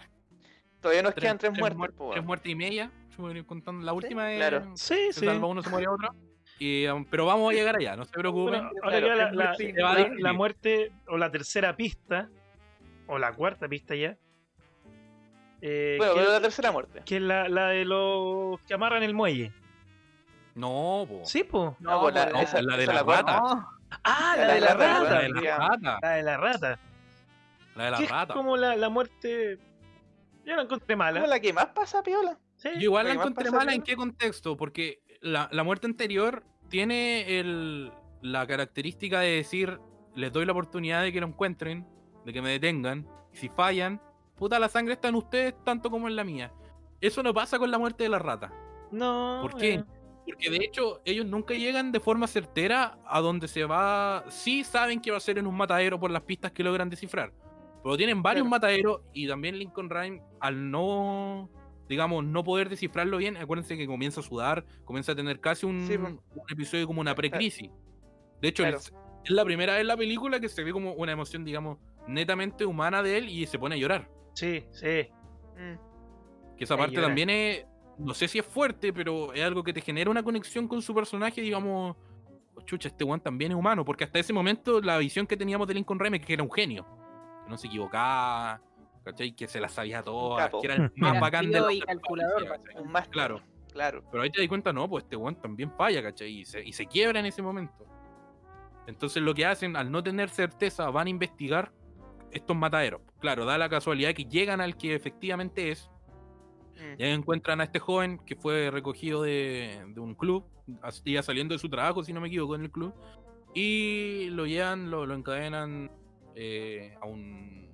Todavía 0.81 1.01
nos 1.01 1.13
Tres- 1.15 1.23
quedan 1.23 1.37
tres, 1.39 1.51
tres 1.53 1.59
muertes, 1.75 1.77
muer- 1.99 2.11
tres 2.13 2.25
muertes 2.25 2.51
y 2.51 2.55
media. 2.55 2.91
Yo 3.17 3.23
me 3.23 3.33
voy 3.33 3.43
contando 3.43 3.83
la 3.83 3.93
última 3.93 4.29
claro. 4.35 4.71
Sí, 4.75 4.95
se 5.11 5.19
sí. 5.21 5.27
uno, 5.27 5.63
se 5.63 5.69
muere 5.69 5.87
otro. 5.87 6.09
Y, 6.59 6.87
um, 6.87 7.05
pero 7.05 7.25
vamos 7.25 7.51
a 7.51 7.55
llegar 7.55 7.75
allá, 7.75 7.95
no 7.95 8.05
se 8.05 8.11
preocupen. 8.11 8.61
Bueno, 8.61 8.69
ahora 8.83 8.99
Claro, 8.99 9.05
queda 9.05 9.15
la, 9.15 9.31
la- 9.31 9.93
la- 10.07 10.09
la 10.17 10.33
muerte 10.33 10.91
o 11.07 11.17
la 11.17 11.29
tercera 11.31 11.75
pista, 11.75 12.29
o 13.07 13.17
la 13.19 13.31
cuarta 13.33 13.67
pista 13.67 13.95
ya. 13.95 14.17
eh, 15.61 15.95
Bueno, 15.97 16.13
que, 16.13 16.19
pero 16.19 16.31
la 16.33 16.41
tercera 16.41 16.71
muerte. 16.71 17.01
que 17.05 17.17
es 17.17 17.21
la, 17.21 17.47
la 17.49 17.67
de 17.69 17.85
los 17.85 18.59
que 18.61 18.73
amarran 18.73 19.03
el 19.03 19.13
muelle. 19.13 19.51
No, 20.55 21.05
po. 21.07 21.21
Sí, 21.25 21.43
po. 21.43 21.75
No, 21.79 22.01
pues 22.01 22.15
la- 22.15 22.29
pues, 22.29 22.43
esa- 22.49 22.61
la 22.61 22.77
de 22.77 22.83
esa 22.83 22.93
la 22.93 23.03
rata. 23.03 23.39
No, 23.39 23.69
Ah, 24.03 24.35
La 24.37 24.47
la 24.47 24.53
de 24.55 24.59
la 24.61 24.67
rata, 24.73 24.87
La 24.87 24.99
rata. 25.03 25.19
de 25.21 25.29
la 25.29 25.41
Ya. 25.41 25.57
rata. 25.57 25.99
La 26.01 26.09
de 26.11 26.23
la 26.23 26.37
rata. 26.37 26.79
La 27.75 27.83
de 27.85 27.91
la 27.91 27.97
que 27.97 28.03
es 28.03 28.09
rata. 28.11 28.33
como 28.33 28.57
la, 28.57 28.75
la 28.75 28.89
muerte. 28.89 29.59
Yo 30.43 30.55
la 30.55 30.63
encontré 30.63 30.95
mala. 30.97 31.21
Como 31.21 31.31
la 31.31 31.39
que 31.39 31.53
más 31.53 31.67
pasa, 31.67 32.03
Piola. 32.03 32.37
Sí. 32.57 32.69
Yo 32.75 32.81
igual 32.81 33.07
la 33.07 33.13
encontré 33.13 33.49
mala 33.49 33.73
en 33.73 33.81
qué 33.83 33.95
contexto, 33.95 34.57
porque 34.57 34.99
la, 35.21 35.49
la 35.51 35.63
muerte 35.63 35.87
anterior 35.87 36.43
tiene 36.69 37.39
el, 37.39 37.91
la 38.21 38.45
característica 38.47 39.19
de 39.21 39.31
decir, 39.37 39.79
les 40.15 40.31
doy 40.31 40.45
la 40.45 40.51
oportunidad 40.51 41.03
de 41.03 41.11
que 41.13 41.21
lo 41.21 41.27
encuentren, 41.27 41.87
de 42.25 42.33
que 42.33 42.41
me 42.41 42.49
detengan, 42.51 43.07
y 43.33 43.37
si 43.37 43.49
fallan, 43.49 44.01
puta, 44.35 44.59
la 44.59 44.69
sangre 44.69 44.93
está 44.93 45.07
en 45.09 45.15
ustedes 45.15 45.53
tanto 45.63 45.89
como 45.89 46.07
en 46.07 46.15
la 46.15 46.23
mía. 46.23 46.51
Eso 46.99 47.21
no 47.23 47.33
pasa 47.33 47.59
con 47.59 47.69
la 47.71 47.77
muerte 47.77 48.03
de 48.03 48.09
la 48.09 48.19
rata. 48.19 48.51
No. 48.91 49.39
¿Por 49.41 49.55
qué? 49.57 49.73
eh, 49.75 49.83
Porque 50.25 50.49
de 50.49 50.57
hecho 50.57 51.01
ellos 51.05 51.25
nunca 51.25 51.53
llegan 51.53 51.91
de 51.91 51.99
forma 51.99 52.27
certera 52.27 52.97
a 53.05 53.21
donde 53.21 53.47
se 53.47 53.63
va. 53.65 54.25
Sí 54.29 54.63
saben 54.63 54.99
que 54.99 55.11
va 55.11 55.17
a 55.17 55.21
ser 55.21 55.37
en 55.37 55.47
un 55.47 55.55
matadero 55.55 55.99
por 55.99 56.11
las 56.11 56.23
pistas 56.23 56.51
que 56.51 56.63
logran 56.63 56.89
descifrar. 56.89 57.31
Pero 57.83 57.95
tienen 57.95 58.21
varios 58.23 58.43
Claro. 58.43 58.49
mataderos 58.49 59.01
y 59.13 59.27
también 59.27 59.57
Lincoln 59.59 59.89
Rhyme 59.89 60.21
al 60.41 60.69
no, 60.71 61.49
digamos, 61.89 62.23
no 62.25 62.43
poder 62.43 62.69
descifrarlo 62.69 63.17
bien, 63.17 63.37
acuérdense 63.37 63.77
que 63.77 63.87
comienza 63.87 64.19
a 64.19 64.23
sudar, 64.23 64.65
comienza 64.85 65.11
a 65.13 65.15
tener 65.15 65.39
casi 65.39 65.65
un, 65.65 65.87
Sí, 65.87 65.97
po. 65.97 66.07
un 66.07 66.21
episodio 66.49 66.85
como 66.87 67.01
una 67.01 67.15
precrisis. 67.15 67.69
De 68.41 68.47
hecho, 68.49 68.63
Claro. 68.63 68.77
es, 68.77 68.93
es 69.23 69.31
la 69.31 69.43
primera 69.45 69.73
vez 69.73 69.81
en 69.81 69.87
la 69.87 69.97
película 69.97 70.39
que 70.39 70.49
se 70.49 70.63
ve 70.63 70.71
como 70.71 70.93
una 70.93 71.11
emoción, 71.11 71.43
digamos, 71.45 71.77
netamente 72.07 72.65
humana 72.65 73.01
de 73.03 73.17
él 73.17 73.29
y 73.29 73.45
se 73.47 73.57
pone 73.59 73.75
a 73.75 73.77
llorar. 73.77 74.09
Sí, 74.33 74.65
sí. 74.71 75.07
Mm. 75.57 76.55
Que 76.57 76.63
esa 76.63 76.75
Ahí 76.75 76.79
parte 76.79 76.95
llora. 76.95 77.07
también 77.07 77.29
es. 77.29 77.65
No 77.97 78.13
sé 78.13 78.27
si 78.27 78.37
es 78.39 78.45
fuerte, 78.45 78.93
pero 78.93 79.33
es 79.33 79.43
algo 79.43 79.63
que 79.63 79.73
te 79.73 79.81
genera 79.81 80.09
una 80.11 80.21
conexión 80.23 80.67
con 80.67 80.81
su 80.83 80.93
personaje, 80.93 81.41
digamos. 81.41 81.95
"Oh, 82.55 82.61
Chucha, 82.61 82.89
este 82.89 83.03
one 83.03 83.19
también 83.19 83.51
es 83.51 83.57
humano. 83.57 83.83
Porque 83.83 84.03
hasta 84.03 84.19
ese 84.19 84.33
momento 84.33 84.79
la 84.81 84.97
visión 84.99 85.25
que 85.25 85.35
teníamos 85.35 85.67
de 85.67 85.73
Lincoln 85.73 85.99
Rhyme 85.99 86.17
es 86.17 86.25
que 86.25 86.33
era 86.33 86.43
un 86.43 86.51
genio. 86.51 86.85
Que 87.43 87.49
no 87.49 87.57
se 87.57 87.67
equivocaba. 87.67 88.61
¿Cachai? 89.07 89.31
Que 89.31 89.47
se 89.47 89.61
las 89.61 89.71
sabía 89.71 90.03
todas. 90.03 90.51
Que 90.61 90.67
era 90.67 90.75
el 90.75 90.91
más 90.97 91.11
Era 91.11 91.19
bacán 91.21 91.49
de 91.49 91.73
y 91.73 91.79
calculador. 91.79 92.59
Un 92.75 92.91
máster. 92.91 93.11
Claro. 93.11 93.41
Claro. 93.71 94.03
Pero 94.11 94.23
ahí 94.23 94.29
te 94.29 94.41
das 94.41 94.49
cuenta, 94.49 94.73
no, 94.73 94.89
pues 94.89 95.05
este 95.05 95.15
one 95.15 95.37
también 95.41 95.71
falla, 95.77 96.03
¿cachai? 96.03 96.39
Y 96.39 96.45
se, 96.45 96.61
y 96.63 96.73
se 96.73 96.87
quiebra 96.87 97.19
en 97.19 97.27
ese 97.27 97.41
momento. 97.41 97.85
Entonces 98.85 99.23
lo 99.23 99.33
que 99.33 99.45
hacen, 99.45 99.75
al 99.77 99.91
no 99.91 100.03
tener 100.03 100.29
certeza, 100.29 100.89
van 100.89 101.07
a 101.07 101.09
investigar 101.09 101.71
estos 102.31 102.55
mataderos. 102.57 103.01
Claro, 103.19 103.45
da 103.45 103.57
la 103.57 103.69
casualidad 103.69 104.13
que 104.13 104.25
llegan 104.25 104.59
al 104.59 104.75
que 104.77 104.93
efectivamente 104.93 105.71
es. 105.71 105.89
Mm. 106.75 107.01
Y 107.01 107.03
ahí 107.03 107.11
encuentran 107.11 107.61
a 107.61 107.63
este 107.63 107.79
joven 107.79 108.19
que 108.25 108.35
fue 108.35 108.71
recogido 108.71 109.21
de, 109.21 109.85
de 109.87 109.99
un 110.01 110.15
club, 110.15 110.43
iba 111.05 111.21
saliendo 111.21 111.53
de 111.53 111.59
su 111.59 111.69
trabajo, 111.69 112.03
si 112.03 112.11
no 112.11 112.19
me 112.19 112.27
equivoco, 112.27 112.55
en 112.55 112.63
el 112.63 112.71
club, 112.71 112.93
y 113.53 114.29
lo 114.31 114.45
llevan, 114.45 114.91
lo, 114.91 115.05
lo 115.05 115.15
encadenan 115.15 115.91
eh, 116.35 116.95
a 117.01 117.05
un 117.05 117.66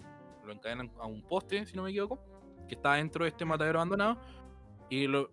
lo 0.46 0.54
encadenan 0.54 0.92
a 1.00 1.06
un 1.06 1.24
poste, 1.24 1.66
si 1.66 1.76
no 1.76 1.84
me 1.84 1.90
equivoco, 1.90 2.20
que 2.68 2.76
está 2.76 2.94
dentro 2.96 3.24
de 3.26 3.30
este 3.30 3.46
matadero 3.46 3.80
abandonado, 3.80 4.20
y 4.90 5.08
lo- 5.08 5.30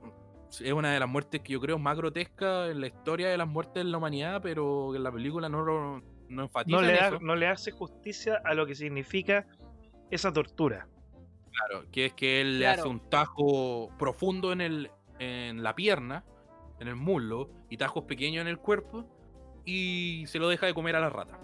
es 0.51 0.73
una 0.73 0.93
de 0.93 0.99
las 1.01 1.09
muertes 1.09 1.41
que 1.43 1.53
yo 1.53 1.61
creo 1.61 1.79
más 1.79 1.97
grotescas 1.97 2.71
en 2.71 2.81
la 2.81 2.89
historia 2.89 3.29
de 3.29 3.37
las 3.37 3.47
muertes 3.47 3.83
en 3.83 3.93
la 3.93 3.99
humanidad, 3.99 4.41
pero 4.43 4.89
que 4.91 4.97
en 4.97 5.05
la 5.05 5.13
película 5.13 5.49
no, 5.49 5.63
lo- 5.63 6.03
no 6.29 6.43
enfatiza 6.43 6.77
No 6.77 6.83
le, 6.83 6.95
en 6.95 6.99
da- 7.01 7.09
eso. 7.09 7.19
no 7.21 7.37
le 7.37 7.47
hace 7.47 7.71
justicia 7.71 8.41
a 8.45 8.55
lo 8.55 8.67
que 8.67 8.75
significa 8.75 9.47
esa 10.11 10.33
tortura. 10.33 10.89
Claro, 11.53 11.85
que 11.93 12.07
es 12.07 12.15
que 12.15 12.41
él 12.41 12.59
le 12.59 12.67
hace 12.69 12.89
un 12.89 13.01
tajo 13.11 13.91
profundo 13.99 14.53
en, 14.53 14.61
el, 14.61 14.91
en 15.19 15.63
la 15.63 15.75
pierna, 15.77 16.25
en 16.81 16.89
el 16.89 16.97
muslo, 16.97 17.51
y 17.69 17.77
tajos 17.77 18.05
pequeños 18.05 18.41
en 18.43 18.49
el 18.49 18.59
cuerpo, 18.59 19.05
y 19.65 20.25
se 20.27 20.39
lo 20.39 20.49
deja 20.49 20.67
de 20.67 20.75
comer 20.75 20.97
a 20.97 21.01
la 21.01 21.11
rata. 21.11 21.39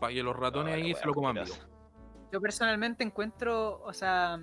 Para 0.00 0.12
que 0.14 0.22
los 0.22 0.36
ratones 0.36 0.74
ahí 0.74 0.94
se 0.94 1.04
lo 1.06 1.12
coman 1.14 1.34
vivo. 1.34 1.54
Yo 2.32 2.40
personalmente 2.40 3.04
encuentro, 3.04 3.82
o 3.84 3.92
sea, 3.92 4.40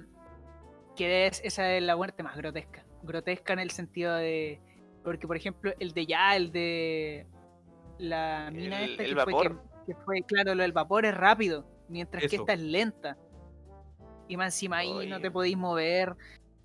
que 0.95 1.25
es, 1.27 1.41
esa 1.43 1.73
es 1.73 1.81
la 1.81 1.95
muerte 1.95 2.21
más 2.23 2.37
grotesca. 2.37 2.85
Grotesca 3.01 3.53
en 3.53 3.59
el 3.59 3.71
sentido 3.71 4.13
de. 4.15 4.61
Porque, 5.03 5.25
por 5.25 5.35
ejemplo, 5.35 5.73
el 5.79 5.93
de 5.93 6.05
ya, 6.05 6.35
el 6.35 6.51
de 6.51 7.25
la 7.97 8.49
mina 8.53 8.83
El- 8.83 8.91
esta 8.91 9.03
el 9.03 9.09
que, 9.09 9.15
fue, 9.15 9.33
vapor. 9.33 9.61
que, 9.85 9.93
que 9.93 9.99
fue, 10.05 10.21
claro, 10.23 10.53
lo 10.55 10.61
del 10.63 10.71
vapor 10.71 11.05
es 11.05 11.15
rápido, 11.15 11.65
mientras 11.87 12.21
que 12.29 12.35
esta 12.35 12.53
es 12.53 12.59
lenta. 12.61 13.17
Y 14.27 14.37
más 14.37 14.53
encima 14.53 14.77
ahí 14.77 15.07
no 15.09 15.19
te 15.19 15.31
podéis 15.31 15.57
mover. 15.57 16.15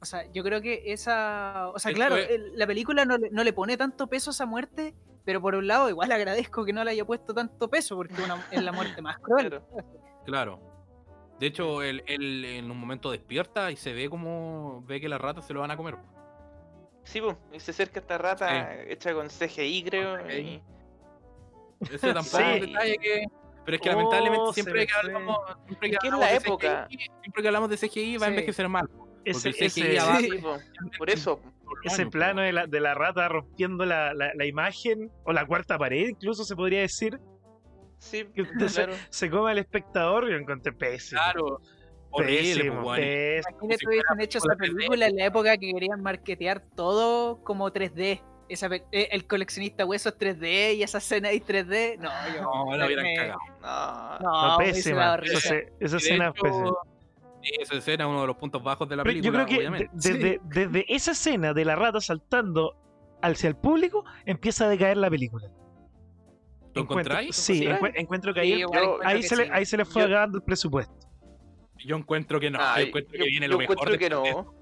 O 0.01 0.05
sea, 0.05 0.31
yo 0.33 0.43
creo 0.45 0.61
que 0.61 0.83
esa. 0.93 1.71
O 1.75 1.79
sea, 1.79 1.93
claro, 1.95 2.17
es- 2.17 2.29
el- 2.31 2.59
la 2.59 2.67
película 2.67 3.07
no, 3.07 3.17
le- 3.17 3.31
no 3.31 3.43
le 3.45 3.53
pone 3.55 3.79
tanto 3.79 4.09
peso 4.09 4.29
a 4.31 4.33
esa 4.33 4.45
muerte, 4.45 4.95
pero 5.25 5.41
por 5.41 5.55
un 5.55 5.67
lado, 5.67 5.89
igual 5.89 6.13
agradezco 6.13 6.67
que 6.67 6.75
no 6.75 6.85
le 6.85 6.91
haya 6.91 7.07
puesto 7.07 7.33
tanto 7.33 7.69
peso, 7.71 7.97
porque 7.97 8.13
una- 8.23 8.45
es 8.51 8.63
la 8.63 8.73
muerte 8.73 9.01
más 9.01 9.19
cruel. 9.21 9.49
Claro. 9.49 9.67
Claro. 10.27 10.74
De 11.41 11.47
hecho, 11.47 11.83
él, 11.83 12.03
él 12.07 12.45
en 12.45 12.71
un 12.71 12.79
momento 12.79 13.11
despierta 13.11 13.71
y 13.71 13.77
se 13.77 13.93
ve 13.93 14.09
como 14.09 14.83
ve 14.87 15.01
que 15.01 15.09
las 15.09 15.21
ratas 15.21 15.47
se 15.47 15.53
lo 15.53 15.61
van 15.61 15.71
a 15.71 15.77
comer. 15.77 15.97
Sí, 17.03 17.21
pues, 17.21 17.37
y 17.53 17.61
se 17.61 17.73
acerca 17.73 18.01
esta 18.01 18.17
rata 18.19 18.83
hecha 18.85 19.13
con 19.13 19.29
CGI, 19.29 19.85
creo. 19.85 20.31
Y- 20.31 20.63
Ese 21.93 22.15
tampoco 22.15 22.39
es 22.39 22.61
un 22.63 22.67
detalle 22.69 22.99
que. 22.99 23.25
Pero 23.65 23.77
es 23.77 23.81
que 23.83 23.89
Oh, 23.89 23.93
lamentablemente 23.93 24.47
se 24.49 24.53
siempre 24.55 24.87
que 24.87 24.93
hablamos, 24.95 25.39
siempre 25.67 25.91
que 25.91 25.97
hablamos 25.97 26.21
la 26.21 26.27
de 26.31 26.37
época. 26.37 26.87
CGI, 26.89 26.99
siempre 27.23 27.43
que 27.43 27.49
hablamos 27.49 27.71
de 27.71 27.77
CGI 27.79 28.17
va 28.19 28.27
a 28.27 28.29
envejecer 28.31 28.69
mal. 28.69 28.89
Ese, 29.25 29.49
el 29.49 29.55
CGI 29.55 29.65
ese- 29.67 29.99
abajo- 30.01 30.21
Sí, 30.21 30.39
po, 30.39 30.59
por 30.99 31.11
eso. 31.11 31.41
ese 31.83 32.07
plano 32.07 32.43
de 32.43 32.53
la, 32.53 32.67
de 32.67 32.81
la 32.81 32.95
rata 32.95 33.27
rompiendo 33.29 33.85
la, 33.87 34.13
la- 34.15 34.33
la 34.35 34.45
imagen, 34.47 35.11
o 35.25 35.33
la 35.33 35.47
cuarta 35.47 35.79
pared, 35.79 36.09
incluso 36.09 36.45
se 36.45 36.55
podría 36.55 36.81
decir, 36.81 37.19
Sí, 38.05 38.27
que 38.35 38.43
usted 38.43 38.69
se, 38.69 38.85
claro. 38.85 38.93
se 39.11 39.31
come 39.31 39.51
al 39.51 39.59
espectador, 39.59 40.29
yo 40.29 40.37
encontré 40.37 40.73
pésimo. 40.73 41.21
Claro. 41.23 41.61
Pésimo, 42.17 42.83
pues, 42.85 43.01
pésimo. 43.01 43.59
Imagínate 43.59 43.79
si 43.79 43.87
hubiesen 43.89 44.21
hecho 44.21 44.39
película 44.39 44.55
esa 44.55 44.57
película 44.57 45.07
en 45.07 45.17
la 45.17 45.25
época 45.27 45.57
que 45.57 45.73
querían 45.73 46.01
marketear 46.03 46.63
todo 46.77 47.43
como 47.43 47.71
3D. 47.73 48.21
Esa, 48.49 48.69
eh, 48.73 49.09
el 49.11 49.27
coleccionista 49.27 49.85
huesos 49.87 50.17
3D 50.19 50.77
y 50.77 50.83
esa 50.83 50.99
escena 50.99 51.31
ahí 51.31 51.41
3D. 51.41 51.97
No, 51.99 52.11
yo. 52.37 52.43
No, 52.43 52.77
la 52.77 52.87
hubieran 52.87 53.05
me- 53.05 53.17
cagado. 53.17 53.39
No. 53.63 54.19
No, 54.21 54.49
No, 54.53 54.59
pésima. 54.59 55.19
Esa, 55.25 55.97
escena 55.97 56.29
es 56.29 56.35
hecho, 56.35 56.43
pésima. 56.43 56.73
sí, 57.43 57.51
esa 57.61 57.75
escena 57.77 58.05
es 58.05 58.11
uno 58.11 58.21
de 58.21 58.27
los 58.29 58.37
puntos 58.37 58.63
bajos 58.63 58.87
de 58.89 58.97
la 58.97 59.03
Pero 59.03 59.17
yo 59.17 59.33
película, 59.33 59.47
creo 59.47 59.73
que 59.73 59.89
desde, 59.95 60.41
desde 60.45 60.85
esa 60.95 61.13
escena 61.13 61.53
de 61.55 61.65
la 61.65 61.75
rata 61.75 62.01
saltando 62.01 62.77
hacia 63.23 63.49
el 63.49 63.57
público, 63.57 64.05
empieza 64.27 64.67
a 64.67 64.69
decaer 64.69 64.99
la 64.99 65.09
película. 65.11 65.49
¿Lo 66.75 66.83
Encuentro- 66.83 67.15
encontráis? 67.15 67.37
Sí, 67.37 67.65
encu- 67.67 67.93
encuentro 67.95 68.35
que 68.35 68.41
Sí, 68.43 68.53
ahí, 68.53 68.61
igual 68.61 68.79
yo- 68.81 68.85
encuentro 68.85 69.09
ahí, 69.09 69.21
que 69.21 69.29
se 69.29 69.37
le, 69.37 69.45
sí. 69.45 69.51
ahí 69.53 69.67
se 69.67 69.77
le 69.77 69.85
fue 69.85 70.03
Yo- 70.03 70.09
acabando 70.09 70.39
el 70.39 70.45
presupuesto. 70.45 70.95
Yo 71.87 71.97
encuentro 71.97 72.41
que 72.41 72.51
no, 72.51 72.59
Ay, 72.61 72.83
yo 72.85 72.89
encuentro 72.89 73.13
yo- 73.19 73.25
que 73.25 73.31
viene 73.31 73.47
yo 73.47 73.53
lo 73.53 73.59
mejor. 73.59 73.77
encuentro 73.77 73.99
que 73.99 74.11
no. 74.11 74.55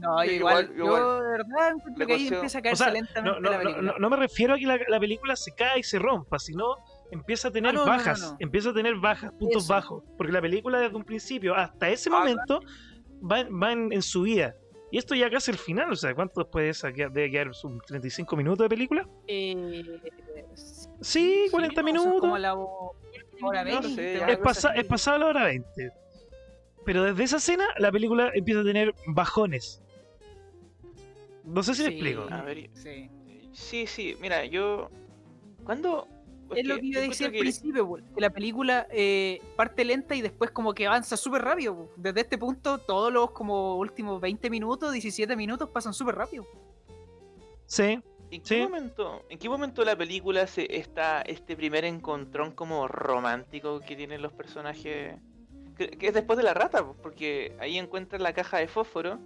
No, 0.00 0.24
Yo 0.24 0.30
igual, 0.30 0.64
igual- 0.64 0.76
yo 0.76 0.84
igual. 0.84 1.02
de 1.24 1.30
verdad 1.30 1.68
encuentro 1.74 1.98
Le 1.98 2.06
que 2.06 2.12
ahí 2.12 2.28
empieza 2.28 2.58
a 2.58 2.60
O 2.60 2.62
caerse 2.62 2.84
sea, 2.84 2.92
lentamente 2.92 3.30
no, 3.32 3.40
no, 3.40 3.50
la 3.50 3.58
película. 3.58 3.82
no- 3.92 3.98
no 3.98 4.10
me 4.10 4.16
refiero 4.16 4.54
a 4.54 4.58
que 4.58 4.66
la, 4.66 4.78
la 4.86 5.00
película 5.00 5.34
se 5.34 5.52
cae 5.56 5.80
y 5.80 5.82
se 5.82 5.98
rompa, 5.98 6.38
sino 6.38 6.76
empieza 7.10 7.48
a 7.48 7.50
tener 7.50 7.70
Ah, 7.70 7.72
no, 7.72 7.78
no, 7.80 7.86
no, 7.86 7.90
bajas, 7.96 8.20
no. 8.20 8.36
empieza 8.38 8.70
a 8.70 8.74
tener 8.74 8.94
bajas, 8.96 9.32
puntos 9.32 9.64
Eso. 9.64 9.72
bajos, 9.72 10.04
porque 10.16 10.32
la 10.32 10.40
película 10.40 10.78
desde 10.78 10.94
un 10.94 11.04
principio 11.04 11.54
hasta 11.56 11.88
ese 11.88 12.10
Ah, 12.12 12.18
momento 12.18 12.60
va, 13.20 13.44
va 13.50 13.72
en, 13.72 13.92
en 13.92 14.02
subida. 14.02 14.54
Y 14.90 14.98
esto 14.98 15.14
ya 15.14 15.28
casi 15.30 15.50
el 15.50 15.58
final, 15.58 15.92
o 15.92 15.96
sea, 15.96 16.14
¿cuánto 16.14 16.40
después 16.40 16.64
de 16.64 16.70
esa 16.70 16.90
debe 16.90 17.30
quedar? 17.30 17.50
¿Un 17.64 17.80
35 17.80 18.36
minutos 18.36 18.64
de 18.64 18.68
película? 18.68 19.06
Eh, 19.26 19.84
Sí, 21.00 21.46
40 21.50 21.82
no, 21.82 21.86
son 21.88 21.94
minutos. 21.94 22.20
como 22.20 22.38
la 22.38 22.54
ho- 22.54 22.94
hora 23.42 23.64
No 23.64 23.80
20, 23.82 23.88
sé, 23.94 24.18
una 24.22 24.32
es, 24.32 24.38
pasa, 24.38 24.72
es 24.74 24.84
pasada 24.86 25.18
la 25.18 25.26
hora 25.26 25.44
20. 25.44 25.92
Pero 26.84 27.04
desde 27.04 27.22
esa 27.24 27.36
escena 27.36 27.66
la 27.78 27.92
película 27.92 28.30
empieza 28.34 28.62
a 28.62 28.64
tener 28.64 28.94
bajones. 29.06 29.82
No 31.44 31.62
sé 31.62 31.74
si 31.74 31.82
me 31.82 31.88
Sí. 31.88 31.94
explico. 31.94 32.26
A 32.30 32.42
ver, 32.42 32.70
Sí. 32.72 33.10
sí, 33.52 33.86
sí, 33.86 34.16
mira, 34.20 34.44
yo. 34.46 34.90
¿Cuándo? 35.64 36.08
Es 36.54 36.66
lo 36.66 36.76
que 36.78 36.90
yo 36.90 37.00
decía 37.00 37.26
al 37.26 37.32
principio, 37.32 37.86
po, 37.86 37.96
que 37.96 38.20
la 38.20 38.30
película 38.30 38.86
eh, 38.90 39.40
parte 39.56 39.84
lenta 39.84 40.14
y 40.14 40.22
después 40.22 40.50
como 40.50 40.74
que 40.74 40.86
avanza 40.86 41.16
súper 41.16 41.42
rápido. 41.42 41.90
Desde 41.96 42.20
este 42.20 42.38
punto, 42.38 42.78
todos 42.78 43.12
los 43.12 43.30
como 43.32 43.76
últimos 43.76 44.20
20 44.20 44.48
minutos, 44.50 44.92
17 44.92 45.36
minutos 45.36 45.68
pasan 45.70 45.92
súper 45.94 46.14
rápido. 46.16 46.46
Sí, 47.66 48.00
¿En 48.30 48.42
qué, 48.42 48.56
Sí. 48.56 48.60
momento, 48.60 49.24
¿En 49.28 49.38
qué 49.38 49.48
momento 49.48 49.84
la 49.84 49.96
película 49.96 50.46
se 50.46 50.76
está 50.76 51.22
este 51.22 51.56
primer 51.56 51.84
encontrón 51.84 52.52
como 52.52 52.86
romántico 52.88 53.80
que 53.80 53.96
tienen 53.96 54.22
los 54.22 54.32
personajes? 54.32 55.16
Que, 55.76 55.90
que 55.90 56.06
es 56.08 56.14
después 56.14 56.36
de 56.36 56.42
la 56.42 56.54
rata, 56.54 56.84
porque 57.02 57.56
ahí 57.60 57.78
encuentran 57.78 58.22
la 58.22 58.32
caja 58.32 58.58
de 58.58 58.68
fósforo. 58.68 59.18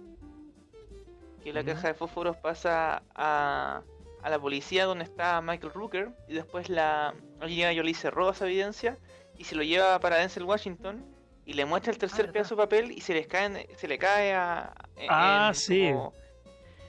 Que 1.43 1.51
la 1.51 1.63
caja 1.65 1.89
de 1.89 1.93
fósforos 1.93 2.37
pasa 2.37 3.03
a, 3.13 3.81
a 4.23 4.29
la 4.29 4.39
policía 4.39 4.85
donde 4.85 5.03
está 5.03 5.41
Michael 5.41 5.73
Rooker. 5.73 6.09
Y 6.27 6.33
después 6.33 6.69
la 6.69 7.13
Angelina 7.41 7.73
Jolie 7.75 7.93
se 7.93 8.09
roba 8.09 8.31
esa 8.31 8.45
evidencia 8.45 8.97
y 9.37 9.43
se 9.43 9.55
lo 9.55 9.63
lleva 9.63 9.99
para 9.99 10.17
Denzel 10.17 10.43
Washington. 10.43 11.05
Y 11.45 11.53
le 11.53 11.65
muestra 11.65 11.91
el 11.91 11.97
tercer 11.97 12.19
verdad. 12.27 12.33
pedazo 12.33 12.55
de 12.55 12.61
papel 12.63 12.91
y 12.91 13.01
se 13.01 13.13
les 13.13 13.27
cae, 13.27 13.67
se 13.75 13.87
le 13.87 13.97
cae 13.97 14.33
a. 14.33 14.73
en- 14.95 15.07
Ah, 15.09 15.47
en 15.49 15.55
sí. 15.55 15.89
como- 15.91 16.13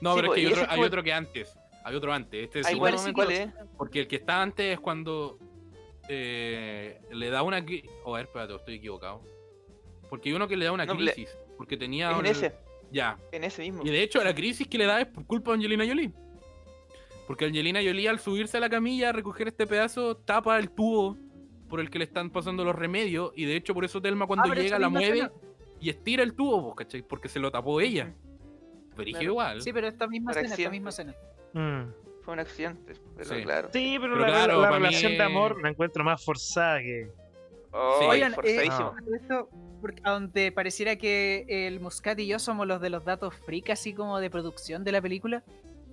No, 0.01 0.11
Sí, 0.11 0.15
pero 0.17 0.27
pues, 0.27 0.37
es 0.39 0.43
y 0.43 0.47
que 0.47 0.47
hay 0.47 0.53
otro, 0.53 0.61
hay 0.71 0.75
como- 0.77 0.87
otro 0.87 1.03
que 1.03 1.13
antes. 1.13 1.57
Hay 1.83 1.95
otro 1.95 2.13
antes. 2.13 2.43
Este 2.45 2.59
es 2.61 2.65
Ay, 2.67 2.73
el 2.73 2.79
¿cuál, 2.79 2.93
segundo 2.97 3.13
cuál 3.13 3.27
momento, 3.27 3.59
es? 3.63 3.69
Porque 3.77 3.99
el 3.99 4.07
que 4.07 4.15
está 4.15 4.41
antes 4.41 4.73
es 4.73 4.79
cuando 4.79 5.37
eh, 6.07 6.99
le 7.11 7.29
da 7.29 7.41
una. 7.43 7.63
Oh, 8.03 8.13
a 8.15 8.17
ver, 8.19 8.27
espérate, 8.27 8.55
estoy 8.55 8.75
equivocado. 8.75 9.21
Porque 10.09 10.29
hay 10.29 10.35
uno 10.35 10.47
que 10.47 10.55
le 10.55 10.65
da 10.65 10.71
una 10.71 10.85
No, 10.85 10.93
le- 10.95 11.11
crisis. 11.13 11.35
Porque 11.57 11.77
tenía. 11.77 12.07
Es 12.09 12.13
en 12.13 12.19
un- 12.19 12.25
ese, 12.25 12.55
Ya. 12.91 13.17
en 13.31 13.43
ese 13.43 13.61
mismo. 13.63 13.83
Y 13.83 13.89
de 13.89 14.03
hecho, 14.03 14.23
la 14.23 14.33
crisis 14.35 14.67
que 14.67 14.77
le 14.77 14.85
da 14.85 15.01
es 15.01 15.07
por 15.07 15.25
culpa 15.25 15.51
de 15.51 15.55
Angelina 15.55 15.85
Jolie. 15.85 16.11
Porque 17.27 17.45
Angelina 17.45 17.79
Jolie, 17.83 18.07
al 18.07 18.19
subirse 18.19 18.57
a 18.57 18.59
la 18.59 18.69
camilla 18.69 19.09
a 19.09 19.11
recoger 19.11 19.47
este 19.47 19.65
pedazo, 19.65 20.15
tapa 20.17 20.57
el 20.59 20.69
tubo 20.69 21.17
por 21.69 21.79
el 21.79 21.89
que 21.89 21.97
le 21.99 22.05
están 22.05 22.29
pasando 22.29 22.63
los 22.63 22.75
remedios. 22.75 23.31
Y 23.35 23.45
de 23.45 23.55
hecho, 23.55 23.73
por 23.73 23.83
eso 23.85 24.01
Telma, 24.01 24.27
cuando 24.27 24.51
Ah, 24.51 24.55
llega, 24.55 24.77
la 24.77 24.89
mueve 24.89 25.17
escena. 25.19 25.31
y 25.79 25.89
estira 25.89 26.21
el 26.23 26.33
tubo, 26.35 26.61
pues, 26.73 26.85
¿cachai? 26.85 27.01
Porque 27.01 27.27
se 27.27 27.39
lo 27.39 27.51
tapó 27.51 27.81
ella. 27.81 28.13
Pero 28.95 29.09
Claro. 29.09 29.23
igual. 29.25 29.61
Sí, 29.61 29.73
pero 29.73 29.87
esta 29.87 30.07
misma 30.07 30.31
escena, 30.31 30.53
esta 30.55 30.69
misma 30.69 30.89
escena. 30.89 31.15
Mm. 31.53 31.81
Fue 32.21 32.33
un 32.33 32.39
accidente, 32.39 32.93
pero 33.17 33.35
Sí. 33.35 33.41
claro. 33.43 33.69
Sí, 33.73 33.97
pero, 33.99 34.13
Pero 34.13 34.25
la, 34.25 34.31
claro, 34.31 34.61
la 34.61 34.71
relación 34.71 35.11
de 35.13 35.23
amor 35.23 35.61
la 35.61 35.69
encuentro 35.69 36.03
más 36.03 36.23
forzada 36.23 36.79
que. 36.81 37.09
Oh, 37.71 37.97
Sí. 37.99 38.05
Oigan, 38.05 38.33
eh, 38.43 38.67
esto, 39.19 39.49
porque 39.81 40.01
a 40.05 40.11
donde 40.11 40.51
pareciera 40.51 40.95
que 40.95 41.45
el 41.49 41.79
Muscat 41.81 42.17
y 42.19 42.27
yo 42.27 42.39
somos 42.39 42.65
los 42.67 42.79
de 42.81 42.89
los 42.89 43.03
datos 43.03 43.33
freak, 43.45 43.71
así 43.71 43.93
como 43.93 44.19
de 44.19 44.29
producción 44.29 44.83
de 44.83 44.91
la 44.93 45.01
película, 45.01 45.43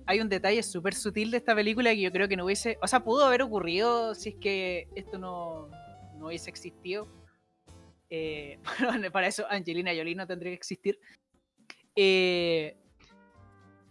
hay 0.05 0.19
un 0.19 0.29
detalle 0.29 0.61
súper 0.63 0.93
sutil 0.93 1.31
de 1.31 1.37
esta 1.37 1.55
película 1.55 1.91
que 1.91 2.01
yo 2.01 2.11
creo 2.11 2.27
que 2.27 2.37
no 2.37 2.45
hubiese, 2.45 2.77
o 2.81 2.87
sea, 2.87 3.03
pudo 3.03 3.25
haber 3.25 3.41
ocurrido 3.41 4.15
si 4.15 4.29
es 4.29 4.35
que 4.35 4.87
esto 4.95 5.17
no, 5.17 5.69
no 6.17 6.27
hubiese 6.27 6.49
existido. 6.49 7.07
Eh, 8.09 8.59
bueno, 8.79 9.11
para 9.11 9.27
eso 9.27 9.45
Angelina 9.49 9.91
Jolie 9.95 10.15
no 10.15 10.27
tendría 10.27 10.51
que 10.51 10.57
existir. 10.57 10.99
Eh, 11.95 12.77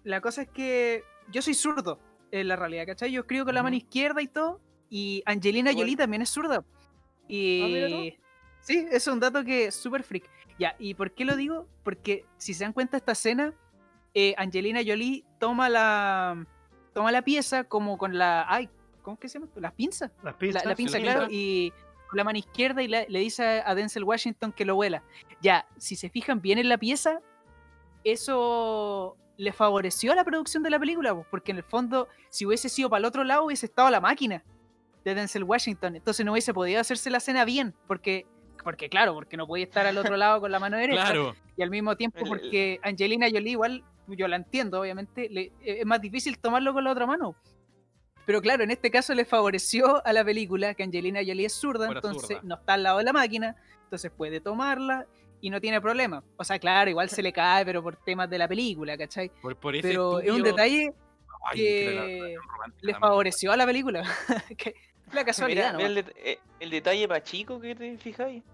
la 0.05 0.21
cosa 0.21 0.43
es 0.43 0.49
que 0.49 1.05
yo 1.31 1.43
soy 1.43 1.55
zurdo, 1.55 1.99
en 2.31 2.49
la 2.49 2.57
realidad, 2.57 2.87
¿cachai? 2.87 3.13
Yo 3.13 3.21
escribo 3.21 3.45
con 3.45 3.55
la 3.55 3.63
mano 3.63 3.77
izquierda 3.77 4.23
y 4.23 4.29
todo, 4.29 4.61
y 4.89 5.23
Angelina 5.27 5.71
Igual. 5.71 5.85
Jolie 5.85 5.97
también 5.97 6.23
es 6.23 6.31
zurda. 6.31 6.65
Y... 7.29 8.11
Ah. 8.11 8.23
Sí, 8.63 8.87
es 8.93 9.09
un 9.09 9.19
dato 9.19 9.45
que 9.45 9.67
es 9.67 9.75
súper 9.75 10.05
freak. 10.05 10.31
Ya, 10.59 10.77
¿y 10.79 10.95
por 10.95 11.13
qué 11.13 11.25
lo 11.25 11.35
digo? 11.35 11.67
Porque 11.83 12.25
si 12.39 12.55
se 12.55 12.63
dan 12.63 12.73
cuenta 12.73 12.97
esta 12.97 13.13
escena, 13.13 13.53
eh, 14.15 14.35
Angelina 14.37 14.81
Jolie 14.87 15.25
toma 15.39 15.69
la 15.69 16.47
toma 16.95 17.11
la 17.13 17.23
pieza 17.23 17.65
como 17.65 17.97
con 17.97 18.19
la 18.19 18.45
ay, 18.49 18.69
¿cómo 19.03 19.19
que 19.19 19.29
se 19.29 19.39
llama? 19.39 19.51
Las 19.57 19.73
pinzas. 19.73 20.11
Las 20.23 20.35
La, 20.35 20.39
pinzas. 20.39 20.65
la 20.65 20.75
pinza, 20.75 20.99
la 20.99 21.05
claro, 21.05 21.27
y 21.31 21.73
con 22.09 22.17
la 22.19 22.25
mano 22.25 22.39
izquierda 22.39 22.83
y 22.83 22.89
le, 22.89 23.07
le 23.09 23.19
dice 23.21 23.63
a 23.65 23.75
Denzel 23.75 24.05
Washington 24.05 24.53
que 24.53 24.65
lo 24.65 24.75
vuela. 24.75 25.03
Ya, 25.41 25.67
si 25.79 25.97
se 25.97 26.11
fijan 26.11 26.41
bien 26.43 26.59
en 26.59 26.69
la 26.69 26.77
pieza, 26.79 27.21
eso 28.05 29.17
le 29.37 29.53
favoreció 29.53 30.13
a 30.13 30.15
la 30.15 30.25
producción 30.25 30.63
de 30.63 30.71
la 30.71 30.79
película, 30.79 31.15
pues, 31.15 31.27
porque 31.31 31.53
en 31.53 31.59
el 31.59 31.65
fondo, 31.65 32.09
si 32.29 32.47
hubiese 32.47 32.69
sido 32.69 32.91
para 32.91 33.01
el 33.01 33.05
otro 33.07 33.25
lado, 33.25 33.45
hubiese 33.45 33.67
estado 33.67 33.91
la 33.91 34.01
máquina 34.01 34.45
de 35.05 35.15
Denzel 35.15 35.45
Washington. 35.45 35.97
Entonces 35.97 36.25
no 36.25 36.33
hubiese 36.33 36.55
podido 36.55 36.81
hacerse 36.81 37.11
la 37.11 37.19
escena 37.19 37.45
bien, 37.45 37.75
porque, 37.87 38.27
porque 38.63 38.89
claro, 38.89 39.15
porque 39.15 39.37
no 39.37 39.47
podía 39.47 39.65
estar 39.65 39.87
al 39.87 39.99
otro 39.99 40.17
lado 40.17 40.41
con 40.41 40.53
la 40.53 40.59
mano 40.61 40.77
derecha. 40.79 41.05
Claro. 41.07 41.35
Y 41.57 41.63
al 41.63 41.71
mismo 41.71 41.97
tiempo, 41.97 42.21
porque 42.27 42.79
Angelina 42.83 43.27
Jolie, 43.31 43.53
igual, 43.53 43.85
yo 44.09 44.29
la 44.29 44.37
entiendo, 44.37 44.81
obviamente, 44.81 45.29
le- 45.31 45.53
eh, 45.63 45.79
es 45.81 45.87
más 45.87 46.01
difícil 46.01 46.39
tomarlo 46.39 46.73
con 46.73 46.85
la 46.85 46.93
otra 46.93 47.07
mano. 47.07 47.35
Pero 48.25 48.41
claro, 48.41 48.63
en 48.63 48.71
este 48.71 48.91
caso 48.91 49.15
le 49.15 49.25
favoreció 49.25 50.05
a 50.07 50.13
la 50.13 50.25
película 50.25 50.75
que 50.75 50.83
Angelina 50.85 51.21
Jolie 51.27 51.47
es 51.47 51.55
zurda, 51.55 51.87
Fuera 51.87 51.99
entonces 51.99 52.29
zurda. 52.29 52.41
no 52.45 52.55
está 52.55 52.75
al 52.75 52.83
lado 52.85 52.99
de 52.99 53.05
la 53.05 53.13
máquina, 53.13 53.57
entonces 53.85 54.13
puede 54.17 54.41
tomarla 54.41 55.07
y 55.41 55.51
no 55.51 55.61
tiene 55.61 55.81
problema. 55.81 56.23
O 56.37 56.45
sea, 56.45 56.59
claro, 56.61 56.89
igual 56.89 57.09
se 57.11 57.21
le 57.23 57.33
cae, 57.33 57.65
pero 57.65 57.83
por 57.83 57.97
temas 57.97 58.31
de 58.31 58.39
la 58.39 58.47
película, 58.47 58.97
¿cachai? 58.97 59.29
Por, 59.41 59.57
por 59.57 59.75
ese 59.75 59.89
Pero 59.89 60.21
es 60.21 60.31
un 60.31 60.43
detalle 60.45 60.93
Ay, 61.51 61.59
que 61.59 62.37
le 62.81 62.95
favoreció 62.95 63.51
a 63.51 63.57
la 63.57 63.67
película. 63.67 64.05
que 64.57 64.75
la 65.13 65.25
casualidad, 65.25 65.75
Mira, 65.75 65.89
¿no? 65.91 65.99
el, 65.99 66.05
det- 66.07 66.39
el 66.61 66.71
detalle 66.71 67.09
para 67.09 67.23
chico 67.25 67.59
que 67.61 67.75
te 67.75 67.99
fijáis. 67.99 68.45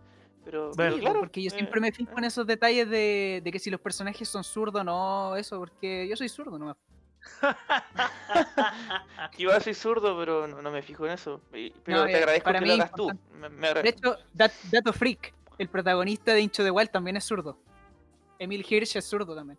Pero, 0.50 0.70
Bueno. 0.74 0.96
claro. 0.96 1.20
porque 1.20 1.42
yo 1.42 1.48
eh, 1.48 1.50
siempre 1.50 1.78
me 1.78 1.92
fijo 1.92 2.12
en 2.16 2.24
esos 2.24 2.46
detalles 2.46 2.88
de, 2.88 3.42
de 3.44 3.52
que 3.52 3.58
si 3.58 3.68
los 3.70 3.78
personajes 3.80 4.26
son 4.26 4.42
zurdos 4.42 4.80
o 4.80 4.84
no, 4.84 5.36
eso, 5.36 5.58
porque 5.58 6.08
yo 6.08 6.16
soy 6.16 6.30
zurdo 6.30 6.58
nomás. 6.58 6.76
Yo 9.36 9.60
soy 9.60 9.74
zurdo, 9.74 10.16
pero 10.18 10.46
no, 10.46 10.62
no 10.62 10.70
me 10.70 10.80
fijo 10.82 11.04
en 11.06 11.12
eso. 11.12 11.40
Pero 11.50 11.98
No, 11.98 12.04
te 12.06 12.12
eh, 12.12 12.16
agradezco 12.16 12.44
para 12.44 12.58
que 12.60 12.64
mí 12.64 12.68
lo 12.70 12.74
hagas 12.82 12.92
tú. 12.92 13.10
Me- 13.34 13.48
me 13.50 13.68
agra- 13.68 13.82
De 13.82 13.88
hecho, 13.90 14.16
dat- 14.32 14.52
dato 14.70 14.92
freak, 14.92 15.34
el 15.58 15.68
protagonista 15.68 16.32
de 16.32 16.40
Incho 16.40 16.62
de 16.64 16.70
Wild 16.70 16.90
también 16.90 17.16
es 17.16 17.24
zurdo. 17.24 17.58
Emil 18.38 18.64
Hirsch 18.68 18.96
es 18.96 19.04
zurdo 19.04 19.34
también. 19.34 19.58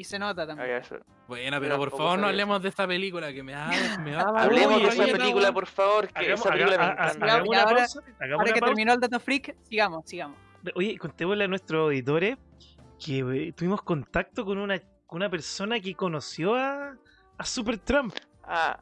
Y 0.00 0.04
se 0.04 0.18
nota 0.18 0.46
también. 0.46 0.82
Yo 0.82 1.60
pero 1.60 1.76
por 1.76 1.90
favor 1.90 2.18
no 2.18 2.28
hablemos 2.28 2.62
de 2.62 2.70
esta 2.70 2.86
película 2.86 3.30
que 3.34 3.42
me 3.42 3.52
da. 3.52 3.68
Me 4.02 4.12
da 4.12 4.22
Hablemos 4.34 4.76
uy, 4.78 4.82
de 4.84 4.88
esa 4.88 5.04
película, 5.04 5.52
por 5.52 5.66
favor, 5.66 6.08
que 6.08 6.18
Hagamos, 6.20 6.40
esa 6.40 6.50
película 6.50 6.74
haga- 6.76 6.86
me 6.86 6.92
encanta. 6.92 7.26
Ahora- 7.34 7.76
pausa. 7.76 8.00
hagamos 8.00 8.20
Ahora 8.20 8.36
una 8.36 8.44
que 8.44 8.50
pausa. 8.60 8.64
terminó 8.66 8.92
el 8.94 9.00
dato 9.00 9.20
freak, 9.20 9.56
sigamos, 9.68 10.04
sigamos. 10.06 10.38
Oye, 10.74 10.96
contémosle 10.96 11.44
a 11.44 11.48
nuestros 11.48 11.82
auditores 11.82 12.38
que 12.98 13.18
eh, 13.18 13.52
tuvimos 13.52 13.82
contacto 13.82 14.46
con 14.46 14.56
una, 14.56 14.78
con 15.06 15.16
una 15.16 15.28
persona 15.28 15.78
que 15.80 15.94
conoció 15.94 16.54
a, 16.54 16.94
a 17.36 17.44
Super 17.44 17.76
Trump. 17.78 18.14
Ah, 18.42 18.80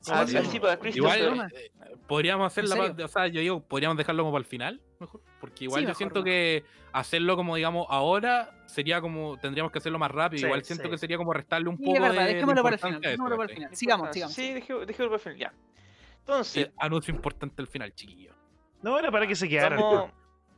Sí, 0.00 0.12
ah, 0.14 0.26
sí, 0.26 0.36
sí, 0.36 0.60
Christopher. 0.60 0.94
Igual 0.94 1.50
eh, 1.54 1.70
podríamos 2.06 2.46
hacer 2.46 2.64
¿En 2.64 2.70
la 2.98 3.04
o 3.06 3.08
sea, 3.08 3.26
yo 3.26 3.40
digo, 3.40 3.60
podríamos 3.60 3.96
dejarlo 3.96 4.22
como 4.22 4.32
para 4.32 4.40
el 4.42 4.46
final, 4.46 4.80
mejor, 5.00 5.20
porque 5.40 5.64
igual 5.64 5.80
Sí, 5.80 5.84
yo 5.84 5.88
mejor, 5.88 5.96
siento 5.98 6.24
que 6.24 6.64
hacerlo 6.92 7.36
como 7.36 7.56
digamos 7.56 7.86
ahora 7.90 8.50
sería 8.66 9.00
como 9.00 9.36
tendríamos 9.38 9.70
que 9.72 9.78
hacerlo 9.78 9.98
más 9.98 10.10
rápido, 10.10 10.40
Sí, 10.40 10.46
igual 10.46 10.64
siento 10.64 10.84
sí. 10.84 10.90
que 10.90 10.98
sería 10.98 11.16
como 11.16 11.32
restarle 11.32 11.68
un 11.68 11.76
Sí, 11.78 11.84
poco 11.84 11.96
es 11.96 12.02
verdad, 12.02 12.16
de, 12.22 12.26
de 12.28 12.34
dejémoslo 12.34 12.62
para 12.62 12.74
el 12.74 12.80
final. 12.80 13.00
Dejémoslo 13.00 13.36
para 13.36 13.48
el 13.50 13.54
final. 13.54 13.76
Sigamos, 13.76 14.08
sigamos. 14.12 14.34
Sí, 14.34 14.42
dejé- 14.52 14.86
dejémoslo 14.86 15.10
para 15.10 15.14
el 15.16 15.20
final, 15.20 15.36
ya. 15.38 15.52
Entonces, 16.20 16.70
anuncio 16.76 17.14
importante 17.14 17.62
al 17.62 17.68
final, 17.68 17.94
chiquillo. 17.94 18.32
No 18.82 18.98
era 18.98 19.10
para 19.10 19.26
que 19.26 19.34
se 19.34 19.48
quedara. 19.48 19.76
vamos... 19.76 20.10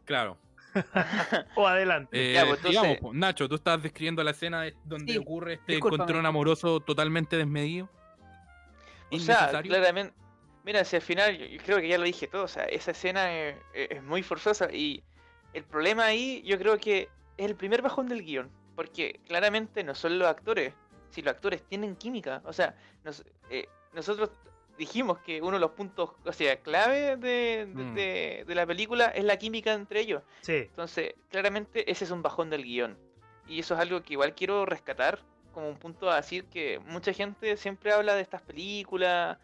Claro. 0.04 0.36
O 1.56 1.66
adelante. 1.66 2.30
Eh, 2.30 2.34
Ya, 2.34 2.40
pues, 2.46 2.58
entonces- 2.58 2.70
digamos, 2.82 2.98
pues, 3.00 3.14
Nacho, 3.16 3.48
tú 3.48 3.54
estabas 3.56 3.82
describiendo 3.82 4.22
la 4.22 4.30
escena 4.32 4.62
de- 4.62 4.74
donde 4.84 5.12
Sí, 5.12 5.18
ocurre 5.18 5.54
este 5.54 5.72
discúlpame. 5.72 6.02
encontrón 6.04 6.26
amoroso 6.26 6.80
totalmente 6.80 7.36
desmedido. 7.36 7.88
O 9.12 9.18
sea, 9.18 9.48
claramente. 9.62 10.14
Mira, 10.70 10.84
si 10.84 10.94
al 10.94 11.02
final, 11.02 11.36
yo, 11.36 11.58
creo 11.64 11.78
que 11.80 11.88
ya 11.88 11.98
lo 11.98 12.04
dije 12.04 12.28
todo, 12.28 12.44
o 12.44 12.48
sea, 12.48 12.62
esa 12.66 12.92
escena 12.92 13.36
es, 13.36 13.56
es 13.74 14.00
muy 14.04 14.22
forzosa 14.22 14.68
y 14.72 15.02
el 15.52 15.64
problema 15.64 16.04
ahí 16.04 16.42
yo 16.46 16.56
creo 16.58 16.78
que 16.78 17.08
es 17.36 17.44
el 17.46 17.56
primer 17.56 17.82
bajón 17.82 18.06
del 18.08 18.22
guion, 18.22 18.48
porque 18.76 19.18
claramente 19.26 19.82
no 19.82 19.96
son 19.96 20.16
los 20.20 20.28
actores, 20.28 20.72
si 21.10 21.22
los 21.22 21.34
actores 21.34 21.64
tienen 21.64 21.96
química, 21.96 22.40
o 22.44 22.52
sea, 22.52 22.76
nos- 23.02 23.24
eh, 23.50 23.66
nosotros 23.94 24.30
dijimos 24.78 25.18
que 25.18 25.42
uno 25.42 25.54
de 25.54 25.58
los 25.58 25.72
puntos, 25.72 26.12
o 26.24 26.32
sea, 26.32 26.54
clave 26.62 27.16
de, 27.16 27.66
de- 27.66 27.66
Mm. 27.66 27.94
de- 27.96 28.44
de 28.46 28.54
la 28.54 28.64
película 28.64 29.06
es 29.06 29.24
la 29.24 29.36
química 29.38 29.72
entre 29.72 29.98
ellos. 29.98 30.22
Sí. 30.42 30.52
Entonces, 30.70 31.14
claramente 31.30 31.90
ese 31.90 32.04
es 32.04 32.12
un 32.12 32.22
bajón 32.22 32.48
del 32.48 32.62
guion. 32.62 32.96
Y 33.48 33.58
eso 33.58 33.74
es 33.74 33.80
algo 33.80 34.02
que 34.04 34.12
igual 34.12 34.36
quiero 34.36 34.64
rescatar 34.66 35.18
como 35.52 35.68
un 35.68 35.76
punto 35.78 36.08
a 36.12 36.14
decir 36.14 36.44
que 36.44 36.78
mucha 36.86 37.12
gente 37.12 37.56
siempre 37.56 37.92
habla 37.92 38.14
de 38.14 38.22
estas 38.22 38.40
películas, 38.42 39.36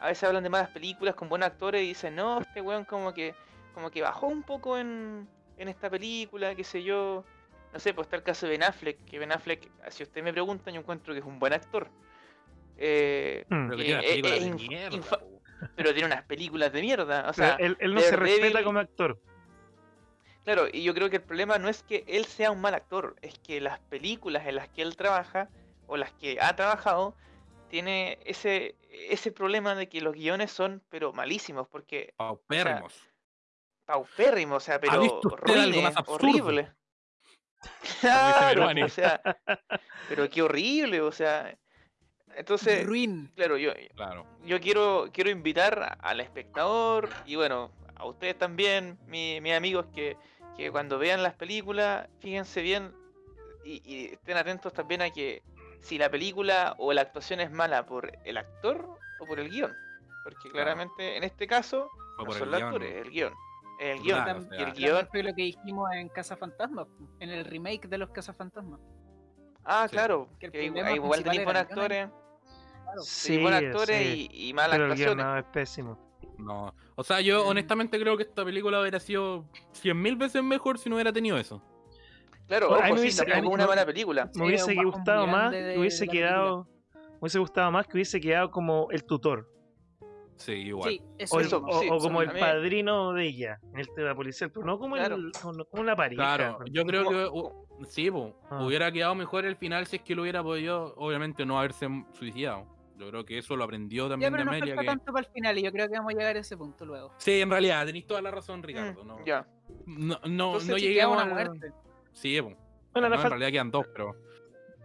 a 0.00 0.08
veces 0.08 0.24
hablan 0.24 0.42
de 0.42 0.50
malas 0.50 0.68
películas 0.70 1.14
con 1.14 1.28
buenos 1.28 1.46
actores 1.48 1.82
y 1.82 1.88
dicen, 1.88 2.14
no, 2.14 2.40
este 2.40 2.60
weón 2.60 2.84
como 2.84 3.12
que, 3.14 3.34
como 3.74 3.90
que 3.90 4.02
bajó 4.02 4.26
un 4.26 4.42
poco 4.42 4.76
en, 4.78 5.28
en 5.56 5.68
esta 5.68 5.88
película, 5.90 6.54
qué 6.54 6.64
sé 6.64 6.82
yo. 6.82 7.24
No 7.72 7.78
sé, 7.80 7.92
pues 7.92 8.06
está 8.06 8.16
el 8.16 8.22
caso 8.22 8.46
de 8.46 8.52
Ben 8.52 8.62
Affleck, 8.62 9.04
que 9.04 9.18
Ben 9.18 9.32
Affleck, 9.32 9.68
si 9.90 10.02
usted 10.02 10.22
me 10.22 10.32
pregunta, 10.32 10.70
yo 10.70 10.80
encuentro 10.80 11.12
que 11.12 11.20
es 11.20 11.26
un 11.26 11.38
buen 11.38 11.52
actor. 11.52 11.88
Eh, 12.78 13.44
Mm. 13.48 13.68
Pero 13.68 13.76
que 13.76 13.84
tiene 13.84 13.98
una 13.98 14.06
eh, 14.06 14.10
película 14.10 14.34
eh, 14.36 14.40
de 14.40 14.46
inf- 14.50 14.68
mierda, 14.68 14.96
infa- 14.96 15.18
po. 15.20 15.40
pero 15.74 15.92
tiene 15.92 16.06
unas 16.06 16.22
películas 16.24 16.72
de 16.72 16.80
mierda. 16.82 17.28
O 17.28 17.32
sea, 17.32 17.54
él, 17.58 17.76
él 17.80 17.94
no 17.94 18.00
se 18.00 18.16
respeta 18.16 18.62
como 18.62 18.78
actor. 18.78 19.18
Claro, 20.44 20.66
y 20.72 20.84
yo 20.84 20.94
creo 20.94 21.10
que 21.10 21.16
el 21.16 21.22
problema 21.22 21.58
no 21.58 21.68
es 21.68 21.82
que 21.82 22.04
él 22.06 22.24
sea 22.26 22.50
un 22.52 22.60
mal 22.60 22.74
actor, 22.74 23.16
es 23.20 23.38
que 23.40 23.60
las 23.60 23.80
películas 23.80 24.46
en 24.46 24.54
las 24.56 24.68
que 24.68 24.82
él 24.82 24.96
trabaja 24.96 25.48
o 25.88 25.96
las 25.96 26.12
que 26.12 26.38
ha 26.40 26.54
trabajado 26.54 27.14
tiene 27.68 28.18
ese 28.24 28.74
ese 28.90 29.32
problema 29.32 29.74
de 29.74 29.88
que 29.88 30.00
los 30.00 30.14
guiones 30.14 30.50
son 30.50 30.82
pero 30.88 31.12
malísimos 31.12 31.68
porque 31.68 32.14
Paupérrimos. 32.16 32.94
paupérrimos, 33.84 34.56
o 34.62 34.66
sea, 34.66 34.80
pero 34.80 34.92
algo 35.02 35.20
horrible, 35.28 36.72
Claro, 38.00 38.68
o 38.84 38.88
sea, 38.88 39.20
pero 40.08 40.28
qué 40.28 40.42
horrible, 40.42 41.00
o 41.00 41.12
sea, 41.12 41.56
entonces, 42.36 42.84
Ruin. 42.86 43.30
claro, 43.34 43.56
yo 43.56 43.72
Claro. 43.94 44.26
yo 44.44 44.60
quiero, 44.60 45.08
quiero 45.12 45.30
invitar 45.30 45.98
al 46.00 46.20
espectador 46.20 47.08
y 47.26 47.36
bueno, 47.36 47.70
a 47.96 48.06
ustedes 48.06 48.38
también, 48.38 48.98
mi- 49.06 49.40
mis 49.40 49.54
amigos, 49.54 49.86
que, 49.94 50.16
que 50.56 50.70
cuando 50.70 50.98
vean 50.98 51.22
las 51.22 51.34
películas, 51.34 52.08
fíjense 52.20 52.60
bien 52.62 52.92
y, 53.64 53.82
y 53.84 54.06
estén 54.12 54.36
atentos 54.36 54.72
también 54.72 55.02
a 55.02 55.10
que 55.10 55.42
si 55.82 55.98
la 55.98 56.10
película 56.10 56.74
o 56.78 56.92
la 56.92 57.02
actuación 57.02 57.40
es 57.40 57.50
mala 57.50 57.86
por 57.86 58.12
el 58.24 58.36
actor 58.36 58.88
o 59.20 59.26
por 59.26 59.38
el 59.40 59.48
guion. 59.50 59.72
Porque 60.24 60.50
claramente 60.50 61.16
en 61.16 61.24
este 61.24 61.46
caso 61.46 61.88
Fue 62.16 62.24
no 62.24 62.30
por 62.30 62.38
son 62.38 62.50
los 62.50 62.62
actores, 62.62 62.94
el 63.06 63.10
guion. 63.10 63.32
El 63.78 64.00
guion. 64.00 64.48
o 64.50 64.54
Y 64.54 64.62
el 64.62 64.72
guion. 64.72 65.06
fue 65.10 65.22
lo 65.22 65.34
que 65.34 65.42
dijimos 65.42 65.88
en 65.94 66.08
Casa 66.08 66.36
Fantasma, 66.36 66.86
en 67.20 67.30
el 67.30 67.44
remake 67.44 67.86
de 67.88 67.98
los 67.98 68.10
Casa 68.10 68.32
Fantasma. 68.32 68.78
Ah, 69.64 69.86
Sí. 69.88 69.92
claro. 69.96 70.28
Que 70.40 70.50
Que 70.50 70.64
igual 70.64 71.22
tenéis 71.22 71.44
buenos 71.44 71.62
actores, 71.62 72.08
Claro. 72.08 73.02
Sí, 73.02 73.42
buenos 73.42 73.62
actores 73.62 73.98
sí. 73.98 74.28
y, 74.32 74.48
y 74.48 74.54
malas 74.54 74.78
Pero 74.78 74.86
el 74.86 74.94
guion 74.96 75.20
actuaciones. 75.20 75.26
no, 75.26 75.38
es 75.38 75.44
pésimo. 75.52 76.06
No. 76.38 76.74
O 76.94 77.02
sea, 77.04 77.20
yo 77.20 77.44
Mm. 77.44 77.48
honestamente 77.48 77.98
creo 78.00 78.16
que 78.16 78.22
esta 78.22 78.44
película 78.44 78.80
hubiera 78.80 79.00
sido 79.00 79.44
100.000 79.72 80.16
veces 80.16 80.42
mejor 80.42 80.78
si 80.78 80.88
no 80.88 80.96
hubiera 80.96 81.12
tenido 81.12 81.36
eso. 81.38 81.62
Claro, 82.46 82.68
Bueno, 82.68 82.82
a 82.82 82.86
ojo, 82.86 82.94
me 82.94 83.00
sí, 83.00 83.02
hubiese- 83.06 83.22
a 83.22 83.40
mí 83.40 83.46
es 83.48 83.52
una 83.54 83.64
me- 83.64 83.68
mala 83.68 83.86
película. 83.86 84.24
Me 84.26 84.32
Sí, 84.32 84.42
hubiese 84.42 84.74
bajón 84.74 84.92
gustado 84.92 85.26
más 85.26 85.50
de- 85.50 85.78
hubiese 85.78 86.04
de 86.04 86.10
película. 86.10 86.28
quedado. 86.30 86.68
Me 86.94 87.18
hubiese 87.20 87.38
gustado 87.38 87.70
más 87.72 87.86
que 87.86 87.92
hubiese 87.94 88.20
quedado 88.20 88.50
como 88.50 88.88
el 88.90 89.04
tutor. 89.04 89.48
Sí, 90.36 90.52
igual. 90.52 90.90
Sí, 90.90 91.02
eso 91.18 91.34
O, 91.36 91.40
el- 91.40 91.46
Eso, 91.46 91.64
o- 91.66 91.80
sí, 91.80 91.88
o 91.90 91.98
como 91.98 92.20
a 92.20 92.24
el 92.24 92.30
padrino 92.38 93.12
de 93.14 93.24
ella 93.26 93.58
en 93.72 93.80
el 93.80 93.88
tema 93.94 94.14
policial, 94.14 94.50
pero 94.52 94.66
no 94.66 94.78
como, 94.78 94.94
Claro. 94.96 95.16
el, 95.16 95.32
como, 95.70 95.82
la 95.82 95.96
pareja. 95.96 96.22
Claro, 96.22 96.58
yo 96.70 96.84
creo 96.84 97.04
Como- 97.04 97.16
que 97.16 97.24
uh, 97.80 97.84
sí, 97.86 98.10
po, 98.10 98.38
Ah. 98.50 98.62
hubiera 98.62 98.92
quedado 98.92 99.14
mejor 99.14 99.46
el 99.46 99.56
final 99.56 99.86
si 99.86 99.96
es 99.96 100.02
que 100.02 100.14
lo 100.14 100.22
hubiera 100.22 100.42
podido, 100.42 100.94
obviamente, 100.98 101.46
no 101.46 101.58
haberse 101.58 101.88
suicidado. 102.12 102.66
Yo 102.98 103.08
creo 103.10 103.24
que 103.24 103.38
eso 103.38 103.56
lo 103.56 103.64
aprendió 103.64 104.04
Ya, 104.04 104.10
también 104.10 104.32
de 104.32 104.36
pero 104.38 104.44
no 104.44 104.50
Amelia. 104.56 104.74
falta 104.74 104.82
Que... 104.92 104.96
tanto 104.98 105.12
para 105.12 105.26
el 105.26 105.32
final 105.32 105.58
y 105.58 105.62
yo 105.62 105.72
creo 105.72 105.86
que 105.88 105.94
vamos 105.96 106.14
a 106.14 106.16
llegar 106.18 106.36
a 106.36 106.38
ese 106.38 106.56
punto 106.56 106.84
luego. 106.84 107.12
Sí, 107.18 107.40
en 107.40 107.50
realidad, 107.50 107.84
tenéis 107.86 108.06
toda 108.06 108.20
la 108.22 108.30
razón, 108.30 108.62
Ricardo. 108.62 109.04
Mm, 109.04 109.06
No, 109.06 109.24
Ya. 109.24 109.46
no, 109.86 110.06
no, 110.06 110.14
Entonces, 110.24 110.68
no 110.70 110.76
si 110.76 110.82
Queda 110.82 110.88
lleguemos 110.92 111.14
una 111.16 111.22
al- 111.24 111.30
muerte. 111.30 111.72
Sí. 112.16 112.40
Bueno, 112.40 112.56
No, 112.94 113.14
en 113.14 113.30
realidad 113.30 113.50
quedan 113.52 113.70
dos, 113.70 113.86
pero. 113.94 114.16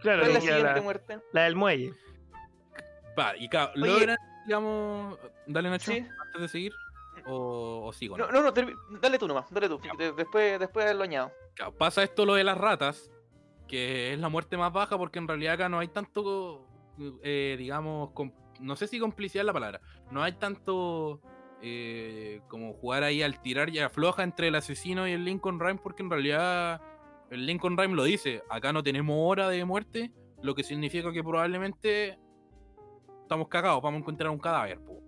claro, 0.00 0.20
¿Cuál 0.20 0.28
es 0.30 0.34
la 0.34 0.40
siguiente 0.40 0.74
la, 0.74 0.82
muerte? 0.82 1.18
la 1.32 1.42
del 1.44 1.56
muelle. 1.56 1.94
Va, 3.18 3.36
y 3.36 3.48
Oye. 3.54 3.70
logran, 3.74 4.18
digamos. 4.46 5.18
Dale, 5.46 5.70
Nacho, 5.70 5.92
Sí. 5.92 5.98
antes 6.20 6.40
de 6.42 6.48
seguir. 6.48 6.72
O, 7.26 7.84
o 7.86 7.92
sigo, 7.92 8.16
No, 8.16 8.30
no, 8.32 8.42
no, 8.42 8.52
dale 9.00 9.18
tú 9.18 9.28
nomás, 9.28 9.46
dale 9.50 9.68
tú. 9.68 9.78
de- 9.98 10.12
después, 10.12 10.58
después 10.58 10.94
lo 10.96 11.02
añado. 11.04 11.30
Claro, 11.54 11.72
Pasa 11.76 12.02
esto 12.02 12.24
lo 12.24 12.34
de 12.34 12.42
las 12.44 12.56
ratas, 12.56 13.10
que 13.68 14.12
es 14.12 14.18
la 14.18 14.28
muerte 14.30 14.56
más 14.56 14.72
baja, 14.72 14.96
porque 14.98 15.18
en 15.18 15.28
realidad 15.28 15.54
acá 15.54 15.68
no 15.68 15.78
hay 15.78 15.88
tanto, 15.88 16.66
eh, 17.22 17.54
digamos, 17.58 18.10
com- 18.12 18.32
no 18.60 18.76
sé 18.76 18.86
si 18.88 18.98
complicidad 18.98 19.42
es 19.42 19.46
la 19.46 19.52
palabra, 19.52 19.80
no 20.10 20.22
hay 20.22 20.32
tanto 20.32 21.20
eh, 21.64 22.40
como 22.48 22.72
jugar 22.72 23.04
ahí 23.04 23.22
al 23.22 23.40
tirar 23.40 23.68
y 23.70 23.78
afloja 23.78 24.24
entre 24.24 24.48
el 24.48 24.54
asesino 24.56 25.06
y 25.06 25.12
el 25.12 25.24
Lincoln 25.24 25.60
Rhyme, 25.60 25.78
porque 25.80 26.02
en 26.02 26.10
realidad 26.10 26.80
el 27.32 27.46
Lincoln 27.46 27.78
Rhyme 27.78 27.94
lo 27.94 28.04
dice, 28.04 28.42
acá 28.50 28.74
no 28.74 28.82
tenemos 28.82 29.16
hora 29.18 29.48
de 29.48 29.64
muerte, 29.64 30.12
lo 30.42 30.54
que 30.54 30.62
significa 30.62 31.10
que 31.12 31.24
probablemente 31.24 32.18
estamos 33.22 33.48
cagados, 33.48 33.80
vamos 33.80 33.98
a 33.98 34.00
encontrar 34.00 34.30
un 34.30 34.38
cadáver. 34.38 34.78
po. 34.80 35.00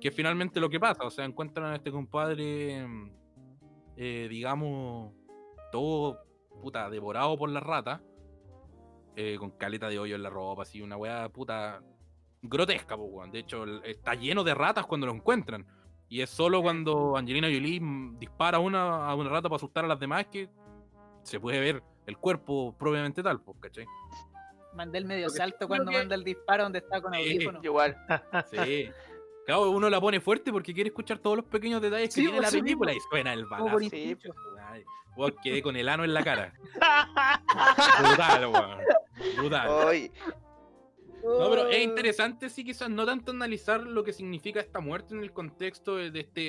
Que 0.00 0.10
finalmente 0.10 0.60
lo 0.60 0.70
que 0.70 0.80
pasa, 0.80 1.04
o 1.04 1.10
sea, 1.10 1.26
encuentran 1.26 1.72
a 1.72 1.76
este 1.76 1.90
compadre, 1.90 2.86
mm, 2.86 3.10
eh, 3.98 4.28
digamos, 4.30 5.12
todo 5.70 6.18
puta 6.62 6.88
devorado 6.88 7.36
por 7.36 7.50
las 7.50 7.62
ratas, 7.62 8.00
eh, 9.14 9.36
con 9.38 9.50
caleta 9.50 9.90
de 9.90 9.98
hoyo 9.98 10.16
en 10.16 10.22
la 10.22 10.30
ropa, 10.30 10.62
así, 10.62 10.80
una 10.80 10.96
weá 10.96 11.28
puta 11.28 11.82
grotesca, 12.40 12.96
po, 12.96 13.04
weón. 13.04 13.30
De 13.30 13.40
hecho, 13.40 13.66
está 13.84 14.14
lleno 14.14 14.42
de 14.42 14.54
ratas 14.54 14.86
cuando 14.86 15.06
lo 15.06 15.12
encuentran. 15.12 15.66
Y 16.08 16.22
es 16.22 16.30
solo 16.30 16.62
cuando 16.62 17.14
Angelina 17.18 17.48
Jolie 17.48 17.78
mm, 17.78 18.18
dispara 18.18 18.58
una, 18.58 19.06
a 19.06 19.14
una 19.14 19.28
rata 19.28 19.50
para 19.50 19.56
asustar 19.56 19.84
a 19.84 19.88
las 19.88 20.00
demás 20.00 20.26
que 20.28 20.48
se 21.28 21.38
puede 21.40 21.60
ver 21.60 21.82
el 22.06 22.16
cuerpo 22.16 22.74
propiamente 22.78 23.22
tal, 23.22 23.40
pues, 23.40 23.56
¿cachai? 23.60 23.86
Mandé 24.74 24.98
el 24.98 25.04
medio 25.04 25.28
salto 25.28 25.66
cuando 25.68 25.90
que- 25.90 25.98
manda 25.98 26.14
el 26.14 26.24
disparo 26.24 26.62
donde 26.64 26.78
está 26.78 27.00
con 27.00 27.12
Sí. 27.14 27.20
audífono. 27.20 27.62
Yo 27.62 27.70
igual. 27.70 27.96
Sí. 28.50 28.90
Claro, 29.46 29.70
uno 29.70 29.88
la 29.88 30.00
pone 30.00 30.20
fuerte 30.20 30.52
porque 30.52 30.74
quiere 30.74 30.88
escuchar 30.88 31.18
todos 31.18 31.36
los 31.36 31.44
pequeños 31.46 31.80
detalles 31.80 32.08
que 32.10 32.20
Sí, 32.20 32.26
tiene 32.26 32.40
la 32.40 32.48
eso 32.48 32.58
película 32.58 32.92
y 32.92 32.94
mismo. 32.96 33.10
suena 33.10 33.32
el 33.32 33.46
balazo. 33.46 33.78
Sí, 33.80 34.16
quedé 35.42 35.62
con 35.62 35.74
el 35.76 35.88
ano 35.88 36.04
en 36.04 36.14
la 36.14 36.22
cara. 36.22 36.52
Brutal, 37.98 38.46
weón. 38.46 38.78
Brutal. 39.38 39.68
Hoy, 39.68 40.12
No, 41.22 41.50
pero 41.50 41.62
Oh. 41.62 41.68
es 41.68 41.82
interesante, 41.84 42.48
sí, 42.48 42.64
quizás 42.64 42.88
no 42.90 43.04
tanto 43.04 43.32
analizar 43.32 43.82
lo 43.82 44.04
que 44.04 44.12
significa 44.12 44.60
esta 44.60 44.80
muerte 44.80 45.14
en 45.14 45.22
el 45.22 45.32
contexto 45.32 45.96
de, 45.96 46.20
este, 46.20 46.40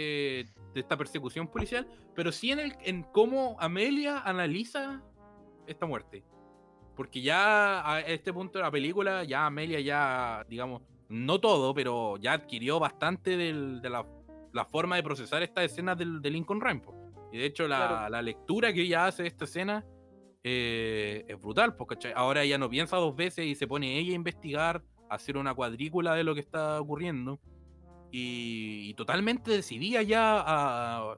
de 0.73 0.79
esta 0.79 0.95
persecución 0.97 1.47
policial, 1.47 1.87
pero 2.15 2.31
sí 2.31 2.51
en, 2.51 2.59
el, 2.59 2.73
en 2.83 3.03
cómo 3.03 3.57
Amelia 3.59 4.19
analiza 4.19 5.01
esta 5.67 5.85
muerte. 5.85 6.23
Porque 6.95 7.21
ya 7.21 7.89
a 7.89 8.01
este 8.01 8.31
punto 8.33 8.59
de 8.59 8.63
la 8.63 8.71
película, 8.71 9.23
ya 9.23 9.45
Amelia 9.45 9.79
ya, 9.79 10.45
digamos, 10.49 10.81
no 11.07 11.39
todo, 11.39 11.73
pero 11.73 12.17
ya 12.17 12.33
adquirió 12.33 12.79
bastante 12.79 13.37
del- 13.37 13.81
de 13.81 13.89
la, 13.89 14.05
la 14.53 14.65
forma 14.65 14.95
de 14.97 15.03
procesar 15.03 15.41
estas 15.41 15.65
escenas 15.65 15.97
del, 15.97 16.21
de 16.21 16.29
Lincoln 16.29 16.61
Rhyme. 16.61 16.81
po. 16.81 16.93
Y 17.31 17.37
de 17.37 17.45
hecho 17.45 17.67
la, 17.67 17.87
Claro. 17.87 18.09
la 18.09 18.21
lectura 18.21 18.73
que 18.73 18.81
ella 18.81 19.05
hace 19.07 19.23
de 19.23 19.29
esta 19.29 19.45
escena 19.45 19.85
eh, 20.43 21.25
es 21.27 21.39
brutal, 21.41 21.75
porque 21.75 22.13
ahora 22.15 22.43
ella 22.43 22.57
no 22.57 22.69
piensa 22.69 22.97
dos 22.97 23.15
veces 23.15 23.45
y 23.45 23.55
se 23.55 23.67
pone 23.67 23.97
ella 23.99 24.11
a 24.13 24.15
investigar, 24.15 24.83
a 25.09 25.15
hacer 25.15 25.37
una 25.37 25.53
cuadrícula 25.53 26.13
de 26.15 26.23
lo 26.23 26.33
que 26.33 26.41
está 26.41 26.79
ocurriendo. 26.79 27.39
Y, 28.11 28.89
y 28.89 28.93
totalmente 28.95 29.51
decidida 29.51 30.01
ya 30.01 30.43
a... 30.45 31.17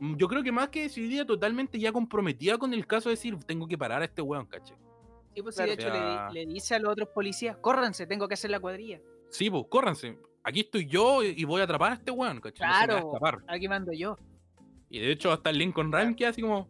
Yo 0.00 0.28
creo 0.28 0.44
que 0.44 0.52
más 0.52 0.68
que 0.68 0.82
decidida, 0.82 1.24
totalmente 1.26 1.78
ya 1.80 1.90
comprometida 1.90 2.56
con 2.56 2.72
el 2.72 2.86
caso 2.86 3.08
de 3.08 3.16
decir, 3.16 3.36
tengo 3.44 3.66
que 3.66 3.76
parar 3.76 4.00
a 4.02 4.04
este 4.04 4.22
weón, 4.22 4.46
caché. 4.46 4.74
Sí, 5.34 5.42
pues 5.42 5.56
sí, 5.56 5.62
Claro. 5.64 5.68
de 5.68 5.74
hecho 5.74 6.32
le 6.32 6.46
dice 6.46 6.74
a 6.76 6.78
los 6.78 6.92
otros 6.92 7.08
policías, 7.08 7.56
córranse, 7.56 8.06
tengo 8.06 8.28
que 8.28 8.34
hacer 8.34 8.50
la 8.50 8.60
cuadrilla. 8.60 9.00
Sí, 9.30 9.50
pues, 9.50 9.64
córranse. 9.68 10.16
Aquí 10.44 10.60
estoy 10.60 10.86
yo 10.86 11.24
y 11.24 11.44
voy 11.44 11.60
a 11.60 11.64
atrapar 11.64 11.92
a 11.92 11.94
este 11.96 12.12
weón, 12.12 12.40
caché. 12.40 12.64
No 12.64 12.72
se 12.72 12.72
me 12.72 12.74
va 12.74 12.82
a 12.82 12.86
Claro. 13.02 13.08
escapar. 13.08 13.38
Aquí 13.48 13.66
mando 13.68 13.92
yo. 13.92 14.16
Y 14.88 15.00
de 15.00 15.10
hecho, 15.10 15.32
hasta 15.32 15.50
el 15.50 15.58
Lincoln 15.58 15.92
Rhyme 15.92 16.14
queda 16.14 16.28
así 16.28 16.40
como, 16.42 16.68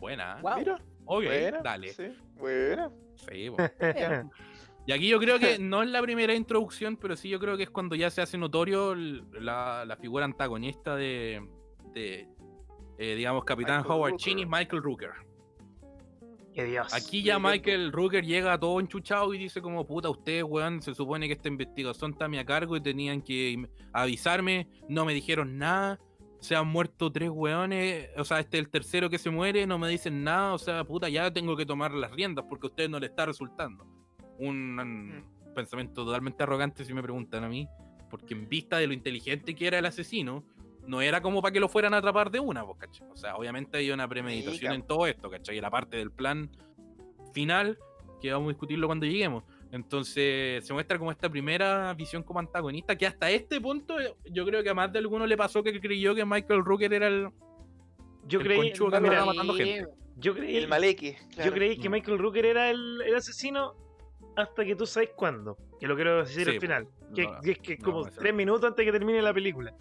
buena, 0.00 0.40
Wow. 0.42 0.56
mira, 0.58 0.74
ok, 1.04 1.24
buena, 1.24 1.60
dale. 1.62 1.88
Sí, 1.92 2.08
buena. 2.36 2.90
Sí, 3.16 3.50
po. 3.50 3.56
Y 4.86 4.92
aquí 4.92 5.08
yo 5.08 5.20
creo 5.20 5.38
que 5.38 5.58
no 5.60 5.82
es 5.82 5.90
la 5.90 6.00
primera 6.02 6.34
introducción, 6.34 6.96
pero 6.96 7.14
sí 7.14 7.28
yo 7.28 7.38
creo 7.38 7.56
que 7.56 7.64
es 7.64 7.70
cuando 7.70 7.94
ya 7.94 8.10
se 8.10 8.22
hace 8.22 8.38
notorio 8.38 8.94
la, 8.94 9.84
la 9.84 9.96
figura 9.96 10.24
antagonista 10.24 10.96
de, 10.96 11.46
de, 11.92 12.26
eh, 12.98 13.14
digamos, 13.14 13.44
Capitán 13.44 13.82
Michael 13.82 13.92
Howard 13.92 14.10
Rooker. 14.12 14.24
Chin 14.24 14.38
y 14.38 14.46
Michael 14.46 14.82
Rooker. 14.82 15.10
Qué 16.54 16.64
Dios. 16.64 16.92
Aquí 16.92 17.22
ya 17.22 17.38
Michael 17.38 17.92
Rooker 17.92 18.24
llega 18.24 18.58
todo 18.58 18.80
enchuchado 18.80 19.32
y 19.34 19.38
dice 19.38 19.60
como, 19.62 19.86
puta, 19.86 20.08
ustedes, 20.08 20.42
weón, 20.42 20.82
se 20.82 20.94
supone 20.94 21.28
que 21.28 21.34
esta 21.34 21.48
investigación 21.48 22.12
está 22.12 22.24
a 22.24 22.28
mi 22.28 22.38
a 22.38 22.44
cargo 22.44 22.76
y 22.76 22.80
tenían 22.80 23.22
que 23.22 23.68
avisarme, 23.92 24.66
no 24.88 25.04
me 25.04 25.14
dijeron 25.14 25.58
nada, 25.58 26.00
se 26.40 26.56
han 26.56 26.66
muerto 26.66 27.12
tres 27.12 27.30
weones, 27.30 28.08
o 28.16 28.24
sea, 28.24 28.40
este 28.40 28.58
es 28.58 28.64
el 28.64 28.70
tercero 28.70 29.10
que 29.10 29.18
se 29.18 29.30
muere, 29.30 29.66
no 29.66 29.78
me 29.78 29.88
dicen 29.88 30.24
nada, 30.24 30.54
o 30.54 30.58
sea, 30.58 30.84
puta, 30.84 31.08
ya 31.08 31.30
tengo 31.30 31.56
que 31.56 31.66
tomar 31.66 31.92
las 31.92 32.10
riendas 32.10 32.46
porque 32.48 32.66
a 32.66 32.70
ustedes 32.70 32.90
no 32.90 32.98
le 32.98 33.06
está 33.06 33.26
resultando. 33.26 33.84
Un, 34.38 34.78
un 34.78 35.54
pensamiento 35.54 36.04
totalmente 36.04 36.42
arrogante 36.42 36.84
si 36.84 36.94
me 36.94 37.02
preguntan 37.02 37.44
a 37.44 37.48
mí, 37.48 37.68
porque 38.08 38.34
en 38.34 38.48
vista 38.48 38.78
de 38.78 38.86
lo 38.86 38.94
inteligente 38.94 39.54
que 39.54 39.66
era 39.66 39.78
el 39.78 39.86
asesino, 39.86 40.44
no 40.86 41.02
era 41.02 41.20
como 41.20 41.42
para 41.42 41.52
que 41.52 41.60
lo 41.60 41.68
fueran 41.68 41.94
a 41.94 41.98
atrapar 41.98 42.30
de 42.30 42.40
una, 42.40 42.64
¿cachai? 42.78 43.06
O 43.10 43.16
sea, 43.16 43.36
obviamente 43.36 43.78
hay 43.78 43.90
una 43.90 44.08
premeditación 44.08 44.72
en 44.72 44.82
todo 44.82 45.06
esto, 45.06 45.30
¿cachai? 45.30 45.58
Y 45.58 45.60
la 45.60 45.70
parte 45.70 45.98
del 45.98 46.10
plan 46.10 46.50
final, 47.32 47.78
que 48.20 48.32
vamos 48.32 48.46
a 48.46 48.50
discutirlo 48.50 48.86
cuando 48.86 49.06
lleguemos. 49.06 49.44
Entonces 49.72 50.66
se 50.66 50.72
muestra 50.72 50.98
como 50.98 51.10
esta 51.12 51.28
primera 51.28 51.94
visión 51.94 52.22
como 52.22 52.40
antagonista, 52.40 52.96
que 52.96 53.06
hasta 53.06 53.30
este 53.30 53.60
punto 53.60 54.00
eh, 54.00 54.14
yo 54.30 54.44
creo 54.44 54.62
que 54.62 54.70
a 54.70 54.74
más 54.74 54.92
de 54.92 54.98
alguno 54.98 55.26
le 55.26 55.36
pasó 55.36 55.62
que 55.62 55.78
creyó 55.80 56.14
que 56.14 56.24
Michael 56.24 56.64
Rooker 56.64 56.92
era 56.92 57.06
el... 57.06 57.28
Yo 58.26 58.40
el 58.40 58.46
creí, 58.46 58.72
que 58.72 59.00
mira, 59.00 59.24
matando 59.24 59.54
gente. 59.54 59.86
yo 60.16 60.34
creí, 60.34 60.56
El 60.56 60.68
maleque. 60.68 61.16
yo 61.30 61.36
claro. 61.36 61.52
creí 61.52 61.78
que 61.78 61.88
Mm. 61.88 61.92
Michael 61.92 62.18
Rooker 62.18 62.46
era 62.46 62.70
el, 62.70 63.00
el 63.06 63.14
asesino 63.14 63.74
hasta 64.36 64.64
que 64.64 64.74
tú 64.76 64.86
sabes 64.86 65.10
cuándo. 65.16 65.56
Que 65.80 65.86
lo 65.86 65.94
quiero 65.94 66.18
decir 66.18 66.44
Sí, 66.44 66.50
al 66.50 66.60
final. 66.60 66.88
Que, 67.14 67.22
no, 67.24 67.40
que 67.40 67.50
es 67.52 67.58
que 67.58 67.76
no, 67.78 67.84
como 67.84 68.04
tres 68.10 68.34
minutos 68.34 68.68
antes 68.68 68.84
que 68.84 68.92
termine 68.92 69.22
la 69.22 69.32
película. 69.34 69.74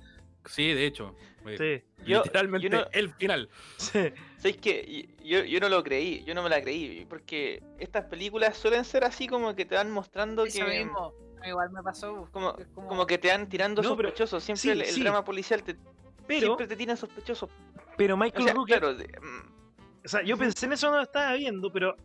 Sí, 0.45 0.71
de 0.73 0.85
hecho. 0.85 1.15
Sí. 1.57 1.83
Yo- 2.05 2.23
literalmente 2.23 2.69
yo 2.69 2.77
no- 2.77 2.87
el 2.91 3.09
final. 3.13 3.49
sí. 3.77 3.99
¿Sabes 4.39 4.57
qué? 4.57 5.09
Yo, 5.23 5.43
yo 5.43 5.59
no 5.59 5.69
lo 5.69 5.83
creí, 5.83 6.23
yo 6.23 6.33
no 6.33 6.41
me 6.41 6.49
la 6.49 6.61
creí, 6.61 7.05
porque 7.05 7.61
estas 7.77 8.05
películas 8.05 8.57
suelen 8.57 8.85
ser 8.85 9.03
así 9.03 9.27
como 9.27 9.53
que 9.53 9.65
te 9.65 9.75
van 9.75 9.91
mostrando 9.91 10.45
Eso 10.45 10.65
que... 10.65 10.85
mismo. 10.85 11.13
Igual 11.45 11.69
me 11.71 11.81
pasó. 11.83 12.27
Como, 12.31 12.55
como- 12.73 12.87
como 12.87 13.05
que 13.05 13.17
te 13.17 13.27
van 13.29 13.47
tirando 13.47 13.81
No, 13.81 13.95
pero- 13.95 14.09
sospechosos, 14.09 14.43
siempre 14.43 14.61
sí, 14.61 14.69
el, 14.71 14.81
el 14.81 14.87
sí. 14.87 15.01
drama 15.03 15.23
policial 15.23 15.61
te, 15.63 15.75
Pero, 16.27 16.39
siempre 16.47 16.67
te 16.67 16.75
tiran 16.75 16.97
sospechosos. 16.97 17.49
pero 17.97 18.15
O 18.15 18.17
Michael 18.17 18.43
sea, 18.45 18.53
Rooker 18.53 18.79
claro, 18.79 18.95
de- 18.95 19.07
mm, 19.07 20.05
O 20.05 20.07
sea, 20.07 20.21
yo 20.23 20.37
pensé 20.37 20.65
en 20.65 20.73
eso 20.73 20.87
cuando 20.87 20.97
lo 20.99 21.03
estaba 21.03 21.33
viendo, 21.33 21.71
pero. 21.71 21.95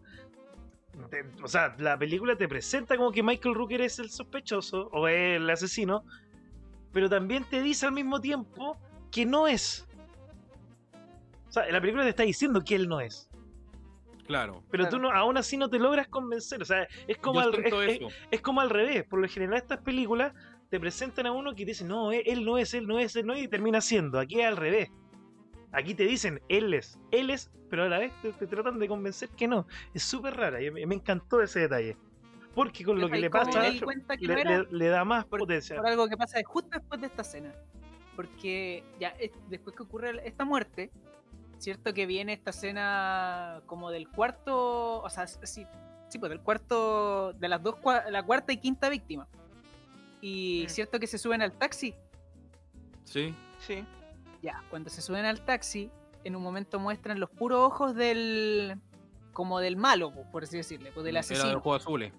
te- 1.10 1.24
o 1.42 1.48
sea, 1.48 1.74
la 1.78 1.96
película 1.98 2.36
te 2.36 2.48
presenta 2.48 2.96
como 2.96 3.10
que 3.12 3.22
Michael 3.22 3.54
Rooker 3.54 3.80
es 3.80 3.98
el 4.00 4.10
sospechoso 4.10 4.88
o 4.92 5.06
es 5.08 5.36
el 5.36 5.48
asesino, 5.50 6.04
pero 6.92 7.08
también 7.08 7.44
te 7.44 7.62
dice 7.62 7.86
al 7.86 7.92
mismo 7.92 8.20
tiempo 8.20 8.76
que 9.12 9.24
no 9.26 9.46
es. 9.48 9.86
O 11.54 11.62
sea, 11.62 11.70
la 11.70 11.80
película 11.80 12.02
te 12.02 12.10
está 12.10 12.24
diciendo 12.24 12.62
que 12.64 12.74
él 12.74 12.88
no 12.88 13.00
es. 13.00 13.30
Claro. 14.26 14.64
Pero 14.72 14.88
tú 14.88 14.98
no, 14.98 15.12
aún 15.12 15.36
así 15.36 15.56
no 15.56 15.68
te 15.70 15.78
logras 15.78 16.08
convencer. 16.08 16.60
O 16.60 16.64
sea, 16.64 16.88
es 17.06 17.16
como, 17.18 17.40
Yo 17.42 17.48
al, 17.48 17.88
es, 17.88 18.00
es- 18.32 18.40
como 18.40 18.60
al 18.60 18.70
revés. 18.70 19.04
Por 19.04 19.20
lo 19.20 19.28
general, 19.28 19.58
estas 19.58 19.78
películas 19.78 20.32
te 20.68 20.80
presentan 20.80 21.26
a 21.26 21.32
uno 21.32 21.54
que 21.54 21.64
dice, 21.64 21.84
no, 21.84 22.10
él, 22.10 22.22
él 22.26 22.44
no 22.44 22.58
es, 22.58 22.74
él 22.74 22.88
no 22.88 22.98
es, 22.98 23.14
él 23.14 23.24
no 23.26 23.34
es, 23.34 23.44
y 23.44 23.48
termina 23.48 23.80
siendo. 23.80 24.18
Aquí 24.18 24.40
es 24.40 24.46
al 24.46 24.56
revés. 24.56 24.90
Aquí 25.70 25.94
te 25.94 26.04
dicen, 26.06 26.40
él 26.48 26.74
es, 26.74 26.98
él 27.12 27.30
es, 27.30 27.52
pero 27.70 27.84
a 27.84 27.88
la 27.88 27.98
vez 27.98 28.12
te, 28.20 28.32
te 28.32 28.46
tratan 28.48 28.80
de 28.80 28.88
convencer 28.88 29.28
que 29.28 29.46
no. 29.46 29.66
Es 29.92 30.02
súper 30.02 30.36
rara 30.36 30.60
y 30.60 30.72
me, 30.72 30.84
me 30.86 30.96
encantó 30.96 31.40
ese 31.40 31.60
detalle. 31.60 31.96
Porque 32.52 32.82
con 32.84 33.00
lo 33.00 33.08
que 33.08 33.18
le 33.18 33.30
¿Cómo 33.30 33.44
pasa, 33.44 33.62
no 33.62 33.68
le, 34.18 34.40
era? 34.40 34.62
le- 34.62 34.66
le 34.72 34.86
da 34.88 35.04
más 35.04 35.24
Por- 35.26 35.38
potencia. 35.40 35.76
por 35.76 35.86
algo 35.86 36.08
que 36.08 36.16
pasa 36.16 36.40
justo 36.44 36.70
después 36.72 37.00
de 37.00 37.06
esta 37.08 37.22
escena. 37.22 37.52
Porque 38.16 38.84
ya 38.98 39.08
es- 39.20 39.32
después 39.48 39.74
que 39.76 39.82
ocurre 39.82 40.26
esta 40.26 40.44
muerte, 40.44 40.90
cierto 41.58 41.94
que 41.94 42.06
viene 42.06 42.32
esta 42.32 42.50
escena 42.50 43.62
como 43.66 43.90
del 43.90 44.08
cuarto, 44.08 45.02
o 45.02 45.08
sea, 45.10 45.26
sí, 45.26 45.66
sí 46.08 46.18
pues 46.18 46.30
del 46.30 46.40
cuarto, 46.40 47.32
de 47.34 47.48
las 47.48 47.62
dos, 47.62 47.76
la 48.10 48.22
cuarta 48.22 48.52
y 48.52 48.56
quinta 48.58 48.88
víctima. 48.88 49.26
Y 50.20 50.64
Mm. 50.66 50.68
cierto 50.70 50.98
que 51.00 51.06
se 51.06 51.18
suben 51.18 51.42
al 51.42 51.52
taxi. 51.52 51.94
Sí. 53.04 53.34
Sí. 53.58 53.84
Ya, 54.42 54.62
cuando 54.70 54.90
se 54.90 55.00
suben 55.02 55.24
al 55.24 55.40
taxi, 55.44 55.90
en 56.24 56.36
un 56.36 56.42
momento 56.42 56.78
muestran 56.78 57.20
los 57.20 57.30
puros 57.30 57.60
ojos 57.60 57.94
del, 57.94 58.78
como 59.32 59.58
del 59.60 59.76
malo, 59.76 60.12
po, 60.12 60.24
por 60.30 60.44
así 60.44 60.56
decirle, 60.56 60.90
pues 60.92 61.04
del 61.04 61.16
Era 61.16 61.26
de 61.26 61.34
asesino. 61.34 61.58
ojos 61.58 61.82
azules. 61.82 62.12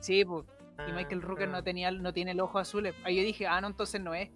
Sí, 0.00 0.24
pues. 0.24 0.44
Y 0.46 0.90
Ah, 0.90 0.94
Michael 0.94 1.20
Rooker 1.20 1.48
no 1.48 1.62
tenía, 1.62 1.90
no 1.90 2.12
tiene 2.14 2.30
el 2.30 2.40
ojo 2.40 2.58
azul. 2.58 2.86
Ahí 3.04 3.16
yo 3.16 3.22
dije, 3.22 3.46
ah, 3.46 3.60
no, 3.60 3.66
entonces 3.66 4.00
no 4.00 4.14
es. 4.14 4.30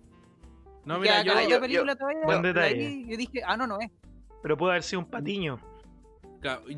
No, 0.85 0.99
mira, 0.99 1.23
yo, 1.23 1.33
la 1.35 1.59
película 1.61 1.97
todavía. 1.97 2.21
Buen 2.25 2.43
detalle. 2.43 2.87
ahí 2.87 3.07
yo 3.09 3.17
dije, 3.17 3.41
ah, 3.47 3.57
no, 3.57 3.67
no 3.67 3.81
es. 3.81 3.91
Pero 4.45 4.59
puede 4.59 4.73
haber 4.73 4.83
sido 4.83 5.01
un 5.01 5.07
patiño. 5.07 5.59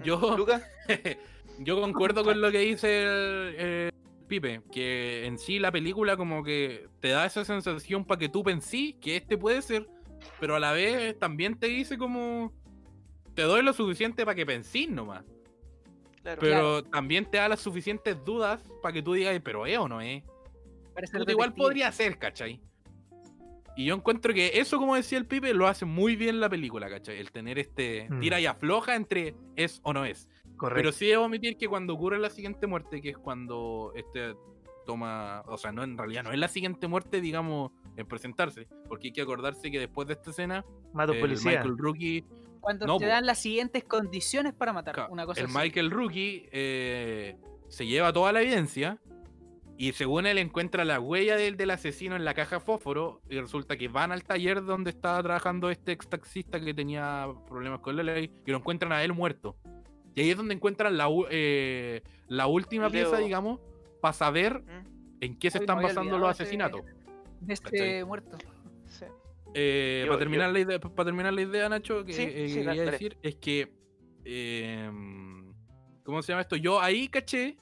yo, 0.05 0.37
Lucas, 0.39 0.63
yo 1.59 1.81
concuerdo 1.81 2.23
con 2.23 2.41
lo 2.41 2.53
que 2.53 2.61
dice 2.61 3.03
el, 3.03 3.55
el 3.59 3.93
Pipe, 4.29 4.63
que 4.71 5.27
en 5.27 5.37
sí 5.37 5.59
la 5.59 5.73
película 5.73 6.17
como 6.17 6.45
que 6.45 6.89
te 7.01 7.09
da 7.09 7.27
esa 7.27 7.45
sensación 7.45 8.05
para 8.05 8.21
que 8.21 8.29
tú 8.29 8.45
pensís 8.45 8.95
que 9.01 9.17
este 9.17 9.37
puede 9.37 9.63
ser, 9.63 9.89
pero 10.39 10.55
a 10.55 10.61
la 10.61 10.71
vez 10.71 11.19
también 11.19 11.59
te 11.59 11.67
dice 11.67 11.99
como 11.99 12.53
te 13.35 13.43
doy 13.43 13.63
lo 13.63 13.73
suficiente 13.73 14.25
para 14.25 14.37
que 14.37 14.47
pensís 14.47 14.89
nomás, 14.89 15.25
claro. 16.23 16.41
pero 16.41 16.85
también 16.85 17.29
te 17.29 17.39
da 17.39 17.49
las 17.49 17.59
suficientes 17.59 18.17
dudas 18.25 18.63
para 18.81 18.93
que 18.93 19.03
tú 19.03 19.15
digas, 19.15 19.41
pero 19.43 19.67
es 19.67 19.77
o 19.77 19.89
no 19.89 20.01
es. 20.01 20.23
Puta, 21.13 21.33
igual 21.33 21.53
podría 21.53 21.91
ser, 21.91 22.17
¿cachai? 22.17 22.61
Y 23.77 23.85
yo 23.85 23.95
encuentro 23.95 24.33
que 24.33 24.53
eso, 24.59 24.79
como 24.79 24.97
decía 24.97 25.19
el 25.19 25.27
Pipe, 25.27 25.53
lo 25.53 25.67
hace 25.69 25.85
muy 25.85 26.17
bien 26.17 26.41
la 26.41 26.49
película, 26.49 26.89
¿cachai? 26.89 27.19
El 27.19 27.31
tener 27.31 27.59
este 27.59 28.07
Mm. 28.09 28.21
tira 28.21 28.41
y 28.41 28.47
afloja 28.47 28.95
entre 28.97 29.35
es 29.55 29.81
o 29.85 29.93
no 29.93 30.05
es. 30.07 30.29
Correcto. 30.57 30.77
Pero 30.81 30.93
sí 30.93 31.07
debo 31.07 31.25
admitir 31.27 31.59
que 31.59 31.69
cuando 31.69 31.93
ocurre 31.95 32.19
la 32.19 32.31
siguiente 32.31 32.67
muerte, 32.67 33.03
que 33.03 33.11
es 33.11 33.19
cuando 33.19 33.93
este 33.95 34.35
toma, 34.87 35.43
o 35.49 35.59
sea, 35.59 35.73
no 35.73 35.83
en 35.83 35.99
realidad 35.99 36.23
no 36.23 36.33
es 36.33 36.39
la 36.39 36.49
siguiente 36.49 36.87
muerte, 36.87 37.21
digamos, 37.21 37.73
en 37.97 38.07
presentarse, 38.07 38.69
porque 38.89 39.09
hay 39.09 39.13
que 39.13 39.21
acordarse 39.21 39.71
que 39.71 39.79
después 39.81 40.07
de 40.07 40.15
esta 40.15 40.31
escena, 40.31 40.65
Mato 40.95 41.13
el 41.13 41.21
policía. 41.21 41.51
Michael 41.51 41.77
Rookie, 41.77 42.25
Cuando 42.61 42.87
No, 42.87 42.97
te 42.99 43.07
dan 43.07 43.27
las 43.27 43.39
siguientes 43.39 43.85
condiciones 43.85 44.53
para 44.55 44.73
matar. 44.73 45.07
Una 45.11 45.27
cosa 45.27 45.41
el 45.41 45.47
así. 45.47 45.57
Michael 45.57 45.91
Rookie 45.91 46.49
eh, 46.51 47.37
se 47.69 47.87
lleva 47.87 48.13
toda 48.13 48.33
la 48.33 48.43
evidencia 48.43 48.99
y 49.79 49.93
según 49.93 50.27
él 50.27 50.39
encuentra 50.39 50.85
la 50.85 50.99
huella 51.01 51.37
del, 51.37 51.57
del 51.57 51.71
asesino 51.71 52.17
en 52.17 52.25
la 52.25 52.33
caja 52.35 52.61
fósforo 52.61 53.21
y 53.29 53.39
resulta 53.39 53.77
que 53.77 53.89
van 53.89 54.11
al 54.13 54.25
taller 54.25 54.65
donde 54.65 54.91
estaba 54.91 55.23
trabajando 55.23 55.71
este 55.71 55.93
ex 55.93 56.09
taxista 56.09 56.59
que 56.61 56.73
tenía 56.75 57.29
problemas 57.49 57.81
con 57.81 57.97
la 57.97 58.03
ley 58.03 58.31
y 58.47 58.51
lo 58.51 58.57
encuentran 58.59 58.93
a 58.93 59.05
él 59.05 59.13
muerto. 59.13 59.57
Y 60.15 60.23
ahí 60.23 60.31
es 60.31 60.37
donde 60.37 60.55
encuentran 60.55 60.97
la, 60.97 61.09
eh, 61.31 62.03
la 62.29 62.47
última 62.47 62.89
pieza, 62.91 63.19
digamos, 63.19 63.61
para 64.01 64.15
saber 64.15 64.63
Mm, 64.63 64.97
en 65.21 65.39
qué 65.39 65.51
se 65.51 65.59
están 65.59 65.83
basando 65.83 66.17
los 66.19 66.29
asesinatos. 66.31 66.83
De 67.41 67.53
este 67.55 67.71
¿cachai? 67.71 68.05
muerto. 68.05 68.39
sí. 68.87 69.05
Eh, 69.55 70.03
Yo- 70.05 70.09
para, 70.09 70.17
yo- 70.17 70.19
terminar 70.19 70.53
la 70.53 70.59
idea, 70.61 70.79
para 70.81 71.05
terminar 71.05 71.33
la 71.33 71.41
idea, 71.43 71.69
Nacho, 71.69 72.05
que 72.05 72.13
Sí, 72.13 72.23
eh, 72.23 72.49
sí, 72.49 72.55
quería 72.65 72.85
decir 72.91 73.17
es 73.23 73.37
que. 73.37 73.73
eh, 74.25 74.91
¿Cómo 76.05 76.23
se 76.23 76.33
llama 76.33 76.43
esto? 76.43 76.57
Yo 76.57 76.81
ahí 76.81 77.09
caché 77.09 77.57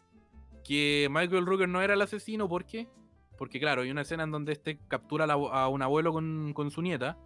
que 0.65 1.09
Michael 1.11 1.47
Rooker 1.47 1.69
no 1.69 1.83
era 1.83 1.95
el 1.95 2.03
asesino, 2.03 2.49
¿por 2.49 2.65
qué? 2.65 2.89
Porque, 3.39 3.61
claro, 3.61 3.83
hay 3.83 3.91
una 3.91 4.03
escena 4.03 4.23
en 4.25 4.31
donde 4.31 4.53
este 4.53 4.79
captura 4.89 5.25
a, 5.25 5.69
un 5.69 5.83
abuelo 5.83 6.13
con, 6.13 6.53
con 6.55 6.71
su 6.71 6.83
nieta 6.83 7.17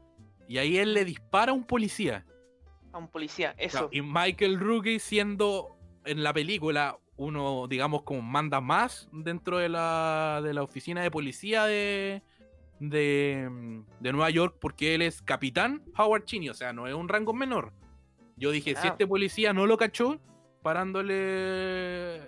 y 0.48 0.58
ahí 0.58 0.78
él 0.78 0.94
le 0.94 1.04
dispara 1.04 1.52
a 1.52 1.54
un 1.54 1.64
policía. 1.64 2.24
A 2.92 2.98
un 2.98 3.08
policía, 3.08 3.52
Claro, 3.54 3.66
eso. 3.66 3.88
y 3.92 4.00
Michael 4.02 4.58
Rooker 4.58 4.98
siendo 5.00 5.76
en 6.04 6.22
la 6.22 6.32
película 6.32 6.98
uno, 7.16 7.66
digamos, 7.68 8.02
como 8.02 8.22
manda 8.22 8.60
más 8.60 9.08
dentro 9.12 9.58
de 9.58 9.68
la, 9.68 10.40
de 10.42 10.54
la 10.54 10.62
oficina 10.62 11.02
de 11.02 11.10
policía 11.10 11.64
de, 11.66 12.22
de, 12.80 13.82
de 14.00 14.12
Nueva 14.12 14.30
York 14.30 14.56
porque 14.60 14.94
él 14.94 15.02
es 15.02 15.20
capitán 15.20 15.82
Howard 15.96 16.24
Cheney, 16.24 16.48
o 16.48 16.54
sea, 16.54 16.72
no 16.72 16.86
es 16.86 16.94
un 16.94 17.08
rango 17.08 17.34
menor. 17.34 17.72
Yo 18.36 18.50
dije, 18.52 18.74
si 18.76 18.86
Ah. 18.86 18.90
este 18.90 19.06
policía 19.06 19.52
no 19.52 19.66
lo 19.66 19.76
cachó 19.76 20.18
parándole 20.62 22.20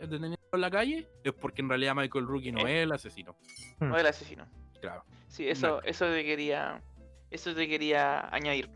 en 0.56 0.60
la 0.60 0.70
calle, 0.70 1.06
es 1.24 1.32
porque 1.32 1.62
en 1.62 1.68
realidad 1.68 1.94
Michael 1.94 2.26
Rookie 2.26 2.52
no 2.52 2.66
Eh. 2.66 2.78
es 2.80 2.84
el 2.84 2.92
asesino. 2.92 3.36
No 3.80 3.96
el 3.98 4.06
asesino. 4.06 4.46
Claro. 4.80 5.04
Sí, 5.28 5.48
eso, 5.48 5.82
eso 5.84 6.06
te 6.06 6.24
quería. 6.24 6.82
Eso 7.30 7.54
te 7.54 7.68
quería 7.68 8.28
añadir. 8.34 8.68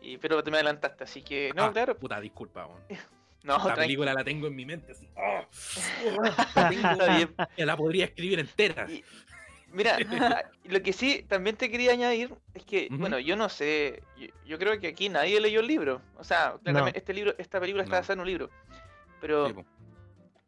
Y, 0.00 0.16
pero 0.16 0.42
te 0.42 0.50
me 0.50 0.56
adelantaste, 0.56 1.04
así 1.04 1.22
que. 1.22 1.52
No, 1.54 1.64
Ah, 1.64 1.72
claro. 1.72 1.96
Puta, 1.98 2.20
disculpa, 2.20 2.66
weón. 2.66 2.80
No, 3.42 3.54
Esta 3.56 3.68
tranqui. 3.68 3.80
película 3.84 4.12
la 4.12 4.22
tengo 4.22 4.48
en 4.48 4.54
mi 4.54 4.66
mente 4.66 4.92
así. 4.92 5.08
¡ah! 5.16 5.46
La 6.14 7.16
tengo- 7.16 7.34
la 7.56 7.76
podría 7.76 8.04
escribir 8.04 8.38
entera. 8.38 8.86
Y- 8.90 9.02
Mira, 9.72 9.96
lo 10.64 10.82
que 10.82 10.92
sí 10.92 11.24
también 11.28 11.56
te 11.56 11.70
quería 11.70 11.92
añadir 11.92 12.34
es 12.54 12.64
que, 12.64 12.88
bueno, 12.90 13.18
yo 13.18 13.36
no 13.36 13.48
sé, 13.48 14.02
yo, 14.18 14.26
yo 14.44 14.58
creo 14.58 14.78
que 14.80 14.88
aquí 14.88 15.08
nadie 15.08 15.40
leyó 15.40 15.60
el 15.60 15.68
libro. 15.68 16.02
O 16.18 16.24
sea, 16.24 16.56
claramente 16.62 16.98
este 16.98 17.14
libro, 17.14 17.34
esta 17.38 17.58
película 17.60 17.82
está 17.84 17.96
No. 17.96 18.00
basada 18.02 18.14
en 18.14 18.20
un 18.20 18.26
libro. 18.26 18.50
Pero 19.22 19.48
Sí. 19.48 19.54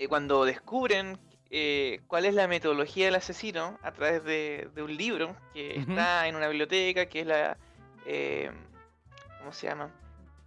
Eh, 0.04 0.08
cuando 0.08 0.44
descubren 0.44 1.18
eh, 1.50 2.00
cuál 2.06 2.24
es 2.24 2.34
la 2.34 2.48
metodología 2.48 3.06
del 3.06 3.14
asesino 3.16 3.78
a 3.82 3.92
través 3.92 4.24
de, 4.24 4.68
de 4.74 4.82
un 4.82 4.96
libro 4.96 5.36
que 5.52 5.76
está 5.78 6.26
en 6.28 6.36
una 6.36 6.48
biblioteca, 6.48 7.06
que 7.06 7.20
es 7.20 7.26
la... 7.26 7.56
eh, 8.06 8.50
¿Cómo 9.38 9.52
se 9.52 9.66
llama? 9.66 9.90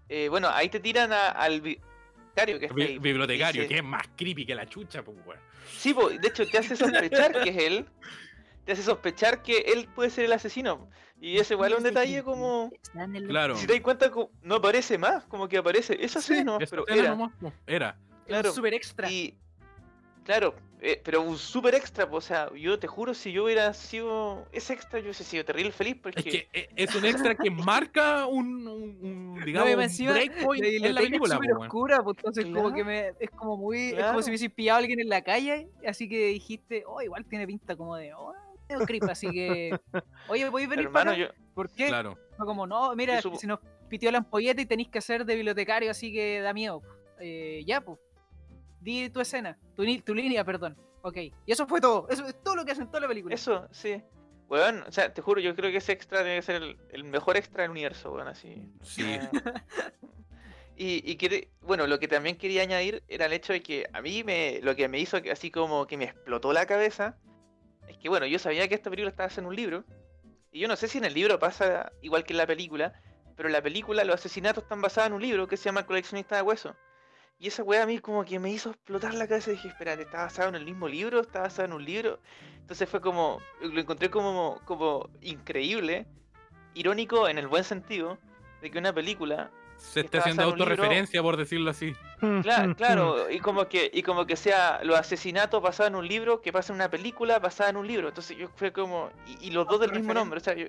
Eh, 0.09 0.29
bueno, 0.29 0.49
ahí 0.49 0.69
te 0.69 0.79
tiran 0.79 1.11
a- 1.13 1.29
al 1.29 1.61
bibliotecario 1.61 2.59
que 2.59 2.65
está 2.67 2.81
ahí. 2.81 2.97
bibliotecario, 2.99 3.61
Dice- 3.63 3.73
que 3.73 3.79
es 3.79 3.83
más 3.83 4.03
creepy 4.15 4.45
que 4.45 4.55
la 4.55 4.65
chucha, 4.67 5.03
pues. 5.03 5.17
Sí, 5.69 5.93
po, 5.93 6.09
de 6.09 6.27
hecho 6.27 6.47
te 6.47 6.57
hace 6.57 6.75
sospechar 6.75 7.41
que 7.43 7.49
es 7.49 7.57
él. 7.57 7.85
Te 8.65 8.71
hace 8.71 8.81
sospechar 8.83 9.41
que 9.43 9.57
él 9.59 9.87
puede 9.93 10.09
ser 10.09 10.25
el 10.25 10.33
asesino. 10.33 10.89
Y 11.21 11.37
ese 11.37 11.53
igual 11.53 11.71
es 11.73 11.77
un 11.77 11.83
detalle 11.83 12.23
como... 12.23 12.71
Claro. 13.27 13.55
Si 13.55 13.67
te 13.67 13.73
das 13.73 13.81
cuenta, 13.81 14.11
no 14.41 14.55
aparece 14.55 14.97
más, 14.97 15.23
como 15.25 15.47
que 15.47 15.57
aparece. 15.57 16.03
Eso 16.03 16.19
sí, 16.21 16.43
no, 16.43 16.59
Esa 16.59 16.71
pero 16.71 16.87
era. 16.87 17.09
nomás, 17.09 17.31
era. 17.67 17.97
es 18.23 18.27
claro. 18.27 18.51
super 18.51 18.73
extra. 18.73 19.09
Y 19.11 19.37
claro, 20.25 20.53
eh, 20.81 21.01
pero 21.03 21.21
un 21.21 21.37
super 21.37 21.73
extra, 21.73 22.09
po, 22.09 22.17
o 22.17 22.21
sea, 22.21 22.53
yo 22.53 22.77
te 22.77 22.87
juro, 22.87 23.13
si 23.13 23.31
yo 23.31 23.45
hubiera 23.45 23.73
sido 23.73 24.45
ese 24.51 24.73
extra, 24.73 24.99
yo 24.99 25.05
hubiese 25.05 25.23
sido 25.23 25.45
terrible 25.45 25.71
feliz 25.71 25.95
porque... 26.01 26.19
Es 26.19 26.25
que 26.25 26.49
eh, 26.51 26.67
es 26.75 26.93
un 26.95 27.05
extra 27.05 27.33
que 27.35 27.49
marca 27.51 28.25
un, 28.25 28.67
un- 28.67 28.97
un, 29.01 29.45
digamos, 29.45 29.71
No, 29.71 29.83
un 29.83 30.13
breakpoint 30.13 30.63
en 30.65 30.93
la 30.93 31.01
película, 31.01 31.35
es 31.35 31.41
súper 31.41 31.53
oscura, 31.53 32.03
pues 32.03 32.17
entonces 32.17 32.45
como 32.47 32.73
que 32.73 32.83
me, 32.83 33.11
es 33.19 33.29
como 33.31 33.55
muy, 33.57 33.89
es 33.91 34.05
como 34.05 34.21
si 34.21 34.29
hubiese 34.31 34.49
pillado 34.49 34.75
a 34.75 34.79
alguien 34.79 34.99
en 34.99 35.09
la 35.09 35.21
calle, 35.23 35.69
así 35.87 36.09
que 36.09 36.27
dijiste, 36.27 36.83
oh, 36.85 37.01
igual 37.01 37.25
tiene 37.25 37.47
pinta 37.47 37.75
como 37.75 37.95
de, 37.95 38.13
oh, 38.13 38.33
medio 38.67 38.85
creep, 38.85 39.03
así 39.09 39.29
que, 39.31 39.79
oye, 40.27 40.49
¿voy 40.49 40.63
a 40.63 40.67
venir 40.67 40.85
hermano, 40.85 41.11
para 41.11 41.17
yo... 41.17 41.27
¿Por 41.53 41.69
qué? 41.69 41.87
Claro. 41.87 42.17
Fue 42.35 42.45
como, 42.45 42.67
no, 42.67 42.93
mira, 42.95 43.21
supo- 43.21 43.37
se 43.37 43.47
nos 43.47 43.59
pitió 43.87 44.11
la 44.11 44.17
ampolleta 44.17 44.61
y 44.61 44.65
tenéis 44.65 44.89
que 44.89 44.97
hacer 44.97 45.23
de 45.25 45.35
bibliotecario, 45.35 45.89
así 45.89 46.11
que 46.11 46.41
da 46.41 46.51
miedo. 46.53 46.81
Eh, 47.19 47.63
ya, 47.65 47.79
pues, 47.79 47.97
di 48.85 49.09
tu 49.09 49.19
escena, 49.19 49.57
tu, 49.75 49.83
ni- 49.83 49.99
tu 50.01 50.13
línea, 50.15 50.45
perdón. 50.45 50.77
Ok, 51.01 51.17
y 51.17 51.33
eso 51.51 51.67
fue 51.67 51.81
todo, 51.81 52.07
eso 52.09 52.25
es 52.25 52.41
todo 52.41 52.55
lo 52.55 52.63
que 52.65 52.71
hacen 52.71 52.83
en 52.85 52.89
toda 52.89 53.01
la 53.01 53.07
película. 53.09 53.35
Eso, 53.35 53.67
sí. 53.71 54.01
Weón, 54.47 54.83
o 54.87 54.91
sea, 54.91 55.13
te 55.13 55.21
juro, 55.21 55.41
yo 55.41 55.55
creo 55.55 55.71
que 55.71 55.77
ese 55.77 55.91
extra 55.91 56.23
debe 56.23 56.41
ser 56.41 56.61
el, 56.61 56.77
el 56.91 57.03
mejor 57.03 57.35
extra 57.35 57.63
del 57.63 57.71
universo, 57.71 58.11
weón, 58.13 58.27
así. 58.27 58.63
Sí. 58.81 59.17
Ah. 59.19 59.63
Y, 60.77 61.09
y 61.09 61.15
quiere- 61.15 61.47
bueno, 61.61 61.87
lo 61.87 61.99
que 61.99 62.07
también 62.09 62.35
quería 62.37 62.61
añadir 62.61 63.01
era 63.07 63.27
el 63.27 63.33
hecho 63.33 63.53
de 63.53 63.63
que 63.63 63.87
a 63.93 64.01
mí 64.01 64.25
me, 64.25 64.59
lo 64.61 64.75
que 64.75 64.89
me 64.89 64.99
hizo 64.99 65.21
que- 65.21 65.31
así 65.31 65.49
como 65.49 65.87
que 65.87 65.95
me 65.95 66.03
explotó 66.03 66.51
la 66.51 66.65
cabeza 66.65 67.15
es 67.87 67.97
que, 67.97 68.09
bueno, 68.09 68.25
yo 68.25 68.39
sabía 68.39 68.67
que 68.67 68.75
esta 68.75 68.89
película 68.89 69.09
estaba 69.09 69.29
en 69.37 69.45
un 69.45 69.55
libro, 69.55 69.85
y 70.51 70.59
yo 70.59 70.67
no 70.67 70.75
sé 70.75 70.89
si 70.89 70.97
en 70.97 71.05
el 71.05 71.13
libro 71.13 71.39
pasa 71.39 71.93
igual 72.01 72.25
que 72.25 72.33
en 72.33 72.37
la 72.37 72.45
película, 72.47 72.93
pero 73.37 73.47
en 73.47 73.53
la 73.53 73.61
película 73.61 74.03
los 74.03 74.15
asesinatos 74.15 74.63
están 74.63 74.81
basados 74.81 75.07
en 75.07 75.13
un 75.13 75.21
libro 75.21 75.47
que 75.47 75.55
se 75.55 75.63
llama 75.63 75.79
El 75.81 75.85
coleccionista 75.85 76.35
de 76.35 76.41
huesos. 76.41 76.75
Y 77.37 77.47
esa 77.47 77.63
weá 77.63 77.83
a 77.83 77.85
mí 77.85 77.99
como 77.99 78.23
que 78.23 78.39
me 78.39 78.49
hizo 78.49 78.69
explotar 78.71 79.13
la 79.13 79.27
cabeza 79.27 79.51
y 79.51 79.53
dije, 79.55 79.67
espérate, 79.67 80.03
¿está 80.03 80.23
basado 80.23 80.49
en 80.49 80.55
el 80.55 80.65
mismo 80.65 80.87
libro? 80.87 81.19
¿Está 81.19 81.41
basado 81.41 81.65
en 81.67 81.73
un 81.73 81.83
libro? 81.83 82.19
Entonces 82.61 82.87
fue 82.89 83.01
como, 83.01 83.39
lo 83.61 83.79
encontré 83.79 84.09
como, 84.09 84.61
como 84.65 85.09
increíble, 85.21 86.05
irónico 86.73 87.27
en 87.27 87.37
el 87.37 87.47
buen 87.47 87.63
sentido, 87.63 88.17
de 88.61 88.71
que 88.71 88.77
una 88.79 88.93
película 88.93 89.51
Se 89.77 89.99
Está 89.99 90.17
está 90.17 90.19
haciendo 90.29 90.43
libro- 90.55 90.71
autorreferencia, 90.71 91.21
por 91.21 91.35
decirlo 91.37 91.69
así. 91.71 91.93
Claro, 92.41 92.75
claro, 92.77 93.29
y 93.29 93.39
como 93.39 93.67
que, 93.67 93.91
y 93.93 94.01
como 94.01 94.25
que 94.25 94.37
sea 94.37 94.79
los 94.83 94.97
asesinatos 94.97 95.61
basados 95.61 95.89
en 95.89 95.95
un 95.97 96.07
libro 96.07 96.41
que 96.41 96.53
pasa 96.53 96.71
en 96.71 96.75
una 96.77 96.89
película 96.89 97.37
basada 97.39 97.69
en 97.69 97.75
un 97.77 97.85
libro. 97.85 98.07
Entonces 98.07 98.37
yo 98.37 98.47
fue 98.55 98.71
como. 98.71 99.09
Y, 99.27 99.47
y 99.47 99.51
los 99.51 99.67
dos 99.67 99.79
del 99.81 99.91
mismo 99.91 100.13
nombre. 100.13 100.37
O 100.39 100.43
sea, 100.43 100.53
yo- 100.55 100.67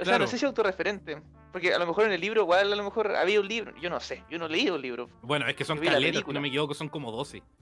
o 0.00 0.04
sea, 0.04 0.12
Claro. 0.12 0.24
no 0.24 0.30
sé 0.30 0.38
si 0.38 0.46
autorreferente. 0.46 1.20
Porque 1.52 1.74
a 1.74 1.78
lo 1.78 1.86
mejor 1.86 2.04
en 2.06 2.12
el 2.12 2.20
libro, 2.20 2.42
igual 2.42 2.72
a 2.72 2.76
lo 2.76 2.84
mejor 2.84 3.14
había 3.16 3.40
un 3.40 3.48
libro. 3.48 3.74
Yo 3.80 3.90
no 3.90 3.98
sé, 4.00 4.22
yo 4.30 4.38
no 4.38 4.46
he 4.46 4.48
leído 4.48 4.76
el 4.76 4.82
libro. 4.82 5.08
Bueno, 5.22 5.46
es 5.48 5.56
que 5.56 5.64
son 5.64 5.78
caletas, 5.78 6.26
no 6.26 6.40
me 6.40 6.48
equivoco, 6.48 6.74
son 6.74 6.88
como 6.88 7.10
12. 7.12 7.42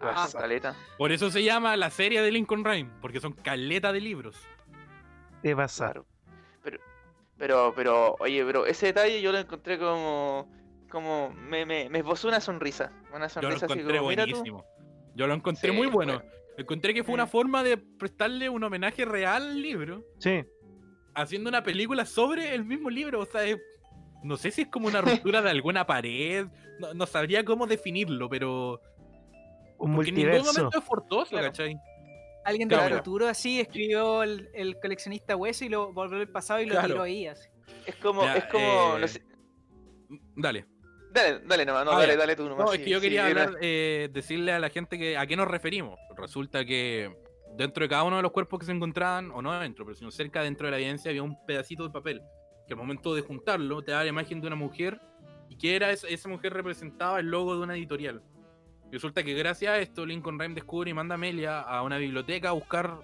Ah, 0.00 0.14
Pasa. 0.14 0.38
caleta. 0.38 0.76
Por 0.96 1.10
eso 1.10 1.28
se 1.28 1.42
llama 1.42 1.76
la 1.76 1.90
serie 1.90 2.22
de 2.22 2.30
Lincoln 2.30 2.64
Rhyme, 2.64 2.88
porque 3.00 3.18
son 3.18 3.32
caleta 3.32 3.92
de 3.92 4.00
libros. 4.00 4.36
Te 5.42 5.56
pasa. 5.56 5.86
Claro. 5.86 6.06
Pero, 6.62 6.78
pero, 7.36 7.72
pero, 7.74 8.16
oye, 8.20 8.44
pero 8.44 8.64
ese 8.66 8.86
detalle 8.86 9.20
yo 9.20 9.32
lo 9.32 9.38
encontré 9.38 9.76
como, 9.76 10.48
como, 10.88 11.30
me, 11.30 11.66
me, 11.66 11.88
me 11.90 11.98
esbozó 11.98 12.28
una 12.28 12.40
sonrisa. 12.40 12.92
Una 13.12 13.26
Yo 13.26 13.40
lo 13.42 13.58
sonrisa 13.58 13.66
así 13.66 13.72
encontré 13.74 13.98
como, 13.98 14.04
buenísimo. 14.14 14.64
Yo 15.16 15.26
lo 15.26 15.34
encontré 15.34 15.70
Sí, 15.70 15.76
muy 15.76 15.88
bueno. 15.88 16.14
bueno. 16.22 16.30
Encontré 16.56 16.94
que 16.94 17.02
fue 17.02 17.14
una 17.14 17.26
Mm. 17.26 17.30
forma 17.30 17.62
de 17.64 17.76
prestarle 17.76 18.48
un 18.48 18.62
homenaje 18.62 19.04
real 19.04 19.42
al 19.42 19.60
libro, 19.62 20.04
Sí. 20.18 20.44
Haciendo 21.20 21.48
una 21.48 21.62
película 21.62 22.04
sobre 22.06 22.54
el 22.54 22.64
mismo 22.64 22.90
libro. 22.90 23.20
O 23.20 23.26
sea, 23.26 23.44
es- 23.44 23.58
no 24.22 24.36
sé 24.36 24.50
si 24.50 24.62
es 24.62 24.68
como 24.68 24.86
una 24.88 25.00
ruptura 25.32 25.42
de 25.42 25.50
alguna 25.50 25.86
pared. 25.86 26.46
No, 26.80 26.94
no 26.94 27.06
sabría 27.06 27.44
cómo 27.44 27.66
definirlo, 27.66 28.28
pero. 28.28 28.80
Un 29.78 29.94
Porque 29.94 30.10
en 30.10 30.16
ningún 30.16 30.38
momento 30.44 30.78
es 30.78 30.84
forzoso, 30.84 31.30
Claro. 31.30 31.46
¿cachai? 31.48 31.76
Alguien 32.44 32.68
del 32.68 32.78
Claro. 32.78 32.96
futuro 32.96 33.28
así 33.28 33.60
escribió 33.60 34.22
el, 34.22 34.48
el 34.54 34.78
coleccionista 34.80 35.36
hueso 35.36 35.64
y 35.64 35.68
lo 35.68 35.92
volvió 35.92 36.18
al 36.18 36.28
pasado 36.28 36.60
y 36.60 36.66
lo 36.66 36.72
Claro. 36.72 36.88
tiró 36.88 37.02
ahí 37.02 37.26
así. 37.26 37.48
Es 37.86 37.94
como, 37.96 38.22
Ya, 38.22 38.36
es 38.36 38.44
como, 38.46 38.96
eh, 38.96 39.00
no 39.00 39.08
sé, 39.08 39.22
Dale. 40.36 40.66
dale, 41.12 41.40
dale 41.46 41.64
nomás, 41.66 41.84
no, 41.84 41.92
Ah, 41.92 41.98
dale, 42.00 42.16
dale 42.16 42.34
tú 42.36 42.48
nomás. 42.48 42.66
No, 42.66 42.72
es 42.72 42.80
que 42.80 42.90
yo 42.90 43.00
quería 43.00 43.26
hablar, 43.26 43.56
eh, 43.60 44.08
decirle 44.12 44.52
a 44.52 44.58
la 44.58 44.70
gente 44.70 44.98
que 44.98 45.16
a 45.18 45.26
qué 45.26 45.36
nos 45.36 45.46
referimos. 45.48 45.98
Resulta 46.16 46.64
que 46.64 47.14
dentro 47.58 47.82
de 47.84 47.88
cada 47.88 48.04
uno 48.04 48.16
de 48.16 48.22
los 48.22 48.32
cuerpos 48.32 48.60
que 48.60 48.66
se 48.66 48.72
encontraban, 48.72 49.30
o 49.32 49.42
no 49.42 49.58
dentro, 49.58 49.84
pero 49.84 49.96
sino 49.96 50.10
cerca 50.10 50.42
dentro 50.42 50.66
de 50.66 50.70
la 50.70 50.78
evidencia, 50.78 51.10
había 51.10 51.22
un 51.22 51.44
pedacito 51.44 51.82
de 51.82 51.90
papel 51.90 52.22
que 52.66 52.74
al 52.74 52.78
momento 52.78 53.14
de 53.14 53.22
juntarlo 53.22 53.82
te 53.82 53.92
da 53.92 54.02
la 54.02 54.08
imagen 54.08 54.40
de 54.40 54.46
una 54.46 54.56
mujer 54.56 55.00
y 55.48 55.56
que 55.56 55.74
era 55.74 55.90
esa, 55.90 56.28
mujer 56.28 56.52
representaba 56.52 57.18
el 57.18 57.26
logo 57.26 57.56
de 57.56 57.62
una 57.62 57.74
editorial. 57.76 58.22
Resulta 58.92 59.22
que 59.22 59.34
gracias 59.34 59.72
a 59.72 59.78
esto 59.78 60.06
Lincoln 60.06 60.38
Rhyme 60.38 60.54
descubre 60.54 60.90
y 60.90 60.94
manda 60.94 61.14
a 61.14 61.16
Amelia 61.16 61.60
a 61.60 61.82
una 61.82 61.98
biblioteca 61.98 62.50
a 62.50 62.52
buscar, 62.52 63.00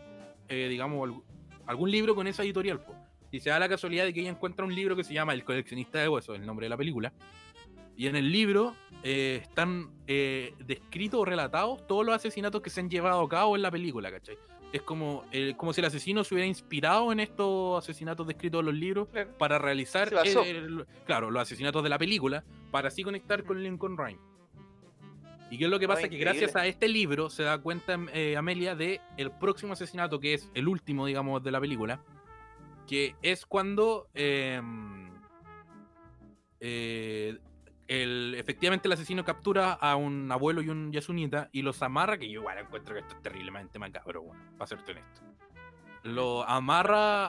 eh, 0.49 0.69
digamos, 0.69 1.09
alg- 1.09 1.23
algún 1.67 1.91
libro 1.91 2.15
con 2.15 2.27
esa 2.27 2.43
editorial. 2.43 2.81
Y 3.31 3.41
se 3.41 3.51
da 3.51 3.59
la 3.59 3.69
casualidad 3.69 4.05
de 4.05 4.13
que 4.13 4.21
ella 4.21 4.31
encuentra 4.31 4.65
un 4.65 4.75
libro 4.75 4.95
que 4.95 5.03
se 5.03 5.13
llama 5.13 5.33
El 5.33 5.43
coleccionista 5.45 5.99
de 5.99 6.09
huesos, 6.09 6.37
el 6.37 6.47
nombre 6.47 6.67
de 6.67 6.71
la 6.71 6.77
película. 6.77 7.13
Y 7.97 8.07
en 8.09 8.17
el 8.17 8.33
libro 8.33 8.75
eh, 9.03 9.39
están 9.43 9.91
eh, 10.07 10.55
descritos 10.67 11.21
o 11.21 11.25
relatados 11.25 11.87
todos 11.87 12.05
los 12.05 12.15
asesinatos 12.15 12.61
que 12.63 12.71
se 12.71 12.81
han 12.81 12.91
llevado 12.91 13.21
a 13.23 13.29
cabo 13.29 13.55
en 13.57 13.63
la 13.63 13.71
película, 13.71 14.11
¿cachai? 14.11 14.37
Es 14.73 14.83
como, 14.83 15.25
como 15.57 15.73
si 15.73 15.81
el 15.81 15.85
asesino 15.87 16.25
se 16.25 16.35
hubiera 16.35 16.49
inspirado 16.49 17.13
en 17.13 17.21
estos 17.21 17.79
asesinatos 17.85 18.27
descritos 18.27 18.59
en 18.61 18.67
los 18.67 18.75
libros 18.75 19.07
para 19.39 19.57
realizar, 19.61 20.13
el- 20.25 20.37
el- 20.57 20.87
claro, 21.07 21.31
los 21.31 21.43
asesinatos 21.43 21.85
de 21.85 21.89
la 21.89 21.99
película, 21.99 22.43
para 22.73 22.89
así 22.89 23.05
conectar 23.05 23.45
con 23.45 23.63
Lincoln 23.63 23.97
Rhyme. 23.97 24.19
¿Y 25.51 25.59
qué 25.59 25.65
es 25.67 25.71
lo 25.71 25.79
que 25.79 25.85
Oh, 25.85 25.91
pasa? 25.91 26.09
que 26.09 26.19
gracias 26.19 26.57
a 26.57 26.67
este 26.67 26.89
libro 26.89 27.31
se 27.31 27.45
da 27.45 27.59
cuenta 27.59 27.97
eh, 28.13 28.37
Amelia 28.37 28.75
de 28.75 29.01
el 29.17 29.31
próximo 29.31 29.75
asesinato, 29.75 30.19
que 30.19 30.35
es 30.35 30.51
el 30.55 30.67
último, 30.67 31.07
digamos, 31.07 31.41
de 31.45 31.53
la 31.53 31.61
película, 31.61 32.01
que 32.89 33.15
es 33.23 33.47
cuando 33.47 34.09
em, 34.15 35.09
eh, 36.59 37.39
el, 37.89 38.35
efectivamente 38.39 38.89
el 38.89 38.93
asesino 38.93 39.25
captura 39.25 39.73
a 39.75 39.97
un 39.97 40.31
abuelo 40.33 40.63
y, 40.63 40.69
un, 40.71 40.91
y 40.93 40.97
a 40.97 41.03
su 41.03 41.13
nieta 41.13 41.49
y 41.53 41.63
los 41.63 41.83
amarra, 41.83 42.17
que 42.19 42.29
yo 42.31 42.41
igual 42.41 42.59
encuentro 42.59 42.95
que 42.95 43.01
esto 43.01 43.15
es 43.17 43.23
terriblemente 43.23 43.79
macabro, 43.79 44.23
bueno, 44.23 44.43
para 44.57 44.67
serte 44.67 44.93
honesto. 44.93 45.21
Lo 46.05 46.49
amarra 46.49 47.27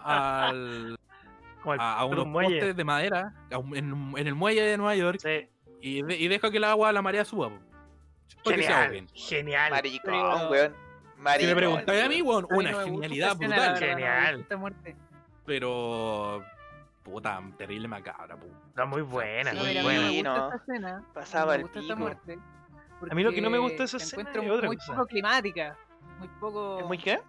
al, 0.48 0.98
a, 1.80 2.06
unos 2.06 2.26
un 2.26 2.32
muelle. 2.32 2.58
postes 2.60 2.76
de 2.76 2.84
madera 2.84 3.34
un- 3.58 3.76
en, 3.76 4.14
en 4.18 4.28
el 4.28 4.36
muelle 4.36 4.62
de 4.62 4.78
Nueva 4.78 4.96
York 4.96 5.20
Sí. 5.22 5.48
y, 5.82 6.02
de- 6.04 6.18
y 6.18 6.28
deja 6.28 6.52
que 6.52 6.58
el 6.58 6.64
agua, 6.66 6.92
la 6.92 7.02
marea 7.02 7.26
suba. 7.26 7.52
Genial. 8.44 9.08
Genial. 9.14 9.72
Maricón, 9.72 10.50
weón. 10.52 10.74
Si 11.16 11.22
Maricón. 11.22 11.50
me 11.50 11.56
preguntáis 11.56 12.04
a 12.04 12.10
mí, 12.10 12.22
weón, 12.22 12.48
una 12.52 12.74
genialidad 12.84 13.36
brutal. 13.38 13.78
Genial. 13.78 14.46
Pero. 15.46 16.44
Puta, 17.06 17.40
terrible 17.56 17.88
macabra, 17.88 18.36
po. 18.36 18.48
Está 18.68 18.84
muy 18.86 19.04
buena, 19.04 19.52
Sí, 19.52 19.58
muy 19.58 19.68
mira, 19.70 19.84
buena. 19.84 20.02
me 20.02 20.10
gusta 20.18 20.44
esta 20.46 20.56
escena. 20.58 21.04
Pasaba 21.14 21.52
me 21.52 21.56
el 21.58 21.62
gusta 21.62 21.80
esta 21.80 21.94
pico. 21.94 22.04
muerte. 22.04 22.40
A 23.12 23.14
mí 23.16 23.24
lo 23.24 23.32
que 23.32 23.42
no 23.42 23.50
me 23.52 23.60
gusta 23.60 23.78
de 23.78 23.84
esa 23.84 23.98
escena 23.98 24.22
encuentro 24.24 24.42
es 24.42 24.50
otra 24.58 24.68
muy 24.68 24.76
cosa. 24.78 24.94
poco 24.96 25.06
climática. 25.06 25.78
Muy 26.18 26.28
poco, 26.40 26.80
¿Es 26.80 26.86
muy 26.88 26.98
qué? 26.98 27.20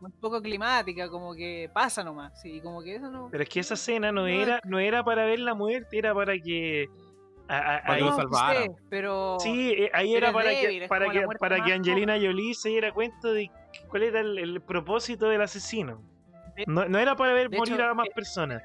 muy 0.00 0.10
poco 0.20 0.42
climática, 0.42 1.08
como 1.08 1.32
que 1.34 1.70
pasa 1.72 2.02
nomás. 2.02 2.38
Sí, 2.42 2.60
como 2.60 2.82
que 2.82 2.96
eso 2.96 3.08
no. 3.08 3.28
Pero 3.30 3.42
es 3.44 3.48
que 3.48 3.60
esa 3.60 3.74
escena 3.74 4.10
no 4.10 4.22
No, 4.22 4.26
era, 4.26 4.60
no 4.64 4.78
era 4.80 5.04
para 5.04 5.24
ver 5.24 5.38
la 5.38 5.54
muerte, 5.54 5.96
era 5.96 6.12
para 6.12 6.36
que. 6.36 6.88
a- 7.48 7.76
a- 7.76 7.82
Para 7.84 7.94
que 7.98 8.00
lo 8.04 8.10
no, 8.10 8.16
salvara. 8.16 8.62
sé, 8.62 8.70
pero. 8.90 9.36
Sí, 9.38 9.70
eh, 9.78 9.90
ahí 9.94 10.08
pero 10.14 10.18
era 10.18 10.28
es 10.28 10.34
para 10.34 10.48
débil, 10.50 10.78
que, 10.78 10.82
es 10.84 10.88
para 10.88 11.10
que, 11.10 11.26
para 11.38 11.64
que 11.64 11.72
Angelina 11.72 12.14
Jolie 12.14 12.54
se 12.54 12.70
diera 12.70 12.90
cuenta 12.92 13.28
de 13.30 13.48
cuál 13.88 14.02
era 14.02 14.18
el, 14.20 14.38
el 14.38 14.60
propósito 14.60 15.28
del 15.28 15.40
asesino. 15.42 16.02
De- 16.56 16.64
No, 16.66 16.86
no 16.88 16.98
era 16.98 17.14
para 17.14 17.32
ver 17.32 17.48
de 17.48 17.56
morir 17.58 17.74
hecho, 17.74 17.84
a 17.84 17.94
más 17.94 18.08
eh, 18.08 18.12
personas. 18.14 18.62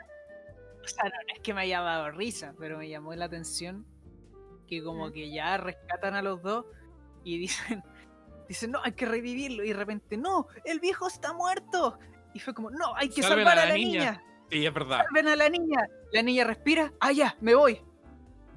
O 0.84 0.88
sea, 0.88 1.03
no, 1.06 1.10
no 1.10 1.34
es 1.35 1.39
que 1.41 1.53
me 1.53 1.61
haya 1.61 1.81
dado 1.81 2.11
risa, 2.11 2.53
pero 2.57 2.77
me 2.77 2.89
llamó 2.89 3.14
la 3.14 3.26
atención 3.26 3.85
que 4.68 4.84
como 4.84 5.11
que 5.11 5.31
ya 5.31 5.57
rescatan 5.57 6.15
a 6.15 6.22
los 6.22 6.41
dos 6.41 6.65
y 7.23 7.38
dicen, 7.39 7.84
dicen, 8.47 8.72
no, 8.72 8.80
hay 8.84 8.93
que 8.93 9.06
revivirlo. 9.06 9.64
Y 9.64 9.69
de 9.69 9.73
repente, 9.73 10.18
no, 10.18 10.47
el 10.64 10.80
viejo 10.80 11.07
está 11.07 11.34
muerto. 11.34 11.97
Y 12.34 12.39
fue 12.39 12.53
como, 12.53 12.69
no, 12.69 12.95
hay 12.95 13.10
que 13.10 13.22
Salven 13.23 13.39
salvar 13.45 13.60
a 13.60 13.64
a 13.64 13.65
la 13.68 13.73
niña". 13.73 13.99
niña. 13.99 14.23
Sí, 14.49 14.65
es 14.65 14.73
verdad. 14.73 15.03
Salven 15.06 15.27
a 15.27 15.35
la 15.35 15.49
niña. 15.49 15.88
La 16.11 16.22
niña 16.22 16.43
respira, 16.43 16.93
ah, 16.99 17.11
ya, 17.11 17.35
me 17.41 17.56
voy. 17.56 17.81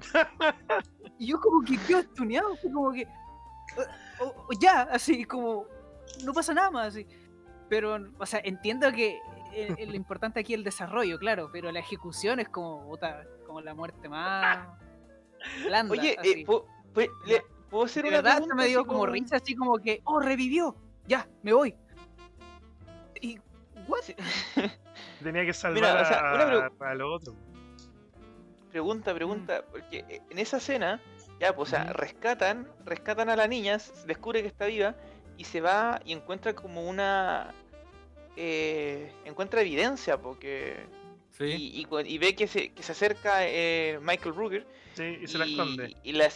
y 1.19 1.27
yo 1.27 1.39
como 1.39 1.63
que 1.63 1.77
quedo 1.87 1.99
estuneado, 1.99 2.55
fue 2.57 2.71
como 2.71 2.91
que, 2.91 3.07
"Oh, 4.19 4.23
oh, 4.25 4.47
ya, 4.59 4.81
así 4.83 5.23
como, 5.25 5.65
no 6.23 6.33
pasa 6.33 6.53
nada 6.53 6.71
más, 6.71 6.87
así. 6.87 7.07
Pero, 7.69 7.97
o 8.19 8.25
sea, 8.25 8.41
entiendo 8.43 8.91
que 8.91 9.19
lo 9.87 9.95
importante 9.95 10.39
aquí 10.39 10.53
es 10.53 10.57
el 10.59 10.63
desarrollo, 10.63 11.17
claro, 11.19 11.49
pero 11.51 11.71
la 11.71 11.79
ejecución 11.79 12.39
es 12.39 12.49
como, 12.49 12.85
puta, 12.87 13.23
como 13.45 13.61
la 13.61 13.73
muerte 13.73 14.09
más 14.09 14.67
blanda. 15.65 15.91
Oye, 15.91 16.15
así. 16.19 16.29
eh, 16.41 16.43
¿puedo, 16.45 16.65
puedo- 16.93 17.11
le- 17.25 17.43
¿puedo 17.69 17.85
hacer 17.85 18.03
de 18.03 18.09
una 18.09 18.17
verdad 18.17 18.31
pregunta? 18.37 18.55
me 18.55 18.67
dio 18.67 18.85
como 18.85 19.05
risa, 19.05 19.37
así 19.37 19.55
como 19.55 19.77
que, 19.79 20.01
oh, 20.05 20.19
revivió, 20.19 20.75
ya, 21.07 21.27
me 21.41 21.53
voy. 21.53 21.75
Y, 23.21 23.39
what? 23.87 24.01
Tenía 25.23 25.45
que 25.45 25.53
salvar 25.53 25.81
Mira, 25.81 26.01
o 26.01 26.05
sea, 26.05 26.19
a, 26.19 26.33
pregu- 26.35 26.71
a 26.85 26.93
lo 26.95 27.13
otro. 27.13 27.33
Pregunta, 28.71 29.13
pregunta, 29.13 29.63
porque 29.71 30.03
eh, 30.09 30.21
en 30.29 30.39
esa 30.39 30.57
escena, 30.57 30.99
ya, 31.39 31.55
pues, 31.55 31.69
o 31.69 31.71
sea, 31.71 31.93
rescatan, 31.93 32.67
rescatan 32.85 33.29
a 33.29 33.35
la 33.35 33.47
niña, 33.47 33.77
descubre 34.07 34.41
que 34.41 34.47
está 34.47 34.65
viva 34.65 34.95
y 35.37 35.43
se 35.45 35.61
va 35.61 35.99
y 36.05 36.11
encuentra 36.13 36.53
como 36.53 36.87
una, 36.89 37.53
eh, 38.35 39.11
encuentra 39.25 39.61
evidencia, 39.61 40.17
porque 40.17 40.85
Sí. 41.31 41.45
y, 41.45 41.81
y 41.81 41.85
cu- 41.85 41.99
y 41.99 42.17
ve 42.19 42.35
que 42.35 42.47
se, 42.47 42.69
que 42.73 42.83
se 42.83 42.91
acerca 42.91 43.47
eh, 43.47 43.99
Michael 44.01 44.35
Ruger 44.35 44.67
Sí, 44.93 45.17
y 45.21 45.27
se 45.27 45.37
la 45.39 45.45
esconde. 45.45 45.95
y 46.03 46.11
la 46.11 46.29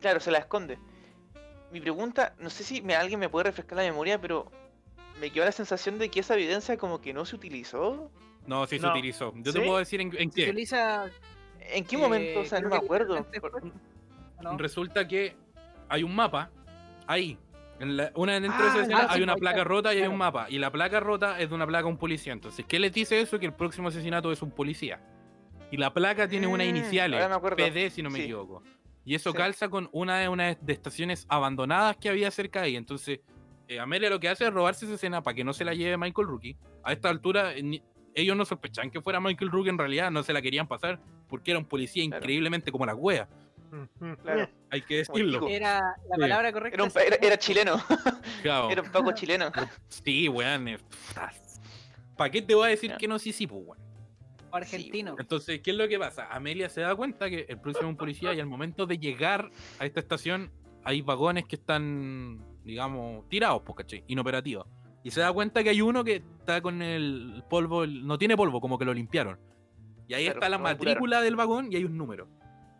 claro, 0.00 0.18
se 0.20 0.30
la 0.32 0.38
esconde. 0.38 0.78
Mi 1.72 1.80
pregunta, 1.80 2.34
no 2.38 2.50
sé 2.50 2.64
si 2.64 2.82
me, 2.82 2.94
alguien 2.96 3.20
me 3.20 3.28
puede 3.28 3.44
refrescar 3.44 3.76
la 3.78 3.84
memoria, 3.84 4.20
pero 4.20 4.50
me 5.20 5.30
quedó 5.30 5.44
la 5.44 5.52
sensación 5.52 5.98
de 5.98 6.08
que 6.10 6.20
esa 6.20 6.34
evidencia 6.34 6.76
como 6.76 7.00
que 7.00 7.12
no 7.12 7.24
se 7.24 7.36
utilizó. 7.36 8.10
No, 8.46 8.66
sí 8.66 8.78
se 8.78 8.86
utilizó. 8.86 9.32
Yo 9.36 9.52
¿Sí? 9.52 9.58
te 9.58 9.64
puedo 9.64 9.78
decir 9.78 10.00
en, 10.00 10.12
en 10.16 10.30
Se 10.32 10.36
qué. 10.44 10.50
utiliza... 10.50 11.10
¿En 11.60 11.84
qué 11.84 11.96
eh, 11.96 11.98
momento? 11.98 12.40
O 12.40 12.44
sea, 12.44 12.60
no 12.60 12.68
me 12.68 12.76
acuerdo. 12.76 13.26
Resulta 14.58 15.06
que 15.08 15.36
hay 15.88 16.02
un 16.02 16.14
mapa 16.14 16.50
ahí. 17.06 17.38
En 17.78 17.96
la- 17.96 18.10
una 18.14 18.40
dentro 18.40 18.56
de 18.58 18.64
Ah, 18.64 18.72
esa 18.72 18.80
escena 18.82 19.06
hay 19.10 19.22
una 19.22 19.34
ahí 19.34 19.38
placa 19.40 19.64
rota 19.64 19.94
y 19.94 19.98
hay 20.00 20.08
un 20.08 20.16
mapa. 20.16 20.46
Y 20.48 20.58
la 20.58 20.70
placa 20.72 20.98
rota 21.00 21.38
es 21.40 21.48
de 21.50 21.54
una 21.54 21.66
placa 21.66 21.84
de 21.84 21.90
un 21.90 21.98
policía. 21.98 22.32
Entonces, 22.32 22.64
¿qué 22.66 22.78
les 22.78 22.92
dice 22.92 23.20
eso? 23.20 23.38
Que 23.38 23.46
el 23.46 23.52
próximo 23.52 23.88
asesinato 23.88 24.32
es 24.32 24.40
un 24.42 24.50
policía. 24.50 25.00
Y 25.70 25.76
la 25.76 25.92
placa 25.92 26.26
tiene 26.28 26.46
unas 26.46 26.66
Mm, 26.66 26.70
iniciales. 26.70 27.20
PD 27.56 27.90
si 27.90 28.02
no 28.02 28.08
me 28.10 28.18
Sí. 28.18 28.24
equivoco. 28.24 28.62
Y 29.04 29.14
eso 29.14 29.30
Sí. 29.32 29.36
calza 29.36 29.68
con 29.68 29.88
una 29.92 30.18
de 30.18 30.28
unas 30.28 30.56
de 30.64 30.72
estaciones 30.72 31.26
abandonadas 31.28 31.96
que 31.96 32.08
había 32.08 32.30
cerca 32.30 32.60
de 32.60 32.66
ahí. 32.66 32.76
Entonces, 32.76 33.20
eh, 33.68 33.78
Amelia 33.78 34.08
lo 34.10 34.18
que 34.20 34.28
hace 34.28 34.44
es 34.46 34.52
robarse 34.52 34.84
esa 34.86 34.94
escena 34.94 35.22
para 35.22 35.34
que 35.34 35.44
no 35.44 35.52
se 35.52 35.64
la 35.64 35.74
lleve 35.74 35.96
Michael 35.96 36.28
Rookie. 36.28 36.56
A 36.82 36.92
esta 36.92 37.08
altura, 37.10 37.54
eh, 37.54 37.62
ni- 37.62 37.82
ellos 38.14 38.36
no 38.36 38.44
sospechaban 38.44 38.90
que 38.90 39.00
fuera 39.02 39.20
Michael 39.20 39.50
Rookie 39.50 39.68
en 39.70 39.76
realidad, 39.78 40.10
no 40.10 40.22
se 40.22 40.32
la 40.32 40.40
querían 40.40 40.66
pasar 40.66 40.98
porque 41.28 41.50
era 41.50 41.58
un 41.60 41.66
policía 41.66 42.02
Claro. 42.06 42.22
increíblemente 42.22 42.72
como 42.72 42.86
la 42.86 42.94
wea. 42.94 43.28
Claro. 44.22 44.48
Hay 44.70 44.82
que 44.82 44.96
decirlo. 44.98 45.48
Era 45.48 45.80
la 46.08 46.14
Sí. 46.14 46.20
palabra 46.20 46.52
correcta. 46.52 46.74
Era, 46.74 46.82
un, 46.84 46.88
es- 46.88 46.94
pa- 46.94 47.02
era, 47.02 47.16
era 47.20 47.38
chileno, 47.38 47.76
Claro. 48.42 48.70
era 48.70 48.82
un 48.82 48.90
Paco 48.90 49.12
chileno. 49.12 49.50
Sí, 49.88 50.28
weón. 50.28 50.78
¿Para 52.16 52.30
qué 52.30 52.42
te 52.42 52.54
voy 52.54 52.66
a 52.66 52.70
decir 52.70 52.94
que 52.96 53.08
no? 53.08 53.18
Sí, 53.18 53.32
sí, 53.32 53.46
pues, 53.46 53.62
weón. 53.64 53.78
o 54.50 54.56
argentino. 54.56 55.16
Entonces, 55.18 55.60
¿qué 55.60 55.72
es 55.72 55.76
lo 55.76 55.86
que 55.88 55.98
pasa? 55.98 56.28
Amelia 56.30 56.68
se 56.68 56.80
da 56.80 56.94
cuenta 56.94 57.28
que 57.28 57.46
el 57.48 57.60
próximo 57.60 57.88
es 57.88 57.92
un 57.92 57.96
policía 57.96 58.32
y 58.32 58.40
al 58.40 58.46
momento 58.46 58.86
de 58.86 58.98
llegar 58.98 59.50
a 59.78 59.84
esta 59.86 60.00
estación 60.00 60.50
hay 60.84 61.02
vagones 61.02 61.44
que 61.46 61.56
están, 61.56 62.42
digamos, 62.64 63.28
tirados, 63.28 63.62
pues, 63.66 63.76
¿cachai? 63.76 64.04
Inoperativos. 64.06 64.66
Y 65.02 65.10
se 65.10 65.20
da 65.20 65.32
cuenta 65.32 65.62
que 65.62 65.70
hay 65.70 65.80
uno 65.82 66.02
que 66.04 66.16
está 66.38 66.60
con 66.60 66.80
el 66.80 67.42
polvo, 67.50 67.84
el- 67.84 68.06
no 68.06 68.18
tiene 68.18 68.36
polvo, 68.36 68.60
como 68.60 68.78
que 68.78 68.84
lo 68.84 68.94
limpiaron. 68.94 69.38
Y 70.08 70.14
ahí 70.14 70.24
Claro, 70.24 70.38
está 70.38 70.48
la 70.48 70.58
matrícula 70.58 71.20
del 71.20 71.34
vagón 71.36 71.70
y 71.72 71.76
hay 71.76 71.84
un 71.84 71.96
número. 71.98 72.28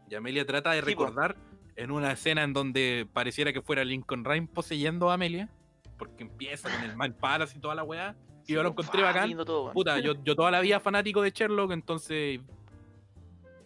Y 0.09 0.15
Amelia 0.15 0.47
trata 0.47 0.73
de 0.73 0.81
Sí, 0.83 0.95
po. 0.95 1.05
recordar 1.07 1.37
en 1.77 1.91
una 1.91 2.12
escena 2.12 2.43
en 2.43 2.53
donde 2.53 3.07
pareciera 3.12 3.53
que 3.53 3.61
fuera 3.61 3.85
Lincoln 3.85 4.24
Rhyme 4.24 4.49
poseyendo 4.53 5.11
a 5.11 5.15
Amelia, 5.15 5.49
porque 5.99 6.23
empieza 6.24 6.70
con 6.70 6.89
el 6.89 6.97
Mind 6.97 7.15
Palace 7.16 7.59
y 7.59 7.61
toda 7.61 7.74
la 7.74 7.83
weá, 7.83 8.16
y 8.47 8.53
yo 8.55 8.62
lo 8.62 8.70
encontré 8.70 9.01
Fa, 9.01 9.09
bacán. 9.09 9.37
todo. 9.45 9.73
Puta, 9.73 9.99
yo, 9.99 10.15
yo 10.24 10.37
toda 10.37 10.51
la 10.51 10.61
vida 10.61 10.78
fanático 10.81 11.20
de 11.23 11.31
Sherlock, 11.31 11.73
entonces 11.73 12.41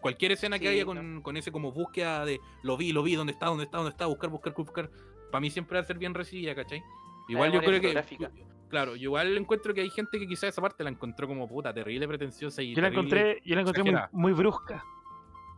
cualquier 0.01 0.33
escena 0.33 0.59
que 0.59 0.67
haya 0.69 0.85
con, 0.87 1.21
con 1.21 1.37
ese 1.37 1.53
como 1.53 1.73
búsqueda 1.73 2.25
de 2.25 2.41
lo 2.62 2.77
vi, 2.77 2.93
lo 2.93 3.03
vi, 3.03 3.15
dónde 3.17 3.33
está, 3.33 3.47
dónde 3.47 3.65
está, 3.65 3.77
dónde 3.79 3.91
está, 3.91 4.07
buscar, 4.07 4.31
buscar, 4.31 4.55
buscar, 4.55 4.91
para 5.31 5.41
mí 5.41 5.51
siempre 5.51 5.77
va 5.79 5.83
a 5.83 5.87
ser 5.87 5.99
bien 5.99 6.15
recibida, 6.15 6.55
¿cachai? 6.55 6.83
Igual 7.29 7.53
yo 7.53 7.61
creo 7.61 7.81
que, 7.81 8.03
claro, 8.69 8.97
yo 8.97 9.03
igual 9.05 9.37
encuentro 9.37 9.75
que 9.75 9.83
hay 9.83 9.91
gente 9.91 10.19
que 10.19 10.27
quizás 10.27 10.45
esa 10.45 10.62
parte 10.62 10.83
la 10.83 10.91
encontró 10.91 11.29
como 11.29 11.47
puta, 11.47 11.73
terrible, 11.73 12.09
pretenciosa 12.09 12.62
y 12.62 12.75
Yo 12.75 12.83
la 12.83 12.89
encontré, 12.89 13.41
yo 13.45 13.55
la 13.55 13.61
encontré 13.61 13.85
muy, 14.12 14.33
brusca. 14.33 14.83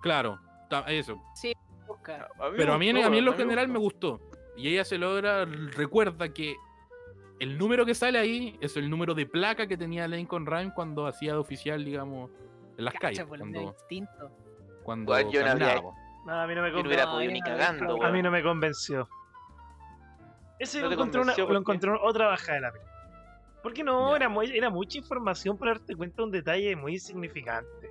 Claro, 0.03 0.39
eso. 0.81 1.21
Oscar. 1.89 2.29
A 2.39 2.49
mí 2.51 2.55
Pero 2.57 2.69
me 2.79 2.91
a 2.91 2.93
mí, 2.93 3.03
a 3.03 3.11
mí 3.11 3.19
en 3.19 3.25
lo 3.25 3.35
general 3.35 3.69
me 3.69 3.79
gustó. 3.79 4.21
Y 4.57 4.69
ella 4.69 4.85
se 4.85 4.99
logra, 4.99 5.45
recuerda 5.45 6.29
que 6.33 6.57
el 7.41 7.59
número 7.59 7.85
que 7.87 7.95
sale 7.95 8.19
ahí 8.19 8.57
es 8.61 8.77
el 8.77 8.89
número 8.91 9.15
de 9.15 9.27
placa 9.27 9.67
que 9.67 9.77
tenía 9.77 10.07
Lincoln 10.09 10.47
Rhyme 10.47 10.73
cuando 10.75 11.07
hacía 11.07 11.33
de 11.33 11.39
oficial, 11.39 11.85
digamos, 11.85 12.31
en 12.79 12.85
las 12.85 12.95
calles. 12.95 13.19
Cacha, 13.19 13.29
por 13.29 13.39
lo 13.39 13.47
medio 13.47 13.61
Cuando, 13.63 13.79
instinto. 13.81 14.31
cuando 14.83 15.31
yo 15.31 15.41
no 15.41 15.47
caminaba. 15.47 15.83
No, 16.27 16.41
a 16.41 16.47
mí 16.47 16.55
no 16.55 16.63
me 16.63 16.73
convenció. 16.73 17.07
No, 17.07 17.19
ni 17.19 17.27
yo 17.27 17.33
no 17.33 17.41
cagando, 17.45 17.85
habría- 17.93 18.07
A 18.07 18.11
mí 18.11 18.13
weón. 18.13 18.25
no 18.25 18.31
me 18.31 18.43
convenció. 18.43 19.09
Ese 20.59 20.81
¿No 20.81 20.87
lo 20.87 20.93
encontré, 20.93 21.21
una, 21.21 21.37
lo 21.37 21.59
encontré 21.59 21.91
otra 22.01 22.27
bajada 22.29 22.55
de 22.55 22.61
la 22.61 22.73
película. 22.73 22.93
Porque 23.63 23.83
no, 23.85 24.15
era, 24.15 24.29
muy- 24.29 24.57
era 24.57 24.71
mucha 24.71 24.99
información 24.99 25.57
para 25.59 25.73
darte 25.73 25.97
cuenta 25.97 26.17
de 26.19 26.23
un 26.25 26.31
detalle 26.31 26.77
muy 26.77 26.93
insignificante. 26.95 27.91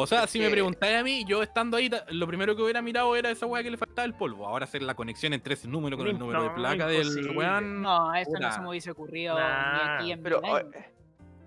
O 0.00 0.06
sea, 0.06 0.24
Es 0.24 0.30
si 0.30 0.38
me 0.40 0.48
preguntáis 0.50 0.96
a 0.98 1.02
mí, 1.04 1.24
yo 1.26 1.42
estando 1.42 1.76
ahí, 1.76 1.90
lo 2.08 2.26
primero 2.26 2.56
que 2.56 2.62
hubiera 2.62 2.80
mirado 2.82 3.14
era 3.16 3.30
esa 3.30 3.46
weá 3.46 3.62
que 3.62 3.70
le 3.70 3.76
faltaba 3.76 4.04
el 4.06 4.14
polvo. 4.14 4.46
Ahora 4.46 4.64
hacer 4.64 4.82
la 4.82 4.94
conexión 4.94 5.32
entre 5.32 5.54
ese 5.54 5.68
número 5.68 5.96
con 5.96 6.06
el 6.06 6.14
No, 6.14 6.20
número 6.20 6.42
de 6.44 6.50
placa 6.50 6.86
del 6.86 7.30
weón. 7.36 7.82
No, 7.82 8.14
eso 8.14 8.32
no 8.40 8.52
se 8.52 8.60
me 8.60 8.68
hubiese 8.70 8.90
ocurrido 8.90 9.38
Nah. 9.38 9.72
ni 9.72 9.90
aquí 10.02 10.12
en 10.12 10.22
Pero, 10.22 10.40
eh, 10.44 10.66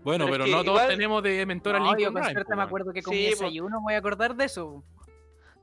Bueno, 0.03 0.25
pero 0.29 0.45
no 0.45 0.51
todos 0.63 0.65
igual- 0.65 0.87
tenemos 0.89 1.23
de 1.23 1.45
mentor 1.45 1.75
a 1.75 1.79
No, 1.79 1.85
Lincoln 1.95 2.01
yo 2.03 2.13
con 2.13 2.31
suerte 2.31 2.55
me 2.55 2.61
acuerdo 2.63 2.93
que 2.93 3.01
Sí, 3.01 3.05
comí 3.05 3.23
po. 3.23 3.29
desayuno, 3.31 3.79
me 3.79 3.83
voy 3.85 3.93
a 3.93 3.97
acordar 3.97 4.35
de 4.35 4.45
eso. 4.45 4.83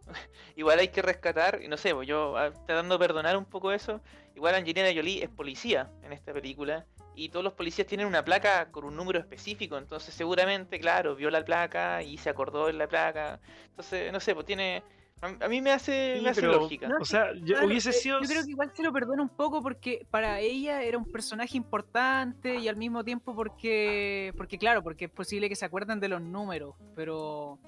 igual 0.56 0.78
hay 0.78 0.88
que 0.88 1.02
rescatar, 1.02 1.60
y 1.62 1.68
no 1.68 1.76
sé, 1.76 1.94
pues 1.94 2.08
yo 2.08 2.36
ah, 2.36 2.50
tratando 2.66 2.96
de 2.96 3.06
perdonar 3.06 3.36
un 3.36 3.44
poco 3.44 3.70
eso, 3.72 4.00
igual 4.34 4.54
Angelina 4.54 4.88
Jolie 4.94 5.22
es 5.22 5.30
policía 5.30 5.90
en 6.02 6.12
esta 6.12 6.32
película, 6.32 6.86
y 7.14 7.28
todos 7.28 7.44
los 7.44 7.52
policías 7.54 7.86
tienen 7.86 8.06
una 8.06 8.24
placa 8.24 8.70
con 8.70 8.84
un 8.84 8.96
número 8.96 9.18
específico, 9.18 9.76
entonces 9.78 10.14
seguramente, 10.14 10.78
claro, 10.80 11.14
vio 11.16 11.30
la 11.30 11.44
placa 11.44 12.02
y 12.02 12.16
se 12.18 12.30
acordó 12.30 12.66
de 12.66 12.72
la 12.74 12.86
placa, 12.88 13.40
entonces, 13.66 14.12
no 14.12 14.20
sé, 14.20 14.34
pues 14.34 14.46
tiene... 14.46 14.82
A, 15.22 15.44
a 15.44 15.48
mí 15.48 15.60
me 15.60 15.70
hace, 15.70 16.14
Sí, 16.16 16.22
me 16.22 16.30
hace 16.30 16.40
pero- 16.40 16.54
lógica. 16.54 16.88
No, 16.88 16.96
O 16.98 17.04
sea, 17.04 17.34
yo 17.34 17.52
Claro, 17.56 17.66
hubiese 17.66 17.90
eh, 17.90 17.92
sido. 17.92 18.22
Yo 18.22 18.26
creo 18.26 18.42
que 18.42 18.52
igual 18.52 18.70
se 18.74 18.82
lo 18.82 18.90
perdona 18.90 19.20
un 19.22 19.28
poco 19.28 19.60
porque 19.62 20.06
para 20.10 20.40
ella 20.40 20.82
era 20.82 20.96
un 20.96 21.04
personaje 21.04 21.58
importante 21.58 22.54
y 22.54 22.68
al 22.68 22.76
mismo 22.76 23.04
tiempo 23.04 23.34
porque, 23.34 24.32
porque 24.38 24.56
claro, 24.56 24.82
porque 24.82 25.04
es 25.04 25.10
posible 25.10 25.50
que 25.50 25.56
se 25.56 25.66
acuerden 25.66 26.00
de 26.00 26.08
los 26.08 26.22
números, 26.22 26.74
pero, 26.96 27.58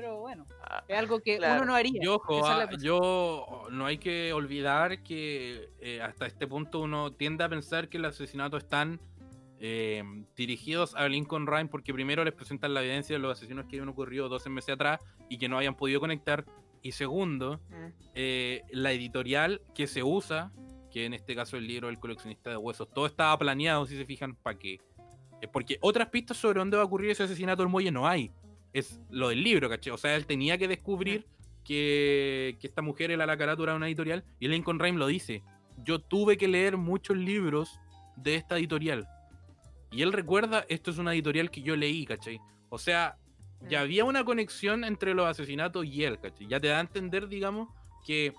pero 0.00 0.18
bueno, 0.20 0.46
Ah, 0.62 0.84
es 0.88 0.98
algo 0.98 1.20
que 1.20 1.36
Claro. 1.36 1.56
uno 1.62 1.72
no 1.72 1.74
haría. 1.74 2.00
Es 2.02 2.08
ah, 2.44 2.68
yo 2.80 3.66
no 3.70 3.86
hay 3.86 3.98
que 3.98 4.32
olvidar 4.32 5.02
que 5.02 5.68
eh, 5.80 6.00
hasta 6.00 6.26
este 6.26 6.46
punto 6.46 6.80
uno 6.80 7.12
tiende 7.12 7.44
a 7.44 7.48
pensar 7.48 7.88
que 7.88 7.98
los 7.98 8.14
asesinatos 8.14 8.62
están 8.62 9.00
eh, 9.58 10.02
dirigidos 10.36 10.94
a 10.94 11.06
Lincoln 11.08 11.46
Rhyme 11.46 11.66
porque 11.68 11.92
primero 11.92 12.24
les 12.24 12.32
presentan 12.32 12.72
la 12.72 12.80
evidencia 12.80 13.16
de 13.16 13.20
los 13.20 13.36
asesinos 13.36 13.66
que 13.66 13.76
habían 13.76 13.90
ocurrido 13.90 14.28
12 14.30 14.48
meses 14.48 14.74
atrás 14.74 15.00
y 15.28 15.36
que 15.36 15.48
no 15.48 15.58
habían 15.58 15.74
podido 15.76 16.00
conectar. 16.00 16.46
Y 16.82 16.92
segundo, 16.92 17.60
mm, 17.68 17.86
eh, 18.14 18.62
la 18.70 18.92
editorial 18.92 19.60
que 19.74 19.86
se 19.86 20.02
usa, 20.02 20.50
que 20.90 21.04
en 21.04 21.12
este 21.12 21.34
caso 21.34 21.58
el 21.58 21.66
libro 21.66 21.88
del 21.88 21.98
coleccionista 21.98 22.48
de 22.48 22.56
huesos, 22.56 22.88
todo 22.94 23.04
estaba 23.04 23.36
planeado, 23.38 23.84
si 23.84 23.98
se 23.98 24.06
fijan, 24.06 24.34
para 24.34 24.58
qué. 24.58 24.78
Es 25.42 25.48
porque 25.48 25.78
otras 25.82 26.08
pistas 26.08 26.36
sobre 26.38 26.58
dónde 26.58 26.76
va 26.76 26.82
a 26.82 26.86
ocurrir 26.86 27.10
ese 27.10 27.22
asesinato 27.24 27.62
del 27.62 27.70
muelle 27.70 27.90
no 27.90 28.06
hay. 28.08 28.30
Es 28.72 29.00
lo 29.10 29.28
del 29.30 29.42
libro, 29.42 29.68
¿caché? 29.68 29.90
O 29.90 29.96
sea, 29.98 30.14
él 30.16 30.26
tenía 30.26 30.58
que 30.58 30.68
descubrir 30.68 31.26
que, 31.64 32.56
que 32.60 32.66
esta 32.66 32.82
mujer 32.82 33.10
era 33.10 33.26
la 33.26 33.36
carátula 33.36 33.72
de 33.72 33.76
una 33.76 33.86
editorial 33.88 34.24
y 34.38 34.48
Lincoln 34.48 34.78
Rhyme 34.78 34.98
lo 34.98 35.06
dice. 35.06 35.42
Yo 35.84 35.98
tuve 36.00 36.36
que 36.36 36.48
leer 36.48 36.76
muchos 36.76 37.16
libros 37.16 37.78
de 38.16 38.34
esta 38.36 38.58
editorial. 38.58 39.08
Y 39.90 40.02
él 40.02 40.12
recuerda, 40.12 40.64
esto 40.68 40.90
es 40.90 40.98
una 40.98 41.12
editorial 41.14 41.50
que 41.50 41.62
yo 41.62 41.74
leí, 41.76 42.04
¿cachai? 42.06 42.38
O 42.68 42.78
sea, 42.78 43.16
ya 43.68 43.80
Mm. 43.80 43.82
había 43.82 44.04
una 44.04 44.24
conexión 44.24 44.84
entre 44.84 45.14
los 45.14 45.26
asesinatos 45.26 45.84
y 45.84 46.04
él, 46.04 46.18
¿cachai? 46.20 46.46
Ya 46.46 46.60
te 46.60 46.68
da 46.68 46.78
a 46.78 46.80
entender, 46.80 47.28
digamos, 47.28 47.68
que 48.06 48.32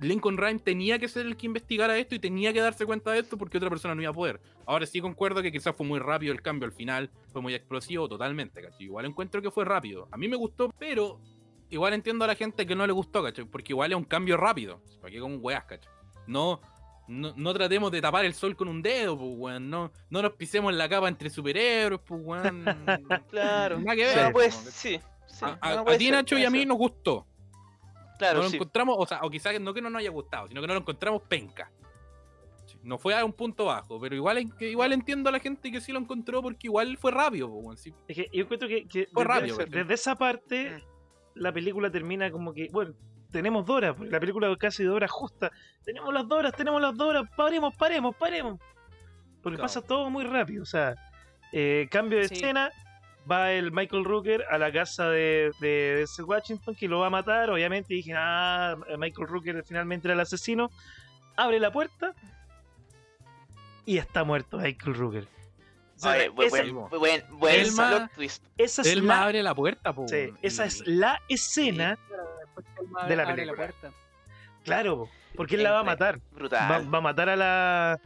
Lincoln 0.00 0.36
Rhyme 0.38 0.60
tenía 0.60 0.98
que 0.98 1.08
ser 1.08 1.26
el 1.26 1.36
que 1.36 1.46
investigara 1.46 1.96
esto 1.98 2.14
y 2.14 2.18
tenía 2.18 2.52
que 2.52 2.60
darse 2.60 2.86
cuenta 2.86 3.12
de 3.12 3.20
esto 3.20 3.36
porque 3.36 3.58
otra 3.58 3.68
persona 3.70 3.94
no 3.94 4.00
iba 4.02 4.10
a 4.10 4.14
poder. 4.14 4.40
Ahora 4.66 4.86
sí 4.86 5.00
concuerdo 5.00 5.42
que 5.42 5.52
quizás 5.52 5.76
fue 5.76 5.86
muy 5.86 5.98
rápido 5.98 6.32
el 6.32 6.40
cambio 6.42 6.66
al 6.66 6.72
final, 6.72 7.10
fue 7.32 7.42
muy 7.42 7.54
explosivo 7.54 8.08
totalmente, 8.08 8.62
¿cachai? 8.62 8.84
Igual 8.86 9.04
encuentro 9.06 9.42
que 9.42 9.50
fue 9.50 9.64
rápido. 9.64 10.08
A 10.10 10.16
mí 10.16 10.26
me 10.28 10.36
gustó, 10.36 10.70
pero 10.78 11.20
igual 11.68 11.92
entiendo 11.92 12.24
a 12.24 12.28
la 12.28 12.34
gente 12.34 12.66
que 12.66 12.74
no 12.74 12.86
le 12.86 12.92
gustó, 12.92 13.22
¿cachai? 13.22 13.44
Porque 13.44 13.72
igual 13.72 13.92
es 13.92 13.96
un 13.98 14.04
cambio 14.04 14.36
rápido. 14.36 14.80
¿Para 15.00 15.12
qué 15.12 15.20
con 15.20 15.38
weas, 15.42 15.64
¿cachai? 15.64 15.92
No, 16.26 16.60
no, 17.08 17.34
no 17.36 17.52
tratemos 17.52 17.90
de 17.90 18.00
tapar 18.00 18.24
el 18.24 18.34
sol 18.34 18.56
con 18.56 18.68
un 18.68 18.80
dedo, 18.82 19.18
pues, 19.18 19.30
weón. 19.36 19.68
No, 19.68 19.90
no 20.10 20.22
nos 20.22 20.32
pisemos 20.32 20.72
la 20.72 20.88
capa 20.88 21.08
entre 21.08 21.28
superhéroes, 21.28 22.00
pues, 22.06 22.20
weón. 22.24 22.64
Claro. 23.30 23.78
Nada 23.80 23.96
que 23.96 24.06
No, 24.14 24.22
ver. 24.22 24.32
pues, 24.32 24.54
como 24.54 24.64
que- 24.66 24.70
sí. 24.72 25.00
sí, 25.26 25.44
a, 25.44 25.58
a- 25.60 25.74
no, 25.74 25.80
a 25.80 25.84
puede 25.84 25.98
ti, 25.98 26.10
Nacho, 26.10 26.38
y 26.38 26.44
a 26.44 26.50
mí 26.50 26.64
nos 26.64 26.78
gustó. 26.78 27.26
Claro, 28.20 28.38
no 28.38 28.44
lo 28.44 28.50
sí. 28.50 28.56
encontramos, 28.56 28.96
o 28.98 29.06
sea, 29.06 29.18
o 29.22 29.30
quizás 29.30 29.60
no 29.60 29.74
que 29.74 29.82
no 29.82 29.90
nos 29.90 29.98
haya 30.00 30.10
gustado, 30.10 30.46
sino 30.48 30.60
que 30.60 30.66
no 30.68 30.74
lo 30.74 30.80
encontramos 30.80 31.22
penca. 31.28 31.70
No 32.82 32.96
fue 32.98 33.14
a 33.14 33.24
un 33.24 33.32
punto 33.32 33.64
bajo, 33.66 34.00
pero 34.00 34.14
igual, 34.14 34.38
igual 34.60 34.92
entiendo 34.92 35.28
a 35.28 35.32
la 35.32 35.40
gente 35.40 35.70
que 35.72 35.80
sí 35.80 35.92
lo 35.92 35.98
encontró 35.98 36.40
porque 36.40 36.66
igual 36.68 36.96
fue 36.98 37.10
rápido. 37.10 37.48
po. 37.48 37.72
Es 37.72 37.82
que 38.06 38.28
yo 38.32 38.42
encuentro 38.44 38.68
que, 38.68 38.86
que 38.86 39.06
Fue 39.12 39.24
desde, 39.24 39.34
rápido, 39.34 39.56
desde 39.58 39.70
¿cachai? 39.80 39.94
esa 39.94 40.14
parte 40.16 40.70
Mm. 40.70 40.82
la 41.34 41.52
película 41.52 41.90
termina 41.90 42.30
como 42.30 42.52
que, 42.54 42.68
bueno, 42.72 42.94
tenemos 43.30 43.66
dos 43.66 43.76
horas, 43.76 43.94
porque 43.96 44.10
la 44.12 44.20
película 44.20 44.54
casi 44.56 44.82
de 44.84 44.88
horas 44.90 45.10
justa. 45.10 45.50
Tenemos 45.84 46.12
las 46.14 46.26
dos 46.26 46.38
horas, 46.38 46.52
tenemos 46.56 46.80
las 46.80 46.96
dos 46.96 47.08
horas, 47.08 47.24
paremos, 47.36 47.74
paremos, 47.76 48.16
paremos. 48.16 48.58
Porque 49.42 49.56
Claro. 49.56 49.62
pasa 49.62 49.82
todo 49.82 50.08
muy 50.10 50.24
rápido, 50.24 50.62
o 50.62 50.66
sea, 50.66 50.94
eh, 51.52 51.86
cambio 51.90 52.18
de 52.18 52.28
Sí. 52.28 52.34
escena, 52.34 52.70
va 53.30 53.52
el 53.52 53.72
Michael 53.72 54.04
Rooker 54.04 54.44
a 54.50 54.58
la 54.58 54.70
casa 54.72 55.08
de, 55.08 55.50
de 55.60 56.04
Washington 56.24 56.74
que 56.74 56.86
lo 56.88 57.00
va 57.00 57.08
a 57.08 57.10
matar, 57.10 57.50
obviamente 57.50 57.94
dije, 57.94 58.12
ah, 58.16 58.76
Michael 58.98 59.28
Rooker 59.28 59.64
finalmente 59.64 60.06
era 60.08 60.14
el 60.14 60.20
asesino, 60.20 60.70
abre 61.36 61.58
la 61.58 61.70
puerta 61.72 62.14
y 63.84 63.98
está 63.98 64.24
muerto 64.24 64.58
Michael 64.58 64.94
Rooker. 64.96 65.24
O 65.96 66.02
sea, 66.02 66.12
Oye, 66.12 66.28
buen, 66.30 66.48
esa- 66.48 66.62
buen, 66.72 66.88
buen, 67.00 67.24
buen 67.38 67.54
Elma- 67.60 67.88
plot 67.88 68.12
twist. 68.14 68.44
esa 68.56 68.82
es 68.82 68.96
la 69.02 69.22
abre 69.22 69.42
la 69.42 69.54
puerta, 69.54 69.92
po, 69.92 70.08
Sí, 70.08 70.32
esa 70.40 70.64
y- 70.64 70.68
es 70.68 70.86
la 70.86 71.20
escena, 71.28 71.98
de 73.06 73.16
la 73.16 73.26
película. 73.26 73.54
puerta. 73.56 73.90
claro, 74.64 75.08
porque 75.36 75.56
él 75.56 75.62
la 75.62 75.72
va 75.72 75.80
a 75.80 75.84
matar. 75.84 76.20
Va 76.52 76.76
a 76.98 77.00
matar 77.00 77.28
a 77.28 77.36
la 77.36 78.00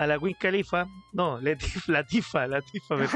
a 0.00 0.06
la 0.06 0.18
Queen 0.18 0.34
Khalifa. 0.40 0.86
No, 1.12 1.38
Letif, 1.40 1.86
Latifa, 1.88 2.46
Latifa. 2.48 2.96
me- 2.96 3.06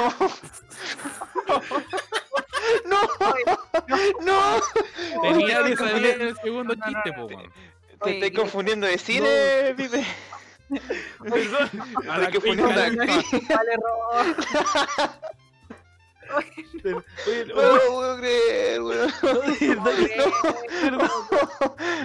no, 2.85 3.01
no, 4.21 4.61
Tenía 5.23 5.61
Oye, 5.61 5.71
que 5.71 5.77
te 5.77 5.77
salir 5.77 6.07
en 6.11 6.21
el 6.29 6.37
segundo 6.37 6.75
No, 6.75 6.81
no, 6.81 6.87
chiste, 6.87 7.11
no, 7.11 7.17
po, 7.17 7.27
te- 7.27 7.35
weón. 7.37 7.53
Te 7.53 7.97
Oye, 8.01 8.15
estoy 8.15 8.33
confundiendo 8.33 8.87
de 8.87 8.99
cine, 8.99 9.75
Pipe. 9.77 10.05
Perdón. 11.23 11.71
A 12.09 12.19
la 12.19 12.31
confundiendo 12.31 12.75
de 12.75 12.83
actriz. 12.83 13.49
Vale, 13.49 13.73
error. 13.73 14.37
No 17.55 17.63
lo 17.63 17.81
puedo 17.93 18.17
creer, 18.19 18.83
weón. 18.83 19.13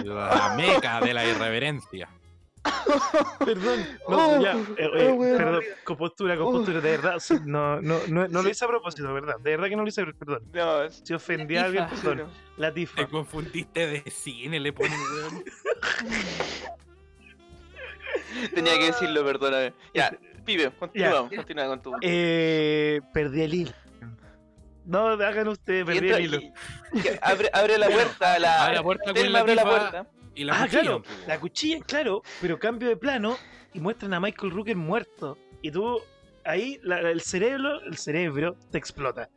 La 0.04 0.54
meca 0.56 1.00
de 1.00 1.12
la 1.14 1.24
irreverencia. 1.26 2.08
Perdón. 3.44 3.86
No, 4.08 4.36
Oh, 4.36 4.40
ya, 4.42 4.52
eh, 4.76 4.88
oye, 4.92 5.08
oh, 5.08 5.14
weón. 5.14 5.36
perdón, 5.38 5.62
compostura, 5.84 6.36
compostura, 6.36 6.80
de 6.80 6.90
verdad. 6.90 7.18
sí, 7.18 7.34
No, 7.44 7.80
no, 7.80 7.98
no, 8.08 8.42
lo 8.42 8.48
hice 8.48 8.64
a 8.64 8.68
propósito, 8.68 9.12
¿verdad? 9.14 9.36
De 9.40 9.50
verdad 9.52 9.68
que 9.68 9.76
no 9.76 9.82
lo 9.82 9.88
hice, 9.88 10.04
perdón. 10.06 10.42
No, 10.52 10.90
Si 10.90 11.14
ofendí 11.14 11.56
a 11.56 11.64
alguien, 11.64 11.86
perdón. 12.02 12.28
Latifa. 12.58 12.96
Te 12.96 13.06
confundiste 13.08 13.86
de 13.86 14.10
cine, 14.10 14.60
le 14.60 14.72
ponen, 14.72 14.92
weón. 15.00 15.44
tenía 18.54 18.78
que 18.78 18.86
decirlo, 18.86 19.24
perdóname. 19.24 19.72
Ya, 19.94 20.16
Pipe, 20.44 20.70
continuamos, 20.78 21.30
continúa 21.34 21.66
con 21.66 21.82
tu. 21.82 21.92
Eh, 22.02 23.00
perdí 23.12 23.42
el 23.42 23.54
hilo. 23.54 23.72
No, 24.86 25.08
hagan 25.08 25.48
ustedes, 25.48 25.84
perdí 25.84 26.08
entra- 26.08 26.16
el 26.16 26.24
hilo. 26.24 26.38
y- 26.40 26.52
abre, 27.22 27.50
abre 27.52 27.78
la 27.78 27.86
puerta, 27.90 28.38
la. 28.38 28.64
Abre 28.64 28.76
la 28.76 28.82
puerta 28.82 29.12
Telma 29.12 29.30
la 29.30 29.38
abre 29.40 29.54
la 29.54 29.62
puerta. 29.62 30.06
Y 30.34 30.44
la 30.44 30.54
ah, 30.54 30.64
cuchillan, 30.64 30.82
claro, 30.84 31.02
la 31.26 31.40
cuchilla, 31.40 31.80
claro, 31.84 32.22
pero 32.40 32.58
cambio 32.58 32.88
de 32.88 32.96
plano 32.96 33.36
y 33.74 33.80
muestran 33.80 34.14
a 34.14 34.20
Michael 34.20 34.52
Rooker 34.52 34.76
muerto. 34.76 35.36
Y 35.62 35.70
tú, 35.70 36.00
ahí 36.44 36.78
la- 36.82 37.00
el 37.10 37.20
cerebro, 37.20 37.80
el 37.82 37.96
cerebro 37.98 38.56
te 38.70 38.78
explota. 38.78 39.28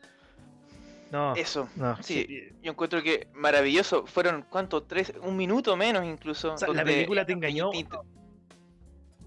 No, 1.11 1.35
Eso. 1.35 1.69
no. 1.75 1.95
Sí, 2.01 2.25
sí. 2.27 2.49
yo 2.63 2.71
encuentro 2.71 3.01
que 3.03 3.27
maravilloso. 3.33 4.05
Fueron, 4.07 4.45
¿cuánto? 4.49 4.81
Tres, 4.83 5.13
un 5.21 5.37
minuto 5.37 5.75
menos 5.77 6.03
incluso. 6.05 6.53
O 6.53 6.57
sea, 6.57 6.69
la 6.69 6.83
película 6.83 7.23
te 7.25 7.33
engañó. 7.33 7.69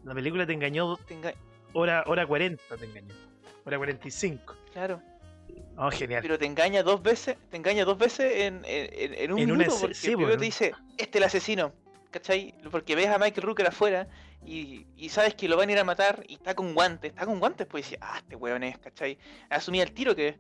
La 0.05 0.15
película 0.15 0.47
te 0.47 0.53
engañó 0.53 0.97
te 0.97 1.15
enga- 1.21 1.35
hora, 1.73 2.03
hora 2.07 2.27
40, 2.27 2.77
te 2.77 2.85
engañó. 2.87 3.15
Hora 3.65 3.77
45. 3.77 4.55
Claro. 4.73 5.01
Oh, 5.79 5.91
genial. 5.91 6.23
Pero 6.23 6.39
te 6.39 6.47
engaña 6.47 6.83
dos 6.83 7.03
veces, 7.03 7.37
te 7.51 7.57
engaña 7.57 7.85
dos 7.85 7.99
veces 7.99 8.33
en, 8.47 8.65
en- 8.65 8.91
en- 8.93 9.15
en 9.15 9.33
un 9.33 9.39
En 9.39 9.51
una 9.51 9.59
minuto, 9.59 9.63
escena- 9.75 9.81
porque 9.81 9.95
sí, 9.95 10.07
primero 10.09 10.27
bueno. 10.29 10.39
te 10.41 10.45
dice, 10.47 10.73
este 10.97 11.11
es 11.11 11.17
el 11.17 11.25
asesino, 11.25 11.73
¿cachai? 12.11 12.55
Porque 12.71 12.95
ves 12.95 13.09
a 13.09 13.19
Michael 13.19 13.43
Rooker 13.47 13.67
afuera 13.67 14.09
y, 14.45 14.87
y 14.97 15.09
sabes 15.11 15.35
que 15.35 15.49
lo 15.49 15.57
van 15.57 15.69
a 15.69 15.73
ir 15.73 15.79
a 15.79 15.85
matar 15.85 16.25
y 16.29 16.35
está 16.35 16.55
con 16.55 16.73
guantes, 16.75 17.11
está 17.11 17.27
con 17.27 17.39
guantes, 17.41 17.67
pues 17.67 17.85
dice, 17.85 17.99
ah, 18.01 18.17
este 18.19 18.37
weón 18.37 18.63
es, 18.63 18.79
¿cachai? 18.79 19.19
Asumí 19.51 19.81
el 19.81 19.93
tiro 19.93 20.15
que 20.17 20.29
es. 20.29 20.37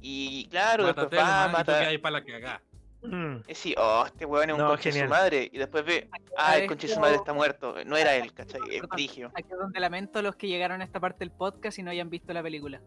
Y 0.00 0.46
claro, 0.48 0.84
después 0.86 1.04
Mátate, 1.06 1.16
va, 1.22 1.46
nomás, 1.46 1.48
y 1.48 1.64
tú 1.64 1.70
mata. 1.72 1.80
quedas 1.88 2.00
para 2.00 2.12
la 2.20 2.24
cagá. 2.24 2.62
Mm. 3.02 3.36
Y 3.48 3.54
sí, 3.54 3.74
oh, 3.76 4.04
este 4.06 4.24
weón 4.24 4.50
es 4.50 4.54
un 4.54 4.60
No, 4.62 4.68
conche 4.68 4.90
su 4.90 4.98
genial. 4.98 5.08
madre. 5.08 5.48
Y 5.52 5.58
después 5.58 5.84
ve, 5.84 6.08
ah, 6.38 6.56
el 6.56 6.62
es 6.62 6.68
conche 6.68 6.88
su 6.88 6.94
como- 6.94 7.06
madre 7.06 7.16
está 7.16 7.32
muerto. 7.32 7.74
No 7.84 7.96
era 7.96 8.14
él, 8.16 8.32
¿cachai? 8.32 8.60
Es. 8.70 8.82
Aquí 8.90 9.10
es 9.20 9.58
donde 9.58 9.80
lamento 9.80 10.18
a 10.18 10.22
los 10.22 10.34
que 10.36 10.48
llegaron 10.48 10.80
a 10.80 10.84
esta 10.84 10.98
parte 11.00 11.18
del 11.20 11.30
podcast 11.30 11.78
y 11.78 11.82
no 11.82 11.90
hayan 11.90 12.08
visto 12.10 12.32
la 12.32 12.42
película. 12.42 12.80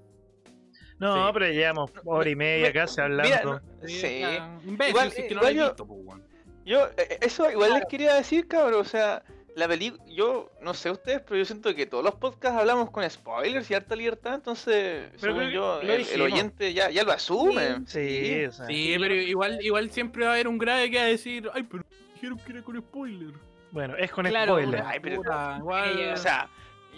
No, 0.99 1.27
Sí. 1.27 1.33
pero 1.33 1.47
llevamos 1.51 1.91
hora 2.05 2.29
y 2.29 2.35
media 2.35 2.67
Me- 2.67 2.73
casi 2.73 3.01
Mira, 3.01 3.05
hablando. 3.05 3.53
no- 3.81 3.87
Sí, 3.87 4.23
Imbécil, 4.65 4.89
Igual- 4.89 5.11
si 5.11 5.21
es 5.21 5.27
que 5.27 5.35
no 5.35 5.41
igual 5.41 5.43
lo 5.43 5.49
he 5.49 5.55
yo- 5.55 5.67
visto, 5.69 5.87
pues. 5.87 6.21
Yo, 6.65 6.85
eh, 6.85 6.91
eh, 6.97 7.17
eso 7.21 7.49
igual 7.49 7.73
les 7.73 7.85
quería 7.85 8.13
decir, 8.15 8.47
cabrón. 8.47 8.81
O 8.81 8.83
sea, 8.83 9.23
la 9.55 9.67
película, 9.67 10.03
yo 10.07 10.51
no 10.61 10.73
sé 10.73 10.91
ustedes, 10.91 11.21
pero 11.21 11.37
yo 11.37 11.45
siento 11.45 11.73
que 11.73 11.85
todos 11.85 12.03
los 12.03 12.15
podcasts 12.15 12.59
hablamos 12.59 12.91
con 12.91 13.09
spoilers 13.09 13.71
y 13.71 13.73
harta 13.73 13.95
libertad. 13.95 14.35
Entonces, 14.35 15.07
Pero 15.19 15.33
según 15.33 15.49
yo, 15.51 15.81
el, 15.81 16.21
oyente 16.21 16.73
ya, 16.73 16.89
ya 16.91 17.03
lo 17.03 17.11
asume. 17.11 17.77
Sí, 17.87 18.45
o 18.45 18.51
sea. 18.51 18.65
Sí, 18.67 18.95
pero 18.99 19.15
igual, 19.15 19.59
igual 19.65 19.89
siempre 19.89 20.25
va 20.25 20.31
a 20.31 20.33
haber 20.35 20.47
un 20.47 20.57
grave 20.57 20.91
que 20.91 20.97
va 20.97 21.03
a 21.03 21.07
decir, 21.07 21.49
ay, 21.53 21.63
pero 21.63 21.83
dijeron 22.13 22.37
que 22.45 22.51
era 22.51 22.61
con 22.61 22.77
spoiler. 22.79 23.33
Bueno, 23.71 23.95
es 23.97 24.11
con 24.11 24.25
Claro, 24.25 24.53
spoiler. 24.57 24.83
Ay, 24.85 24.99
pero- 24.99 25.21
igual- 25.57 26.13
O 26.13 26.17
sea, 26.17 26.49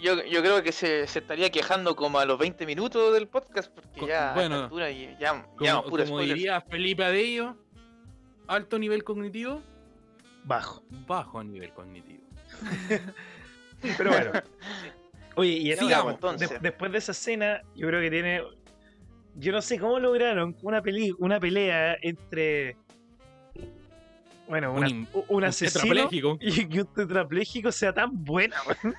yo, 0.02 0.22
yo 0.24 0.40
creo 0.42 0.62
que 0.62 0.72
se, 0.72 1.06
se 1.06 1.20
estaría 1.20 1.48
quejando 1.50 1.96
como 1.96 2.18
a 2.18 2.24
los 2.26 2.38
20 2.38 2.66
minutos 2.66 3.14
del 3.14 3.28
podcast, 3.28 3.72
porque 3.72 4.00
Co- 4.00 4.08
ya 4.08 4.32
bueno, 4.34 4.64
altura 4.64 4.90
ya, 4.90 5.18
ya, 5.18 5.30
como, 5.42 5.64
ya 5.64 5.82
puro 5.82 6.04
como 6.04 6.06
spoilers. 6.18 6.34
diría 6.38 6.60
Felipe 6.60 7.04
Adello, 7.04 7.56
alto 8.48 8.78
nivel 8.78 9.04
cognitivo, 9.04 9.62
Bajo. 10.44 10.82
bajo 11.06 11.42
nivel 11.44 11.72
cognitivo. 11.72 12.22
Pero 13.96 14.10
bueno. 14.10 14.32
Oye, 15.36 15.50
y 15.52 15.72
así, 15.72 15.84
sigamos, 15.84 16.08
de- 16.08 16.14
entonces. 16.14 16.50
después 16.60 16.92
de 16.92 16.98
esa 16.98 17.12
escena, 17.12 17.62
yo 17.74 17.86
creo 17.88 18.00
que 18.00 18.10
tiene. 18.10 18.42
Yo 19.36 19.50
no 19.50 19.62
sé 19.62 19.78
cómo 19.78 19.98
lograron 19.98 20.54
una, 20.62 20.82
peli, 20.82 21.14
una 21.18 21.40
pelea 21.40 21.96
entre. 22.02 22.76
Bueno, 24.48 24.72
Un 24.72 24.78
una- 24.78 24.88
in- 24.88 25.08
un, 25.12 25.24
un 25.28 25.44
asesino 25.44 25.82
tetrapléjico. 25.94 26.36
y, 26.40 26.76
y 26.76 26.80
un 26.80 26.86
tetrapléjico 26.94 27.72
sea 27.72 27.92
tan 27.92 28.10
buena. 28.24 28.56
weón. 28.66 28.96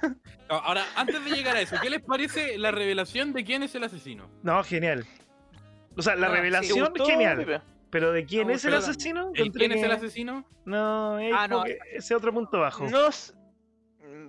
Ahora, 0.49 0.85
antes 0.95 1.23
de 1.23 1.31
llegar 1.31 1.55
a 1.57 1.61
eso, 1.61 1.75
¿qué 1.81 1.89
les 1.89 2.01
parece 2.01 2.57
la 2.57 2.71
revelación 2.71 3.33
de 3.33 3.43
quién 3.43 3.61
es 3.63 3.75
el 3.75 3.83
asesino? 3.83 4.29
No, 4.41 4.63
genial. 4.63 5.05
O 5.95 6.01
sea, 6.01 6.15
la 6.15 6.27
Ah, 6.27 6.29
sí, 6.29 6.33
¿Te 6.33 6.37
revelación, 6.41 6.89
gustó, 6.89 7.05
genial. 7.05 7.61
Pero 7.91 8.11
de 8.11 8.25
quién 8.25 8.47
Me 8.47 8.53
es 8.53 8.65
el 8.65 8.73
asesino, 8.73 9.31
¿El 9.35 9.51
quién 9.51 9.71
es 9.71 9.79
que- 9.79 9.85
el 9.85 9.91
asesino? 9.91 10.45
No, 10.65 11.19
es 11.19 11.31
Ah, 11.37 11.47
no. 11.47 11.63
que 11.63 11.77
ese 11.93 12.15
otro 12.15 12.33
punto 12.33 12.59
bajo. 12.59 12.89
No, 12.89 13.07
s- 13.09 13.33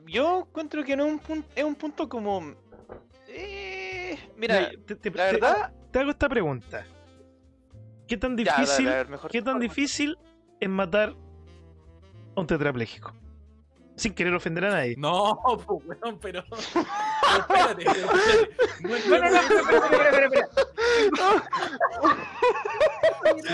yo 0.06 0.40
encuentro 0.46 0.84
que 0.84 0.96
no 0.96 1.06
es 1.06 1.12
un 1.12 1.18
punto, 1.18 1.48
es 1.56 1.64
un 1.64 1.74
punto 1.74 2.06
como... 2.08 2.54
eh, 3.28 4.18
mira, 4.36 4.70
te, 4.86 4.96
te- 4.96 5.10
la 5.10 5.26
te- 5.30 5.32
verdad... 5.32 5.72
te 5.90 5.98
hago 5.98 6.10
esta 6.10 6.28
pregunta. 6.28 6.84
¿Qué 8.06 8.18
tan 8.18 8.36
Ya, 8.36 8.44
dale, 8.44 8.60
difícil, 8.60 8.88
a 8.88 8.94
ver, 8.96 9.08
mejor 9.08 9.30
qué 9.30 9.38
tan 9.40 9.54
forma. 9.54 9.60
difícil 9.60 10.18
es 10.64 10.70
matar 10.70 11.14
a 12.36 12.40
un 12.40 12.46
tetrapléjico? 12.46 13.12
Sin 13.96 14.12
querer 14.12 14.34
ofender 14.34 14.64
a 14.64 14.70
nadie. 14.70 14.96
No, 14.98 15.38
pues, 15.44 15.84
weón, 16.02 16.18
pero. 16.20 16.42
espérate. 16.50 17.84
No, 18.82 18.96
es- 18.96 19.06
No, 19.06 19.18
no, 19.18 19.30
no, 19.30 19.36
espera, 19.36 19.60
espera, 19.60 20.08
espera, 20.10 20.26
espera, 20.26 20.48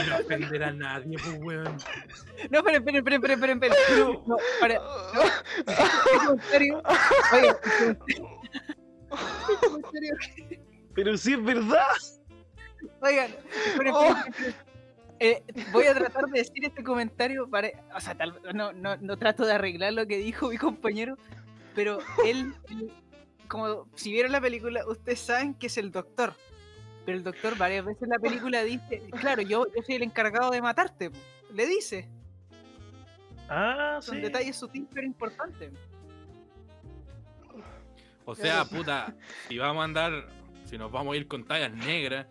Sin 0.04 0.12
ofender 0.12 0.62
a 0.64 0.72
nadie, 0.72 1.18
pues, 1.18 1.38
weón. 1.40 1.76
No, 2.50 2.58
espera, 2.58 2.78
espera, 2.78 2.98
espera, 2.98 3.16
espera, 3.16 3.34
espera, 3.34 3.52
espera. 3.52 3.74
No, 4.26 4.36
para, 4.60 4.80
¿qué 5.66 6.26
comentario? 6.26 6.82
Oye, 7.32 7.56
¿qué 8.06 9.66
comentario? 9.66 10.16
Pero 10.94 11.16
sí 11.18 11.32
es 11.34 11.44
verdad. 11.44 11.86
Oigan, 13.02 13.30
esperen, 13.66 13.92
Oh. 13.94 14.04
esperen, 14.06 14.26
esperen. 14.28 14.69
Eh, 15.20 15.44
voy 15.70 15.84
a 15.86 15.94
tratar 15.94 16.24
de 16.24 16.38
decir 16.38 16.64
este 16.64 16.82
comentario 16.82 17.46
para, 17.48 17.70
o 17.94 18.00
sea, 18.00 18.14
tal, 18.14 18.40
no, 18.54 18.72
no, 18.72 18.96
no 18.96 19.16
trato 19.18 19.44
de 19.44 19.52
arreglar 19.52 19.92
lo 19.92 20.06
que 20.06 20.16
dijo 20.16 20.48
mi 20.48 20.56
compañero, 20.56 21.16
pero 21.74 21.98
él, 22.24 22.54
él, 22.70 22.90
como 23.46 23.86
si 23.94 24.12
vieron 24.12 24.32
la 24.32 24.40
película, 24.40 24.82
ustedes 24.88 25.20
saben 25.20 25.52
que 25.52 25.66
es 25.66 25.76
el 25.76 25.92
doctor, 25.92 26.34
pero 27.04 27.18
el 27.18 27.22
doctor 27.22 27.56
varias 27.58 27.84
veces 27.84 28.02
en 28.04 28.08
la 28.08 28.18
película 28.18 28.64
dice, 28.64 29.02
claro, 29.20 29.42
yo, 29.42 29.66
yo 29.76 29.82
soy 29.84 29.96
el 29.96 30.04
encargado 30.04 30.50
de 30.50 30.62
matarte, 30.62 31.10
po", 31.10 31.18
le 31.52 31.66
dice, 31.66 32.08
Ah, 33.50 33.98
son 34.00 34.14
sí. 34.14 34.20
detalles 34.22 34.56
sutiles 34.56 34.88
pero 34.94 35.06
importantes. 35.06 35.72
O 38.24 38.34
sea, 38.34 38.64
puta, 38.64 39.12
si 39.48 39.58
vamos 39.58 39.80
a 39.82 39.84
andar, 39.84 40.28
si 40.64 40.78
nos 40.78 40.90
vamos 40.92 41.14
a 41.14 41.16
ir 41.16 41.26
con 41.26 41.44
tallas 41.44 41.72
negras, 41.72 42.26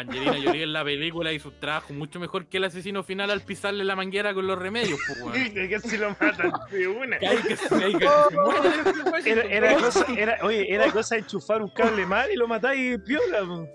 Angelina 0.00 0.32
Jolie 0.44 0.62
en 0.62 0.72
la 0.72 0.84
película 0.84 1.32
hizo 1.32 1.48
un 1.48 1.58
trabajo 1.60 1.92
mucho 1.92 2.20
mejor 2.20 2.46
que 2.46 2.58
el 2.58 2.64
asesino 2.64 3.02
final 3.02 3.30
al 3.30 3.40
pisarle 3.40 3.82
la 3.84 3.96
manguera 3.96 4.32
con 4.34 4.46
los 4.46 4.58
remedios, 4.58 4.98
pues, 5.06 5.20
weón. 5.22 5.52
Que 5.52 5.68
casi 5.70 5.96
lo 5.98 6.10
matan 6.10 6.52
de 6.70 6.88
una. 6.88 7.18
Que 7.18 7.26
hay 7.26 7.36
que, 7.38 7.54
hay 7.74 7.94
que 7.94 8.06
weón, 8.36 9.26
Era, 9.26 9.42
era 9.42 9.74
cosa, 9.76 10.06
era, 10.16 10.38
oye, 10.42 10.72
era 10.72 10.90
cosa 10.92 11.16
de 11.16 11.22
enchufar 11.22 11.62
un 11.62 11.70
cable 11.70 12.06
mal 12.06 12.30
y 12.30 12.36
lo 12.36 12.46
matáis 12.46 12.94
y 12.94 12.98
piola. 12.98 13.40
po. 13.46 13.68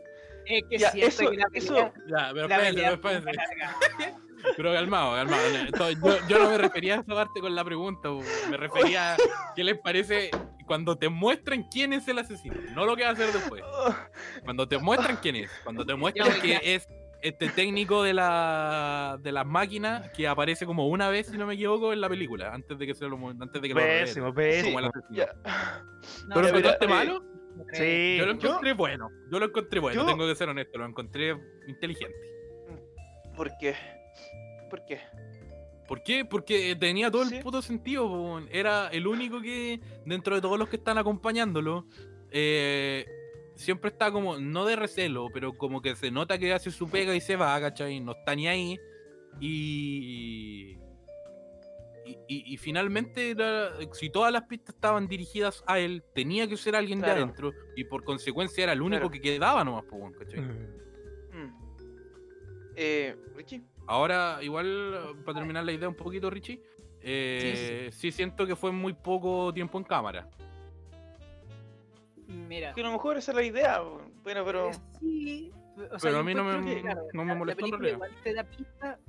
Es 0.45 0.64
que 0.70 0.78
Ya, 0.78 0.90
eso- 0.90 1.30
que 1.30 1.38
la 1.38 1.45
eso- 1.54 1.74
pelea- 1.76 1.94
Ya, 2.08 2.32
pero 2.34 2.48
la 2.48 2.56
espérense, 2.56 2.74
pelea 2.74 2.90
pero 2.90 3.02
fue 3.02 3.14
espérense. 3.18 4.14
Pero 4.58 4.74
calmado, 4.74 5.14
calmado. 5.16 5.41
Entonces, 5.68 5.98
yo, 6.04 6.28
yo 6.28 6.40
no 6.44 6.50
me 6.50 6.58
refería 6.58 6.95
a 6.95 7.00
esa 7.00 7.16
parte 7.16 7.40
con 7.40 7.56
la 7.56 7.64
pregunta, 7.64 8.10
po. 8.10 8.22
me 8.50 8.58
refería 8.58 9.14
a 9.14 9.18
qué 9.56 9.64
les 9.64 9.78
parece 9.80 10.32
cuando 10.65 10.98
te 10.98 11.10
muestran 11.10 11.64
quién 11.72 11.94
es 11.94 12.07
el 12.07 12.19
asesino, 12.19 12.56
no 12.73 12.85
lo 12.85 12.95
que 12.95 13.03
va 13.03 13.10
a 13.10 13.14
hacer 13.14 13.31
después. 13.34 13.64
Cuando 14.44 14.68
te 14.68 14.77
muestran 14.77 15.18
quién 15.22 15.35
es, 15.38 15.52
cuando 15.64 15.85
te 15.85 15.95
muestran 15.95 16.41
que 16.41 16.60
es 16.76 16.88
este 17.22 17.48
técnico 17.49 18.03
de 18.03 18.14
la 18.14 19.18
de 19.22 19.31
las 19.31 19.45
máquinas 19.45 20.10
que 20.11 20.27
aparece 20.27 20.65
como 20.65 20.88
una 20.90 21.07
vez, 21.10 21.27
si 21.27 21.38
no 21.38 21.45
me 21.48 21.53
equivoco, 21.53 21.94
en 21.94 22.02
la 22.02 22.10
película, 22.10 22.53
antes 22.53 22.77
de 22.77 22.85
que 22.85 22.94
se 22.94 23.06
lo 23.07 23.18
antes 23.30 23.61
de 23.61 23.68
que 23.68 23.73
lo 23.73 23.80
Pésimo, 23.80 24.34
pésimo. 24.34 24.65
como 24.68 24.80
el 24.80 24.85
asesino. 24.85 25.15
Ya. 25.15 25.34
No, 26.27 26.35
¿Pero 26.35 26.41
lo 26.41 26.48
encontraste 26.49 26.85
mira, 26.88 26.98
malo? 26.98 27.23
Sí. 27.72 28.18
Yo 28.19 28.26
lo 28.26 28.31
encontré 28.34 28.73
bueno, 28.73 29.10
yo 29.31 29.40
lo 29.40 29.45
encontré 29.45 29.80
bueno, 29.80 30.02
yo- 30.02 30.06
tengo 30.07 30.27
que 30.27 30.35
ser 30.35 30.49
honesto, 30.49 30.77
lo 30.80 30.85
encontré 30.85 31.38
inteligente. 31.68 32.18
¿Por 33.38 33.56
qué? 33.57 33.73
¿Por 34.69 34.84
qué? 34.85 34.99
¿Por 35.88 36.01
qué? 36.03 36.23
Porque 36.26 36.76
tenía 36.76 37.11
todo 37.11 37.26
Sí. 37.26 37.35
el 37.38 37.43
puto 37.43 37.61
sentido, 37.61 38.07
po, 38.07 38.39
era 38.51 38.88
el 38.89 39.05
único 39.07 39.41
que, 39.41 39.80
dentro 40.05 40.35
de 40.35 40.41
todos 40.41 40.57
los 40.57 40.69
que 40.69 40.77
están 40.77 40.97
acompañándolo, 40.97 41.85
eh, 42.31 43.05
siempre 43.55 43.89
está 43.89 44.11
como, 44.11 44.38
no 44.39 44.65
de 44.65 44.76
recelo, 44.76 45.27
pero 45.34 45.57
como 45.57 45.81
que 45.81 45.95
se 45.95 46.10
nota 46.10 46.38
que 46.38 46.53
hace 46.53 46.72
su 46.72 46.89
pega 46.89 47.14
y 47.15 47.22
se 47.22 47.35
va, 47.35 47.60
¿cachai? 47.60 47.99
No 47.99 48.14
está 48.14 48.35
ni 48.35 48.47
ahí. 48.47 48.80
Y. 49.39 50.77
Y, 52.05 52.18
y- 52.27 52.53
y 52.53 52.57
finalmente, 52.57 53.30
era- 53.31 53.72
si 53.93 54.10
todas 54.10 54.31
las 54.34 54.43
pistas 54.43 54.76
estaban 54.76 55.07
dirigidas 55.07 55.64
a 55.68 55.80
él, 55.80 56.03
tenía 56.14 56.47
que 56.47 56.57
ser 56.57 56.76
alguien 56.76 56.99
Claro. 56.99 57.15
de 57.15 57.22
adentro, 57.23 57.51
y 57.77 57.85
por 57.85 58.03
consecuencia 58.03 58.64
era 58.64 58.73
el 58.73 58.81
único 58.81 59.03
Claro. 59.03 59.11
que 59.11 59.22
quedaba 59.22 59.64
nomás, 59.64 59.85
po, 59.85 60.11
¿cachai? 60.19 60.41
Mm. 60.41 60.68
Mm. 61.31 61.53
Eh, 62.76 63.15
Richie. 63.35 63.61
Ahora, 63.88 64.39
igual, 64.41 65.15
para 65.26 65.39
terminar 65.39 65.64
la 65.65 65.72
idea 65.73 65.89
un 65.89 65.95
poquito, 65.95 66.30
Richie, 66.30 66.61
eh, 67.01 67.89
sí, 67.91 68.11
siento 68.11 68.45
que 68.47 68.55
fue 68.55 68.72
muy 68.72 68.93
poco 68.93 69.53
tiempo 69.53 69.77
en 69.77 69.84
cámara. 69.84 70.30
Mira. 72.27 72.73
Que 72.73 72.81
a 72.81 72.85
lo 72.85 72.91
mejor 72.91 73.18
esa 73.18 73.31
es 73.31 73.35
la 73.35 73.43
idea. 73.43 73.81
Bueno, 74.23 74.43
pero. 74.45 74.69
Eh, 74.69 74.73
Sí, 74.99 75.51
o 75.76 75.99
sea, 75.99 76.11
Pero 76.11 76.19
a 76.19 76.23
mí 76.23 76.34
no 76.34 76.43
me- 76.43 76.76
que, 76.76 76.81
claro, 76.81 77.01
no 77.14 77.23
me 77.26 77.34
la- 77.34 77.39
molestó 77.39 77.65
en 77.65 77.72
La 77.72 77.77
película 77.77 77.99
realidad. 77.99 78.07
igual 78.07 78.23
te 78.23 78.34
da 78.34 78.43
pista 78.45 78.99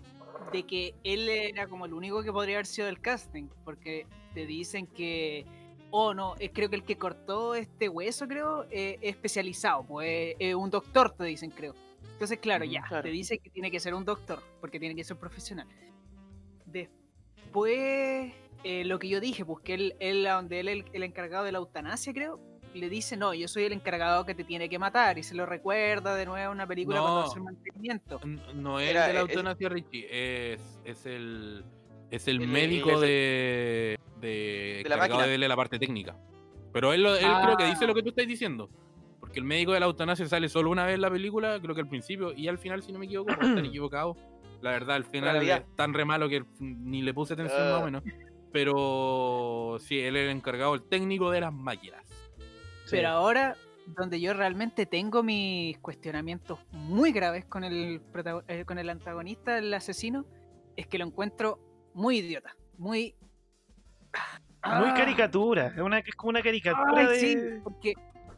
de 0.53 0.63
que 0.65 0.95
él 1.05 1.29
era 1.29 1.69
como 1.69 1.87
el 1.87 1.93
único 1.95 2.23
que 2.23 2.33
podría 2.33 2.57
haber 2.57 2.67
sido 2.67 2.87
del 2.87 3.01
casting, 3.01 3.45
porque 3.65 4.07
te 4.35 4.45
dicen 4.47 4.87
que, 4.89 5.47
oh 5.91 6.15
no, 6.15 6.35
eh, 6.41 6.51
creo 6.53 6.69
que 6.69 6.77
el 6.77 6.83
que 6.85 6.97
cortó 6.97 7.55
este 7.55 7.89
hueso, 7.89 8.27
creo, 8.27 8.65
eh, 8.71 8.99
es 9.01 9.15
especializado, 9.15 9.85
pues 9.85 10.35
eh, 10.39 10.55
un 10.57 10.69
doctor, 10.71 11.11
te 11.13 11.25
dicen, 11.25 11.51
creo. 11.51 11.75
Entonces, 12.15 12.39
claro, 12.39 12.65
ya, 12.65 12.83
claro. 12.89 13.03
te 13.03 13.11
dice 13.11 13.39
que 13.39 13.51
tiene 13.51 13.71
que 13.71 13.79
ser 13.81 13.93
un 13.95 14.05
doctor, 14.05 14.43
porque 14.61 14.81
tiene 14.81 14.95
que 14.95 15.05
ser 15.05 15.17
profesional. 15.19 15.67
Después, 16.67 18.33
eh, 18.65 18.85
lo 18.85 18.99
que 18.99 19.09
yo 19.09 19.21
dije, 19.21 19.45
pues 19.45 19.63
que 19.63 19.75
él, 19.75 20.25
donde 20.25 20.61
él 20.61 20.69
el, 20.69 20.85
el 20.93 21.03
encargado 21.03 21.45
de 21.45 21.53
la 21.53 21.59
eutanasia, 21.59 22.13
creo, 22.13 22.41
le 22.75 22.89
dice, 22.89 23.17
no, 23.17 23.35
yo 23.35 23.47
soy 23.47 23.65
el 23.65 23.73
encargado 23.73 24.25
que 24.27 24.35
te 24.35 24.43
tiene 24.45 24.69
que 24.69 24.79
matar, 24.79 25.19
y 25.19 25.23
se 25.23 25.35
lo 25.35 25.47
recuerda 25.47 26.15
de 26.17 26.27
nuevo 26.27 26.53
una 26.53 26.67
película 26.67 26.97
No. 26.99 27.03
cuando 27.05 27.21
hace 27.23 27.39
el 27.39 27.45
mantenimiento. 27.45 28.21
No 28.55 28.81
es 28.81 28.91
Era- 28.91 29.07
de 29.07 29.13
la 29.15 29.21
es- 29.23 29.29
eutanasia, 29.29 29.69
Richie. 29.69 30.07
Es, 30.55 30.81
es 30.85 31.07
el. 31.07 31.65
Es 32.11 32.29
el 32.29 32.43
El- 32.43 32.49
médico 32.49 32.91
el- 32.91 33.01
de. 33.01 33.99
De, 34.21 34.81
De 34.83 34.89
la 34.89 34.95
encargado 34.97 35.29
de 35.29 35.39
la 35.39 35.57
parte 35.57 35.79
técnica. 35.79 36.17
Pero 36.73 36.93
él, 36.93 37.03
lo- 37.03 37.15
él 37.15 37.27
creo 37.43 37.57
que 37.57 37.65
dice 37.67 37.85
Ah. 37.85 37.87
lo 37.89 37.95
que 37.95 38.03
tú 38.03 38.09
estás 38.11 38.27
diciendo. 38.27 38.69
Porque 39.35 39.41
el 39.41 39.47
médico 39.47 39.73
de 39.73 39.81
la 39.81 39.87
eutanasia 39.87 40.29
sale 40.29 40.49
solo 40.49 40.71
una 40.71 40.87
vez 40.87 40.95
en 40.95 41.01
la 41.01 41.11
película, 41.11 41.59
creo 41.61 41.75
que 41.75 41.81
al 41.81 41.89
principio, 41.89 42.33
y 42.33 42.47
al 42.47 42.57
final, 42.57 42.85
si 42.85 42.93
no 42.93 43.01
me 43.01 43.07
equivoco, 43.07 43.35
puedo 43.35 43.49
estar 43.49 43.65
equivocado. 43.67 44.17
La 44.61 44.71
verdad, 44.71 44.95
al 44.95 45.05
final 45.05 45.43
es 45.43 45.63
tan 45.75 45.93
re 45.93 46.05
malo 46.05 46.29
que 46.29 46.45
ni 46.61 47.03
le 47.03 47.13
puse 47.13 47.35
atención 47.35 47.61
más 47.61 47.73
o 47.73 47.77
Ah. 47.83 47.85
menos. 47.85 48.05
Pero 48.53 49.79
sí, 49.81 49.99
él 49.99 50.15
es 50.17 50.25
el 50.27 50.31
encargado, 50.31 50.77
el 50.77 50.83
técnico 50.85 51.33
de 51.33 51.41
las 51.41 51.53
máquinas. 51.53 52.01
Pero 52.89 53.09
ahora, 53.09 53.57
donde 53.89 54.21
yo 54.21 54.33
realmente 54.35 54.87
tengo 54.87 55.25
mis 55.25 55.77
cuestionamientos 55.79 56.61
muy 56.71 57.11
graves 57.11 57.45
con 57.45 57.65
el, 57.65 58.01
eh, 58.47 58.65
con 58.65 58.79
el 58.79 58.89
antagonista, 58.89 59.59
el 59.59 59.75
asesino, 59.75 60.25
es 60.77 60.87
que 60.87 60.99
lo 60.99 61.07
encuentro 61.07 61.59
muy 61.93 62.19
idiota, 62.19 62.55
muy... 62.79 63.17
Muy 64.13 64.89
Ah. 64.91 64.95
caricatura. 64.97 65.67
Es, 65.75 65.79
una, 65.81 65.99
es 65.99 66.15
como 66.15 66.31
una 66.31 66.41
caricatura 66.43 66.93
Ay, 67.01 67.07
de. 67.09 67.19
sí, 67.19 67.37
porque, 67.65 67.95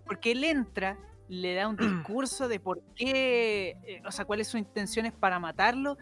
porque 0.07 0.33
él 0.33 0.45
entra, 0.45 0.97
le 1.29 1.55
da 1.55 1.69
un 1.69 1.77
discurso 2.07 2.49
de 2.49 2.61
por 2.61 2.81
qué, 2.95 3.77
eh, 3.87 4.03
o 4.07 4.11
sea, 4.13 4.25
cuáles 4.25 4.47
son 4.49 4.61
sus 4.61 4.69
intenciones 4.69 5.13
para 5.13 5.39
matarlo, 5.39 5.97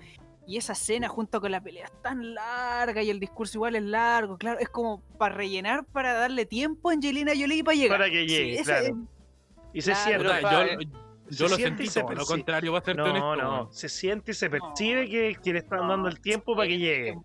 y 0.46 0.58
esa 0.58 0.74
escena 0.74 1.08
junto 1.08 1.40
con 1.40 1.50
la 1.50 1.60
pelea 1.62 1.86
es 1.86 2.02
tan 2.02 2.34
larga 2.34 3.02
y 3.02 3.08
el 3.08 3.18
discurso 3.18 3.56
igual 3.56 3.76
es 3.76 3.82
largo, 3.82 4.36
claro, 4.36 4.60
es 4.60 4.68
como 4.68 5.00
para 5.18 5.34
rellenar, 5.34 5.86
para 5.86 6.12
darle 6.12 6.44
tiempo 6.44 6.90
a 6.90 6.92
Angelina 6.92 7.32
Jolie 7.34 7.64
para 7.64 7.74
llegar. 7.76 7.98
Para 7.98 8.10
que 8.10 8.26
llegue, 8.26 8.62
claro. 8.62 8.86
es- 8.86 8.94
Y 9.72 9.80
se 9.80 9.92
Claro. 9.92 10.42
pa, 10.42 10.66
yo 10.66 10.78
yo 11.30 11.36
se 11.36 11.42
lo 11.48 11.56
siente 11.56 11.76
sentí 11.78 11.86
se 11.86 12.00
todo 12.00 12.10
lo 12.10 12.16
percibe. 12.16 12.36
contrario, 12.36 12.72
va 12.74 12.78
a 12.78 12.84
ser 12.84 12.96
No, 12.96 13.04
honesto, 13.06 13.36
no. 13.36 13.72
Se 13.72 13.88
siente 13.88 14.32
y 14.32 14.34
se 14.34 14.50
No. 14.50 14.52
percibe 14.52 15.08
que, 15.08 15.36
que 15.42 15.52
le 15.54 15.60
están 15.60 15.88
dando 15.88 16.08
el 16.10 16.20
tiempo 16.20 16.54
para 16.54 16.68
que 16.68 16.76
llegue. 16.78 17.18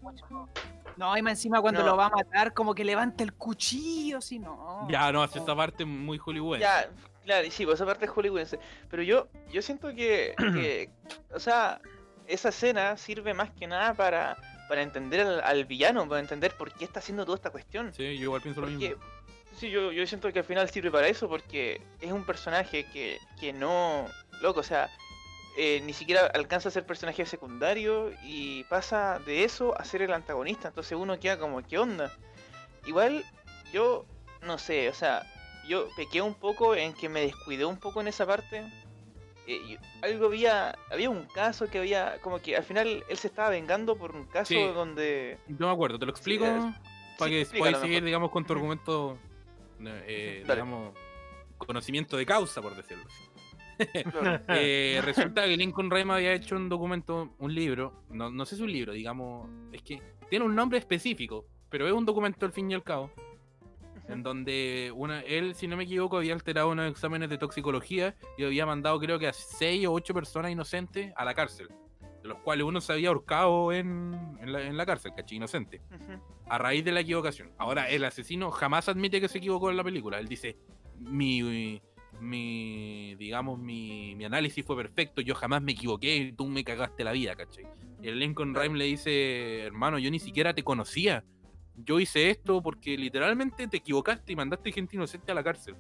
No, 1.00 1.18
y 1.18 1.22
más 1.22 1.32
encima 1.32 1.62
cuando 1.62 1.80
No. 1.80 1.88
lo 1.92 1.98
va 1.98 2.08
a 2.08 2.10
matar, 2.10 2.54
como 2.54 2.76
que 2.76 2.84
levanta 2.84 3.24
el 3.24 3.32
cuchillo, 3.34 4.20
si 4.20 4.38
no. 4.38 4.86
Ya, 4.90 5.10
no, 5.14 5.24
hace 5.24 5.40
esa 5.40 5.56
parte 5.56 5.86
muy 5.86 6.18
hollywoodense. 6.18 6.62
Ya, 6.66 6.90
claro, 7.24 7.48
y 7.48 7.52
sí, 7.52 7.64
pues 7.66 7.76
esa 7.76 7.86
parte 7.86 8.04
es 8.04 8.12
hollywoodense. 8.12 8.60
Pero 8.90 9.02
yo, 9.04 9.30
yo 9.50 9.62
siento 9.62 9.96
que, 9.96 10.36
que, 10.38 10.90
o 11.34 11.40
sea, 11.40 11.80
esa 12.28 12.50
escena 12.50 12.98
sirve 12.98 13.34
más 13.34 13.50
que 13.52 13.66
nada 13.66 13.94
para, 13.94 14.36
para 14.68 14.82
entender 14.82 15.22
al, 15.22 15.40
al 15.42 15.64
villano, 15.64 16.06
para 16.06 16.20
entender 16.20 16.52
por 16.58 16.74
qué 16.74 16.84
está 16.84 17.00
haciendo 17.00 17.24
toda 17.24 17.38
esta 17.38 17.50
cuestión. 17.50 17.94
Sí, 17.94 18.04
yo 18.18 18.24
igual 18.24 18.42
pienso 18.42 18.60
lo 18.60 18.68
mismo. 18.68 18.98
sí, 19.56 19.70
yo, 19.70 19.94
yo 19.94 20.06
siento 20.06 20.34
que 20.34 20.40
al 20.40 20.46
final 20.46 20.70
sirve 20.70 20.92
para 20.92 21.08
eso, 21.08 21.30
porque 21.30 21.82
es 22.02 22.12
un 22.12 22.26
personaje 22.26 22.84
que, 22.92 23.20
que 23.40 23.54
no, 23.54 24.06
loco, 24.42 24.60
o 24.60 24.64
sea, 24.64 24.90
eh, 25.62 25.82
ni 25.82 25.92
siquiera 25.92 26.26
alcanza 26.34 26.70
a 26.70 26.72
ser 26.72 26.86
personaje 26.86 27.26
secundario 27.26 28.12
y 28.24 28.64
pasa 28.66 29.20
de 29.26 29.44
eso 29.44 29.78
a 29.78 29.84
ser 29.84 30.02
el 30.02 30.14
antagonista. 30.14 30.70
Entonces 30.70 30.98
uno 30.98 31.20
queda 31.20 31.38
como, 31.38 31.62
¿qué 31.62 31.78
onda? 31.78 32.14
Igual, 32.86 33.26
yo, 33.74 34.06
no 34.42 34.58
sé, 34.58 34.88
o 34.88 34.94
sea, 34.94 35.24
yo 35.68 35.90
pequé 35.98 36.22
un 36.22 36.34
poco 36.34 36.76
en 36.76 36.94
que 36.94 37.10
me 37.10 37.20
descuidé 37.22 37.66
un 37.66 37.78
poco 37.78 38.00
en 38.00 38.08
esa 38.08 38.26
parte. 38.26 38.64
Eh, 39.48 39.60
yo- 39.68 39.78
algo 40.02 40.28
había, 40.28 40.78
había 40.92 41.10
un 41.10 41.26
caso 41.26 41.68
que 41.68 41.80
había, 41.80 42.20
como 42.22 42.40
que 42.40 42.56
al 42.56 42.64
final 42.64 43.04
él 43.10 43.18
se 43.18 43.28
estaba 43.28 43.50
vengando 43.50 43.98
por 43.98 44.16
un 44.16 44.26
caso 44.28 44.54
Sí. 44.54 44.56
donde... 44.74 45.40
No 45.48 45.68
me 45.68 45.74
acuerdo, 45.74 46.00
te 46.00 46.06
lo 46.06 46.12
explico 46.12 46.46
para 47.18 47.32
sí, 47.32 47.52
que 47.52 47.58
puedas 47.58 47.82
seguir, 47.82 48.02
digamos, 48.04 48.32
con 48.32 48.46
tu 48.46 48.54
argumento, 48.54 49.18
eh, 49.84 50.46
digamos, 50.48 50.94
conocimiento 51.58 52.16
de 52.16 52.26
causa, 52.26 52.62
por 52.62 52.74
decirlo 52.76 53.04
así. 53.06 53.24
Eh, 54.50 55.02
resulta 55.04 55.46
que 55.46 55.56
Lincoln 55.56 55.90
Rhyme 55.90 56.14
había 56.14 56.34
hecho 56.34 56.56
un 56.56 56.70
documento, 56.70 57.34
un 57.40 57.54
libro, 57.54 58.04
no, 58.10 58.30
no 58.30 58.46
sé 58.46 58.56
si 58.56 58.62
es 58.62 58.66
un 58.66 58.72
libro, 58.72 58.94
digamos, 58.94 59.50
es 59.72 59.82
que 59.82 60.02
tiene 60.30 60.46
un 60.46 60.56
nombre 60.56 60.80
específico, 60.80 61.46
pero 61.70 61.88
es 61.88 61.94
un 61.94 62.06
documento 62.06 62.46
al 62.46 62.52
fin 62.52 62.70
y 62.70 62.74
al 62.74 62.84
cabo, 62.84 63.12
en 64.08 64.24
donde 64.24 64.92
una, 64.96 65.22
él, 65.22 65.56
si 65.56 65.68
no 65.68 65.78
me 65.78 65.84
equivoco, 65.84 66.18
había 66.18 66.34
alterado 66.34 66.70
unos 66.70 66.92
exámenes 66.92 67.30
de 67.30 67.38
toxicología 67.38 68.16
y 68.38 68.44
había 68.44 68.66
mandado 68.66 69.00
creo 69.00 69.20
que 69.20 69.28
a 69.28 69.34
seis 69.34 69.86
o 69.88 69.94
ocho 69.94 70.14
personas 70.14 70.52
inocentes 70.52 71.14
a 71.16 71.24
la 71.24 71.34
cárcel, 71.34 71.70
de 72.22 72.28
los 72.28 72.40
cuales 72.40 72.66
uno 72.66 72.82
se 72.82 72.92
había 72.94 73.10
ahorcado 73.10 73.72
en, 73.72 74.38
en 74.42 74.52
la, 74.52 74.62
en 74.62 74.76
la 74.78 74.86
cárcel, 74.86 75.14
¿cachai? 75.16 75.38
Inocente 75.38 75.82
a 76.50 76.58
raíz 76.58 76.84
de 76.84 76.92
la 76.92 77.02
equivocación. 77.02 77.52
Ahora, 77.58 77.90
el 77.90 78.04
asesino 78.04 78.52
jamás 78.52 78.90
admite 78.90 79.22
que 79.22 79.28
se 79.28 79.38
equivocó 79.38 79.70
en 79.70 79.78
la 79.78 79.84
película. 79.84 80.20
Él 80.20 80.28
dice, 80.28 80.58
mi, 80.98 81.82
mi 82.20 83.16
digamos, 83.16 83.60
mi, 83.60 84.16
mi 84.16 84.26
análisis 84.26 84.66
fue 84.66 84.76
perfecto, 84.76 85.22
yo 85.22 85.36
jamás 85.36 85.62
me 85.62 85.74
equivoqué 85.74 86.16
y 86.16 86.32
tú 86.32 86.48
me 86.48 86.64
cagaste 86.64 87.04
la 87.04 87.12
vida, 87.12 87.36
¿cachai? 87.36 87.68
Y 88.02 88.08
el 88.08 88.18
Lincoln. 88.18 88.56
Rhyme 88.56 88.78
le 88.78 88.86
dice, 88.86 89.64
hermano, 89.64 90.00
yo 90.00 90.10
ni 90.10 90.20
siquiera 90.20 90.54
te 90.54 90.64
conocía. 90.64 91.24
Yo 91.76 92.00
hice 92.00 92.30
esto 92.30 92.62
porque 92.62 92.98
literalmente 92.98 93.68
te 93.68 93.78
equivocaste 93.78 94.34
y 94.34 94.36
mandaste 94.36 94.72
gente 94.72 94.96
inocente 94.96 95.32
a 95.32 95.36
la 95.36 95.44
cárcel. 95.44 95.76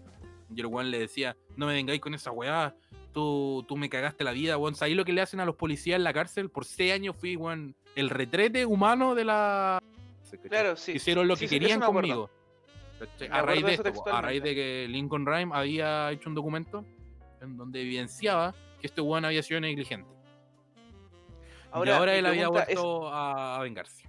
Y 0.53 0.60
el 0.60 0.68
weón 0.68 0.91
le 0.91 0.99
decía, 0.99 1.38
no 1.56 1.68
me 1.68 1.74
vengáis 1.74 2.02
con 2.02 2.14
esa 2.14 2.32
weá, 2.32 2.76
tú, 3.14 3.64
tú 3.68 3.78
me 3.78 3.90
cagaste 3.90 4.24
la 4.24 4.32
vida, 4.32 4.57
weón. 4.57 4.76
¿Sabéis 4.76 4.98
lo 4.98 5.06
que 5.06 5.14
le 5.14 5.22
hacen 5.22 5.40
a 5.40 5.45
los 5.45 5.56
policías 5.56 5.95
en 5.95 6.03
la 6.03 6.14
cárcel? 6.14 6.49
Por 6.49 6.66
seis 6.66 6.94
años 6.94 7.16
fui, 7.18 7.36
weón, 7.36 7.76
el 7.95 8.10
retrete 8.10 8.66
humano 8.66 9.16
de 9.16 9.26
la... 9.26 9.82
Claro, 10.48 10.76
sí. 10.76 10.91
hicieron 10.94 11.28
lo 11.28 11.36
sí, 11.36 11.45
que 11.45 11.48
sí, 11.48 11.60
querían 11.60 11.80
conmigo. 11.80 12.30
A 13.32 13.42
raíz 13.42 13.66
de 13.66 13.74
esto, 13.74 14.08
a 14.12 14.22
raíz 14.22 14.44
de 14.44 14.56
que 14.56 14.88
Lincoln 14.90 15.26
Rhyme 15.26 15.52
había 15.56 16.12
hecho 16.12 16.30
un 16.30 16.36
documento 16.36 16.86
en 17.42 17.58
donde 17.58 17.82
evidenciaba 17.82 18.54
que 18.80 18.88
este 18.88 19.02
weón 19.02 19.26
había 19.26 19.44
sido 19.44 19.60
negligente. 19.62 20.10
y 21.86 21.90
ahora 21.90 22.16
él 22.16 22.26
había 22.26 22.44
es, 22.44 22.50
vuelto 22.50 23.10
a, 23.14 23.60
vengarse. 23.62 24.04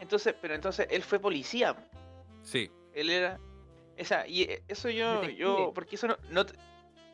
entonces, 0.00 0.34
pero 0.40 0.54
entonces 0.54 0.86
él 0.90 1.02
fue 1.02 1.18
policía. 1.18 1.76
Sí. 2.42 2.70
Él 2.92 3.10
era. 3.10 3.38
Esa, 3.96 4.26
y 4.26 4.42
eh, 4.42 4.62
eso 4.68 4.90
yo, 4.90 5.20
Detective. 5.20 5.36
yo, 5.38 5.72
porque 5.74 5.94
eso 5.96 6.08
no. 6.08 6.16
no 6.30 6.44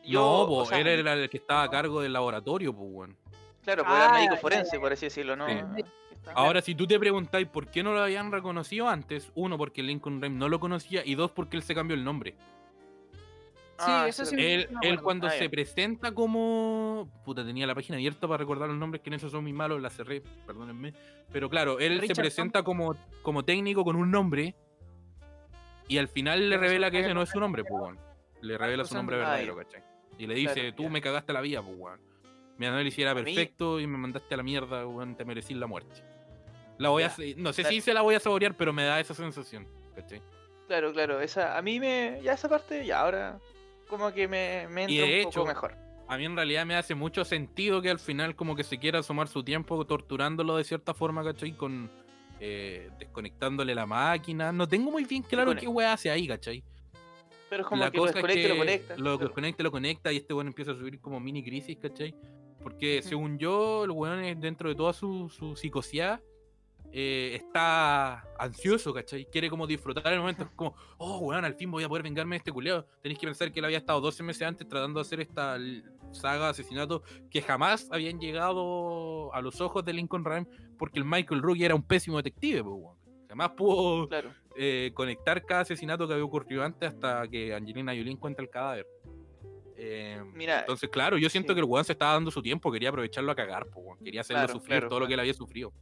yo, 0.03 0.19
no, 0.19 0.41
o 0.41 0.47
po, 0.47 0.65
sea, 0.65 0.79
él 0.79 0.87
era 0.87 1.13
el 1.13 1.29
que 1.29 1.37
estaba 1.37 1.63
a 1.63 1.69
cargo 1.69 2.01
del 2.01 2.11
laboratorio, 2.13 2.73
pues 2.73 2.87
weón. 2.91 3.17
Claro, 3.63 3.83
porque 3.83 3.95
era 3.95 4.09
Ah, 4.09 4.13
médico 4.13 4.33
ya, 4.35 4.41
forense, 4.41 4.75
ya. 4.77 4.79
por 4.81 4.91
así 4.91 5.05
decirlo, 5.05 5.35
¿no? 5.35 5.47
Sí. 5.47 5.83
Ahora, 6.33 6.61
si 6.61 6.75
tú 6.75 6.87
te 6.87 6.99
preguntáis 6.99 7.47
por 7.47 7.67
qué 7.67 7.83
no 7.83 7.93
lo 7.93 8.01
habían 8.01 8.31
reconocido 8.31 8.87
antes, 8.87 9.31
uno, 9.35 9.57
porque 9.57 9.83
Lincoln 9.83 10.21
Rhyme 10.21 10.37
no 10.37 10.49
lo 10.49 10.59
conocía, 10.59 11.01
y 11.05 11.15
dos, 11.15 11.31
porque 11.31 11.57
él 11.57 11.63
se 11.63 11.73
cambió 11.75 11.95
el 11.95 12.03
nombre. 12.03 12.35
Sí, 13.79 13.87
Ah, 13.87 14.05
eso 14.07 14.25
sí, 14.25 14.35
sí. 14.35 14.41
Él, 14.41 14.67
me 14.69 14.87
él 14.87 14.93
acuerdo. 14.93 15.03
cuando 15.03 15.27
Ah, 15.27 15.31
se 15.31 15.49
presenta 15.49 16.13
como... 16.13 17.09
Puta, 17.25 17.43
tenía 17.43 17.65
la 17.65 17.73
página 17.73 17.95
abierta 17.97 18.27
para 18.27 18.37
recordar 18.37 18.69
los 18.69 18.77
nombres, 18.77 19.01
que 19.01 19.09
en 19.09 19.15
eso 19.15 19.29
son 19.29 19.41
muy 19.43 19.53
malos, 19.53 19.81
la 19.81 19.89
cerré, 19.89 20.21
perdónenme. 20.45 20.93
Pero 21.31 21.49
claro, 21.49 21.79
él 21.79 21.99
se 22.05 22.13
presenta 22.13 22.61
como, 22.61 22.95
como 23.23 23.43
técnico 23.43 23.83
con 23.83 23.95
un 23.95 24.11
nombre 24.11 24.55
y 25.87 25.97
al 25.97 26.07
final 26.07 26.49
le 26.49 26.57
revela 26.57 26.91
que 26.91 26.99
ese 26.99 27.13
no 27.15 27.23
es 27.23 27.29
su 27.29 27.39
nombre, 27.39 27.63
pues, 27.63 27.81
weón. 27.81 27.99
Le 28.41 28.57
revela 28.57 28.85
su 28.85 28.93
nombre 28.93 29.17
verdadero. 29.17 29.55
¿cachai? 29.57 29.83
Y 30.19 30.27
le 30.27 30.35
dice, 30.35 30.71
tú 30.73 30.87
me 30.87 31.01
cagaste 31.01 31.33
la 31.33 31.41
vida, 31.41 31.63
pues, 31.63 31.75
weón. 31.77 31.99
Mi 32.57 32.65
análisis 32.65 32.99
era 32.99 33.13
mí- 33.15 33.23
perfecto 33.23 33.79
y 33.79 33.87
me 33.87 33.97
mandaste 33.97 34.33
a 34.33 34.37
la 34.37 34.43
mierda, 34.43 34.85
weón, 34.85 35.15
te 35.15 35.25
merecí 35.25 35.53
la 35.53 35.67
muerte. 35.67 36.03
La 36.77 36.89
voy 36.89 37.03
a, 37.03 37.07
Ya. 37.15 37.33
no 37.37 37.53
sé 37.53 37.61
Claro. 37.63 37.75
si 37.75 37.81
se 37.81 37.93
la 37.93 38.01
voy 38.01 38.15
a 38.15 38.19
saborear, 38.19 38.55
pero 38.55 38.73
me 38.73 38.83
da 38.83 38.99
esa 38.99 39.13
sensación, 39.13 39.67
¿cachai? 39.95 40.21
Claro, 40.67 40.91
claro. 40.93 41.21
Esa, 41.21 41.57
a 41.57 41.61
mí 41.61 41.79
me. 41.79 42.19
Ya 42.23 42.33
esa 42.33 42.47
parte, 42.49 42.85
ya 42.85 43.01
ahora. 43.01 43.39
Como 43.87 44.11
que 44.13 44.27
me, 44.27 44.67
me 44.69 44.83
Y 44.83 44.97
entra 44.99 45.05
de 45.05 45.13
un 45.13 45.19
hecho, 45.27 45.39
poco 45.41 45.47
mejor. 45.47 45.75
a 46.07 46.17
mí 46.17 46.25
en 46.25 46.35
realidad 46.35 46.65
me 46.65 46.75
hace 46.75 46.95
mucho 46.95 47.25
sentido 47.25 47.81
que 47.81 47.89
al 47.89 47.99
final 47.99 48.35
como 48.35 48.55
que 48.55 48.63
se 48.63 48.77
quiera 48.79 48.99
asomar 48.99 49.27
su 49.27 49.43
tiempo 49.43 49.85
torturándolo 49.85 50.55
de 50.55 50.63
cierta 50.63 50.93
forma, 50.93 51.23
¿cachai? 51.23 51.51
Con 51.57 51.89
eh, 52.39 52.89
desconectándole 52.97 53.75
la 53.75 53.85
máquina. 53.85 54.51
No 54.51 54.67
tengo 54.67 54.89
muy 54.91 55.03
bien 55.05 55.21
claro 55.23 55.55
qué 55.55 55.67
weá 55.67 55.93
hace 55.93 56.09
ahí, 56.09 56.27
¿cachai? 56.27 56.63
Pero 57.49 57.63
es 57.63 57.67
como 57.67 57.83
La 57.83 57.91
que 57.91 57.97
lo 57.97 58.05
desconecta 58.05 58.39
y 58.39 58.47
lo 58.47 58.57
conecta. 58.57 58.93
lo 58.95 59.03
claro. 59.03 59.17
desconecta 59.17 59.61
y 59.61 59.63
lo 59.65 59.71
conecta 59.71 60.11
y 60.13 60.17
este 60.17 60.33
weón 60.33 60.47
empieza 60.47 60.71
a 60.71 60.75
subir 60.75 60.99
como 61.01 61.19
mini 61.19 61.43
crisis, 61.43 61.77
¿cachai? 61.81 62.15
Porque 62.63 63.01
según 63.01 63.37
yo, 63.37 63.83
el 63.85 63.91
weón 63.91 64.19
es- 64.23 64.39
dentro 64.39 64.69
de 64.69 64.75
toda 64.75 64.93
su, 64.93 65.29
su 65.29 65.55
psicosidad 65.55 66.21
eh, 66.93 67.31
está 67.35 68.21
ansioso, 68.37 68.93
¿cachai? 68.93 69.25
Quiere 69.25 69.49
como 69.49 69.65
disfrutar 69.65 70.11
el 70.11 70.19
momento. 70.19 70.43
Es 70.43 70.49
como, 70.51 70.75
oh, 70.97 71.19
weón, 71.19 71.45
al 71.45 71.53
fin 71.55 71.71
voy 71.71 71.83
a 71.83 71.87
poder 71.89 72.03
vengarme 72.03 72.35
de 72.35 72.37
este 72.39 72.51
culeado. 72.51 72.85
Tenéis 73.01 73.17
que 73.19 73.27
pensar 73.27 73.51
que 73.51 73.59
él 73.59 73.65
había 73.65 73.77
estado 73.77 74.01
12 74.01 74.23
meses 74.23 74.41
antes 74.47 74.67
tratando 74.67 74.99
de 74.99 75.01
hacer 75.01 75.21
esta 75.21 75.57
saga 76.11 76.45
de 76.45 76.49
asesinatos 76.51 77.01
que 77.29 77.41
jamás 77.41 77.87
habían 77.91 78.19
llegado 78.19 79.33
a 79.33 79.41
los 79.41 79.61
ojos 79.61 79.85
de 79.85 79.93
Lincoln 79.93 80.25
Rhyme 80.25 80.47
porque 80.77 80.99
el 80.99 81.05
Michael 81.05 81.41
Rookie 81.41 81.63
era 81.63 81.75
un 81.75 81.83
pésimo 81.83 82.17
detective, 82.17 82.61
pues, 82.63 82.75
weón. 82.75 82.97
Jamás 83.29 83.51
pudo 83.51 84.09
Claro. 84.09 84.33
eh, 84.57 84.91
conectar 84.93 85.45
cada 85.45 85.61
asesinato 85.61 86.05
que 86.05 86.13
había 86.13 86.25
ocurrido 86.25 86.61
antes 86.63 86.89
hasta 86.89 87.25
que 87.29 87.53
Angelina 87.55 87.93
Jolie 87.95 88.11
encuentra 88.11 88.43
el 88.43 88.49
cadáver. 88.49 88.85
Eh, 89.83 90.21
Mira, 90.35 90.59
entonces, 90.59 90.89
claro, 90.91 91.17
yo 91.17 91.27
siento 91.27 91.53
sí. 91.53 91.55
que 91.55 91.59
el 91.61 91.65
weón 91.65 91.83
se 91.83 91.93
estaba 91.93 92.13
dando 92.13 92.29
su 92.29 92.43
tiempo, 92.43 92.71
quería 92.71 92.89
aprovecharlo 92.89 93.31
a 93.31 93.35
cagar, 93.35 93.65
po, 93.65 93.97
quería 94.03 94.21
hacerlo 94.21 94.41
Claro, 94.43 94.53
sufrir 94.53 94.69
claro, 94.77 94.89
todo 94.89 94.99
lo 94.99 95.07
que 95.07 95.15
él 95.15 95.19
había 95.19 95.33
sufrido. 95.33 95.73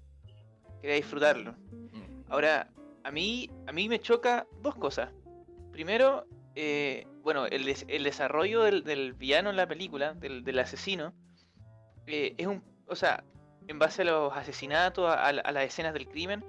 quería 0.81 0.95
disfrutarlo. 0.95 1.51
Mm. 1.91 2.23
Ahora, 2.29 2.69
a 3.03 3.11
mí, 3.11 3.49
a 3.67 3.73
mí 3.73 3.89
me 3.89 3.99
choca 3.99 4.47
dos 4.61 4.75
cosas. 4.75 5.11
Primero, 5.73 6.25
eh, 6.55 7.05
bueno, 7.23 7.45
el, 7.45 7.65
des- 7.65 7.83
el 7.89 8.03
desarrollo 8.05 8.63
del, 8.63 8.85
del 8.85 9.13
villano 9.15 9.49
en 9.49 9.57
la 9.57 9.67
película, 9.67 10.13
del, 10.13 10.45
del 10.45 10.59
asesino, 10.59 11.13
eh, 12.07 12.35
es 12.37 12.47
un, 12.47 12.63
o 12.87 12.95
sea, 12.95 13.25
en 13.67 13.79
base 13.79 14.03
a 14.03 14.05
los 14.05 14.33
asesinatos, 14.33 15.09
a, 15.09 15.25
a 15.25 15.33
la- 15.33 15.41
a 15.41 15.51
las 15.51 15.65
escenas 15.65 15.93
del 15.93 16.07
crimen, 16.07 16.45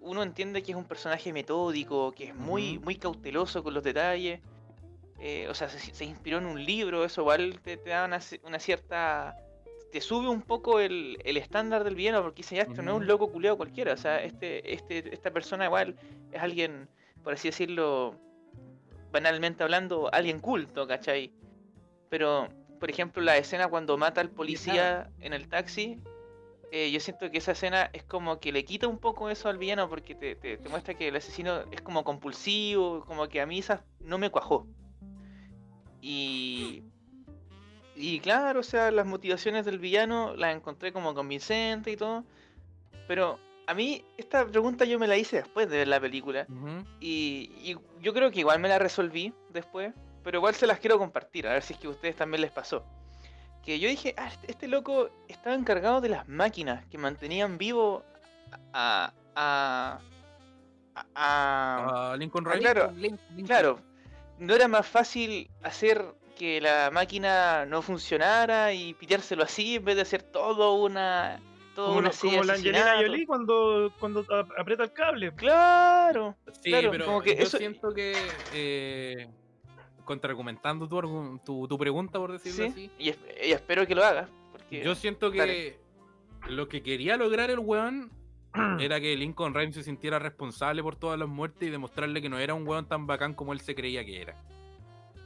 uno 0.00 0.24
entiende 0.24 0.62
que 0.64 0.72
es 0.72 0.76
un 0.76 0.84
personaje 0.84 1.32
metódico, 1.32 2.10
que 2.10 2.24
es 2.24 2.34
muy, 2.34 2.80
muy 2.80 2.96
cauteloso 2.96 3.62
con 3.62 3.72
los 3.74 3.84
detalles. 3.84 4.40
Eh, 5.18 5.46
o 5.48 5.54
sea, 5.54 5.68
se, 5.68 5.78
se 5.78 6.04
inspiró 6.04 6.38
en 6.38 6.46
un 6.46 6.64
libro, 6.64 7.04
eso 7.04 7.22
igual 7.22 7.60
te, 7.62 7.76
te 7.76 7.90
da 7.90 8.04
una, 8.04 8.20
una 8.44 8.58
cierta... 8.58 9.36
Te 9.92 10.00
sube 10.02 10.28
un 10.28 10.42
poco 10.42 10.80
el, 10.80 11.18
el 11.24 11.38
estándar 11.38 11.82
del 11.82 11.94
villano 11.94 12.22
porque 12.22 12.42
dice, 12.42 12.56
ya, 12.56 12.62
esto 12.62 12.82
no 12.82 12.90
es 12.92 12.96
un 12.98 13.06
loco 13.06 13.32
culeado 13.32 13.56
cualquiera. 13.56 13.94
O 13.94 13.96
sea, 13.96 14.22
este, 14.22 14.74
este, 14.74 15.14
esta 15.14 15.30
persona 15.30 15.64
igual 15.64 15.96
es 16.30 16.42
alguien, 16.42 16.88
por 17.24 17.32
así 17.32 17.48
decirlo, 17.48 18.14
banalmente 19.10 19.62
hablando, 19.64 20.10
alguien 20.12 20.40
culto, 20.40 20.86
¿cachai? 20.86 21.32
Pero, 22.10 22.48
por 22.78 22.90
ejemplo, 22.90 23.22
la 23.22 23.38
escena 23.38 23.68
cuando 23.68 23.96
mata 23.96 24.20
al 24.20 24.28
policía 24.30 25.10
en 25.20 25.32
el 25.32 25.48
taxi, 25.48 25.98
eh, 26.70 26.90
yo 26.90 27.00
siento 27.00 27.30
que 27.30 27.38
esa 27.38 27.52
escena 27.52 27.88
es 27.94 28.02
como 28.02 28.40
que 28.40 28.52
le 28.52 28.66
quita 28.66 28.86
un 28.88 28.98
poco 28.98 29.30
eso 29.30 29.48
al 29.48 29.56
villano 29.56 29.88
porque 29.88 30.14
te, 30.14 30.34
te- 30.36 30.58
te 30.58 30.68
muestra 30.68 30.92
que 30.92 31.08
el 31.08 31.16
asesino 31.16 31.62
es 31.70 31.80
como 31.80 32.04
compulsivo, 32.04 33.06
como 33.06 33.26
que 33.28 33.40
a 33.40 33.46
mí 33.46 33.58
esa 33.60 33.84
no 34.00 34.18
me 34.18 34.28
cuajó. 34.28 34.66
Y, 36.00 36.82
y 37.96 38.20
claro, 38.20 38.60
o 38.60 38.62
sea, 38.62 38.90
las 38.90 39.06
motivaciones 39.06 39.64
del 39.64 39.78
villano 39.78 40.34
las 40.36 40.54
encontré 40.54 40.92
como 40.92 41.14
convincentes 41.14 41.92
y 41.92 41.96
todo. 41.96 42.24
Pero 43.06 43.38
a 43.66 43.74
mí 43.74 44.04
esta 44.16 44.46
pregunta 44.46 44.84
yo 44.84 44.98
me 44.98 45.08
la 45.08 45.16
hice 45.16 45.36
después 45.36 45.68
de 45.68 45.78
ver 45.78 45.88
la 45.88 46.00
película. 46.00 46.46
Y, 47.00 47.50
y 47.62 47.76
yo 48.00 48.12
creo 48.14 48.30
que 48.30 48.40
igual 48.40 48.60
me 48.60 48.68
la 48.68 48.78
resolví 48.78 49.32
después, 49.50 49.92
pero 50.22 50.38
igual 50.38 50.54
se 50.54 50.66
las 50.66 50.78
quiero 50.78 50.98
compartir, 50.98 51.46
a 51.48 51.52
ver 51.54 51.62
si 51.62 51.72
es 51.74 51.78
que 51.80 51.86
a 51.86 51.90
ustedes 51.90 52.16
también 52.16 52.42
les 52.42 52.50
pasó. 52.52 52.84
Que 53.64 53.78
yo 53.80 53.88
dije, 53.88 54.14
ah, 54.16 54.28
este, 54.28 54.50
este 54.52 54.68
loco 54.68 55.10
estaba 55.28 55.54
encargado 55.56 56.00
de 56.00 56.08
las 56.10 56.28
máquinas 56.28 56.86
que 56.86 56.96
mantenían 56.98 57.58
vivo 57.58 58.02
a... 58.72 59.12
a, 59.34 60.00
a, 60.94 62.12
a- 62.12 62.16
Lincoln 62.16 62.46
Ah, 62.46 62.50
Riley. 62.52 62.62
claro, 62.62 62.92
claro, 63.46 63.80
¿no 64.38 64.54
era 64.54 64.68
más 64.68 64.86
fácil 64.86 65.50
hacer 65.62 66.04
que 66.36 66.60
la 66.60 66.90
máquina 66.92 67.66
no 67.66 67.82
funcionara 67.82 68.72
y 68.72 68.94
piteárselo 68.94 69.42
así 69.42 69.76
en 69.76 69.84
vez 69.84 69.96
de 69.96 70.02
hacer 70.02 70.22
todo 70.22 70.74
una... 70.74 71.40
Toda 71.74 71.88
Como, 71.88 71.98
una 72.00 72.12
serie 72.12 72.38
como 72.38 72.42
de 72.42 72.46
la 72.48 72.54
Angelina? 72.54 72.94
Jolie 72.96 73.26
cuando, 73.26 73.92
cuando 74.00 74.24
aprieta 74.58 74.82
el 74.82 74.92
cable. 74.92 75.32
Claro, 75.34 76.36
Sí, 76.60 76.70
Claro, 76.70 76.90
pero 76.90 77.04
como 77.04 77.22
que 77.22 77.36
yo 77.36 77.42
eso- 77.44 77.56
siento 77.58 77.92
que 77.94 78.14
eh, 78.52 79.28
contraargumentando 80.04 80.88
tu, 80.88 81.38
tu, 81.44 81.68
tu 81.68 81.78
pregunta, 81.78 82.18
por 82.18 82.32
decirlo 82.32 82.64
sí, 82.64 82.70
así, 82.70 82.90
y, 82.98 83.08
es- 83.10 83.18
y 83.46 83.52
espero 83.52 83.86
que 83.86 83.94
lo 83.94 84.04
hagas. 84.04 84.28
Porque... 84.52 84.82
yo 84.82 84.94
siento 84.96 85.30
que 85.30 85.38
dale. 85.38 85.78
lo 86.48 86.68
que 86.68 86.82
quería 86.82 87.16
lograr 87.16 87.50
el 87.50 87.58
weón 87.60 88.10
era 88.80 89.00
que 89.00 89.16
Lincoln 89.16 89.54
Rhymes 89.54 89.74
se 89.74 89.82
sintiera 89.82 90.18
responsable 90.18 90.82
por 90.82 90.96
todas 90.96 91.18
las 91.18 91.28
muertes 91.28 91.68
y 91.68 91.70
demostrarle 91.70 92.20
que 92.22 92.28
no 92.28 92.38
era 92.38 92.54
un 92.54 92.66
weón 92.66 92.86
tan 92.86 93.06
bacán 93.06 93.34
como 93.34 93.52
él 93.52 93.60
se 93.60 93.74
creía 93.74 94.04
que 94.04 94.20
era. 94.22 94.34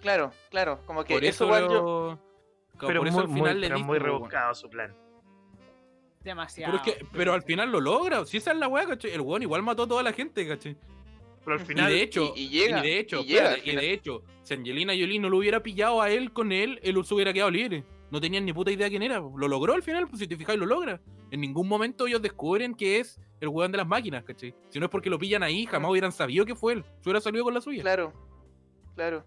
Claro, 0.01 0.33
claro, 0.51 0.81
como 0.87 1.05
que 1.05 1.15
Por 1.15 1.25
eso 1.25 1.55
eso, 1.55 1.71
yo... 1.71 2.19
como 2.77 2.89
Pero 2.89 3.01
por 3.01 3.09
eso 3.09 3.17
muy, 3.19 3.23
al 3.25 3.29
muy, 3.29 3.41
final 3.41 3.61
le 3.61 3.67
pero 3.69 3.77
diste, 3.77 3.87
muy 3.87 3.99
rebuscado 3.99 4.55
su 4.55 4.69
plan. 4.69 4.93
Demasiado. 6.25 6.73
Pero, 6.73 6.85
es 6.85 6.99
que- 6.99 7.07
pero 7.13 7.33
al 7.35 7.43
final 7.43 7.71
lo 7.73 7.81
logra, 7.81 8.25
si 8.25 8.37
esa 8.37 8.53
es 8.53 8.59
la 8.59 8.69
weá, 8.69 8.87
¿cachai? 8.87 9.13
El 9.13 9.21
weón 9.23 9.43
igual 9.43 9.63
mató 9.63 9.85
a 9.85 9.89
toda 9.89 10.03
la 10.03 10.13
gente, 10.13 10.47
¿cachai? 10.47 10.77
Pero 11.45 11.57
al 11.57 11.63
Y 11.63 11.65
final, 11.67 11.91
y 11.91 11.95
de 11.95 12.03
hecho, 12.03 12.33
y- 12.37 12.41
y 12.43 12.49
llega, 12.49 12.83
de 12.83 12.99
hecho, 12.99 13.21
y 13.21 13.25
llega 13.25 13.43
espérate, 13.55 13.71
y 13.71 13.77
de 13.77 13.93
hecho, 13.93 14.23
si 14.45 14.55
Angelina 14.55 14.93
Jolie 14.93 15.19
no 15.19 15.29
lo 15.29 15.39
hubiera 15.39 15.61
pillado 15.63 16.01
a 16.01 16.11
él 16.11 16.33
con 16.33 16.53
él, 16.53 16.79
él 16.85 17.05
se 17.05 17.15
hubiera 17.15 17.33
quedado 17.33 17.51
libre. 17.51 17.85
No 18.13 18.21
tenían 18.21 18.45
ni 18.45 18.53
puta 18.53 18.71
idea 18.71 18.89
quién 18.89 19.03
era. 19.03 19.19
Lo 19.19 19.49
logró 19.49 19.73
al 19.73 19.83
final, 19.83 20.07
pues 20.07 20.21
si 20.21 20.29
te 20.29 20.37
fijáis, 20.37 20.59
lo 20.61 20.67
logra. 20.67 21.01
En 21.33 21.41
ningún 21.41 21.67
momento 21.67 22.07
ellos 22.07 22.23
descubren 22.23 22.75
que 22.75 23.01
es 23.01 23.19
el 23.41 23.49
weón 23.49 23.73
de 23.73 23.79
las 23.79 23.87
máquinas, 23.89 24.23
¿cachai? 24.23 24.55
Si 24.69 24.79
no 24.79 24.85
es 24.85 24.91
porque 24.91 25.11
lo 25.11 25.19
pillan 25.19 25.43
ahí, 25.43 25.67
jamás 25.67 25.91
hubieran 25.91 26.13
sabido 26.13 26.45
que 26.47 26.55
fue 26.55 26.75
él. 26.75 26.85
Se 27.01 27.09
hubiera 27.09 27.21
salido 27.21 27.43
con 27.43 27.55
la 27.55 27.61
suya. 27.61 27.83
Claro, 27.83 28.13
claro. 28.95 29.25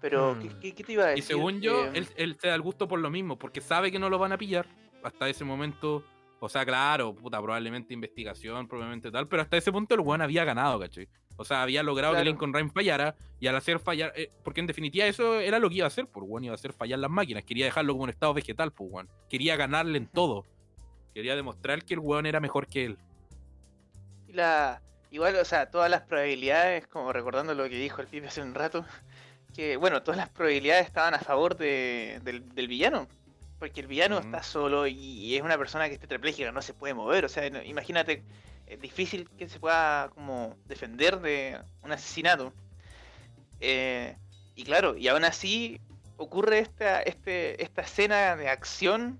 Pero, 0.00 0.34
Hmm. 0.34 0.40
¿qué, 0.40 0.48
qué, 0.60 0.74
qué 0.74 0.84
te 0.84 0.92
iba 0.92 1.04
a 1.06 1.12
Y 1.12 1.16
decir? 1.16 1.24
según 1.36 1.60
yo, 1.60 1.86
Eh, 1.86 1.90
él, 1.94 2.08
él 2.16 2.36
se 2.40 2.48
da 2.48 2.54
el 2.54 2.62
gusto 2.62 2.86
por 2.86 3.00
lo 3.00 3.10
mismo, 3.10 3.36
porque 3.38 3.60
sabe 3.60 3.90
que 3.90 3.98
no 3.98 4.08
lo 4.08 4.18
van 4.18 4.30
a 4.32 4.38
pillar. 4.38 4.66
Hasta 5.02 5.28
ese 5.28 5.44
momento, 5.44 6.04
o 6.38 6.48
sea, 6.48 6.64
claro, 6.64 7.14
puta, 7.14 7.40
probablemente 7.42 7.94
investigación, 7.94 8.68
probablemente 8.68 9.10
tal, 9.10 9.26
pero 9.26 9.42
hasta 9.42 9.56
ese 9.56 9.72
punto 9.72 9.94
el 9.94 10.00
weón 10.00 10.20
había 10.22 10.44
ganado, 10.44 10.78
¿cachai? 10.78 11.08
O 11.36 11.44
sea, 11.44 11.62
había 11.62 11.82
logrado 11.82 12.12
Claro. 12.12 12.24
que 12.24 12.30
Lincoln 12.30 12.52
Rhyme 12.52 12.70
fallara, 12.70 13.16
y 13.40 13.46
al 13.46 13.56
hacer 13.56 13.78
fallar, 13.80 14.12
eh, 14.16 14.30
porque 14.44 14.60
en 14.60 14.66
definitiva 14.66 15.06
eso 15.06 15.40
era 15.40 15.58
lo 15.58 15.68
que 15.68 15.76
iba 15.76 15.86
a 15.86 15.88
hacer, 15.88 16.06
por 16.06 16.24
weón, 16.24 16.44
iba 16.44 16.52
a 16.52 16.56
hacer 16.56 16.72
fallar 16.72 16.98
las 16.98 17.10
máquinas, 17.10 17.42
quería 17.44 17.64
dejarlo 17.64 17.94
como 17.94 18.04
un 18.04 18.10
estado 18.10 18.34
vegetal, 18.34 18.70
pues 18.72 18.90
weón. 18.92 19.08
Quería 19.30 19.56
ganarle 19.56 19.98
en 19.98 20.06
todo. 20.06 20.44
Quería 21.14 21.34
demostrar 21.36 21.84
que 21.84 21.94
el 21.94 22.00
weón 22.00 22.26
era 22.26 22.40
mejor 22.40 22.66
que 22.66 22.84
él. 22.84 22.98
y 24.28 24.32
la, 24.34 24.80
igual, 25.10 25.36
o 25.36 25.44
sea, 25.44 25.70
todas 25.70 25.90
las 25.90 26.02
probabilidades, 26.02 26.86
como 26.86 27.12
recordando 27.12 27.54
lo 27.54 27.64
que 27.64 27.76
dijo 27.78 28.00
el 28.00 28.06
pibe 28.08 28.28
hace 28.28 28.42
un 28.42 28.54
rato, 28.54 28.84
que, 29.54 29.76
bueno, 29.76 30.02
todas 30.02 30.18
las 30.18 30.28
probabilidades 30.28 30.86
estaban 30.86 31.14
a 31.14 31.18
favor 31.18 31.56
de- 31.56 32.20
del, 32.22 32.48
del 32.54 32.68
villano. 32.68 33.08
Porque 33.58 33.80
el 33.80 33.88
villano 33.88 34.18
está 34.20 34.42
solo 34.44 34.86
y, 34.86 34.92
y 34.94 35.34
es 35.36 35.42
una 35.42 35.58
persona 35.58 35.88
que 35.88 35.94
está 35.94 36.06
tetrapléjica, 36.06 36.52
no 36.52 36.62
se 36.62 36.74
puede 36.74 36.94
mover. 36.94 37.24
O 37.24 37.28
sea, 37.28 37.50
no- 37.50 37.60
imagínate, 37.62 38.22
es 38.68 38.80
difícil 38.80 39.28
que 39.36 39.48
se 39.48 39.58
pueda 39.58 40.10
como 40.14 40.56
defender 40.66 41.18
de 41.20 41.58
un 41.82 41.90
asesinato. 41.90 42.52
Eh, 43.60 44.16
y 44.54 44.62
claro, 44.64 44.96
y 44.96 45.08
aún 45.08 45.24
así 45.24 45.80
ocurre 46.16 46.60
esta, 46.60 47.02
este, 47.02 47.60
esta 47.62 47.82
escena 47.82 48.36
de 48.36 48.48
acción 48.48 49.18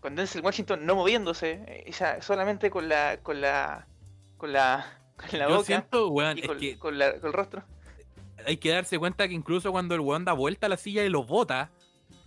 con 0.00 0.14
Denzel 0.16 0.42
Washington 0.44 0.84
no 0.86 0.94
moviéndose, 0.94 1.62
eh, 1.66 1.84
esa- 1.86 2.20
solamente 2.22 2.70
con 2.70 2.88
la, 2.88 3.18
con 3.22 3.40
la, 3.40 3.86
con 4.36 4.52
la, 4.52 4.86
con 5.16 5.38
la 5.38 5.48
Yo 5.48 5.54
boca 5.56 5.66
siento, 5.66 6.08
weón, 6.08 6.38
y 6.38 6.40
es 6.42 6.46
con, 6.46 6.58
que 6.58 6.78
con 6.78 6.98
la- 6.98 7.12
con 7.18 7.26
el 7.28 7.32
rostro. 7.32 7.62
hay 8.46 8.56
que 8.56 8.70
darse 8.70 8.98
cuenta 8.98 9.26
que 9.28 9.34
incluso 9.34 9.72
cuando 9.72 9.94
el 9.94 10.00
weón 10.00 10.24
da 10.24 10.32
vuelta 10.32 10.66
a 10.66 10.68
la 10.70 10.76
silla 10.76 11.04
y 11.04 11.08
lo 11.08 11.24
bota, 11.24 11.70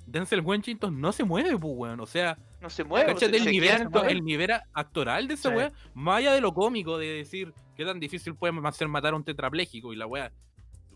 Denzel 0.07 0.41
Washington 0.41 0.99
no 0.99 1.11
se 1.13 1.23
mueve, 1.23 1.51
pues 1.57 1.73
weón. 1.75 1.99
O 2.01 2.05
sea, 2.05 2.37
No 2.59 2.69
se 2.69 2.83
mueve. 2.83 3.15
Se- 3.17 3.25
el 3.27 3.43
se 3.43 3.49
nivel, 3.51 3.87
el 4.09 4.23
nivel 4.25 4.51
actoral 4.73 5.27
de 5.27 5.35
esa 5.35 5.49
Sí. 5.49 5.55
weá, 5.55 5.71
más 5.93 6.17
allá 6.17 6.33
de 6.33 6.41
lo 6.41 6.53
cómico, 6.53 6.97
de 6.97 7.07
decir 7.13 7.53
qué 7.77 7.85
tan 7.85 7.99
difícil 7.99 8.35
puede 8.35 8.53
hacer 8.67 8.87
matar 8.89 9.13
a 9.13 9.15
un 9.15 9.23
tetrapléjico 9.23 9.93
y 9.93 9.95
la 9.95 10.07
weá. 10.07 10.31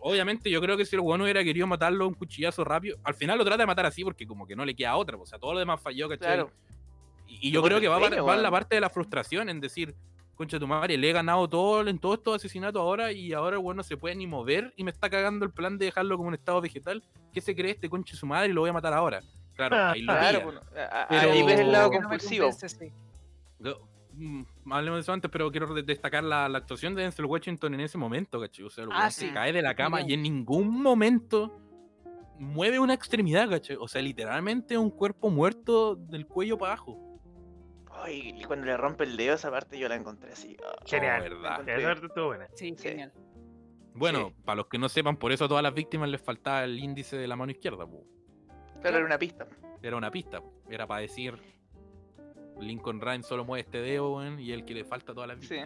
Obviamente, 0.07 0.51
yo 0.51 0.61
creo 0.61 0.77
que 0.77 0.85
si 0.85 0.95
el 0.95 0.99
weón 1.01 1.19
hubiera 1.21 1.43
querido 1.43 1.65
matarlo 1.65 2.05
a 2.05 2.07
un 2.07 2.13
cuchillazo 2.13 2.63
rápido, 2.63 2.95
al 3.03 3.15
final 3.15 3.39
lo 3.39 3.43
trata 3.43 3.63
de 3.63 3.65
matar 3.65 3.87
así 3.87 4.03
porque 4.03 4.27
como 4.27 4.45
que 4.45 4.55
no 4.55 4.63
le 4.63 4.75
queda 4.75 4.95
otra, 4.97 5.17
o 5.17 5.25
sea, 5.25 5.39
todo 5.39 5.53
lo 5.53 5.59
demás 5.59 5.81
falló, 5.81 6.07
¿cachai? 6.07 6.35
Claro. 6.35 6.51
Y, 7.27 7.47
y 7.47 7.51
yo 7.51 7.63
creo 7.63 7.79
que 7.81 7.87
va, 7.87 7.97
empeño, 7.97 8.23
va 8.23 8.35
en 8.35 8.43
la 8.43 8.51
parte 8.51 8.75
de 8.75 8.81
la 8.81 8.89
frustración, 8.91 9.49
en 9.49 9.59
decir, 9.59 9.95
concha 10.35 10.57
de 10.57 10.59
tu 10.59 10.67
madre, 10.67 10.95
le 10.95 11.09
he 11.09 11.11
ganado 11.11 11.49
todo 11.49 11.87
en 11.87 11.97
todos 11.97 12.17
estos 12.19 12.35
asesinatos 12.35 12.79
ahora 12.79 13.11
y 13.13 13.33
ahora 13.33 13.55
el 13.57 13.63
weón 13.63 13.77
no 13.77 13.83
se 13.83 13.97
puede 13.97 14.13
ni 14.15 14.27
mover 14.27 14.73
y 14.77 14.83
me 14.83 14.91
está 14.91 15.09
cagando 15.09 15.43
el 15.43 15.51
plan 15.51 15.79
de 15.79 15.85
dejarlo 15.85 16.17
como 16.17 16.27
un 16.27 16.35
estado 16.35 16.61
vegetal. 16.61 17.03
¿Qué 17.33 17.41
se 17.41 17.55
cree 17.55 17.71
este 17.71 17.89
concha 17.89 18.11
de 18.13 18.19
su 18.19 18.27
madre 18.27 18.49
y 18.49 18.53
lo 18.53 18.61
voy 18.61 18.69
a 18.69 18.73
matar 18.73 18.93
ahora? 18.93 19.21
Claro, 19.55 19.75
ahí 19.75 20.03
lo 20.03 20.13
Claro, 20.19 20.37
pilla. 20.39 20.45
bueno, 20.45 20.61
a- 20.77 21.01
a- 21.01 21.07
Pero- 21.07 21.31
ahí 21.31 21.41
ves 21.41 21.59
el 21.61 21.71
lado 21.71 21.89
no 21.89 22.09
mm, 24.17 24.71
Hablemos 24.71 24.97
de 24.97 25.01
eso 25.01 25.13
antes, 25.13 25.29
pero 25.31 25.51
quiero 25.51 25.73
de- 25.73 25.83
destacar 25.83 26.23
la, 26.23 26.47
la 26.49 26.57
actuación 26.57 26.95
de 26.95 27.03
Denzel 27.03 27.25
Washington 27.25 27.73
en 27.75 27.81
ese 27.81 27.97
momento, 27.97 28.39
¿cachai? 28.39 28.65
O 28.65 28.69
sea, 28.69 28.83
el 28.85 28.89
Ah, 28.93 29.09
sí. 29.11 29.27
se 29.27 29.33
cae 29.33 29.51
de 29.53 29.61
la 29.61 29.75
cama 29.75 30.01
y 30.01 30.13
en 30.13 30.21
ningún 30.23 30.81
momento 30.81 31.61
mueve 32.39 32.79
una 32.79 32.93
extremidad, 32.93 33.49
¿cachai? 33.49 33.77
O 33.79 33.87
sea, 33.87 34.01
literalmente 34.01 34.77
un 34.77 34.89
cuerpo 34.89 35.29
muerto 35.29 35.95
del 35.95 36.25
cuello 36.27 36.57
para 36.57 36.73
abajo. 36.73 37.01
Ay, 37.91 38.35
y 38.37 38.43
cuando 38.43 38.65
le 38.65 38.75
rompe 38.75 39.05
el 39.05 39.15
dedo, 39.15 39.35
esa 39.35 39.49
parte 39.49 39.79
yo 39.79 39.87
la 39.87 39.95
encontré 39.95 40.31
así. 40.33 40.57
ah, 40.63 40.75
Genial. 40.85 41.21
verdad. 41.21 41.53
encontré- 41.61 41.77
esa 41.77 41.87
parte 41.87 42.05
estuvo 42.07 42.25
buena. 42.27 42.47
Sí, 42.53 42.75
Sí. 42.77 42.89
genial. 42.89 43.13
Bueno, 43.93 44.27
Sí. 44.29 44.35
para 44.43 44.57
los 44.57 44.67
que 44.67 44.77
no 44.77 44.89
sepan, 44.89 45.15
por 45.15 45.31
eso 45.31 45.45
a 45.45 45.47
todas 45.47 45.63
las 45.63 45.73
víctimas 45.73 46.09
les 46.09 46.21
faltaba 46.21 46.65
el 46.65 46.77
índice 46.77 47.15
de 47.17 47.27
la 47.27 47.37
mano 47.37 47.51
izquierda, 47.53 47.87
po. 47.87 48.03
Claro, 48.81 48.97
era 48.97 49.05
una 49.05 49.17
pista. 49.17 49.47
Era 49.81 49.95
una 49.95 50.11
pista, 50.11 50.41
po. 50.41 50.53
era 50.69 50.85
para 50.85 51.01
decir 51.01 51.39
Lincoln 52.59 53.01
Rhyme 53.01 53.23
solo 53.23 53.45
mueve 53.45 53.61
este 53.61 53.81
dedo, 53.81 54.15
weón, 54.15 54.39
y 54.39 54.51
el 54.51 54.65
que 54.65 54.73
le 54.73 54.83
falta 54.83 55.11
a 55.11 55.15
todas 55.15 55.27
las 55.29 55.45
Sí. 55.45 55.57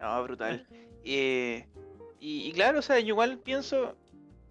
No, 0.00 0.22
brutal. 0.22 0.66
Eh, 1.04 1.66
y, 2.18 2.48
y 2.48 2.52
claro, 2.52 2.78
o 2.78 2.82
sea, 2.82 3.00
yo 3.00 3.08
igual 3.08 3.38
pienso, 3.38 3.96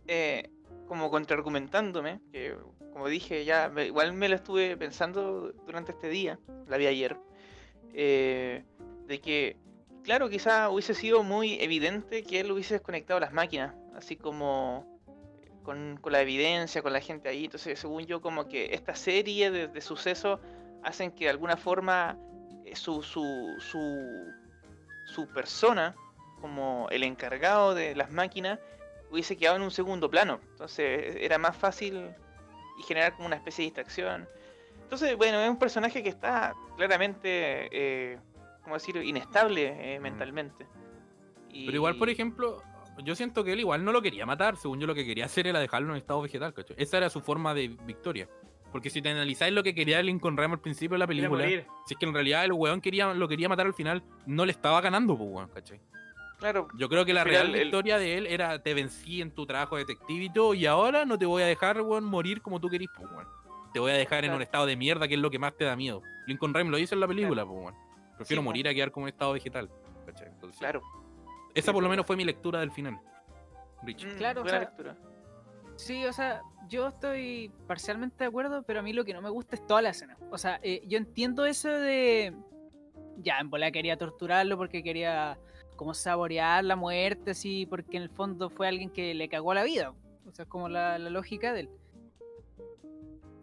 eh, 0.08 0.50
como 0.88 1.10
contraargumentándome, 1.10 2.20
que 2.32 2.56
como 2.94 3.08
dije 3.08 3.46
ya, 3.46 3.72
igual 3.86 4.14
me 4.14 4.28
lo 4.28 4.36
estuve 4.36 4.76
pensando 4.76 5.54
durante 5.66 5.92
este 5.92 6.10
día, 6.10 6.40
la 6.68 6.78
vi 6.78 6.88
ayer, 6.88 7.18
eh, 7.94 8.64
de 9.08 9.22
que, 9.22 9.58
claro, 10.04 10.30
quizá 10.30 10.70
hubiese 10.70 10.94
sido 10.94 11.24
muy 11.24 11.62
evidente 11.62 12.24
que 12.24 12.42
él 12.42 12.52
hubiese 12.52 12.76
desconectado 12.76 13.20
las 13.20 13.32
máquinas, 13.32 13.74
así 13.96 14.16
como 14.16 15.00
con, 15.64 15.98
con 16.02 16.12
la 16.12 16.22
evidencia, 16.22 16.82
con 16.82 16.94
la 16.94 17.00
gente 17.00 17.30
ahí. 17.30 17.46
Entonces, 17.46 17.80
según 17.80 18.06
yo, 18.06 18.22
como 18.22 18.48
que 18.48 18.74
esta 18.74 18.96
serie 18.96 19.52
de, 19.52 19.68
de 19.68 19.82
sucesos 19.82 20.40
hacen 20.84 21.12
que 21.12 21.26
de 21.26 21.32
alguna 21.32 21.58
forma 21.58 22.18
eh, 22.66 22.76
su, 22.76 23.02
su, 23.04 23.56
su, 23.60 24.32
su 25.06 25.28
persona, 25.28 25.96
como 26.42 26.88
el 26.92 27.04
encargado 27.04 27.76
de 27.76 27.96
las 27.96 28.12
máquinas, 28.12 28.60
hubiese 29.12 29.38
quedado 29.38 29.58
en 29.58 29.64
un 29.64 29.72
segundo 29.72 30.10
plano. 30.10 30.40
Entonces 30.52 31.18
era 31.20 31.38
más 31.38 31.58
fácil 31.58 32.12
y 32.80 32.84
generar 32.84 33.14
como 33.16 33.28
una 33.28 33.36
especie 33.36 33.64
de 33.64 33.68
distracción. 33.68 34.28
Entonces, 34.84 35.16
bueno, 35.18 35.40
es 35.40 35.50
un 35.50 35.60
personaje 35.60 36.02
que 36.02 36.10
está 36.10 36.56
claramente, 36.76 37.70
eh, 37.72 38.18
¿cómo 38.64 38.76
decir?, 38.76 38.96
inestable 38.98 39.96
eh, 39.96 40.00
mentalmente. 40.00 40.66
Pero 41.52 41.76
igual, 41.76 41.98
por 41.98 42.10
ejemplo, 42.10 42.64
yo 43.04 43.16
siento 43.16 43.44
que 43.44 43.54
él 43.54 43.60
igual 43.60 43.84
no 43.84 43.92
lo 43.92 44.02
quería 44.02 44.26
matar. 44.26 44.58
Según 44.58 44.80
yo, 44.80 44.88
lo 44.88 44.96
que 44.96 45.06
quería 45.06 45.26
hacer 45.26 45.48
era 45.48 45.60
dejarlo 45.60 45.92
en 45.92 45.98
estado 45.98 46.22
vegetal, 46.22 46.54
¿cachai? 46.54 46.76
Esa 46.80 46.98
era 46.98 47.10
su 47.10 47.22
forma 47.22 47.54
de 47.54 47.68
victoria. 47.86 48.28
Porque 48.72 48.90
si 48.90 49.02
te 49.02 49.10
analizáis 49.10 49.54
lo 49.54 49.64
que 49.64 49.74
quería 49.74 50.02
Lincoln 50.04 50.38
Rhyme 50.38 50.54
al 50.54 50.60
principio 50.60 50.94
de 50.96 51.00
la 51.00 51.08
película, 51.08 51.44
si 51.48 51.94
es 51.94 51.98
que 52.00 52.06
en 52.06 52.14
realidad 52.14 52.46
el 52.46 52.54
weón 52.54 52.82
quería, 52.82 53.14
lo 53.14 53.28
quería 53.28 53.50
matar 53.50 53.66
al 53.66 53.74
final, 53.74 54.04
no 54.28 54.46
le 54.46 54.52
estaba 54.52 54.80
ganando, 54.82 55.18
pues, 55.18 55.30
weón, 55.32 55.50
¿cachai? 55.50 55.80
Claro, 56.38 56.68
Yo 56.78 56.88
creo 56.88 57.04
que 57.04 57.14
la 57.14 57.24
Al 57.24 57.28
final, 57.28 57.42
real 57.48 57.56
el- 57.56 57.64
victoria 57.64 57.98
de 57.98 58.18
él 58.18 58.28
era 58.28 58.62
te 58.62 58.74
vencí 58.74 59.22
en 59.22 59.32
tu 59.32 59.46
trabajo 59.46 59.76
de 59.76 59.84
detective 59.86 60.24
y 60.26 60.30
todo, 60.32 60.54
y 60.54 60.66
ahora 60.68 61.04
no 61.06 61.18
te 61.18 61.26
voy 61.26 61.42
a 61.44 61.46
dejar, 61.48 61.82
weón, 61.82 62.06
morir 62.06 62.42
como 62.42 62.62
tú 62.62 62.70
querís, 62.70 62.90
pues, 62.96 63.10
weón. 63.12 63.28
Te 63.74 63.80
voy 63.80 63.92
a 63.92 63.96
dejar 63.96 64.20
en 64.20 64.30
Claro. 64.30 64.38
un 64.38 64.42
estado 64.44 64.66
de 64.66 64.76
mierda, 64.76 65.08
que 65.08 65.16
es 65.16 65.20
lo 65.20 65.30
que 65.30 65.38
más 65.40 65.56
te 65.58 65.66
da 65.66 65.76
miedo. 65.76 66.02
Lincoln 66.28 66.54
Rhyme 66.54 66.70
lo 66.72 66.78
dice 66.78 66.96
en 66.96 67.02
la 67.02 67.08
película, 67.08 67.46
pues, 67.46 67.60
weón. 67.60 67.76
Prefiero 68.18 68.42
Sí, 68.42 68.46
morir 68.46 68.68
a 68.68 68.74
quedar 68.74 68.92
como 68.92 69.08
en 69.08 69.14
estado 69.14 69.34
vegetal. 69.34 69.70
¿cachai? 70.06 70.28
Entonces, 70.30 70.60
claro. 70.60 70.82
esa 71.54 71.68
sí, 71.72 71.74
por 71.74 71.84
lo 71.84 71.90
menos 71.90 72.06
fue 72.06 72.16
mi 72.16 72.24
lectura 72.24 72.60
del 72.62 72.72
final. 72.72 73.00
Rich. 73.84 74.06
Mm, 74.06 74.18
Claro, 74.18 74.42
o 74.42 74.44
buena 74.44 74.60
sea, 74.60 74.68
lectura. 74.70 74.96
Sí, 75.80 76.06
o 76.06 76.12
sea, 76.12 76.42
yo 76.68 76.90
estoy 76.90 77.52
parcialmente 77.66 78.18
de 78.24 78.28
acuerdo, 78.28 78.64
pero 78.64 78.80
a 78.80 78.84
mí 78.84 78.92
lo 78.92 79.06
que 79.06 79.14
no 79.14 79.22
me 79.22 79.30
gusta 79.30 79.56
es 79.56 79.66
toda 79.66 79.82
la 79.82 79.90
escena. 79.92 80.18
O 80.30 80.38
sea, 80.38 80.60
eh, 80.62 80.82
yo 80.88 80.98
entiendo 80.98 81.46
eso 81.46 81.70
de. 81.70 82.34
Ya, 83.18 83.40
en 83.40 83.50
bola 83.50 83.72
quería 83.72 83.96
torturarlo 83.98 84.58
porque 84.58 84.84
quería 84.84 85.38
como 85.78 85.94
saborear 85.94 86.64
la 86.66 86.76
muerte, 86.76 87.32
así, 87.32 87.66
porque 87.66 87.96
en 87.98 88.04
el 88.04 88.10
fondo 88.10 88.50
fue 88.50 88.68
alguien 88.68 88.90
que 88.90 89.14
le 89.14 89.30
cagó 89.30 89.54
la 89.54 89.64
vida. 89.64 89.94
O 90.28 90.32
sea, 90.34 90.44
es 90.44 90.50
como 90.50 90.68
la, 90.68 91.00
la 91.00 91.10
lógica 91.10 91.54
de 91.54 91.62
él. 91.62 91.70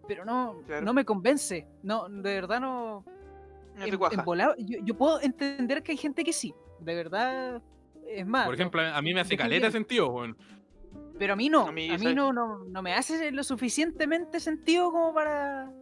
Pero 0.06 0.24
no, 0.24 0.60
Claro. 0.66 0.84
no 0.84 0.92
me 0.92 1.04
convence. 1.04 1.66
No, 1.82 2.08
de 2.08 2.34
verdad 2.34 2.60
no. 2.60 3.04
En- 3.78 3.92
en 3.94 4.24
volado- 4.24 4.54
yo, 4.58 4.78
yo 4.82 4.94
puedo 4.96 5.20
entender 5.20 5.82
que 5.82 5.92
hay 5.92 5.98
gente 5.98 6.22
que 6.22 6.32
sí. 6.32 6.54
De 6.80 6.94
verdad. 6.94 7.62
Es 8.06 8.26
más. 8.26 8.44
Por 8.46 8.54
ejemplo, 8.54 8.80
a 8.82 9.02
mí 9.02 9.12
me 9.14 9.20
hace 9.20 9.36
caleta 9.36 9.70
sentido, 9.70 10.08
weón. 10.10 10.36
Pero 11.18 11.32
a 11.32 11.36
mí 11.36 11.48
no, 11.48 11.66
A 11.66 11.68
a 11.68 11.72
mí, 11.72 11.88
no, 12.14 12.32
no, 12.32 12.58
no 12.64 12.82
me 12.82 12.92
hace 12.92 13.30
lo 13.30 13.42
suficientemente 13.42 14.38
sentido 14.40 14.90
como 14.90 15.14
para 15.14 15.72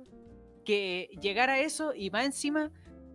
que 0.65 1.09
llegar 1.21 1.51
a 1.51 1.59
eso 1.61 1.93
y 1.95 2.11
más 2.11 2.25
encima, 2.25 2.71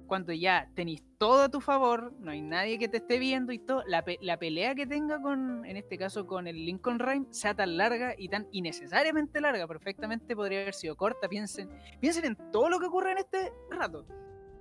cuando 0.05 0.33
ya 0.33 0.69
tenéis 0.75 1.03
todo 1.17 1.43
a 1.43 1.49
tu 1.49 1.61
favor, 1.61 2.13
no 2.19 2.31
hay 2.31 2.41
nadie 2.41 2.77
que 2.79 2.87
te 2.87 2.97
esté 2.97 3.19
viendo 3.19 3.51
y 3.51 3.59
todo, 3.59 3.83
la, 3.87 4.03
pe- 4.03 4.17
la 4.21 4.37
pelea 4.37 4.75
que 4.75 4.85
tenga 4.85 5.21
con, 5.21 5.65
en 5.65 5.77
este 5.77 5.97
caso 5.97 6.25
con 6.27 6.47
el 6.47 6.65
Lincoln 6.65 6.99
Rhyme, 6.99 7.27
sea 7.29 7.53
tan 7.53 7.77
larga 7.77 8.15
y 8.17 8.27
tan 8.27 8.47
innecesariamente 8.51 9.39
larga, 9.39 9.67
perfectamente 9.67 10.35
podría 10.35 10.61
haber 10.61 10.73
sido 10.73 10.95
corta, 10.97 11.27
piensen, 11.29 11.69
piensen 11.99 12.25
en 12.25 12.51
todo 12.51 12.69
lo 12.69 12.79
que 12.79 12.87
ocurre 12.87 13.11
en 13.13 13.17
este 13.19 13.51
rato. 13.69 14.05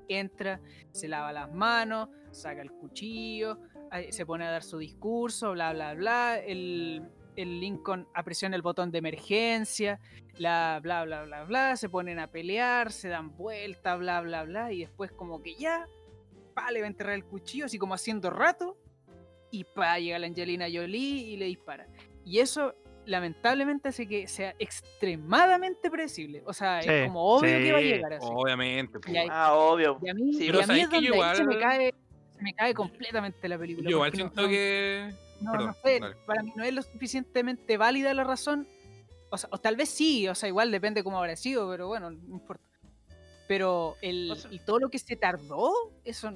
Entra, 0.09 0.61
se 0.91 1.07
lava 1.09 1.33
las 1.33 1.53
manos, 1.53 2.09
saca 2.31 2.63
el 2.63 2.71
cuchillo, 2.73 3.59
ahí 3.91 4.11
se 4.13 4.25
pone 4.25 4.47
a 4.47 4.51
dar 4.51 4.63
su 4.63 4.79
discurso, 4.79 5.53
bla, 5.53 5.73
bla, 5.75 5.95
bla. 5.95 6.39
El, 6.39 7.03
el 7.41 7.61
Lincoln 7.61 8.07
apresiona 8.15 8.57
el 8.57 8.63
botón 8.63 8.91
de 8.91 8.99
emergencia, 8.99 10.01
la, 10.39 10.81
bla, 10.83 11.05
bla, 11.05 11.23
bla, 11.25 11.45
bla. 11.45 11.77
Se 11.77 11.89
ponen 11.89 12.19
a 12.19 12.27
pelear, 12.31 12.91
se 12.93 13.09
dan 13.09 13.37
vuelta, 13.37 13.97
bla, 13.97 14.21
bla, 14.21 14.45
bla. 14.45 14.73
Y 14.73 14.81
después, 14.81 15.13
como 15.13 15.41
que 15.43 15.55
ya, 15.55 15.87
pa, 16.55 16.71
le 16.71 16.81
va 16.81 16.87
a 16.87 16.89
enterrar 16.89 17.15
el 17.15 17.25
cuchillo, 17.25 17.67
así 17.67 17.79
como 17.79 17.95
haciendo 17.95 18.31
rato. 18.31 18.77
Y 19.51 19.65
pa, 19.65 19.99
llega 19.99 20.19
la 20.19 20.27
Angelina 20.27 20.67
Jolie 20.73 20.99
y 21.33 21.37
le 21.37 21.47
dispara. 21.47 21.87
Y 22.25 22.41
eso, 22.41 22.75
lamentablemente, 23.07 23.89
hace 23.89 24.07
que 24.07 24.29
sea 24.29 24.55
extremadamente 24.59 25.91
predecible. 25.91 26.43
O 26.45 26.53
sea, 26.53 26.83
Sí, 26.83 26.89
es 26.91 27.07
como 27.07 27.25
obvio 27.37 27.59
que 27.59 27.73
va 27.73 27.79
a 27.79 27.81
llegar 27.81 28.13
así. 28.15 28.27
Obviamente, 28.31 28.99
pues, 29.01 29.17
ahí- 29.17 29.29
Ah, 29.31 29.55
obvio. 29.55 29.99
Y 30.03 30.09
a 30.11 30.15
mí, 30.15 30.33
Sí, 30.35 30.45
y 30.47 30.49
a 30.49 30.53
mí 30.53 30.63
¿sabes 30.65 30.83
es 30.83 30.91
donde 30.91 31.09
ahí 31.23 31.37
se 31.37 31.45
me 31.45 31.55
igual- 31.55 31.61
cae, 31.61 31.95
se 32.37 32.43
me 32.43 32.53
cae 32.55 32.75
completamente 32.75 33.49
la 33.49 33.59
película. 33.59 33.89
Yo 33.89 33.97
igual 33.97 34.13
siento 34.13 34.43
no- 34.43 34.49
que. 34.49 35.11
No, 35.41 35.53
perdón, 35.53 35.67
no 35.69 35.75
sé, 35.85 36.01
dale. 36.01 36.17
para 36.27 36.43
mí 36.43 36.53
no 36.57 36.65
es 36.65 36.73
lo 36.75 36.83
suficientemente 36.83 37.77
válida 37.77 38.13
la 38.15 38.25
razón. 38.25 38.67
O, 39.31 39.37
sea, 39.39 39.49
o 39.53 39.59
tal 39.59 39.77
vez 39.77 39.89
sí, 39.91 40.27
o 40.29 40.35
sea, 40.35 40.49
igual 40.49 40.71
depende 40.71 41.05
cómo 41.05 41.19
habrá 41.19 41.37
sido, 41.37 41.69
pero 41.71 41.87
bueno, 41.89 42.11
no 42.11 42.35
importa. 42.37 42.65
Pero 43.47 43.97
el, 44.03 44.31
O 44.33 44.35
sea- 44.37 44.53
y 44.53 44.59
todo 44.59 44.79
lo 44.79 44.89
que 44.91 44.99
se 44.99 45.17
tardó, 45.17 45.73
eso 46.05 46.33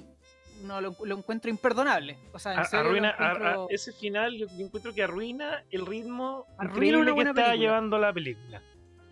no 0.64 0.80
lo, 0.80 0.94
lo 1.04 1.16
encuentro 1.18 1.50
imperdonable. 1.50 2.18
O 2.32 2.38
sea, 2.38 2.52
en 2.54 2.60
A- 2.60 2.64
serio 2.64 2.86
arruina, 2.86 3.10
a- 3.10 3.30
a- 3.30 3.32
encuentro- 3.34 3.66
ese 3.70 3.92
final 3.92 4.36
yo 4.36 4.46
encuentro 4.58 4.94
que 4.94 5.02
arruina 5.02 5.64
el 5.70 5.86
ritmo 5.86 6.46
Arruina 6.58 6.72
increíble 6.74 6.96
una 7.00 7.06
que 7.06 7.12
buena 7.14 7.30
está 7.30 7.42
película. 7.46 7.68
llevando 7.68 7.98
la 7.98 8.12
película. 8.12 8.62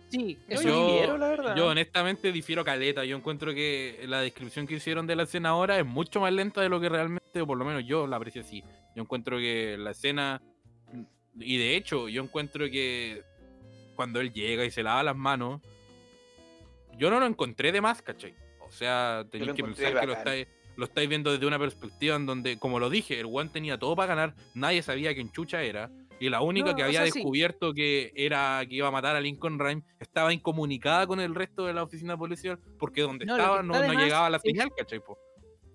sí, 0.09 0.37
Yo 0.49 0.55
eso 0.55 0.63
Yo- 0.67 0.85
difiero, 0.87 1.17
la 1.17 1.27
verdad. 1.29 1.55
Yo 1.55 1.67
honestamente 1.67 2.31
difiero 2.31 2.63
caleta. 2.65 3.05
Yo 3.05 3.15
encuentro 3.17 3.53
que 3.53 4.03
la 4.07 4.19
descripción 4.21 4.67
que 4.67 4.75
hicieron 4.75 5.07
de 5.07 5.15
la 5.15 5.23
escena 5.23 5.49
ahora 5.49 5.77
es 5.79 5.85
mucho 5.85 6.19
más 6.19 6.31
lenta 6.33 6.59
de 6.61 6.69
lo 6.69 6.79
que 6.81 6.89
realmente, 6.89 7.41
o 7.41 7.47
por 7.47 7.57
lo 7.57 7.65
menos 7.65 7.85
yo 7.85 8.07
la 8.07 8.17
aprecio 8.17 8.41
así. 8.41 8.63
Yo 8.95 9.03
encuentro 9.03 9.37
que 9.37 9.77
la 9.79 9.91
escena. 9.91 10.41
Y 11.39 11.57
de 11.57 11.75
hecho, 11.75 12.09
yo 12.09 12.21
encuentro 12.23 12.65
que 12.69 13.23
cuando 13.95 14.19
él 14.19 14.33
llega 14.33 14.65
y 14.65 14.71
se 14.71 14.83
lava 14.83 15.03
las 15.03 15.15
manos, 15.15 15.61
yo 16.97 17.09
no 17.09 17.19
lo 17.19 17.25
encontré 17.25 17.71
de 17.71 17.81
más, 17.81 18.01
¿cachai? 18.01 18.35
O 18.61 18.71
sea, 18.71 19.25
tenéis 19.31 19.53
que 19.53 19.63
pensar 19.63 19.99
que 19.99 20.05
lo 20.07 20.13
estáis, 20.13 20.47
lo 20.75 20.85
estáis 20.85 21.09
viendo 21.09 21.31
desde 21.31 21.45
una 21.45 21.59
perspectiva 21.59 22.15
en 22.15 22.25
donde, 22.25 22.57
como 22.57 22.79
lo 22.79 22.89
dije, 22.89 23.19
el 23.19 23.27
One 23.31 23.49
tenía 23.49 23.77
todo 23.77 23.95
para 23.95 24.13
ganar, 24.15 24.35
nadie 24.53 24.81
sabía 24.81 25.13
quién 25.13 25.31
chucha 25.31 25.61
era. 25.63 25.89
Y 26.19 26.29
la 26.29 26.41
única 26.41 26.69
No, 26.71 26.75
que 26.75 26.83
o 26.83 26.85
había 26.85 27.05
sí. 27.07 27.13
descubierto 27.13 27.73
que 27.73 28.11
era 28.15 28.63
que 28.69 28.75
iba 28.75 28.87
a 28.87 28.91
matar 28.91 29.15
a 29.15 29.21
Lincoln 29.21 29.57
Rhyme 29.57 29.81
estaba 29.99 30.31
incomunicada 30.31 31.07
con 31.07 31.19
el 31.19 31.33
resto 31.33 31.65
de 31.65 31.73
la 31.73 31.81
oficina 31.81 32.15
policial 32.15 32.59
porque 32.77 33.01
donde 33.01 33.25
No, 33.25 33.35
estaba 33.37 33.63
no, 33.63 33.73
llegaba 33.93 34.29
la 34.29 34.37
es- 34.37 34.43
señal, 34.43 34.69
¿cachai? 34.77 34.99
po? 34.99 35.17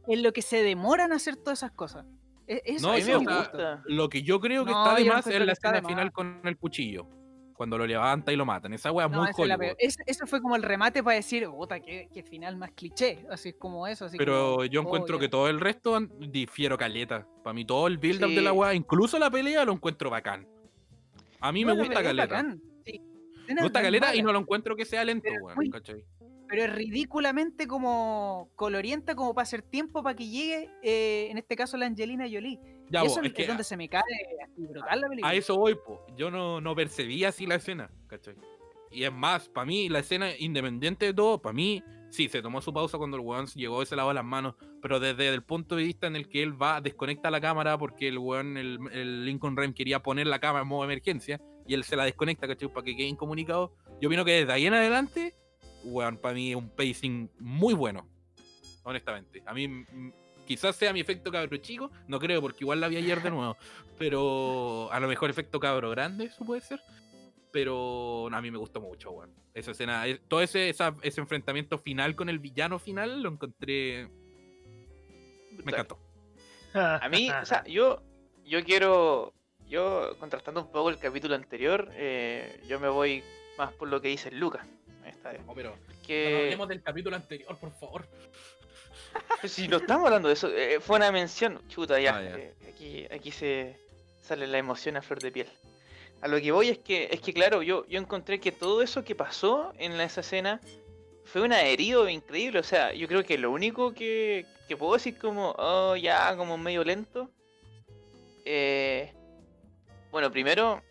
en 0.09 0.23
lo 0.23 0.33
que 0.33 0.41
se 0.43 0.63
demoran 0.63 1.13
a 1.13 1.17
hacer 1.17 1.35
todas 1.35 1.59
esas 1.59 1.73
cosas. 1.73 2.07
E- 2.47 2.63
Eso, 2.65 2.87
No, 2.89 2.95
a 2.95 2.97
mí 2.97 3.05
me 3.05 3.17
gusta. 3.17 3.83
Lo 3.87 4.09
que 4.09 4.23
yo 4.23 4.41
creo 4.41 4.65
que 4.65 4.71
No, 4.73 4.85
está 4.85 4.97
de 4.97 5.05
más 5.09 5.27
es 5.27 5.45
la 5.45 5.53
escena 5.53 5.83
final 5.83 6.13
con 6.13 6.41
el 6.45 6.57
cuchillo. 6.57 7.09
Cuando 7.55 7.79
lo 7.79 7.87
levanta 7.87 8.33
y 8.33 8.37
lo 8.37 8.45
matan. 8.45 8.75
Esa 8.75 8.93
wea 8.93 9.07
es 9.07 9.13
No, 9.13 9.23
muy 9.23 9.31
es 9.31 9.39
Hollywood. 9.39 9.77
Ese- 9.79 10.03
eso 10.07 10.27
fue 10.27 10.43
como 10.43 10.57
el 10.57 10.63
remate 10.63 11.03
para 11.03 11.17
decir, 11.17 11.49
puta, 11.49 11.81
qué, 11.81 12.07
qué 12.13 12.23
final 12.23 12.57
más 12.59 12.71
cliché. 12.73 13.25
Así 13.31 13.49
es 13.49 13.55
como 13.59 13.87
eso. 13.87 14.05
Así 14.05 14.19
Pero 14.19 14.57
como, 14.57 14.65
yo 14.67 14.81
oh, 14.81 14.85
encuentro 14.85 15.19
que 15.19 15.29
todo 15.31 15.49
el 15.49 15.59
resto 15.59 15.99
difiero 16.01 16.77
caleta. 16.77 17.27
Para 17.43 17.55
mí 17.55 17.65
todo 17.65 17.87
el 17.87 17.97
build 17.97 18.23
up 18.25 18.29
de 18.31 18.43
la 18.43 18.53
wea, 18.53 18.75
incluso 18.75 19.19
la 19.19 19.31
pelea, 19.31 19.65
lo 19.65 19.73
encuentro 19.73 20.11
bacán. 20.11 20.47
A 21.41 21.51
mí 21.51 21.65
No, 21.65 21.75
me 21.75 21.81
gusta 21.81 22.01
es 22.01 22.07
caleta. 22.07 22.27
bacán, 22.27 22.61
sí. 22.85 23.01
Me 23.49 23.63
gusta 23.63 23.81
caleta 23.81 24.15
y 24.15 24.23
no 24.23 24.33
lo 24.33 24.41
encuentro 24.41 24.77
que 24.77 24.85
sea 24.85 25.03
lento, 25.05 25.29
es 25.29 25.41
weón. 25.41 25.71
Pero 26.49 26.65
es 26.65 26.73
ridículamente 26.73 27.67
como 27.67 28.51
colorienta 28.55 29.15
como 29.15 29.35
para 29.35 29.43
hacer 29.43 29.63
tiempo 29.63 30.03
para 30.03 30.15
que 30.15 30.29
llegue, 30.29 30.71
eh, 30.83 31.29
en 31.31 31.39
este 31.39 31.57
caso, 31.57 31.77
la 31.77 31.87
Angelina 31.87 32.25
Jolie. 32.31 32.61
Ya, 32.89 33.03
y 33.03 33.07
eso 33.07 33.21
es 33.21 33.27
es, 33.27 33.33
que 33.33 33.47
donde 33.47 33.65
se 33.65 33.77
me 33.77 33.89
cae 33.89 34.03
así 34.45 34.65
brutal 34.67 35.01
la 35.01 35.09
película. 35.09 35.31
a 35.31 35.35
eso 35.35 35.57
voy, 35.57 35.75
po. 35.75 36.07
Yo 36.17 36.31
no, 36.31 36.61
no 36.61 36.75
percibía 36.75 37.31
así 37.31 37.47
la 37.47 37.57
escena, 37.57 37.91
¿cachai? 38.07 38.37
Y 38.93 39.05
es 39.05 39.13
más, 39.13 39.49
para 39.49 39.67
mí, 39.67 39.89
la 39.89 39.99
escena, 39.99 40.31
independiente 40.39 41.07
de 41.07 41.15
todo, 41.15 41.43
para 41.43 41.53
mí, 41.53 41.83
sí, 42.11 42.29
se 42.29 42.41
tomó 42.43 42.61
su 42.63 42.73
pausa 42.73 42.97
cuando 42.97 43.17
el 43.17 43.23
weón 43.25 43.47
llegó 43.47 43.83
y 43.83 43.87
se 43.87 43.97
lavó 43.97 44.13
las 44.13 44.25
manos, 44.25 44.55
pero 44.81 45.01
desde 45.01 45.29
el 45.29 45.43
punto 45.43 45.75
de 45.77 45.83
vista 45.83 46.07
en 46.07 46.15
el 46.15 46.29
que 46.29 46.43
él 46.43 46.61
va, 46.61 46.81
desconecta 46.81 47.31
la 47.31 47.41
cámara 47.41 47.77
porque 47.77 48.09
el 48.09 48.19
weón, 48.19 48.57
el, 48.57 48.79
el 48.93 49.25
Lincoln 49.25 49.57
Rhyme 49.57 49.75
quería 49.75 50.01
poner 50.03 50.29
la 50.29 50.39
cámara 50.39 50.63
en 50.63 50.69
modo 50.69 50.85
emergencia 50.85 51.41
y 51.67 51.75
él 51.75 51.85
se 51.85 51.97
la 51.97 52.05
desconecta, 52.05 52.47
¿cachai? 52.47 52.69
Para 52.69 52.85
que 52.85 52.97
quede 52.97 53.09
incomunicado. 53.09 53.75
Yo 54.01 54.09
opino 54.09 54.25
que 54.25 54.33
desde 54.33 54.53
ahí 54.53 54.67
en 54.67 54.75
adelante, 54.75 55.35
weón, 55.87 56.17
para 56.19 56.35
mí 56.35 56.51
es 56.51 56.57
un 56.57 56.69
pacing 56.69 57.29
muy 57.39 57.75
bueno, 57.75 58.07
honestamente. 58.83 59.43
A 59.47 59.55
mí 59.55 59.85
quizás 60.47 60.77
sea 60.77 60.93
mi 60.93 61.01
efecto 61.01 61.31
cabro 61.33 61.57
chico, 61.57 61.91
no 62.09 62.19
creo, 62.19 62.41
porque 62.41 62.65
igual 62.65 62.81
la 62.81 62.89
vi 62.89 62.97
ayer 62.97 63.23
de 63.23 63.31
nuevo, 63.31 63.57
pero 63.99 64.89
a 64.93 65.01
lo 65.01 65.09
mejor 65.09 65.31
efecto 65.31 65.59
cabro 65.61 65.91
grande, 65.91 66.27
eso 66.27 66.45
puede 66.45 66.61
ser. 66.61 66.81
Pero 67.53 68.29
a 68.33 68.41
mí 68.43 68.51
me 68.51 68.59
gustó 68.59 68.81
mucho, 68.81 69.11
weón. 69.13 69.31
Esa 69.55 69.71
escena, 69.71 70.07
eh, 70.07 70.21
todo 70.29 70.43
ese, 70.43 70.69
esa- 70.69 70.95
ese 71.03 71.21
enfrentamiento 71.23 71.79
final 71.79 72.15
con 72.15 72.29
el 72.29 72.39
villano 72.39 72.79
final 72.79 73.23
lo 73.23 73.31
encontré. 73.31 74.09
Me 75.65 75.73
encantó. 75.73 75.99
A 76.75 77.09
mí, 77.09 77.31
o 77.31 77.45
sea, 77.47 77.65
yo, 77.65 78.03
yo 78.45 78.63
quiero, 78.63 79.33
yo 79.67 80.15
contrastando 80.19 80.61
un 80.61 80.71
poco 80.71 80.91
el 80.91 80.99
capítulo 80.99 81.35
anterior, 81.35 81.89
eh, 81.95 82.61
yo 82.69 82.79
me 82.79 82.89
voy 82.89 83.23
más 83.57 83.73
por 83.73 83.89
lo 83.89 84.03
que 84.03 84.09
dice 84.09 84.31
Lucas. 84.31 84.67
No, 85.47 85.55
pero 85.55 85.77
Que, 86.07 86.57
del 86.69 86.83
capítulo 86.83 87.17
anterior, 87.17 87.57
por 87.59 87.73
favor. 87.73 88.07
Si 89.45 89.69
no 89.69 89.79
estamos 89.79 90.07
hablando 90.07 90.29
de 90.29 90.35
eso, 90.35 90.49
eh, 90.53 90.79
fue 90.81 90.97
una 90.97 91.11
mención, 91.13 91.61
chuta, 91.69 91.99
ya, 92.01 92.17
Ah, 92.17 92.23
ya. 92.23 92.37
eh, 92.39 92.55
aquí, 92.69 93.07
aquí 93.11 93.31
se 93.31 93.79
sale 94.21 94.47
la 94.47 94.59
emoción 94.59 94.97
a 94.97 95.03
flor 95.03 95.21
de 95.21 95.33
piel. 95.33 95.49
A 96.23 96.29
lo 96.29 96.41
que 96.41 96.51
voy 96.53 96.69
es 96.71 96.79
que, 96.79 97.09
es 97.11 97.21
que 97.21 97.33
claro, 97.33 97.63
yo, 97.63 97.87
yo 97.87 97.99
encontré 97.99 98.41
que 98.41 98.53
todo 98.53 98.83
eso 98.83 99.05
que 99.05 99.15
pasó 99.15 99.73
en 99.79 99.93
esa 100.01 100.21
escena 100.21 100.61
fue 101.25 101.43
un 101.43 101.53
herido 101.53 102.09
increíble. 102.09 102.59
O 102.59 102.63
sea, 102.63 102.93
yo 102.95 103.07
creo 103.09 103.25
que 103.25 103.39
lo 103.39 103.51
único 103.51 103.93
que, 103.95 104.47
que 104.69 104.77
puedo 104.77 104.95
decir 104.95 105.19
como, 105.19 105.55
oh, 105.59 105.97
ya, 105.97 106.35
como 106.37 106.57
medio 106.59 106.85
lento, 106.85 107.31
eh, 108.45 109.13
Bueno, 110.11 110.31
primero, 110.31 110.83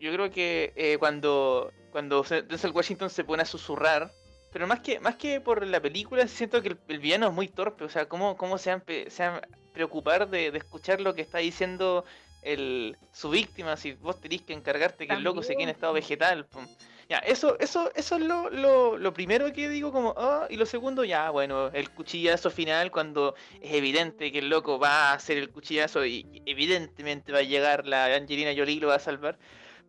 yo 0.00 0.12
creo 0.12 0.30
que 0.30 0.72
eh, 0.76 0.96
cuando, 0.98 1.72
cuando 1.90 2.22
Denzel 2.22 2.72
Washington 2.72 3.10
se 3.10 3.24
pone 3.24 3.42
a 3.42 3.46
susurrar, 3.46 4.12
pero 4.52 4.66
más 4.66 4.80
que, 4.80 4.98
más 5.00 5.16
que 5.16 5.40
por 5.40 5.64
la 5.66 5.80
película, 5.80 6.26
siento 6.26 6.60
que 6.62 6.68
el, 6.70 6.78
el 6.88 6.98
villano 6.98 7.28
es 7.28 7.32
muy 7.32 7.48
torpe. 7.48 7.84
O 7.84 7.88
sea, 7.88 8.06
¿cómo, 8.08 8.36
cómo 8.36 8.58
se, 8.58 8.76
pe- 8.78 9.10
se 9.10 9.22
van 9.26 9.36
a 9.36 9.42
preocupar 9.72 10.28
de, 10.28 10.50
de 10.50 10.58
escuchar 10.58 11.00
lo 11.00 11.14
que 11.14 11.22
está 11.22 11.38
diciendo 11.38 12.04
el, 12.42 12.96
su 13.12 13.30
víctima 13.30 13.76
si 13.76 13.92
vos 13.92 14.20
tenés 14.20 14.42
que 14.42 14.52
encargarte 14.52 15.06
que 15.06 15.14
el 15.14 15.22
loco 15.22 15.42
se 15.42 15.54
quede 15.54 15.64
en 15.64 15.68
estado 15.70 15.92
vegetal? 15.92 16.46
pum? 16.46 16.66
Ya, 17.08 17.18
eso, 17.18 17.58
eso, 17.58 17.90
eso 17.96 18.16
es 18.16 18.22
lo, 18.22 18.50
lo, 18.50 18.96
lo 18.96 19.12
primero 19.12 19.52
que 19.52 19.68
digo 19.68 19.90
como, 19.90 20.14
ah, 20.16 20.46
y 20.48 20.56
lo 20.56 20.64
segundo, 20.64 21.04
ya, 21.04 21.30
bueno, 21.30 21.66
el 21.72 21.90
cuchillazo 21.90 22.50
final 22.50 22.92
cuando 22.92 23.34
es 23.60 23.72
evidente 23.74 24.30
que 24.30 24.38
el 24.38 24.48
loco 24.48 24.78
va 24.78 25.10
a 25.10 25.14
hacer 25.14 25.36
el 25.36 25.50
cuchillazo 25.50 26.06
y 26.06 26.40
evidentemente 26.46 27.32
va 27.32 27.38
a 27.38 27.42
llegar 27.42 27.84
la 27.86 28.14
Angelina 28.14 28.52
Jolie 28.56 28.76
y 28.76 28.80
lo 28.80 28.88
va 28.88 28.94
a 28.94 29.00
salvar. 29.00 29.38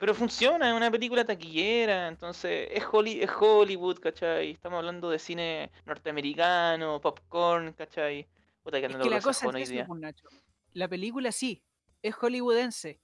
Pero 0.02 0.16
funciona, 0.16 0.68
es 0.70 0.76
una 0.76 0.90
película 0.90 1.24
taquillera, 1.24 2.08
entonces 2.08 2.70
es, 2.72 2.84
Holly, 2.92 3.22
es 3.22 3.30
Hollywood, 3.40 4.00
¿cachai? 4.00 4.50
Estamos 4.50 4.80
hablando 4.80 5.12
de 5.12 5.20
cine 5.20 5.70
norteamericano, 5.86 7.00
popcorn, 7.00 7.74
¿cachai? 7.74 8.28
Puta 8.64 8.80
que 8.80 8.88
Es 8.88 8.94
ando 8.96 9.04
que 9.04 9.12
la 9.12 9.22
cosa 9.22 9.48
es 9.60 9.70
eso, 9.70 9.86
pues, 9.86 10.02
Nacho. 10.02 10.28
La 10.74 10.88
película 10.88 11.32
sí, 11.32 11.62
es 12.02 12.16
hollywoodense. 12.16 13.00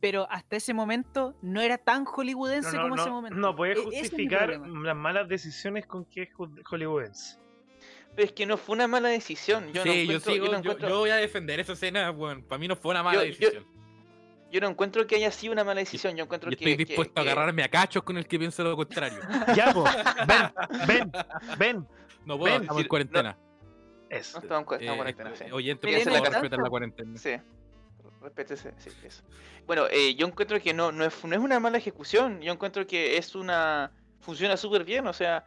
Pero 0.00 0.26
hasta 0.28 0.56
ese 0.56 0.74
momento 0.74 1.36
no 1.40 1.60
era 1.60 1.78
tan 1.78 2.04
hollywoodense 2.04 2.76
No, 2.76 2.82
no, 2.82 2.88
como 2.88 2.94
ese 3.02 3.10
momento. 3.10 3.38
no 3.38 3.54
puedes 3.54 3.78
E- 3.78 3.80
es 3.80 3.86
justificar 4.00 4.58
las 4.58 4.96
malas 4.96 5.28
decisiones 5.28 5.86
con 5.86 6.04
que 6.04 6.22
es 6.22 6.30
ho- 6.36 6.50
hollywoodense. 6.68 7.38
Pero 8.16 8.26
es 8.26 8.32
que 8.32 8.44
no 8.44 8.56
fue 8.56 8.74
una 8.74 8.88
mala 8.88 9.08
decisión. 9.08 9.72
Yo 9.72 9.84
no 9.84 9.92
sí, 9.92 10.06
yo 10.08 10.18
sigo, 10.18 10.46
yo 10.46 10.52
no 10.52 10.62
yo, 10.62 10.72
encuentro- 10.72 10.88
yo 10.88 10.98
voy 10.98 11.10
a 11.10 11.16
defender 11.16 11.60
esa 11.60 11.74
escena, 11.74 12.10
weón. 12.10 12.42
Para 12.42 12.58
mí 12.58 12.66
no 12.66 12.74
fue 12.74 12.90
una 12.90 13.04
mala 13.04 13.24
Yo- 13.24 13.30
yo- 13.30 13.38
decisión. 13.50 13.83
Yo 14.54 14.60
no 14.60 14.68
encuentro 14.68 15.04
que 15.06 15.16
haya 15.16 15.32
sido 15.32 15.52
una 15.52 15.64
mala 15.64 15.80
decisión. 15.80 16.14
Yo 16.16 16.22
encuentro 16.24 16.48
Y 16.50 16.54
que. 16.56 16.64
estoy 16.64 16.76
que- 16.76 16.84
dispuesto 16.84 17.20
a 17.20 17.24
que- 17.24 17.30
agarrarme 17.32 17.64
a 17.64 17.68
cachos 17.68 18.04
con 18.04 18.16
el 18.16 18.24
que 18.26 18.38
piense 18.38 18.62
lo 18.62 18.76
contrario. 18.76 19.18
Ya, 19.58 19.72
po, 19.74 19.84
ven, 20.28 20.52
ven, 20.86 21.12
ven. 21.58 21.88
No 22.24 22.38
puedo, 22.38 22.54
Ven, 22.54 22.62
estamos 22.62 22.82
en 22.82 22.88
cuarentena. 22.88 23.36
Eso. 24.08 24.38
No 24.38 24.42
estamos 24.44 24.60
en 24.60 24.64
cu- 24.66 24.74
estamos 24.74 24.82
en 24.82 24.92
Eh, 24.92 24.96
cuarentena, 24.96 25.34
sí. 25.34 25.44
Oyente, 25.52 25.88
por 25.88 26.00
favor, 26.04 26.22
casa. 26.22 26.30
respeten 26.40 26.62
la 26.62 26.70
cuarentena. 26.70 27.18
Sí. 27.18 27.30
Respétese, 28.22 28.72
sí, 28.78 28.90
eso. 29.04 29.22
Bueno, 29.66 29.86
eh, 29.90 30.14
yo 30.14 30.26
encuentro 30.26 30.58
que 30.60 30.72
no, 30.72 30.92
no, 30.92 31.04
es, 31.04 31.24
no 31.24 31.34
es 31.34 31.40
una 31.40 31.58
mala 31.60 31.76
ejecución. 31.78 32.40
Yo 32.40 32.52
encuentro 32.52 32.86
que 32.86 33.16
es 33.18 33.34
una. 33.34 33.90
Funciona 34.20 34.56
súper 34.56 34.84
bien, 34.84 35.06
o 35.06 35.12
sea. 35.12 35.44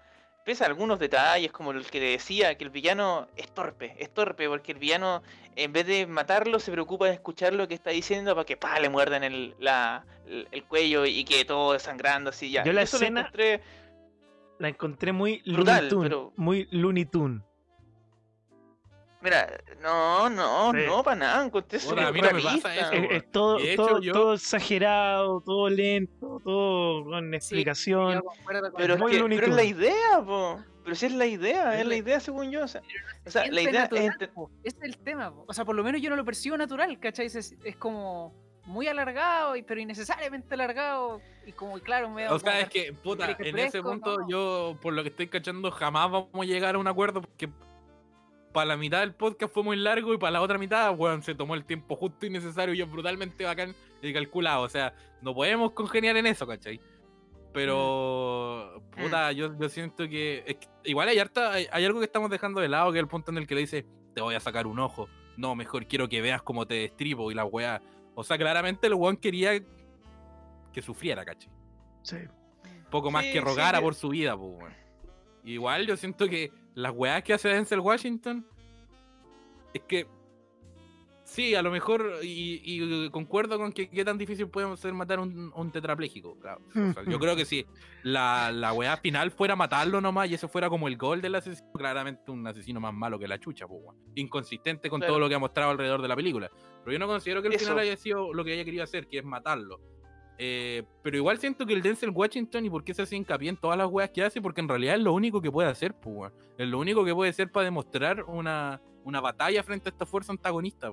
Pese 0.48 0.64
a 0.64 0.68
algunos 0.68 0.98
detalles, 0.98 1.52
como 1.52 1.72
el 1.72 1.86
que 1.88 2.00
decía, 2.00 2.56
que 2.56 2.64
el 2.64 2.70
villano 2.70 3.28
es 3.36 3.52
torpe, 3.52 3.94
es 4.00 4.14
torpe, 4.14 4.48
porque 4.48 4.72
el 4.72 4.78
villano, 4.80 5.22
en 5.58 5.74
vez 5.74 5.86
de 5.86 6.08
matarlo, 6.08 6.58
se 6.62 6.72
preocupa 6.72 7.06
de 7.08 7.16
escuchar 7.16 7.54
lo 7.54 7.68
que 7.68 7.74
está 7.74 7.90
diciendo 7.90 8.34
para 8.34 8.46
que 8.46 8.56
pa, 8.56 8.80
le 8.80 8.88
muerdan 8.88 9.26
el, 9.26 9.56
la, 9.60 10.06
el, 10.26 10.48
el 10.50 10.64
cuello 10.64 11.06
y 11.06 11.26
que 11.26 11.44
todo 11.44 11.74
desangrando 11.74 12.30
así 12.30 12.50
ya. 12.50 12.64
Yo 12.64 12.72
la 12.72 12.84
Eso 12.84 12.96
escena- 12.96 13.30
encontré- 13.30 13.60
La 14.60 14.70
encontré 14.70 15.12
muy 15.12 15.42
Brutal, 15.46 15.90
Looney 15.90 16.08
pero- 16.10 16.32
Muy 16.38 16.66
Looney 16.72 17.04
Tunes. 17.04 17.44
Mira, 19.22 19.48
no, 19.82 20.30
no, 20.30 20.72
Sí. 20.74 20.80
no, 20.86 21.04
para 21.04 21.16
nada, 21.16 21.44
no 21.44 21.52
eso, 22.78 22.92
Es, 22.94 23.12
es 23.12 23.32
todo, 23.32 23.58
todo, 23.76 24.00
yo- 24.02 24.14
todo 24.14 24.34
exagerado, 24.36 25.42
todo 25.42 25.70
lento, 25.70 26.40
todo 26.44 27.04
con 27.06 27.34
explicación. 27.34 28.22
Con 28.22 28.36
Pero, 28.78 28.94
es 28.94 29.00
muy 29.00 29.12
que- 29.12 29.24
pero 29.36 29.48
es 29.48 29.54
la 29.56 29.64
idea, 29.64 30.22
po. 30.24 30.60
Pero 30.84 30.96
si 30.96 31.06
es 31.08 31.12
la 31.14 31.26
idea, 31.26 31.80
es 31.82 31.86
la 31.86 31.96
idea 31.96 32.20
según 32.20 32.52
yo. 32.52 32.64
O 32.64 32.68
sea, 32.68 32.82
o 33.26 33.30
sea, 33.30 33.46
la 33.52 33.62
idea 33.62 33.90
es... 33.92 33.92
natural, 33.92 34.30
po. 34.34 34.52
Ese 34.64 34.78
es 34.78 34.84
el 34.84 34.98
tema. 35.00 35.32
po. 35.34 35.46
O 35.48 35.54
sea, 35.54 35.66
por 35.66 35.76
lo 35.76 35.84
menos 35.84 36.00
yo 36.02 36.10
no 36.10 36.16
lo 36.16 36.24
percibo 36.24 36.56
natural, 36.56 36.98
¿cachai? 37.00 37.26
Es, 37.26 37.36
es 37.36 37.76
como 37.76 38.34
muy 38.66 38.88
alargado, 38.88 39.56
y- 39.56 39.64
pero 39.64 39.82
innecesariamente 39.82 40.54
alargado. 40.54 41.20
Y 41.46 41.52
como, 41.54 41.80
claro, 41.80 42.10
me 42.10 42.24
da 42.24 42.34
O 42.34 42.40
sea, 42.40 42.60
es 42.62 42.70
que, 42.70 42.94
puta, 42.94 43.26
¿Quieres 43.36 43.38
que 43.44 43.50
en 43.50 43.60
ese 43.68 43.82
punto 43.82 44.18
No. 44.20 44.30
yo, 44.30 44.78
por 44.82 44.94
lo 44.94 45.02
que 45.04 45.10
estoy 45.10 45.28
cachando, 45.28 45.72
jamás 45.72 46.12
vamos 46.12 46.30
a 46.34 46.44
llegar 46.46 46.76
a 46.76 46.78
un 46.78 46.88
acuerdo 46.88 47.22
porque 47.22 47.50
para 48.54 48.66
la 48.68 48.78
mitad 48.78 49.00
del 49.02 49.14
podcast 49.14 49.54
fue 49.54 49.64
muy 49.64 49.78
largo 49.78 50.14
y 50.14 50.18
para 50.18 50.32
la 50.32 50.42
otra 50.42 50.58
mitad, 50.58 50.94
weón, 50.98 51.22
se 51.22 51.36
tomó 51.36 51.54
el 51.56 51.66
tiempo 51.66 51.96
justo 51.96 52.26
y 52.26 52.30
necesario 52.30 52.74
y 52.74 52.82
es 52.82 52.90
brutalmente 52.90 53.44
bacán 53.46 53.76
y 54.02 54.14
calculado. 54.14 54.64
O 54.64 54.70
sea, 54.70 54.94
no 55.22 55.34
podemos 55.36 55.72
congeniar 55.74 56.18
en 56.18 56.26
eso, 56.28 56.48
¿cachai? 56.48 56.80
Pero, 57.54 58.82
Mm. 58.96 59.02
puta, 59.02 59.32
yo, 59.32 59.58
yo 59.60 59.70
siento 59.70 60.08
que, 60.08 60.44
es 60.46 60.56
que 60.58 60.68
igual 60.86 61.08
hay, 61.10 61.18
harta, 61.20 61.54
hay, 61.54 61.68
hay 61.72 61.86
algo 61.86 62.00
que 62.00 62.06
estamos 62.06 62.30
dejando 62.30 62.62
de 62.62 62.70
lado, 62.70 62.92
que 62.92 63.00
es 63.00 63.04
el 63.04 63.08
punto 63.10 63.32
en 63.32 63.38
el 63.38 63.48
que 63.48 63.56
le 63.56 63.62
dice, 63.62 63.86
te 64.14 64.22
voy 64.22 64.36
a 64.36 64.40
sacar 64.40 64.68
un 64.68 64.80
ojo. 64.80 65.08
No, 65.38 65.56
mejor 65.56 65.88
quiero 65.88 66.08
que 66.08 66.22
veas 66.22 66.42
cómo 66.42 66.66
te 66.66 66.76
destripo 66.76 67.32
y 67.32 67.36
la 67.36 67.46
weá. 67.46 67.82
O 68.16 68.24
sea, 68.24 68.38
claramente 68.38 68.88
el 68.88 68.94
weón 68.96 69.18
quería 69.18 69.60
que 70.74 70.82
sufriera, 70.82 71.26
¿cachai? 71.26 71.50
Sí. 72.04 72.18
poco 72.90 73.12
más 73.12 73.26
Sí, 73.26 73.34
que 73.34 73.42
rogara 73.42 73.82
por 73.82 73.96
su 73.96 74.10
vida, 74.10 74.38
pues, 74.38 74.50
weón. 74.58 74.74
Igual 75.44 75.88
yo 75.88 75.98
siento 75.98 76.28
que 76.28 76.52
las 76.78 76.94
weas 76.96 77.24
que 77.24 77.34
hace 77.34 77.50
Denzel 77.50 77.80
Washington 77.80 78.46
es 79.74 79.82
que 79.88 80.06
sí, 81.24 81.56
a 81.56 81.64
lo 81.64 81.72
mejor, 81.72 82.20
y, 82.22 82.62
y 82.64 83.10
concuerdo 83.10 83.58
con 83.58 83.74
que 83.74 83.90
qué 83.90 84.06
tan 84.06 84.20
difícil 84.20 84.48
puede 84.48 84.78
ser 84.78 84.94
matar 84.94 85.20
un, 85.20 85.52
un 85.56 85.72
tetrapléjico. 85.72 86.38
claro. 86.40 86.62
O 86.70 86.94
sea, 86.94 87.04
yo 87.04 87.18
creo 87.20 87.36
que 87.36 87.46
si 87.46 87.66
la, 88.04 88.52
la 88.52 88.74
wea 88.74 88.96
final 88.98 89.32
fuera 89.32 89.56
matarlo 89.56 90.02
nomás 90.02 90.30
y 90.30 90.36
ese 90.36 90.48
fuera 90.48 90.70
como 90.70 90.88
el 90.88 90.98
gol 90.98 91.20
del 91.20 91.34
asesino, 91.34 91.68
claramente 91.74 92.30
un 92.30 92.46
asesino 92.46 92.80
más 92.80 92.94
malo 92.94 93.18
que 93.18 93.28
la 93.28 93.40
chucha, 93.40 93.66
weón. 93.66 93.96
Inconsistente 94.14 94.88
con 94.88 95.02
todo 95.02 95.18
lo 95.18 95.28
que 95.28 95.34
ha 95.34 95.40
mostrado 95.40 95.72
alrededor 95.72 96.04
de 96.04 96.08
la 96.08 96.16
película. 96.16 96.52
Pero 96.84 96.92
yo 96.94 97.00
no 97.00 97.08
considero 97.08 97.42
que 97.42 97.48
el 97.48 97.56
Eso. 97.56 97.66
final 97.66 97.80
haya 97.80 97.98
sido 97.98 98.32
lo 98.34 98.46
que 98.46 98.54
haya 98.54 98.64
querido 98.64 98.84
hacer, 98.84 99.08
que 99.08 99.18
es 99.18 99.26
matarlo. 99.26 99.82
Eh, 100.40 100.84
pero 101.02 101.18
igual 101.18 101.40
siento 101.40 101.66
que 101.66 101.74
el 101.74 101.82
Denzel 101.82 102.12
Washington, 102.12 102.66
y 102.66 102.70
por 102.70 102.84
qué 102.84 102.94
se 102.94 103.02
hace 103.02 103.16
hincapié 103.16 103.50
en 103.50 103.58
todas 103.58 103.78
las 103.78 103.88
weas 103.88 104.10
que 104.12 104.24
hace, 104.24 104.42
porque 104.42 104.62
en 104.62 104.68
realidad 104.70 104.96
es 104.96 105.02
lo 105.02 105.14
único 105.14 105.42
que 105.42 105.52
puede 105.52 105.70
hacer, 105.70 105.94
pues. 105.96 106.32
Es 106.58 106.68
lo 106.68 106.80
único 106.80 107.04
que 107.04 107.14
puede 107.14 107.34
ser 107.34 107.52
para 107.52 107.66
demostrar 107.66 108.24
una, 108.24 108.80
una 109.04 109.20
batalla 109.20 109.64
frente 109.64 109.90
a 109.90 109.92
esta 109.92 110.06
fuerza 110.06 110.32
antagonista. 110.32 110.92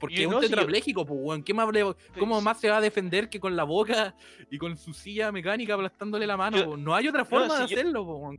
Porque 0.00 0.22
es 0.22 0.28
no, 0.30 0.36
un 0.36 0.42
si 0.42 0.48
yo- 0.48 0.54
tetrapléjico, 0.54 1.04
pues, 1.04 1.20
weón. 1.22 1.42
¿Qué 1.42 1.52
más 1.52 1.70
le- 1.70 1.94
¿Cómo 2.18 2.40
más 2.40 2.58
se 2.58 2.70
va 2.70 2.78
a 2.78 2.80
defender 2.80 3.28
que 3.28 3.38
con 3.38 3.54
la 3.56 3.64
boca 3.64 4.14
y 4.50 4.56
con 4.56 4.74
su 4.78 4.94
silla 4.94 5.30
mecánica 5.30 5.74
aplastándole 5.74 6.26
la 6.26 6.36
mano? 6.38 6.56
Yo-? 6.56 6.76
No 6.78 6.94
hay 6.94 7.08
otra 7.08 7.26
forma 7.26 7.54
si 7.58 7.62
de 7.62 7.68
yo- 7.68 7.76
hacerlo. 7.76 8.30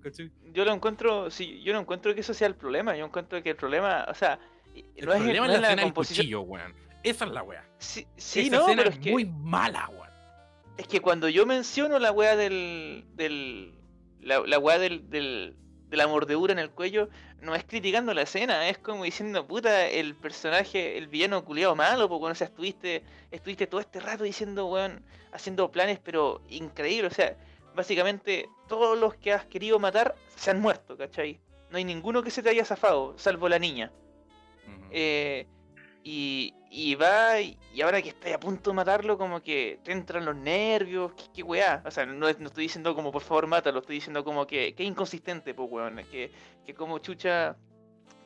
Yo 0.51 0.65
lo 0.65 0.73
encuentro, 0.73 1.29
sí, 1.29 1.61
yo 1.63 1.73
no 1.73 1.79
encuentro 1.81 2.13
que 2.15 2.21
eso 2.21 2.33
sea 2.33 2.47
el 2.47 2.55
problema. 2.55 2.97
Yo 2.97 3.05
encuentro 3.05 3.41
que 3.43 3.51
el 3.51 3.55
problema, 3.55 4.05
o 4.09 4.15
sea, 4.15 4.39
El 4.73 5.05
no 5.05 5.13
es, 5.13 5.19
problema 5.21 5.45
no 5.47 5.53
es 5.53 5.59
la 5.59 5.61
la 5.61 5.67
escena 5.67 5.83
del 5.83 5.93
cuchillo, 5.93 6.41
weón. 6.41 6.73
Esa 7.03 7.25
es 7.25 7.31
la 7.31 7.43
wea. 7.43 7.69
Sí, 7.77 8.07
sí, 8.15 8.39
Esa 8.47 8.55
no, 8.57 8.61
escena 8.63 8.77
pero 8.83 8.89
es 8.89 8.95
es 8.97 9.03
que, 9.03 9.11
muy 9.11 9.25
mala, 9.25 9.87
weón. 9.89 10.06
Es 10.77 10.87
que 10.87 11.01
cuando 11.01 11.29
yo 11.29 11.45
menciono 11.45 11.99
la 11.99 12.11
weá 12.11 12.35
del. 12.35 13.05
del 13.15 13.73
la, 14.21 14.39
la 14.45 14.59
weá 14.59 14.77
del, 14.77 15.09
del, 15.09 15.55
de 15.89 15.97
la 15.97 16.07
mordedura 16.07 16.51
en 16.51 16.59
el 16.59 16.69
cuello, 16.69 17.09
no 17.41 17.55
es 17.55 17.63
criticando 17.63 18.13
la 18.13 18.23
escena, 18.23 18.67
es 18.69 18.77
como 18.77 19.03
diciendo, 19.03 19.47
puta, 19.47 19.87
el 19.87 20.15
personaje, 20.15 20.97
el 20.97 21.07
villano 21.07 21.45
culiado 21.45 21.75
malo, 21.75 22.09
porque 22.09 22.25
o 22.25 22.35
sea, 22.35 22.47
estuviste, 22.47 23.03
estuviste 23.31 23.67
todo 23.67 23.79
este 23.79 23.99
rato 23.99 24.23
diciendo, 24.23 24.67
weón, 24.67 25.03
haciendo 25.31 25.71
planes, 25.71 25.99
pero 26.03 26.41
increíble, 26.49 27.07
o 27.07 27.13
sea, 27.13 27.37
básicamente 27.75 28.49
todos 28.67 28.97
los 28.97 29.15
que 29.15 29.31
has 29.33 29.45
querido 29.45 29.79
matar 29.79 30.15
se 30.35 30.51
han 30.51 30.59
muerto, 30.59 30.97
¿cachai? 30.97 31.39
No 31.69 31.77
hay 31.77 31.85
ninguno 31.85 32.23
que 32.23 32.31
se 32.31 32.41
te 32.43 32.49
haya 32.49 32.65
zafado, 32.65 33.17
salvo 33.17 33.47
la 33.47 33.59
niña. 33.59 33.91
Eh, 34.91 35.47
y, 36.09 36.95
va, 36.95 37.41
y 37.41 37.81
ahora 37.81 38.01
que 38.01 38.09
estás 38.09 38.33
a 38.33 38.39
punto 38.39 38.69
de 38.69 38.75
matarlo, 38.75 39.17
como 39.17 39.41
que 39.41 39.79
te 39.83 39.91
entran 39.91 40.25
los 40.25 40.35
nervios, 40.35 41.11
qué, 41.13 41.23
qué 41.33 41.43
weá. 41.43 41.81
O 41.85 41.91
sea, 41.91 42.05
no, 42.05 42.27
es- 42.29 42.39
no 42.39 42.47
estoy 42.47 42.63
diciendo 42.63 42.95
como 42.95 43.11
por 43.11 43.21
favor 43.21 43.47
mátalo, 43.47 43.79
estoy 43.79 43.95
diciendo 43.95 44.23
como 44.23 44.47
que, 44.47 44.73
que 44.75 44.83
inconsistente, 44.83 45.53
pues 45.53 45.67
weón. 45.71 45.97
Que, 46.11 46.31
que 46.65 46.73
como 46.73 46.99
chucha 46.99 47.57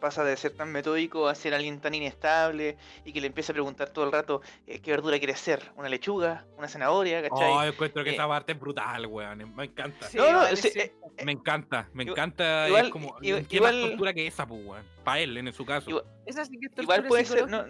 pasa 0.02 0.26
de 0.26 0.36
ser 0.36 0.52
tan 0.53 0.69
metódico 0.72 1.30
a 1.30 1.36
ser 1.36 1.53
alguien 1.53 1.80
tan 1.80 1.94
inestable 1.94 2.76
y 3.06 3.14
que 3.14 3.22
le 3.22 3.28
empieza 3.28 3.53
a 3.53 3.56
preguntar 3.56 3.91
todo 3.91 4.03
el 4.03 4.11
rato 4.11 4.41
eh, 4.68 4.82
qué 4.82 4.91
verdura 4.91 5.18
quieres 5.19 5.40
ser, 5.40 5.72
una 5.78 5.88
lechuga, 5.88 6.45
una 6.57 6.68
zanahoria, 6.68 7.22
¿cachai? 7.22 7.52
Oh, 7.53 7.64
yo 7.64 7.69
encuentro 7.69 8.03
que 8.03 8.10
Eh, 8.10 8.14
esa 8.15 8.28
parte 8.28 8.52
es 8.52 8.60
brutal, 8.60 9.06
weón. 9.06 9.56
Me 9.56 9.65
encanta. 9.65 10.07
Sí, 10.10 10.18
No, 10.18 10.30
no, 10.32 10.40
vale, 10.40 10.57
sí, 10.57 10.69
sí. 10.69 10.80
eh, 10.80 10.91
Me 11.23 11.32
encanta, 11.32 11.88
me 11.94 12.03
Igual- 12.03 12.14
encanta. 12.18 12.68
igual- 12.68 12.86
es 12.88 12.91
como, 12.91 13.15
igual- 13.22 13.48
¿qué 13.48 13.61
más 13.61 13.72
tortura 13.73 14.14
que 14.14 14.28
esa, 14.28 14.45
pues, 14.48 14.65
weón? 14.65 14.84
Para 15.06 15.19
él, 15.19 15.38
en 15.38 15.53
su 15.53 15.65
caso. 15.65 15.90
Igual- 15.90 16.06
Esa 16.26 16.44
sí 16.45 16.57
que 16.60 16.65
es 16.65 16.72
Igual 16.78 17.03
tortura 17.03 17.07
puede 17.07 17.26
ser, 17.26 17.48
no. 17.49 17.64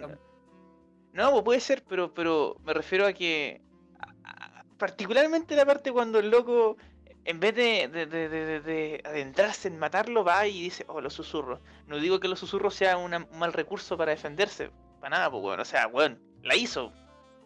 No, 1.12 1.30
pues 1.32 1.42
puede 1.44 1.60
ser, 1.60 1.84
pero, 1.86 2.12
pero 2.14 2.56
me 2.64 2.72
refiero 2.72 3.06
a 3.06 3.12
que. 3.12 3.60
a- 4.24 4.60
a- 4.60 4.64
particularmente 4.78 5.54
la 5.54 5.66
parte 5.66 5.92
cuando 5.92 6.18
el 6.18 6.30
loco, 6.30 6.76
en 7.24 7.40
vez 7.40 7.54
de, 7.54 7.88
de- 7.88 8.06
de- 8.06 8.28
de- 8.28 8.44
de- 8.44 8.60
de 8.60 9.02
adentrarse 9.04 9.68
en 9.68 9.78
matarlo, 9.78 10.24
va 10.24 10.46
y 10.46 10.62
dice, 10.62 10.84
oh, 10.88 11.00
los 11.00 11.14
susurros. 11.14 11.60
No 11.86 11.98
digo 11.98 12.18
que 12.20 12.28
los 12.28 12.38
susurros 12.40 12.74
sean 12.74 12.98
un 12.98 13.26
mal 13.38 13.52
recurso 13.52 13.96
para 13.96 14.10
defenderse, 14.12 14.70
para 15.00 15.16
nada, 15.16 15.30
pues, 15.30 15.42
weón. 15.42 15.60
O 15.60 15.64
sea, 15.64 15.86
weón, 15.86 16.18
la 16.42 16.56
hizo. 16.56 16.92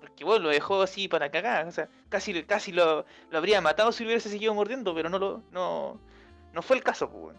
Porque, 0.01 0.25
weón, 0.25 0.43
lo 0.43 0.49
dejó 0.51 0.83
así 0.83 1.09
para 1.09 1.31
cagar. 1.31 1.67
O 1.67 1.73
sea, 1.73 1.89
casi, 2.09 2.43
casi 2.45 2.73
lo, 2.73 3.05
habría 3.33 3.61
matado 3.61 3.93
si 3.93 4.05
lo 4.05 4.11
hubiese 4.11 4.31
seguido 4.31 4.55
mordiendo, 4.55 4.95
pero 4.95 5.09
no 5.09 5.19
lo 5.19 5.43
no, 5.51 6.01
no 6.53 6.63
fue 6.63 6.77
el 6.77 6.83
caso, 6.83 7.11
pues. 7.11 7.37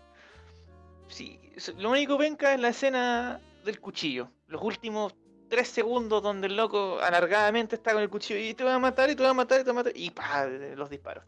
Sí, 1.08 1.40
lo 1.78 1.92
único 1.92 2.18
penca 2.18 2.54
es 2.54 2.60
la 2.60 2.70
escena 2.70 3.40
del 3.64 3.80
cuchillo. 3.80 4.30
Los 4.48 4.62
últimos 4.62 5.16
tres 5.50 5.70
segundos 5.70 6.22
donde 6.22 6.48
el 6.48 6.58
loco 6.58 7.00
alargadamente 7.00 7.76
está 7.78 7.94
con 7.94 8.02
el 8.02 8.10
cuchillo 8.10 8.40
y 8.40 8.54
te 8.54 8.64
va 8.66 8.76
a 8.76 8.80
matar 8.80 9.10
y 9.10 9.16
te 9.16 9.24
va 9.24 9.30
a 9.30 9.34
matar 9.34 9.62
y 9.62 9.64
te 9.64 9.72
va 9.72 9.80
a 9.80 9.84
matar 9.84 9.94
y 9.96 10.10
pa, 10.10 10.46
los 10.46 10.90
disparos. 10.90 11.24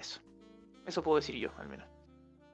Eso. 0.00 0.20
Eso 0.86 1.02
puedo 1.02 1.16
decir 1.16 1.36
yo, 1.36 1.50
al 1.58 1.68
menos. 1.68 1.86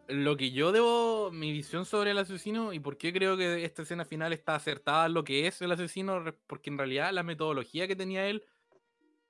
Lo 0.08 0.36
que 0.36 0.50
yo 0.50 0.72
debo, 0.72 1.30
mi 1.32 1.52
visión 1.52 1.84
sobre 1.84 2.12
el 2.12 2.18
asesino 2.18 2.72
y 2.72 2.80
por 2.80 2.96
qué 2.96 3.12
creo 3.12 3.36
que 3.36 3.64
esta 3.64 3.82
escena 3.82 4.04
final 4.04 4.32
está 4.32 4.54
acertada 4.54 5.06
en 5.06 5.14
lo 5.14 5.24
que 5.24 5.46
es 5.46 5.60
el 5.62 5.72
asesino, 5.72 6.22
porque 6.46 6.70
en 6.70 6.78
realidad 6.78 7.12
la 7.12 7.22
metodología 7.22 7.88
que 7.88 7.96
tenía 7.96 8.26
él, 8.28 8.44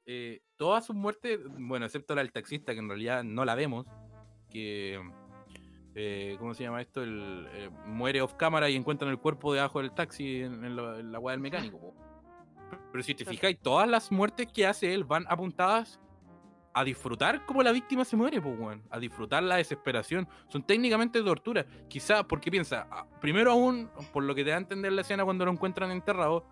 eh, 0.05 0.43
todas 0.57 0.85
sus 0.85 0.95
muertes, 0.95 1.41
bueno, 1.59 1.87
excepto 1.87 2.15
la 2.15 2.23
del 2.23 2.33
taxista, 2.33 2.73
que 2.75 2.81
en 2.81 2.89
realidad 2.89 3.25
no 3.25 3.45
la 3.45 3.55
vemos, 3.55 3.87
que, 4.51 5.01
eh, 5.95 6.37
¿cómo 6.39 6.53
se 6.55 6.65
llama 6.65 6.83
esto? 6.83 7.03
El, 7.03 7.49
eh, 7.53 7.71
muere 7.87 8.21
off 8.21 8.35
cámara 8.35 8.69
y 8.69 8.77
encuentran 8.77 9.11
el 9.11 9.19
cuerpo 9.19 9.55
debajo 9.55 9.81
del 9.81 9.93
taxi 9.93 10.43
en, 10.43 10.65
en 10.65 10.79
en 10.79 11.13
la 11.13 11.19
weá 11.19 11.33
del 11.33 11.41
mecánico. 11.41 11.79
po. 11.79 11.95
Pero 12.93 13.03
si 13.03 13.15
te 13.15 13.25
fijáis, 13.25 13.59
todas 13.61 13.89
las 13.89 14.13
muertes 14.13 14.47
que 14.53 14.67
hace 14.67 14.93
él 14.93 15.05
van 15.05 15.25
apuntadas 15.29 16.01
a 16.77 16.85
disfrutar 16.85 17.47
como 17.47 17.63
la 17.63 17.73
víctima 17.73 18.05
se 18.05 18.19
muere, 18.19 18.39
pues, 18.39 18.55
weón. 18.59 18.83
A 18.91 18.99
disfrutar 18.99 19.43
la 19.43 19.57
desesperación. 19.57 20.29
Son 20.49 20.63
técnicamente 20.63 21.23
tortura. 21.23 21.65
Quizá, 21.89 22.29
porque 22.29 22.51
piensa, 22.51 22.87
ah, 22.91 23.07
primero 23.19 23.51
aún, 23.51 23.89
por 24.13 24.25
lo 24.25 24.35
que 24.35 24.45
te 24.45 24.51
da 24.51 24.57
a 24.57 24.61
entender 24.61 24.93
la 24.93 25.01
escena 25.01 25.25
cuando 25.25 25.47
lo 25.47 25.53
encuentran 25.53 25.91
enterrado, 25.91 26.45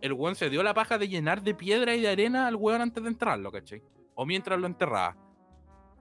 el 0.00 0.12
weón 0.12 0.36
se 0.36 0.48
dio 0.50 0.62
la 0.62 0.72
paja 0.72 0.98
de 0.98 1.08
llenar 1.08 1.42
de 1.42 1.56
piedra 1.56 1.96
y 1.96 2.00
de 2.00 2.10
arena 2.10 2.46
al 2.46 2.54
weón 2.54 2.80
antes 2.80 3.02
de 3.02 3.08
enterrarlo, 3.08 3.50
¿cachai? 3.50 3.82
O 4.14 4.24
mientras 4.24 4.60
lo 4.60 4.68
enterraba. 4.68 5.16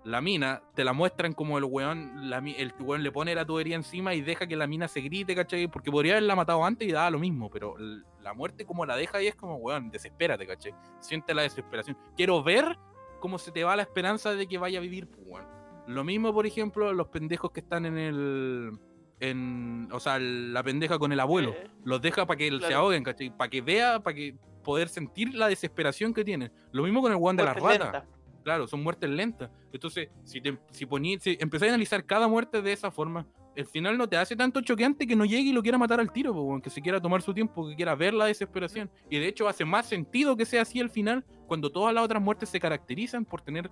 La 0.03 0.21
mina, 0.21 0.61
te 0.75 0.83
la 0.83 0.93
muestran 0.93 1.33
como 1.33 1.57
el 1.57 1.63
weón, 1.63 2.29
la 2.29 2.37
el 2.37 2.73
weón 2.79 3.01
le 3.01 3.11
pone 3.11 3.33
la 3.33 3.45
tubería 3.45 3.75
encima 3.75 4.13
y 4.13 4.21
deja 4.21 4.45
que 4.45 4.55
la 4.55 4.67
mina 4.67 4.87
se 4.87 5.01
grite, 5.01 5.33
¿cachai? 5.33 5.67
Porque 5.67 5.89
podría 5.89 6.13
haberla 6.13 6.35
matado 6.35 6.63
antes 6.63 6.87
y 6.87 6.91
daba 6.91 7.09
lo 7.09 7.17
mismo, 7.17 7.49
pero 7.49 7.75
la 8.21 8.33
muerte 8.35 8.63
como 8.63 8.85
la 8.85 8.95
deja 8.95 9.17
ahí 9.17 9.25
es 9.25 9.35
como, 9.35 9.55
weón, 9.55 9.89
desespérate, 9.89 10.45
¿cachai? 10.45 10.75
Siente 10.99 11.33
la 11.33 11.41
desesperación. 11.41 11.97
Quiero 12.15 12.43
ver 12.43 12.77
cómo 13.21 13.37
se 13.37 13.53
te 13.53 13.63
va 13.63 13.77
la 13.77 13.83
esperanza 13.83 14.35
de 14.35 14.47
que 14.47 14.57
vaya 14.57 14.79
a 14.79 14.81
vivir, 14.81 15.07
pues. 15.07 15.45
Lo 15.87 16.03
mismo, 16.03 16.33
por 16.33 16.45
ejemplo, 16.45 16.91
los 16.93 17.07
pendejos 17.07 17.51
que 17.51 17.61
están 17.61 17.85
en 17.85 17.97
el. 17.97 18.77
En, 19.21 19.87
o 19.91 19.99
sea, 19.99 20.19
la 20.19 20.63
pendeja 20.63 20.99
con 20.99 21.11
el 21.11 21.19
abuelo. 21.19 21.51
Eh, 21.51 21.69
Los 21.85 22.01
deja 22.01 22.25
para 22.25 22.37
que 22.37 22.59
se 22.59 22.73
ahoguen, 22.73 23.03
¿cachai? 23.03 23.35
Para 23.35 23.49
que 23.49 23.61
vea, 23.61 23.99
para 23.99 24.15
que 24.15 24.35
poder 24.63 24.89
sentir 24.89 25.33
la 25.35 25.47
desesperación 25.47 26.13
que 26.13 26.23
tienen. 26.23 26.51
Lo 26.71 26.83
mismo 26.83 27.01
con 27.01 27.11
el 27.11 27.17
weón 27.17 27.37
de 27.37 27.45
ratas. 27.45 27.63
lentas. 27.63 28.03
Claro, 28.43 28.67
son 28.67 28.81
muertes 28.81 29.09
lentas. 29.09 29.51
Entonces, 29.71 30.09
si, 30.23 30.41
te, 30.41 30.57
si, 30.71 30.85
poní, 30.85 31.19
si 31.19 31.37
empezáis 31.39 31.71
a 31.71 31.75
analizar 31.75 32.03
cada 32.05 32.27
muerte 32.27 32.61
de 32.61 32.73
esa 32.73 32.89
forma, 32.89 33.27
el 33.55 33.65
final 33.65 33.97
no 33.97 34.07
te 34.07 34.17
hace 34.17 34.35
tanto 34.35 34.61
choqueante 34.61 35.05
que 35.05 35.15
no 35.15 35.25
llegue 35.25 35.49
y 35.49 35.53
lo 35.53 35.61
quiera 35.61 35.77
matar 35.77 35.99
al 35.99 36.11
tiro, 36.11 36.33
po, 36.33 36.59
que 36.61 36.69
se 36.69 36.81
quiera 36.81 37.01
tomar 37.01 37.21
su 37.21 37.33
tiempo, 37.33 37.67
que 37.67 37.75
quiera 37.75 37.95
ver 37.95 38.13
la 38.13 38.25
desesperación. 38.25 38.89
Y 39.09 39.19
de 39.19 39.27
hecho 39.27 39.47
hace 39.47 39.65
más 39.65 39.85
sentido 39.87 40.37
que 40.37 40.45
sea 40.45 40.61
así 40.61 40.79
el 40.79 40.89
final 40.89 41.25
cuando 41.47 41.69
todas 41.71 41.93
las 41.93 42.03
otras 42.03 42.21
muertes 42.21 42.49
se 42.49 42.59
caracterizan 42.59 43.25
por 43.25 43.41
tener 43.41 43.69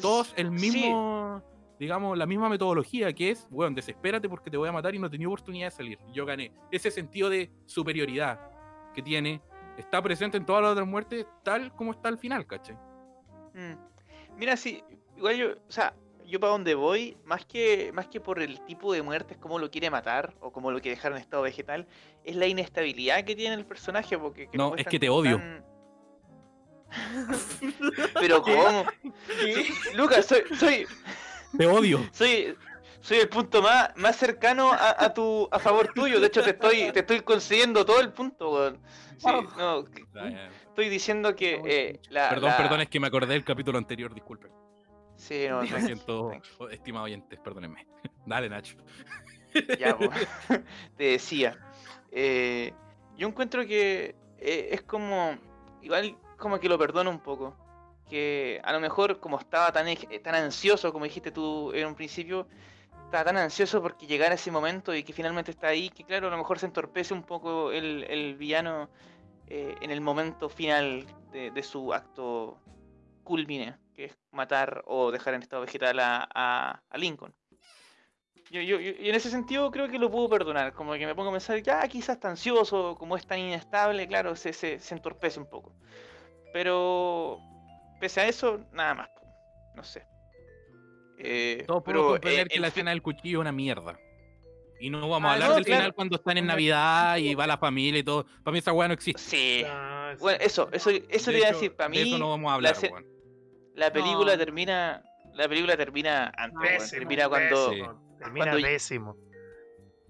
todos 0.00 0.34
el 0.36 0.58
Sí, 0.58 0.70
mismo, 0.70 1.42
digamos, 1.78 2.18
la 2.18 2.26
misma 2.26 2.48
metodología, 2.48 3.12
que 3.12 3.30
es, 3.30 3.46
bueno, 3.50 3.74
desespérate 3.74 4.28
porque 4.28 4.50
te 4.50 4.56
voy 4.56 4.68
a 4.68 4.72
matar 4.72 4.94
y 4.94 4.98
no 4.98 5.08
tenía 5.08 5.28
oportunidad 5.28 5.68
de 5.68 5.70
salir. 5.70 5.98
Yo 6.12 6.26
gané. 6.26 6.52
Ese 6.72 6.90
sentido 6.90 7.30
de 7.30 7.50
superioridad 7.66 8.40
que 8.94 9.02
tiene 9.02 9.40
está 9.78 10.02
presente 10.02 10.36
en 10.36 10.44
todas 10.44 10.62
las 10.62 10.72
otras 10.72 10.88
muertes 10.88 11.26
tal 11.44 11.72
como 11.74 11.92
está 11.92 12.08
al 12.08 12.18
final, 12.18 12.46
¿cachai? 12.46 12.76
Mm. 13.54 13.74
Mira, 14.36 14.56
sí, 14.56 14.82
igual 15.16 15.36
yo, 15.36 15.46
o 15.52 15.70
sea, 15.70 15.94
yo 16.30 16.40
para 16.40 16.52
donde 16.52 16.74
voy, 16.74 17.16
más 17.24 17.44
que, 17.44 17.90
más 17.92 18.06
que 18.06 18.20
por 18.20 18.40
el 18.40 18.60
tipo 18.64 18.92
de 18.92 19.02
muertes, 19.02 19.36
cómo 19.38 19.58
lo 19.58 19.70
quiere 19.70 19.90
matar 19.90 20.32
o 20.40 20.50
cómo 20.52 20.70
lo 20.70 20.80
quiere 20.80 20.96
dejar 20.96 21.12
en 21.12 21.18
estado 21.18 21.42
vegetal, 21.42 21.86
es 22.24 22.36
la 22.36 22.46
inestabilidad 22.46 23.24
que 23.24 23.36
tiene 23.36 23.54
el 23.56 23.66
personaje. 23.66 24.16
Porque 24.18 24.48
que 24.48 24.56
No, 24.56 24.74
es 24.76 24.86
que 24.86 24.98
te 24.98 25.08
como 25.08 25.18
odio. 25.20 25.36
tan- 25.38 25.64
Pero 28.14 28.42
¿cómo? 28.42 28.84
Lucas, 29.94 30.26
soy, 30.26 30.42
soy, 30.58 30.86
Te 31.56 31.66
odio. 31.66 32.00
soy, 32.12 32.56
soy 33.00 33.18
el 33.18 33.28
punto 33.28 33.62
más, 33.62 33.90
más 33.96 34.16
cercano 34.16 34.72
a, 34.72 35.04
a 35.04 35.14
tu, 35.14 35.48
a 35.50 35.58
favor 35.58 35.92
tuyo. 35.94 36.20
De 36.20 36.26
hecho, 36.28 36.42
te 36.42 36.50
estoy, 36.50 36.90
te 36.92 37.00
estoy 37.00 37.20
concediendo 37.20 37.84
todo 37.84 38.00
el 38.00 38.12
punto, 38.12 38.52
weón. 38.52 38.78
Sí, 39.18 39.26
no, 39.58 39.84
que- 39.84 40.04
estoy 40.68 40.88
diciendo 40.88 41.34
que 41.36 41.60
eh, 41.64 42.00
la, 42.08 42.28
Perdón, 42.30 42.50
la- 42.50 42.56
perdón, 42.56 42.80
es 42.80 42.88
que 42.88 42.98
me 43.00 43.06
acordé 43.06 43.34
del 43.34 43.44
capítulo 43.44 43.76
anterior, 43.78 44.14
disculpen. 44.14 44.50
Sí, 45.20 45.46
no, 45.48 45.62
Lo 45.62 45.80
siento, 45.80 46.32
estimado 46.70 47.04
oyentes, 47.04 47.38
perdónenme. 47.40 47.86
Dale, 48.26 48.48
Nacho. 48.48 48.76
Ya, 49.78 49.96
po. 49.96 50.08
te 50.96 51.04
decía. 51.04 51.58
eh, 52.10 52.72
yo 53.16 53.28
encuentro 53.28 53.66
que 53.66 54.14
eh, 54.38 54.68
es 54.72 54.82
como. 54.82 55.36
Igual 55.82 56.16
como 56.38 56.58
que 56.58 56.68
lo 56.68 56.78
perdono 56.78 57.10
un 57.10 57.20
poco. 57.20 57.54
Que 58.08 58.60
a 58.64 58.72
lo 58.72 58.80
mejor 58.80 59.20
como 59.20 59.38
estaba 59.38 59.70
tan, 59.72 59.86
ej- 59.88 60.20
tan 60.22 60.34
ansioso, 60.34 60.92
como 60.92 61.04
dijiste 61.04 61.30
tú 61.30 61.70
en 61.72 61.86
un 61.86 61.94
principio, 61.94 62.48
estaba 63.04 63.24
tan 63.24 63.36
ansioso 63.36 63.80
porque 63.82 64.06
llegara 64.06 64.34
ese 64.34 64.50
momento 64.50 64.94
y 64.94 65.02
que 65.04 65.12
finalmente 65.12 65.50
está 65.52 65.68
ahí, 65.68 65.90
que 65.90 66.02
claro, 66.04 66.26
a 66.28 66.30
lo 66.30 66.38
mejor 66.38 66.58
se 66.58 66.66
entorpece 66.66 67.12
un 67.14 67.22
poco 67.22 67.70
el, 67.72 68.04
el 68.08 68.34
villano 68.36 68.88
eh, 69.46 69.74
en 69.80 69.90
el 69.90 70.00
momento 70.00 70.48
final 70.48 71.06
de, 71.30 71.50
de 71.52 71.62
su 71.62 71.92
acto 71.94 72.58
culmine, 73.22 73.76
que 74.00 74.06
es 74.06 74.16
matar 74.32 74.82
o 74.86 75.10
dejar 75.10 75.34
en 75.34 75.42
estado 75.42 75.60
vegetal 75.60 75.98
a, 76.00 76.26
a- 76.34 76.82
a 76.88 76.96
Lincoln. 76.98 77.34
Yo, 78.50 78.62
yo, 78.62 78.80
yo- 78.80 78.92
y 78.98 79.10
en 79.10 79.14
ese 79.14 79.28
sentido 79.30 79.70
creo 79.70 79.88
que 79.88 79.98
lo 79.98 80.10
puedo 80.10 80.26
perdonar, 80.30 80.72
como 80.72 80.94
que 80.94 81.04
me 81.06 81.14
pongo 81.14 81.28
a 81.28 81.32
pensar, 81.32 81.60
ya 81.62 81.86
quizás 81.86 82.16
está 82.16 82.30
ansioso, 82.30 82.96
como 82.98 83.14
es 83.16 83.26
tan 83.26 83.38
inestable, 83.38 84.08
claro, 84.08 84.34
se, 84.36 84.54
se, 84.54 84.78
se 84.80 84.94
entorpece 84.94 85.38
un 85.38 85.46
poco. 85.50 85.74
Pero 86.52 87.38
pese 88.00 88.22
a 88.22 88.28
eso, 88.28 88.64
nada 88.72 88.94
más, 88.94 89.10
no 89.74 89.84
sé. 89.84 90.02
Eh, 91.18 91.64
Todos 91.66 91.82
pero, 91.84 91.98
podemos 91.98 92.16
eh, 92.16 92.20
comprender 92.20 92.48
que 92.48 92.58
la 92.60 92.66
fin- 92.68 92.72
escena 92.72 92.90
del 92.92 93.02
cuchillo 93.02 93.38
es 93.38 93.42
una 93.42 93.52
mierda. 93.52 94.00
Y 94.80 94.88
no 94.88 95.06
vamos 95.10 95.28
a 95.28 95.32
Ah, 95.32 95.34
hablar 95.34 95.48
no, 95.50 95.54
del 95.56 95.64
claro. 95.66 95.80
final 95.82 95.94
cuando 95.94 96.16
están 96.16 96.38
en 96.38 96.46
Navidad 96.46 97.18
y 97.18 97.34
va 97.34 97.46
la 97.46 97.58
familia 97.58 98.00
y 98.00 98.02
todo. 98.02 98.24
Para 98.42 98.52
mí 98.52 98.60
esa 98.60 98.72
weá 98.72 98.88
no 98.88 98.94
existe. 98.94 99.20
Sí, 99.20 99.62
Ah, 99.66 100.12
sí. 100.16 100.20
bueno, 100.22 100.38
eso, 100.40 100.70
eso, 100.72 100.88
eso 100.88 101.26
De 101.30 101.32
le 101.32 101.38
iba 101.40 101.48
a 101.48 101.52
decir, 101.52 101.76
para 101.76 101.90
de 101.90 102.02
mí 102.02 102.08
eso 102.08 102.18
no 102.18 102.30
vamos 102.30 102.50
a 102.50 102.54
hablar, 102.54 102.74
weón. 102.90 103.06
La 103.80 103.92
película 103.92 104.32
No. 104.32 104.38
termina, 104.38 105.02
la 105.34 105.48
película 105.48 105.76
termina 105.76 106.32
antes, 106.36 106.90
termina 106.90 107.28
cuando... 107.28 107.70
Termina 108.18 108.50
cuando- 108.50 108.66
pésimo. 108.66 109.16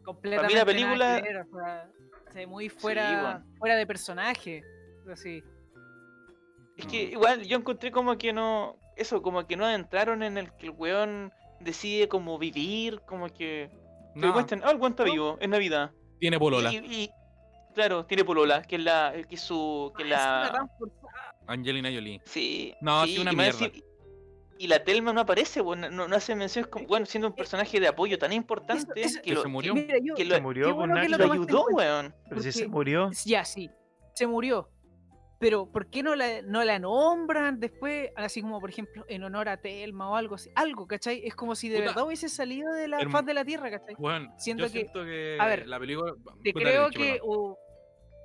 Completamente 0.04 0.54
la 0.56 0.64
película- 0.64 1.20
ver, 1.20 1.36
o 1.36 1.44
sea, 1.54 1.88
se 2.32 2.46
muy 2.46 2.68
fuera, 2.68 3.44
fuera 3.58 3.76
de 3.76 3.86
personaje. 3.86 4.62
Así. 5.10 5.42
Es 6.76 6.86
que 6.86 7.02
igual 7.04 7.42
yo 7.42 7.56
encontré 7.58 7.90
como 7.92 8.16
que 8.18 8.32
no. 8.32 8.76
Eso, 8.96 9.22
como 9.22 9.46
que 9.46 9.56
no 9.56 9.64
adentraron 9.66 10.22
en 10.22 10.38
el 10.38 10.52
que 10.56 10.66
el 10.66 10.70
weón 10.72 11.32
decide 11.60 12.08
como 12.08 12.38
vivir, 12.38 13.00
como 13.06 13.28
que. 13.28 13.70
Te 14.14 14.20
No, 14.20 14.32
muestran, 14.32 14.62
ah, 14.64 14.70
el 14.70 14.78
weón 14.78 14.92
está 14.92 15.04
No. 15.04 15.12
vivo, 15.12 15.36
es 15.40 15.48
Navidad. 15.48 15.92
tiene 16.18 16.38
polola. 16.38 16.72
Y, 16.72 16.76
y- 16.78 17.10
claro, 17.74 18.04
tiene 18.06 18.24
polola, 18.24 18.62
que 18.62 18.76
es 18.76 18.82
la. 18.82 19.12
que 19.28 19.34
es 19.34 19.40
su. 19.40 19.92
que 19.96 20.02
es 20.04 20.12
Ah, 20.16 20.44
es 20.46 20.52
la. 20.52 20.66
forzada. 20.78 20.99
Angelina 21.52 21.90
Jolie. 21.92 22.20
Sí. 22.24 22.74
No, 22.80 23.04
sí, 23.04 23.16
sí, 23.16 23.20
una 23.20 23.32
mierda. 23.32 23.70
Y 24.58 24.66
la 24.66 24.84
Telma 24.84 25.12
no 25.14 25.22
aparece, 25.22 25.60
weón, 25.62 25.80
no, 25.80 26.06
no 26.06 26.16
hace 26.16 26.34
menciones 26.34 26.70
como, 26.70 26.86
bueno, 26.86 27.06
siendo 27.06 27.28
un 27.28 27.34
personaje 27.34 27.80
de 27.80 27.88
apoyo 27.88 28.18
tan 28.18 28.30
importante 28.32 29.00
eso- 29.00 29.16
que, 29.22 29.30
Que 29.30 29.34
lo, 29.34 29.42
se 29.42 29.48
murió. 29.48 29.74
Mira, 29.74 29.96
yo- 30.02 30.14
que 30.14 30.22
Se 30.24 30.28
lo, 30.28 30.40
murió 30.42 30.66
qué 30.66 30.72
por 30.74 30.78
bueno 30.88 30.94
que 31.00 31.08
Nacho. 31.08 31.26
lo 31.26 31.32
ayudó, 31.32 31.64
cuenta. 31.64 31.76
weón. 31.92 32.14
Pero 32.28 32.42
si 32.42 32.52
se 32.52 32.68
murió. 32.68 33.10
Ya, 33.24 33.44
sí. 33.44 33.70
Se 34.14 34.26
murió. 34.26 34.68
Pero, 35.38 35.64
¿por 35.72 35.88
qué 35.88 36.02
no 36.02 36.14
la, 36.14 36.42
no 36.42 36.62
la 36.62 36.78
nombran 36.78 37.58
después? 37.58 38.10
Así 38.16 38.42
como, 38.42 38.60
por 38.60 38.68
ejemplo, 38.68 39.06
en 39.08 39.24
honor 39.24 39.48
a 39.48 39.56
Telma 39.56 40.10
o 40.10 40.16
algo 40.16 40.34
así. 40.34 40.50
Algo, 40.54 40.86
¿cachai? 40.86 41.22
Es 41.26 41.34
como 41.34 41.54
si 41.54 41.70
de 41.70 41.76
Puta. 41.78 41.88
verdad 41.92 42.04
hubiese 42.06 42.28
salido 42.28 42.70
de 42.74 42.86
la 42.88 43.08
faz 43.08 43.24
de 43.24 43.32
la 43.32 43.42
tierra, 43.46 43.70
¿cachai? 43.70 43.94
Weón, 43.98 44.28
Siento 44.36 44.66
yo 44.66 44.72
que- 44.74 44.80
siento 44.80 45.04
que 45.06 45.38
a 45.40 45.46
ver, 45.46 45.66
la 45.66 45.78
película. 45.80 46.12
Te 46.44 46.52
creo 46.52 46.90
que. 46.90 47.18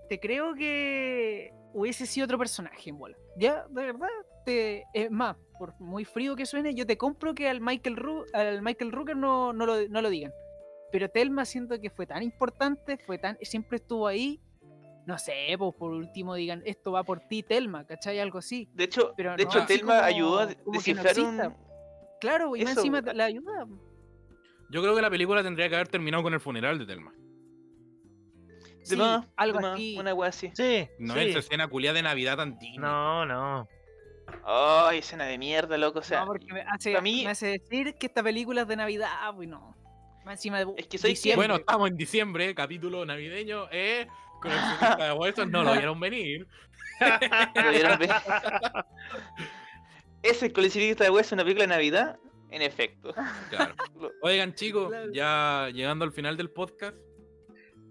te 0.10 0.20
creo 0.20 0.54
que 0.54 1.54
hubiese 1.76 2.06
sido 2.06 2.26
otro 2.26 2.38
personaje 2.38 2.90
en 2.90 2.98
bola. 2.98 3.18
Ya, 3.38 3.66
de 3.70 3.86
verdad. 3.86 4.08
Te, 4.46 4.84
es 4.94 5.10
más, 5.10 5.36
por 5.58 5.74
muy 5.82 6.06
frío 6.06 6.36
que 6.36 6.46
suene, 6.46 6.74
yo 6.76 6.86
te 6.86 6.98
compro 6.98 7.34
que 7.34 7.50
al 7.50 7.62
Michael, 7.62 7.96
Ru- 7.98 8.26
al 8.34 8.62
Michael 8.62 8.92
Rooker 8.92 9.18
no, 9.18 9.54
no, 9.54 9.66
lo, 9.66 9.88
no 9.90 10.02
lo 10.02 10.10
digan. 10.10 10.32
Pero 10.92 11.10
Telma 11.10 11.46
siento 11.46 11.80
que 11.82 11.90
fue 11.90 12.06
tan 12.06 12.22
importante, 12.24 12.98
fue 12.98 13.18
tan, 13.18 13.38
siempre 13.42 13.78
estuvo 13.78 14.08
ahí. 14.08 14.40
No 15.08 15.18
sé, 15.18 15.56
pues 15.58 15.74
por 15.76 15.92
último 15.92 16.34
digan, 16.36 16.62
esto 16.66 16.92
va 16.92 17.04
por 17.04 17.20
ti, 17.22 17.44
Telma, 17.44 17.86
¿cachai? 17.86 18.20
Algo 18.20 18.38
así. 18.40 18.70
De 18.74 18.86
hecho, 18.86 19.14
Pero 19.18 19.36
de 19.36 19.44
no 19.46 19.50
hecho 19.50 19.66
Telma 19.66 19.96
como- 19.98 20.06
ayudó 20.06 20.40
a 20.40 20.46
no 20.46 20.54
descifrar 20.72 21.20
un. 21.20 21.56
Claro, 22.22 22.56
y 22.56 22.62
más 22.64 22.72
Eso, 22.72 22.80
encima 22.82 23.00
ah. 23.06 23.14
la 23.14 23.26
ayuda. 23.26 23.68
Yo 24.70 24.82
creo 24.82 24.96
que 24.96 25.02
la 25.02 25.10
película 25.10 25.44
tendría 25.44 25.70
que 25.70 25.76
haber 25.76 25.88
terminado 25.90 26.24
con 26.24 26.34
el 26.34 26.40
funeral 26.40 26.80
de 26.80 26.86
Telma. 26.86 27.14
Sí, 28.86 28.96
más, 28.96 29.26
algo 29.36 29.60
más, 29.60 29.74
así. 29.74 29.98
Una 30.00 30.14
wea 30.14 30.30
así. 30.30 30.52
Sí. 30.56 30.88
No 31.00 31.14
sí. 31.16 31.20
esa 31.22 31.40
escena 31.40 31.68
culiada 31.68 31.96
de 31.96 32.04
Navidad 32.04 32.38
tan. 32.38 32.58
No, 32.78 33.26
no. 33.26 33.68
Ay, 34.44 35.00
escena 35.00 35.26
de 35.26 35.38
mierda, 35.38 35.78
loco. 35.78 36.00
O 36.00 36.04
sea, 36.04 36.22
no, 36.22 36.28
porque 36.28 36.52
me 36.54 36.62
hace, 36.62 36.92
para 36.92 37.02
mí- 37.02 37.24
me 37.26 37.32
hace 37.32 37.48
decir 37.48 37.96
que 37.96 38.08
esta 38.08 38.24
película 38.24 38.62
es 38.62 38.68
de 38.68 38.76
Navidad, 38.76 39.10
pues 39.36 39.48
no. 39.50 39.76
Más 40.24 40.36
encima 40.36 40.58
de 40.60 40.66
Es 40.78 40.88
que 40.88 40.98
¿sabes 40.98 41.02
qué? 41.02 41.08
diciembre. 41.30 41.48
Bueno, 41.48 41.56
estamos 41.60 41.88
en 41.90 41.98
diciembre, 41.98 42.56
capítulo 42.56 43.06
navideño, 43.06 43.68
eh, 43.72 44.08
coleccionistas 44.42 44.98
de 44.98 45.14
huesos 45.14 45.48
no 45.50 45.64
lo 45.64 45.74
vieron 45.74 46.00
venir. 46.00 46.48
¿Lo 47.56 47.70
vieron 47.72 48.00
bien? 48.00 48.12
¿Es 50.24 50.42
el 50.42 50.54
coleccionista 50.54 51.04
de 51.04 51.10
huesos 51.12 51.34
una 51.34 51.44
película 51.44 51.64
de 51.64 51.68
Navidad? 51.68 52.20
En 52.50 52.62
efecto. 52.62 53.14
Claro. 53.50 53.76
Oigan, 54.22 54.54
chicos, 54.56 54.94
ya 55.14 55.70
llegando 55.74 56.06
al 56.06 56.12
final 56.12 56.38
del 56.38 56.50
podcast. 56.50 56.98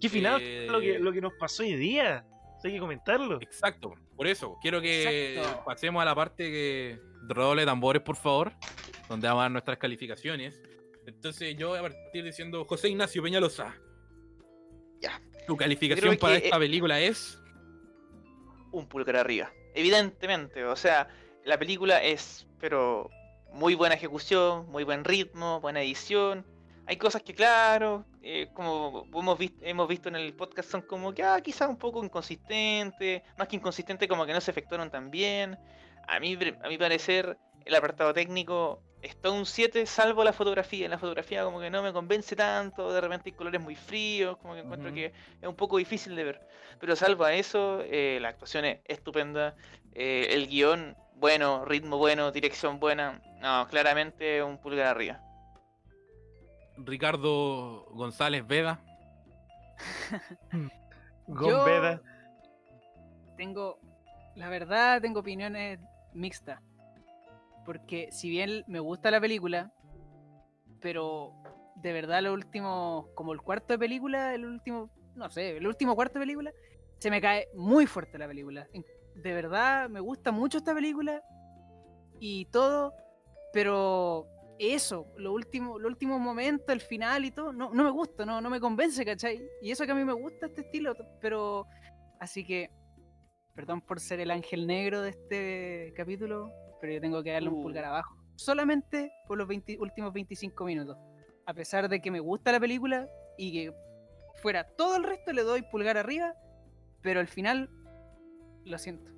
¿Qué 0.01 0.09
final 0.09 0.41
Eh, 0.43 0.67
lo, 0.69 0.81
que, 0.81 0.99
lo 0.99 1.13
que 1.13 1.21
nos 1.21 1.33
pasó 1.35 1.63
hoy 1.63 1.77
día? 1.77 2.27
Hay 2.65 2.73
que 2.73 2.81
comentarlo. 2.81 3.39
Exacto, 3.43 3.95
por 4.17 4.27
eso, 4.27 4.59
quiero 4.63 4.81
que 4.81 5.37
Exacto. 5.37 5.65
pasemos 5.67 6.01
a 6.01 6.07
la 6.07 6.15
parte 6.15 6.51
que 6.51 6.99
roble 7.29 7.63
de 7.63 7.67
tambores, 7.67 8.01
por 8.03 8.17
favor, 8.17 8.53
donde 9.07 9.29
vamos 9.29 9.41
a 9.41 9.45
dar 9.45 9.51
nuestras 9.51 9.77
calificaciones. 9.77 10.63
Entonces 11.07 11.57
yo 11.59 11.69
voy 11.69 11.79
a 11.79 11.83
partir 11.83 12.25
diciendo 12.25 12.65
José 12.65 12.89
Ignacio 12.89 13.23
Peñalosa. 13.23 13.75
Ya. 15.01 15.21
Tu 15.47 15.55
calificación 15.59 16.17
para 16.17 16.41
que, 16.41 16.47
esta 16.47 16.57
eh, 16.57 16.61
película 16.61 16.99
es 17.01 17.39
un 18.73 18.89
pulgar 18.89 19.17
arriba. 19.17 19.53
Evidentemente, 19.75 20.65
o 20.65 20.77
sea, 20.77 21.09
la 21.45 21.59
película 21.59 22.03
es, 22.03 22.47
pero 22.61 23.11
muy 23.53 23.75
buena 23.75 23.95
ejecución, 23.95 24.71
muy 24.71 24.85
buen 24.85 25.05
ritmo, 25.05 25.61
buena 25.61 25.83
edición. 25.83 26.47
Hay 26.87 26.97
cosas 26.97 27.23
que, 27.23 27.35
claro, 27.35 28.07
eh, 28.27 28.49
como 28.55 29.07
hemos 29.13 29.39
visto, 29.39 29.59
hemos 29.63 29.87
visto 29.87 30.09
en 30.09 30.17
el 30.17 30.33
podcast, 30.33 30.71
son 30.71 30.81
como 30.81 31.13
que 31.13 31.23
ah, 31.23 31.39
quizás 31.43 31.69
un 31.69 31.77
poco 31.77 32.03
inconsistentes, 32.03 33.23
más 33.37 33.49
que 33.49 33.57
inconsistente, 33.57 34.09
como 34.09 34.25
que 34.25 34.33
no 34.33 34.41
se 34.41 34.51
efectuaron 34.51 34.91
tan 34.91 35.11
bien. 35.11 35.59
A 36.09 36.19
mí, 36.21 36.39
a 36.63 36.69
mi 36.69 36.79
parecer, 36.79 37.37
el 37.67 37.75
apartado 37.75 38.15
técnico 38.15 38.83
está 39.03 39.31
un 39.31 39.45
7, 39.45 39.85
salvo 39.85 40.25
la 40.25 40.33
fotografía. 40.33 40.87
En 40.87 40.91
la 40.91 40.99
fotografía, 40.99 41.45
como 41.45 41.61
que 41.61 41.69
no 41.69 41.83
me 41.83 41.93
convence 41.93 42.35
tanto, 42.35 42.91
de 42.95 43.01
repente 43.03 43.29
hay 43.29 43.33
colores 43.33 43.61
muy 43.61 43.77
fríos, 43.77 44.39
como 44.39 44.55
que 44.55 44.61
encuentro 44.61 44.95
que 44.95 45.13
es 45.43 45.47
un 45.49 45.57
poco 45.57 45.77
difícil 45.77 46.17
de 46.17 46.25
ver. 46.25 46.49
Pero 46.81 46.97
salvo 46.97 47.25
a 47.25 47.35
eso, 47.35 47.83
eh, 47.83 48.19
la 48.23 48.29
actuación 48.31 48.65
es 48.65 48.79
estupenda, 48.87 49.55
eh, 49.93 50.29
el 50.31 50.49
guion 50.49 50.97
bueno, 51.17 51.67
ritmo 51.67 51.99
bueno, 51.99 52.33
dirección 52.33 52.81
buena. 52.81 53.21
No, 53.41 53.69
claramente 53.69 54.43
un 54.43 54.57
pulgar 54.59 54.87
arriba. 54.87 55.21
Ricardo 56.77 57.87
González 57.93 58.47
Veda. 58.47 58.81
Gombeda. 61.27 62.03
tengo, 63.37 63.79
la 64.35 64.49
verdad, 64.49 65.01
tengo 65.01 65.21
opiniones 65.21 65.81
mixtas. 66.13 66.61
Porque 67.65 68.09
si 68.13 68.29
bien 68.29 68.65
me 68.67 68.81
gusta 68.81 69.11
la 69.11 69.21
película, 69.21 69.73
pero 70.81 71.33
de 71.77 71.93
verdad 71.93 72.23
lo 72.23 72.33
último, 72.35 73.09
como 73.15 73.33
el 73.33 73.41
cuarto 73.41 73.73
de 73.73 73.79
película, 73.79 74.35
el 74.35 74.45
último, 74.45 74.91
no 75.15 75.31
sé, 75.31 75.57
el 75.57 75.67
último 75.67 75.95
cuarto 75.95 76.19
de 76.19 76.25
película, 76.25 76.53
se 76.99 77.11
me 77.11 77.21
cae 77.21 77.49
muy 77.55 77.87
fuerte 77.87 78.19
la 78.19 78.27
película. 78.27 78.67
De 79.15 79.33
verdad, 79.33 79.89
me 79.89 80.01
gusta 80.01 80.31
mucho 80.31 80.59
esta 80.59 80.75
película 80.75 81.23
y 82.21 82.47
todo, 82.47 82.93
pero 83.53 84.27
eso, 84.59 85.07
lo 85.17 85.33
último, 85.33 85.79
los 85.79 85.91
últimos 85.91 86.21
momentos, 86.21 86.69
el 86.69 86.81
final 86.81 87.25
y 87.25 87.31
todo, 87.31 87.53
no, 87.53 87.73
no 87.73 87.85
me 87.85 87.91
gusta, 87.91 88.25
no, 88.25 88.41
no 88.41 88.51
me 88.51 88.61
convence, 88.61 89.05
¿cachai? 89.05 89.43
Y 89.63 89.71
eso 89.71 89.85
que 89.85 89.93
a 89.93 89.95
mí 89.95 90.05
me 90.05 90.13
gusta 90.13 90.47
este 90.47 90.63
estilo, 90.63 90.95
pero 91.21 91.67
así 92.21 92.45
que, 92.45 92.71
perdón 93.55 93.81
por 93.81 94.01
ser 94.01 94.21
el 94.21 94.31
ángel 94.31 94.67
negro 94.67 95.03
de 95.03 95.11
este 95.11 95.93
capítulo, 95.97 96.53
pero 96.81 96.93
yo 96.93 97.01
tengo 97.01 97.23
que 97.23 97.33
darle 97.33 97.49
un 97.49 97.57
Uh. 97.59 97.63
pulgar 97.63 97.85
abajo, 97.85 98.17
solamente 98.37 99.11
por 99.27 99.39
los 99.39 99.49
20 99.49 99.79
últimos 99.79 100.13
25 100.13 100.65
minutos. 100.65 100.97
A 101.47 101.55
pesar 101.55 101.89
de 101.89 102.01
que 102.01 102.11
me 102.11 102.21
gusta 102.21 102.53
la 102.53 102.61
película 102.61 103.09
y 103.37 103.53
que 103.53 103.75
fuera 104.43 104.65
todo 104.77 104.97
el 104.97 105.05
resto 105.05 105.33
le 105.33 105.43
doy 105.43 105.63
pulgar 105.63 105.97
arriba, 105.97 106.35
pero 107.03 107.21
al 107.21 107.29
final 107.29 107.69
lo 108.65 108.79
siento. 108.79 109.11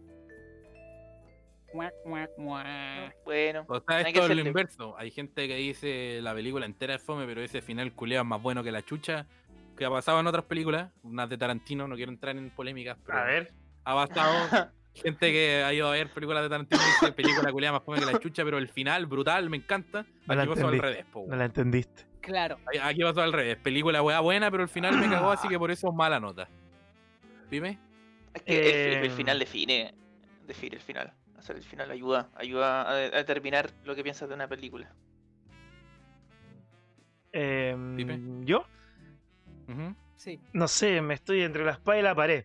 Bueno, 1.72 3.64
O 3.68 3.80
sea, 3.80 4.00
esto 4.00 4.26
es 4.26 4.36
lo 4.36 4.42
inverso. 4.46 4.96
Hay 4.98 5.10
gente 5.10 5.46
que 5.48 5.56
dice 5.56 6.20
la 6.22 6.34
película 6.34 6.66
entera 6.66 6.94
es 6.94 7.02
fome, 7.02 7.26
pero 7.26 7.42
ese 7.42 7.60
final 7.60 7.92
culiado 7.92 8.22
es 8.22 8.28
más 8.28 8.42
bueno 8.42 8.62
que 8.62 8.72
la 8.72 8.82
chucha. 8.82 9.26
Que 9.76 9.84
ha 9.84 9.90
pasado 9.90 10.18
en 10.20 10.26
otras 10.26 10.44
películas, 10.46 10.90
unas 11.02 11.28
de 11.28 11.36
Tarantino, 11.36 11.86
no 11.86 11.96
quiero 11.96 12.10
entrar 12.10 12.34
en 12.36 12.48
polémicas, 12.50 12.96
pero 13.04 13.18
A 13.18 13.24
ver. 13.24 13.52
ha 13.84 13.94
pasado 14.06 14.72
gente 14.94 15.30
que 15.32 15.62
ha 15.62 15.72
ido 15.74 15.86
a 15.88 15.90
ver 15.90 16.08
películas 16.08 16.42
de 16.44 16.48
Tarantino 16.48 16.80
y 16.82 16.86
dice 16.86 17.12
película 17.12 17.52
culiada 17.52 17.72
más 17.74 17.82
fome 17.84 17.98
que 17.98 18.06
la 18.06 18.18
chucha, 18.18 18.42
pero 18.44 18.56
el 18.56 18.68
final, 18.68 19.04
brutal, 19.04 19.50
me 19.50 19.58
encanta. 19.58 20.06
No 20.26 20.34
la 20.34 20.42
Aquí 20.44 20.54
pasó 20.54 20.68
al 20.68 20.78
revés, 20.78 21.04
po, 21.12 21.26
No 21.28 21.36
la 21.36 21.44
entendiste. 21.44 22.04
Claro. 22.22 22.56
Aquí 22.82 23.02
pasó 23.02 23.20
al 23.20 23.32
revés. 23.34 23.56
Película 23.58 24.02
weá 24.02 24.20
buena, 24.20 24.50
pero 24.50 24.62
el 24.62 24.68
final 24.70 24.96
me 24.96 25.08
cagó, 25.10 25.30
así 25.30 25.46
que 25.46 25.58
por 25.58 25.70
eso 25.70 25.92
mala 25.92 26.18
nota. 26.18 26.48
Dime. 27.50 27.78
es 28.34 28.42
que 28.42 28.92
el, 28.94 29.04
el 29.04 29.04
Eh, 29.06 29.10
final 29.10 29.38
define, 29.38 29.94
define 30.46 30.76
el 30.76 30.82
final. 30.82 31.12
O 31.38 31.42
sea, 31.42 31.54
el 31.56 31.62
final 31.62 31.90
ayuda, 31.90 32.30
ayuda 32.34 32.82
a, 32.82 32.90
a 32.90 32.94
determinar 32.94 33.70
lo 33.84 33.94
que 33.94 34.02
piensas 34.02 34.28
de 34.28 34.34
una 34.34 34.48
película. 34.48 34.92
Em. 37.32 38.44
¿Yo? 38.44 38.64
Sí. 40.16 40.40
No 40.52 40.66
sé, 40.68 41.00
me 41.02 41.14
estoy 41.14 41.42
entre 41.42 41.64
la 41.64 41.72
espada 41.72 41.98
y 41.98 42.02
la 42.02 42.14
pared. 42.14 42.44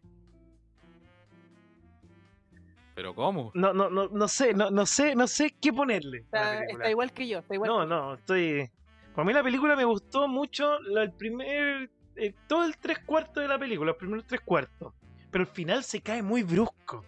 Pero 2.94 3.16
¿cómo? 3.16 3.52
No, 3.56 3.74
no, 3.74 3.90
no, 3.90 4.10
no 4.10 4.28
sé, 4.28 4.54
no, 4.54 4.70
no 4.70 4.86
sé, 4.86 5.16
no 5.16 5.28
sé 5.28 5.56
qué 5.62 5.72
ponerle. 5.72 6.20
Está, 6.20 6.90
igual 6.90 7.12
que 7.14 7.28
yo. 7.28 7.40
Está 7.40 7.56
igual 7.56 7.70
No, 7.70 7.78
que 7.80 7.84
yo. 7.84 7.90
no, 7.90 8.14
estoy. 8.16 8.70
Para 9.16 9.26
mí 9.26 9.34
la 9.34 9.44
película 9.44 9.76
me 9.76 9.86
gustó 9.86 10.28
mucho 10.28 10.80
la- 10.82 11.04
el 11.04 11.14
primer. 11.14 11.90
eh, 12.18 12.34
todo 12.48 12.66
el 12.66 12.78
tres 12.78 13.00
cuartos 13.00 13.42
de 13.42 13.48
la 13.48 13.58
película, 13.58 13.92
los 13.92 13.98
primeros 13.98 14.26
tres 14.28 14.42
cuartos. 14.42 14.94
Pero 15.32 15.44
el 15.46 15.50
final 15.50 15.84
se 15.84 16.02
cae 16.02 16.22
muy 16.22 16.44
brusco. 16.44 17.06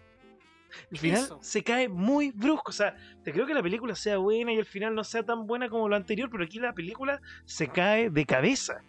El 0.92 0.98
final 0.98 1.24
Eso. 1.24 1.40
se 1.42 1.64
cae 1.64 1.88
muy 1.90 2.32
brusco. 2.32 2.70
O 2.70 2.74
sea, 2.74 2.96
te 3.24 3.32
creo 3.32 3.46
que 3.46 3.54
la 3.54 3.62
película 3.64 3.96
sea 3.96 4.18
buena 4.18 4.54
y 4.54 4.58
el 4.58 4.66
final 4.66 4.94
no 4.96 5.04
sea 5.04 5.24
tan 5.24 5.46
buena 5.48 5.70
como 5.70 5.88
lo 5.90 5.96
anterior, 5.96 6.30
pero 6.32 6.44
aquí 6.44 6.60
la 6.60 6.74
película 6.74 7.20
se 7.46 7.68
cae 7.68 8.10
de 8.10 8.26
cabeza. 8.26 8.82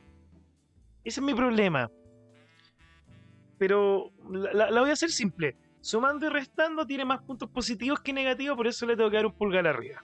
Ese 1.05 1.21
es 1.21 1.25
mi 1.27 1.35
problema. 1.35 1.91
Pero 3.59 4.11
la, 4.31 4.53
la- 4.53 4.71
la 4.71 4.81
voy 4.81 4.91
a 4.91 4.95
hacer 4.95 5.11
simple. 5.11 5.57
Sumando 5.81 6.27
y 6.27 6.31
restando 6.31 6.87
tiene 6.87 7.05
más 7.05 7.23
puntos 7.23 7.49
positivos 7.51 8.01
que 8.01 8.13
negativos, 8.13 8.57
por 8.57 8.67
eso 8.67 8.87
le 8.87 8.97
tengo 8.97 9.11
que 9.11 9.17
dar 9.17 9.27
un 9.27 9.33
pulgar 9.35 9.67
arriba. 9.67 10.03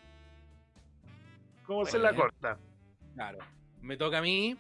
Como 1.65 1.85
se 1.87 1.99
la 1.99 2.15
corta. 2.15 2.59
Claro. 3.15 3.39
Me 3.81 3.97
toca 3.97 4.19
a 4.19 4.23
mí. 4.23 4.57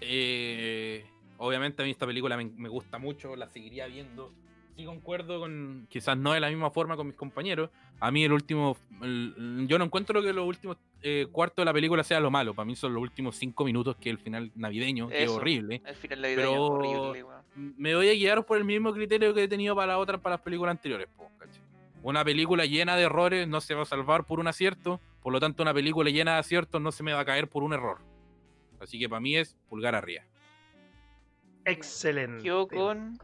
eh, 0.00 1.06
obviamente 1.38 1.82
a 1.82 1.84
mí 1.84 1.90
esta 1.92 2.06
película 2.06 2.36
me, 2.36 2.46
me 2.46 2.68
gusta 2.68 2.98
mucho, 2.98 3.36
la 3.36 3.48
seguiría 3.48 3.86
viendo. 3.86 4.32
Sí 4.76 4.84
concuerdo 4.84 5.38
con, 5.38 5.86
quizás 5.88 6.16
no 6.18 6.32
de 6.32 6.40
la 6.40 6.48
misma 6.48 6.70
forma 6.70 6.96
con 6.96 7.06
mis 7.06 7.14
compañeros. 7.16 7.70
A 8.00 8.10
mí 8.10 8.24
el 8.24 8.32
último, 8.32 8.76
el- 9.02 9.66
yo 9.68 9.78
no 9.78 9.84
encuentro 9.84 10.20
que 10.20 10.32
los 10.32 10.46
últimos 10.46 10.76
eh, 11.02 11.26
cuartos 11.30 11.62
de 11.62 11.66
la 11.66 11.72
película 11.72 12.02
sea 12.02 12.18
lo 12.18 12.30
malo. 12.30 12.54
Para 12.54 12.66
mí 12.66 12.74
son 12.74 12.92
los 12.92 13.02
últimos 13.02 13.36
cinco 13.36 13.64
minutos 13.64 13.94
que 13.96 14.08
es 14.10 14.16
el 14.16 14.18
final 14.22 14.50
navideño, 14.56 15.08
que 15.08 15.22
es 15.24 15.30
horrible. 15.30 15.80
El 15.84 15.94
final 15.94 16.22
de 16.22 16.30
la 16.30 16.42
Pero- 16.42 16.62
horrible. 16.64 17.24
Me 17.54 17.94
voy 17.94 18.08
a 18.08 18.14
guiar 18.14 18.44
por 18.44 18.58
el 18.58 18.64
mismo 18.64 18.92
criterio 18.92 19.32
que 19.32 19.44
he 19.44 19.48
tenido 19.48 19.76
para 19.76 19.92
las 19.92 19.98
otras, 20.02 20.20
para 20.20 20.34
las 20.36 20.40
películas 20.42 20.72
anteriores. 20.72 21.06
po. 21.16 21.30
Una 22.02 22.24
película 22.24 22.66
llena 22.66 22.96
de 22.96 23.04
errores 23.04 23.46
no 23.48 23.60
se 23.60 23.74
va 23.74 23.82
a 23.82 23.86
salvar 23.86 24.24
por 24.24 24.40
un 24.40 24.46
acierto, 24.48 25.00
por 25.22 25.32
lo 25.32 25.40
tanto 25.40 25.62
una 25.62 25.72
película 25.72 26.10
llena 26.10 26.32
de 26.34 26.38
aciertos 26.40 26.80
no 26.82 26.90
se 26.92 27.02
me 27.02 27.12
va 27.12 27.20
a 27.20 27.24
caer 27.24 27.48
por 27.48 27.62
un 27.62 27.72
error. 27.72 27.98
Así 28.80 28.98
que 28.98 29.08
para 29.08 29.20
mí 29.20 29.36
es 29.36 29.56
pulgar 29.68 29.94
arriba. 29.94 30.22
Excelente. 31.64 32.42
Quedó 32.42 32.66
con 32.68 33.18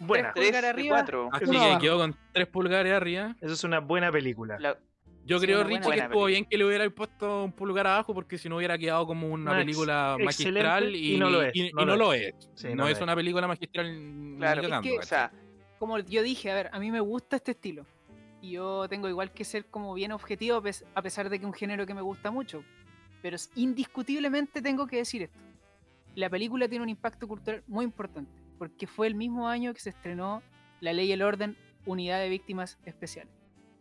Buena. 0.00 0.32
Tres 0.34 0.48
3 0.50 0.52
pulgar 0.52 0.62
de 0.62 0.68
arriba. 0.68 0.96
4. 0.96 1.28
Así 1.32 1.50
que 1.50 1.56
abajo. 1.56 1.80
quedó 1.80 1.98
con 1.98 2.16
tres 2.32 2.46
pulgares 2.48 2.92
arriba. 2.92 3.36
Eso 3.40 3.52
es 3.54 3.64
una 3.64 3.80
buena 3.80 4.10
película. 4.12 4.56
La- 4.58 4.78
Yo 5.26 5.38
Sí, 5.38 5.46
creo, 5.46 5.64
Richie, 5.64 5.68
buena 5.68 5.80
que 5.80 5.88
película. 5.88 6.04
estuvo 6.04 6.24
bien 6.26 6.44
que 6.44 6.58
le 6.58 6.64
hubiera 6.66 6.90
puesto 6.90 7.44
un 7.44 7.52
pulgar 7.52 7.86
abajo 7.86 8.12
porque 8.12 8.36
si 8.36 8.48
no 8.50 8.56
hubiera 8.58 8.76
quedado 8.76 9.06
como 9.06 9.28
una 9.28 9.52
película 9.56 10.16
magistral 10.22 10.94
y, 10.94 11.14
y 11.14 11.18
no 11.18 11.30
lo 11.30 11.40
es, 11.42 11.56
y- 11.56 11.68
y 11.68 11.72
no 11.72 11.96
lo 11.96 12.12
es. 12.12 12.34
Sí, 12.54 12.68
no, 12.68 12.74
no 12.74 12.82
lo 12.84 12.88
es 12.90 12.98
es. 12.98 13.02
una 13.02 13.14
película 13.16 13.46
magistral 13.48 13.86
Claro, 14.36 14.60
es 14.62 14.80
que- 14.82 14.98
o 14.98 15.02
sea, 15.02 15.32
como 15.78 15.98
yo 16.00 16.22
dije, 16.22 16.50
a 16.50 16.54
ver, 16.54 16.68
a 16.72 16.78
mí 16.78 16.90
me 16.90 17.00
gusta 17.00 17.36
este 17.36 17.52
estilo. 17.52 17.86
Y 18.42 18.50
yo 18.50 18.86
tengo 18.90 19.08
igual 19.08 19.32
que 19.32 19.44
ser 19.44 19.64
como 19.64 19.94
bien 19.94 20.12
objetivo, 20.12 20.58
a 20.58 20.62
pes- 20.62 20.84
a 20.94 21.00
pesar 21.00 21.30
de 21.30 21.38
que 21.38 21.44
es 21.44 21.48
un 21.48 21.54
género 21.54 21.86
que 21.86 21.94
me 21.94 22.02
gusta 22.02 22.30
mucho. 22.30 22.62
Pero 23.22 23.36
es- 23.36 23.50
indiscutiblemente 23.54 24.60
tengo 24.60 24.86
que 24.86 24.96
decir 24.98 25.22
esto. 25.22 25.38
La 26.16 26.28
película 26.28 26.68
tiene 26.68 26.82
un 26.82 26.90
impacto 26.90 27.26
cultural 27.26 27.62
muy 27.66 27.86
importante, 27.86 28.30
porque 28.58 28.86
fue 28.86 29.06
el 29.06 29.14
mismo 29.14 29.48
año 29.48 29.72
que 29.74 29.80
se 29.80 29.90
estrenó 29.90 30.42
La 30.80 30.92
Ley 30.92 31.08
y 31.08 31.12
el 31.12 31.22
Orden, 31.22 31.56
Unidad 31.86 32.18
de 32.20 32.28
Víctimas 32.28 32.78
Especiales, 32.84 33.32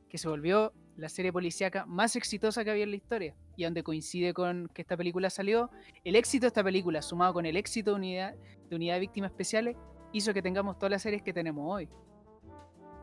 que 0.10 0.18
se 0.18 0.28
volvió 0.28 0.74
la 0.98 1.10
serie 1.10 1.32
policíaca 1.34 1.86
más 1.86 2.16
exitosa 2.16 2.64
que 2.64 2.72
había 2.72 2.84
en 2.84 2.91
la 2.91 2.98
historia, 2.98 3.36
y 3.56 3.64
donde 3.64 3.84
coincide 3.84 4.34
con 4.34 4.68
que 4.74 4.82
esta 4.84 4.95
película 4.98 5.30
salió. 5.30 5.70
El 6.04 6.16
éxito 6.16 6.44
de 6.44 6.48
esta 6.48 6.64
película, 6.64 7.02
sumado 7.02 7.34
con 7.34 7.45
el 7.45 7.56
éxito 7.58 7.91
de 7.91 7.95
Unidad 7.95 8.36
de, 8.70 8.76
unidad 8.76 8.95
de 8.95 9.00
Víctimas 9.02 9.32
Especiales, 9.32 9.76
hizo 10.12 10.34
que 10.34 10.41
tengamos 10.41 10.78
todas 10.78 10.91
las 10.91 11.02
series 11.02 11.22
que 11.24 11.34
tenemos 11.34 11.66
hoy. 11.68 11.90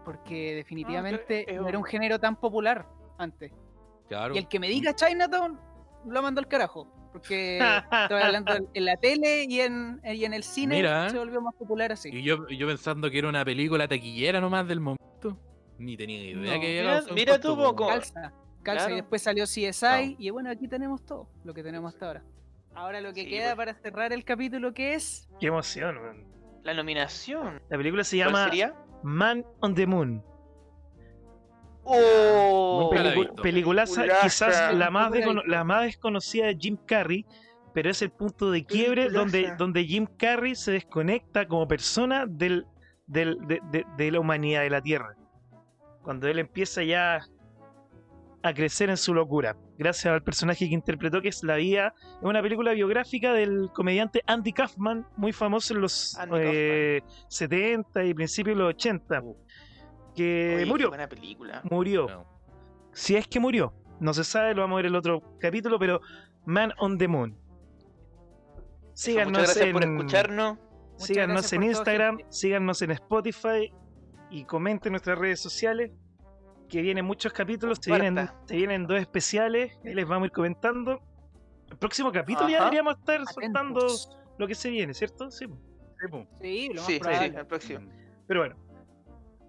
Porque 0.04 0.54
definitivamente 0.54 1.50
es 1.52 1.60
no 1.60 1.68
era 1.68 1.78
un- 1.78 1.84
un 1.84 1.88
género 1.90 2.18
tan 2.18 2.36
popular 2.36 2.86
antes. 3.18 3.52
Claro. 4.08 4.34
Y 4.34 4.38
el 4.38 4.48
que 4.48 4.58
me 4.58 4.68
diga 4.68 4.94
Chinatown, 4.94 5.58
lo 6.06 6.22
mando 6.22 6.40
al 6.40 6.48
carajo. 6.48 6.86
Porque 7.12 7.58
estoy 7.58 8.22
hablando 8.22 8.52
en- 8.74 8.84
la 8.84 8.96
tele 8.96 9.44
y 9.48 9.60
en, 9.60 10.00
y 10.04 10.24
en 10.24 10.32
el 10.34 10.42
cine 10.44 10.76
Mira. 10.76 11.10
se 11.10 11.18
volvió 11.18 11.40
más 11.40 11.54
popular 11.54 11.92
así. 11.92 12.08
Y 12.12 12.22
yo, 12.22 12.46
yo 12.48 12.66
pensando 12.66 13.10
que 13.10 13.18
era 13.18 13.28
una 13.28 13.44
película 13.44 13.88
taquillera 13.88 14.40
nomás 14.40 14.66
del 14.68 14.80
momento. 14.80 15.38
Ni 15.78 15.96
tenía 15.96 16.22
idea 16.22 16.54
No. 16.54 16.60
que 16.60 16.78
había 16.80 17.00
Mira- 17.00 17.14
mira 17.14 17.40
tú, 17.40 17.56
poco. 17.56 17.88
Calza, 17.88 18.32
calza 18.62 18.84
Claro. 18.84 18.92
y 18.92 18.96
después 18.96 19.22
salió 19.22 19.44
CSI 19.44 20.16
y 20.18 20.30
bueno, 20.30 20.50
aquí 20.50 20.68
tenemos 20.68 21.04
todo 21.04 21.28
lo 21.44 21.52
que 21.54 21.62
tenemos 21.62 21.92
hasta 21.94 22.06
ahora. 22.06 22.22
Ahora 22.74 23.00
lo 23.00 23.12
que 23.12 23.24
Sí, 23.24 23.30
queda 23.30 23.54
pues. 23.56 23.66
para 23.66 23.74
cerrar 23.82 24.12
el 24.12 24.24
capítulo 24.24 24.72
que 24.74 24.94
es 24.94 25.28
Qué 25.40 25.48
emoción, 25.48 25.96
weón. 25.98 26.24
La 26.62 26.74
nominación. 26.74 27.60
La 27.70 27.76
película 27.78 28.04
se 28.04 28.18
¿Cuál 28.18 28.26
llama 28.28 28.44
sería? 28.44 28.74
Man 29.02 29.44
on 29.60 29.74
the 29.74 29.86
Moon. 29.86 30.22
¡Oh! 31.84 32.90
Peliculaza, 33.42 34.04
quizás 34.22 34.74
la 34.74 34.90
más, 34.90 35.10
la 35.46 35.64
más 35.64 35.84
desconocida 35.84 36.46
de 36.46 36.56
Jim 36.58 36.76
Carrey, 36.86 37.24
pero 37.72 37.90
es 37.90 38.02
el 38.02 38.10
punto 38.10 38.50
de 38.50 38.64
quiebre 38.64 39.08
donde, 39.10 39.42
donde 39.58 39.84
Jim 39.84 40.06
Carrey 40.18 40.54
se 40.54 40.72
desconecta 40.72 41.46
como 41.46 41.66
persona 41.68 42.26
del, 42.26 42.66
del- 43.06 43.38
de, 43.46 43.60
de- 43.70 43.86
de 43.96 44.10
la 44.10 44.20
humanidad, 44.20 44.62
de 44.62 44.70
la 44.70 44.80
Tierra. 44.82 45.16
Cuando 46.02 46.26
él 46.28 46.38
empieza 46.38 46.82
ya 46.82 47.20
a 48.42 48.54
crecer 48.54 48.88
en 48.88 48.96
su 48.96 49.12
locura, 49.12 49.54
gracias 49.76 50.12
al 50.12 50.22
personaje 50.22 50.66
que 50.66 50.74
interpretó, 50.74 51.20
que 51.20 51.28
es 51.28 51.42
La 51.42 51.56
Vida, 51.56 51.92
es 51.98 52.22
una 52.22 52.40
película 52.40 52.72
biográfica 52.72 53.34
del 53.34 53.68
comediante 53.74 54.22
Andy 54.26 54.52
Kaufman, 54.52 55.06
muy 55.16 55.32
famoso 55.32 55.74
en 55.74 55.82
los 55.82 56.16
eh, 56.42 57.02
70 57.28 58.04
y 58.04 58.14
principios 58.14 58.56
de 58.56 58.62
los 58.62 58.70
80, 58.74 59.22
que 60.14 60.54
Oye, 60.56 60.64
qué 60.64 60.70
murió, 60.70 60.88
buena 60.88 61.08
película. 61.08 61.60
murió 61.70 62.06
No. 62.08 62.26
si 62.92 63.16
es 63.16 63.26
que 63.26 63.40
murió. 63.40 63.72
No 64.00 64.14
se 64.14 64.24
sabe, 64.24 64.54
lo 64.54 64.62
vamos 64.62 64.74
a 64.74 64.78
ver 64.78 64.86
en 64.86 64.92
el 64.92 64.96
otro 64.96 65.22
capítulo, 65.38 65.78
pero 65.78 66.00
Man 66.46 66.72
on 66.78 66.96
the 66.98 67.06
Moon. 67.08 67.36
Síganos 68.94 69.32
Muchas 69.32 69.44
gracias 69.46 69.66
en, 69.66 69.72
por 69.72 69.84
escucharnos. 69.84 70.58
Muchas 70.92 71.06
síganos 71.06 71.34
gracias 71.34 71.52
en 71.52 71.60
todo, 71.60 71.70
Instagram, 71.70 72.18
síganos 72.28 72.82
en 72.82 72.90
Spotify 72.92 73.72
y 74.30 74.44
comenten 74.44 74.92
nuestras 74.92 75.18
redes 75.18 75.40
sociales. 75.40 75.90
Que 76.68 76.82
vienen 76.82 77.04
muchos 77.04 77.32
capítulos, 77.32 77.78
se 77.80 77.90
vienen, 77.90 78.28
se 78.44 78.54
vienen 78.56 78.86
dos 78.86 79.00
especiales, 79.00 79.76
ahí 79.84 79.92
les 79.94 80.06
vamos 80.06 80.24
a 80.24 80.26
ir 80.26 80.32
comentando. 80.32 81.00
El 81.68 81.76
próximo 81.78 82.12
capítulo 82.12 82.48
ya 82.48 82.60
deberíamos 82.60 82.96
estar 82.98 83.20
soltando 83.26 83.80
Atentos. 83.80 84.16
lo 84.38 84.46
que 84.46 84.54
se 84.54 84.70
viene, 84.70 84.94
¿cierto? 84.94 85.30
Sí. 85.32 85.46
Sí. 85.46 86.28
Sí, 86.40 86.68
lo 86.68 86.74
más 86.76 86.86
Sí, 86.86 86.92
sí, 86.94 87.00
probable. 87.00 87.26
el 87.38 87.46
próximo. 87.46 87.80
Pero 88.28 88.40
bueno, 88.40 88.56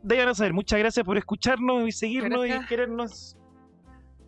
déjanos 0.01 0.37
saber. 0.37 0.53
Muchas 0.53 0.79
gracias 0.79 1.05
por 1.05 1.17
escucharnos 1.17 1.87
y 1.87 1.91
seguirnos 1.91 2.45
y 2.47 2.65
querernos. 2.65 3.37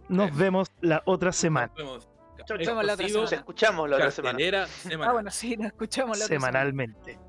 Nos 0.09 0.35
vemos 0.35 0.71
la 0.81 1.01
otra 1.05 1.31
semana. 1.31 1.67
Nos 1.67 1.77
vemos. 1.77 2.09
Chau, 2.45 2.45
chau. 2.45 2.57
Nos 2.57 2.67
vemos 2.67 2.85
la 2.85 2.93
otra 2.93 3.05
Explosivo, 3.05 3.21
Nos 3.21 3.33
escuchamos 3.33 3.89
la 3.89 3.95
otra 3.95 4.11
semana. 4.11 4.67
Ah, 5.05 5.11
bueno, 5.13 5.31
sí, 5.31 5.55
nos 5.55 5.67
escuchamos 5.67 6.17
la 6.17 6.25
otra 6.25 6.35
semana. 6.35 6.59
Semanalmente. 6.59 7.19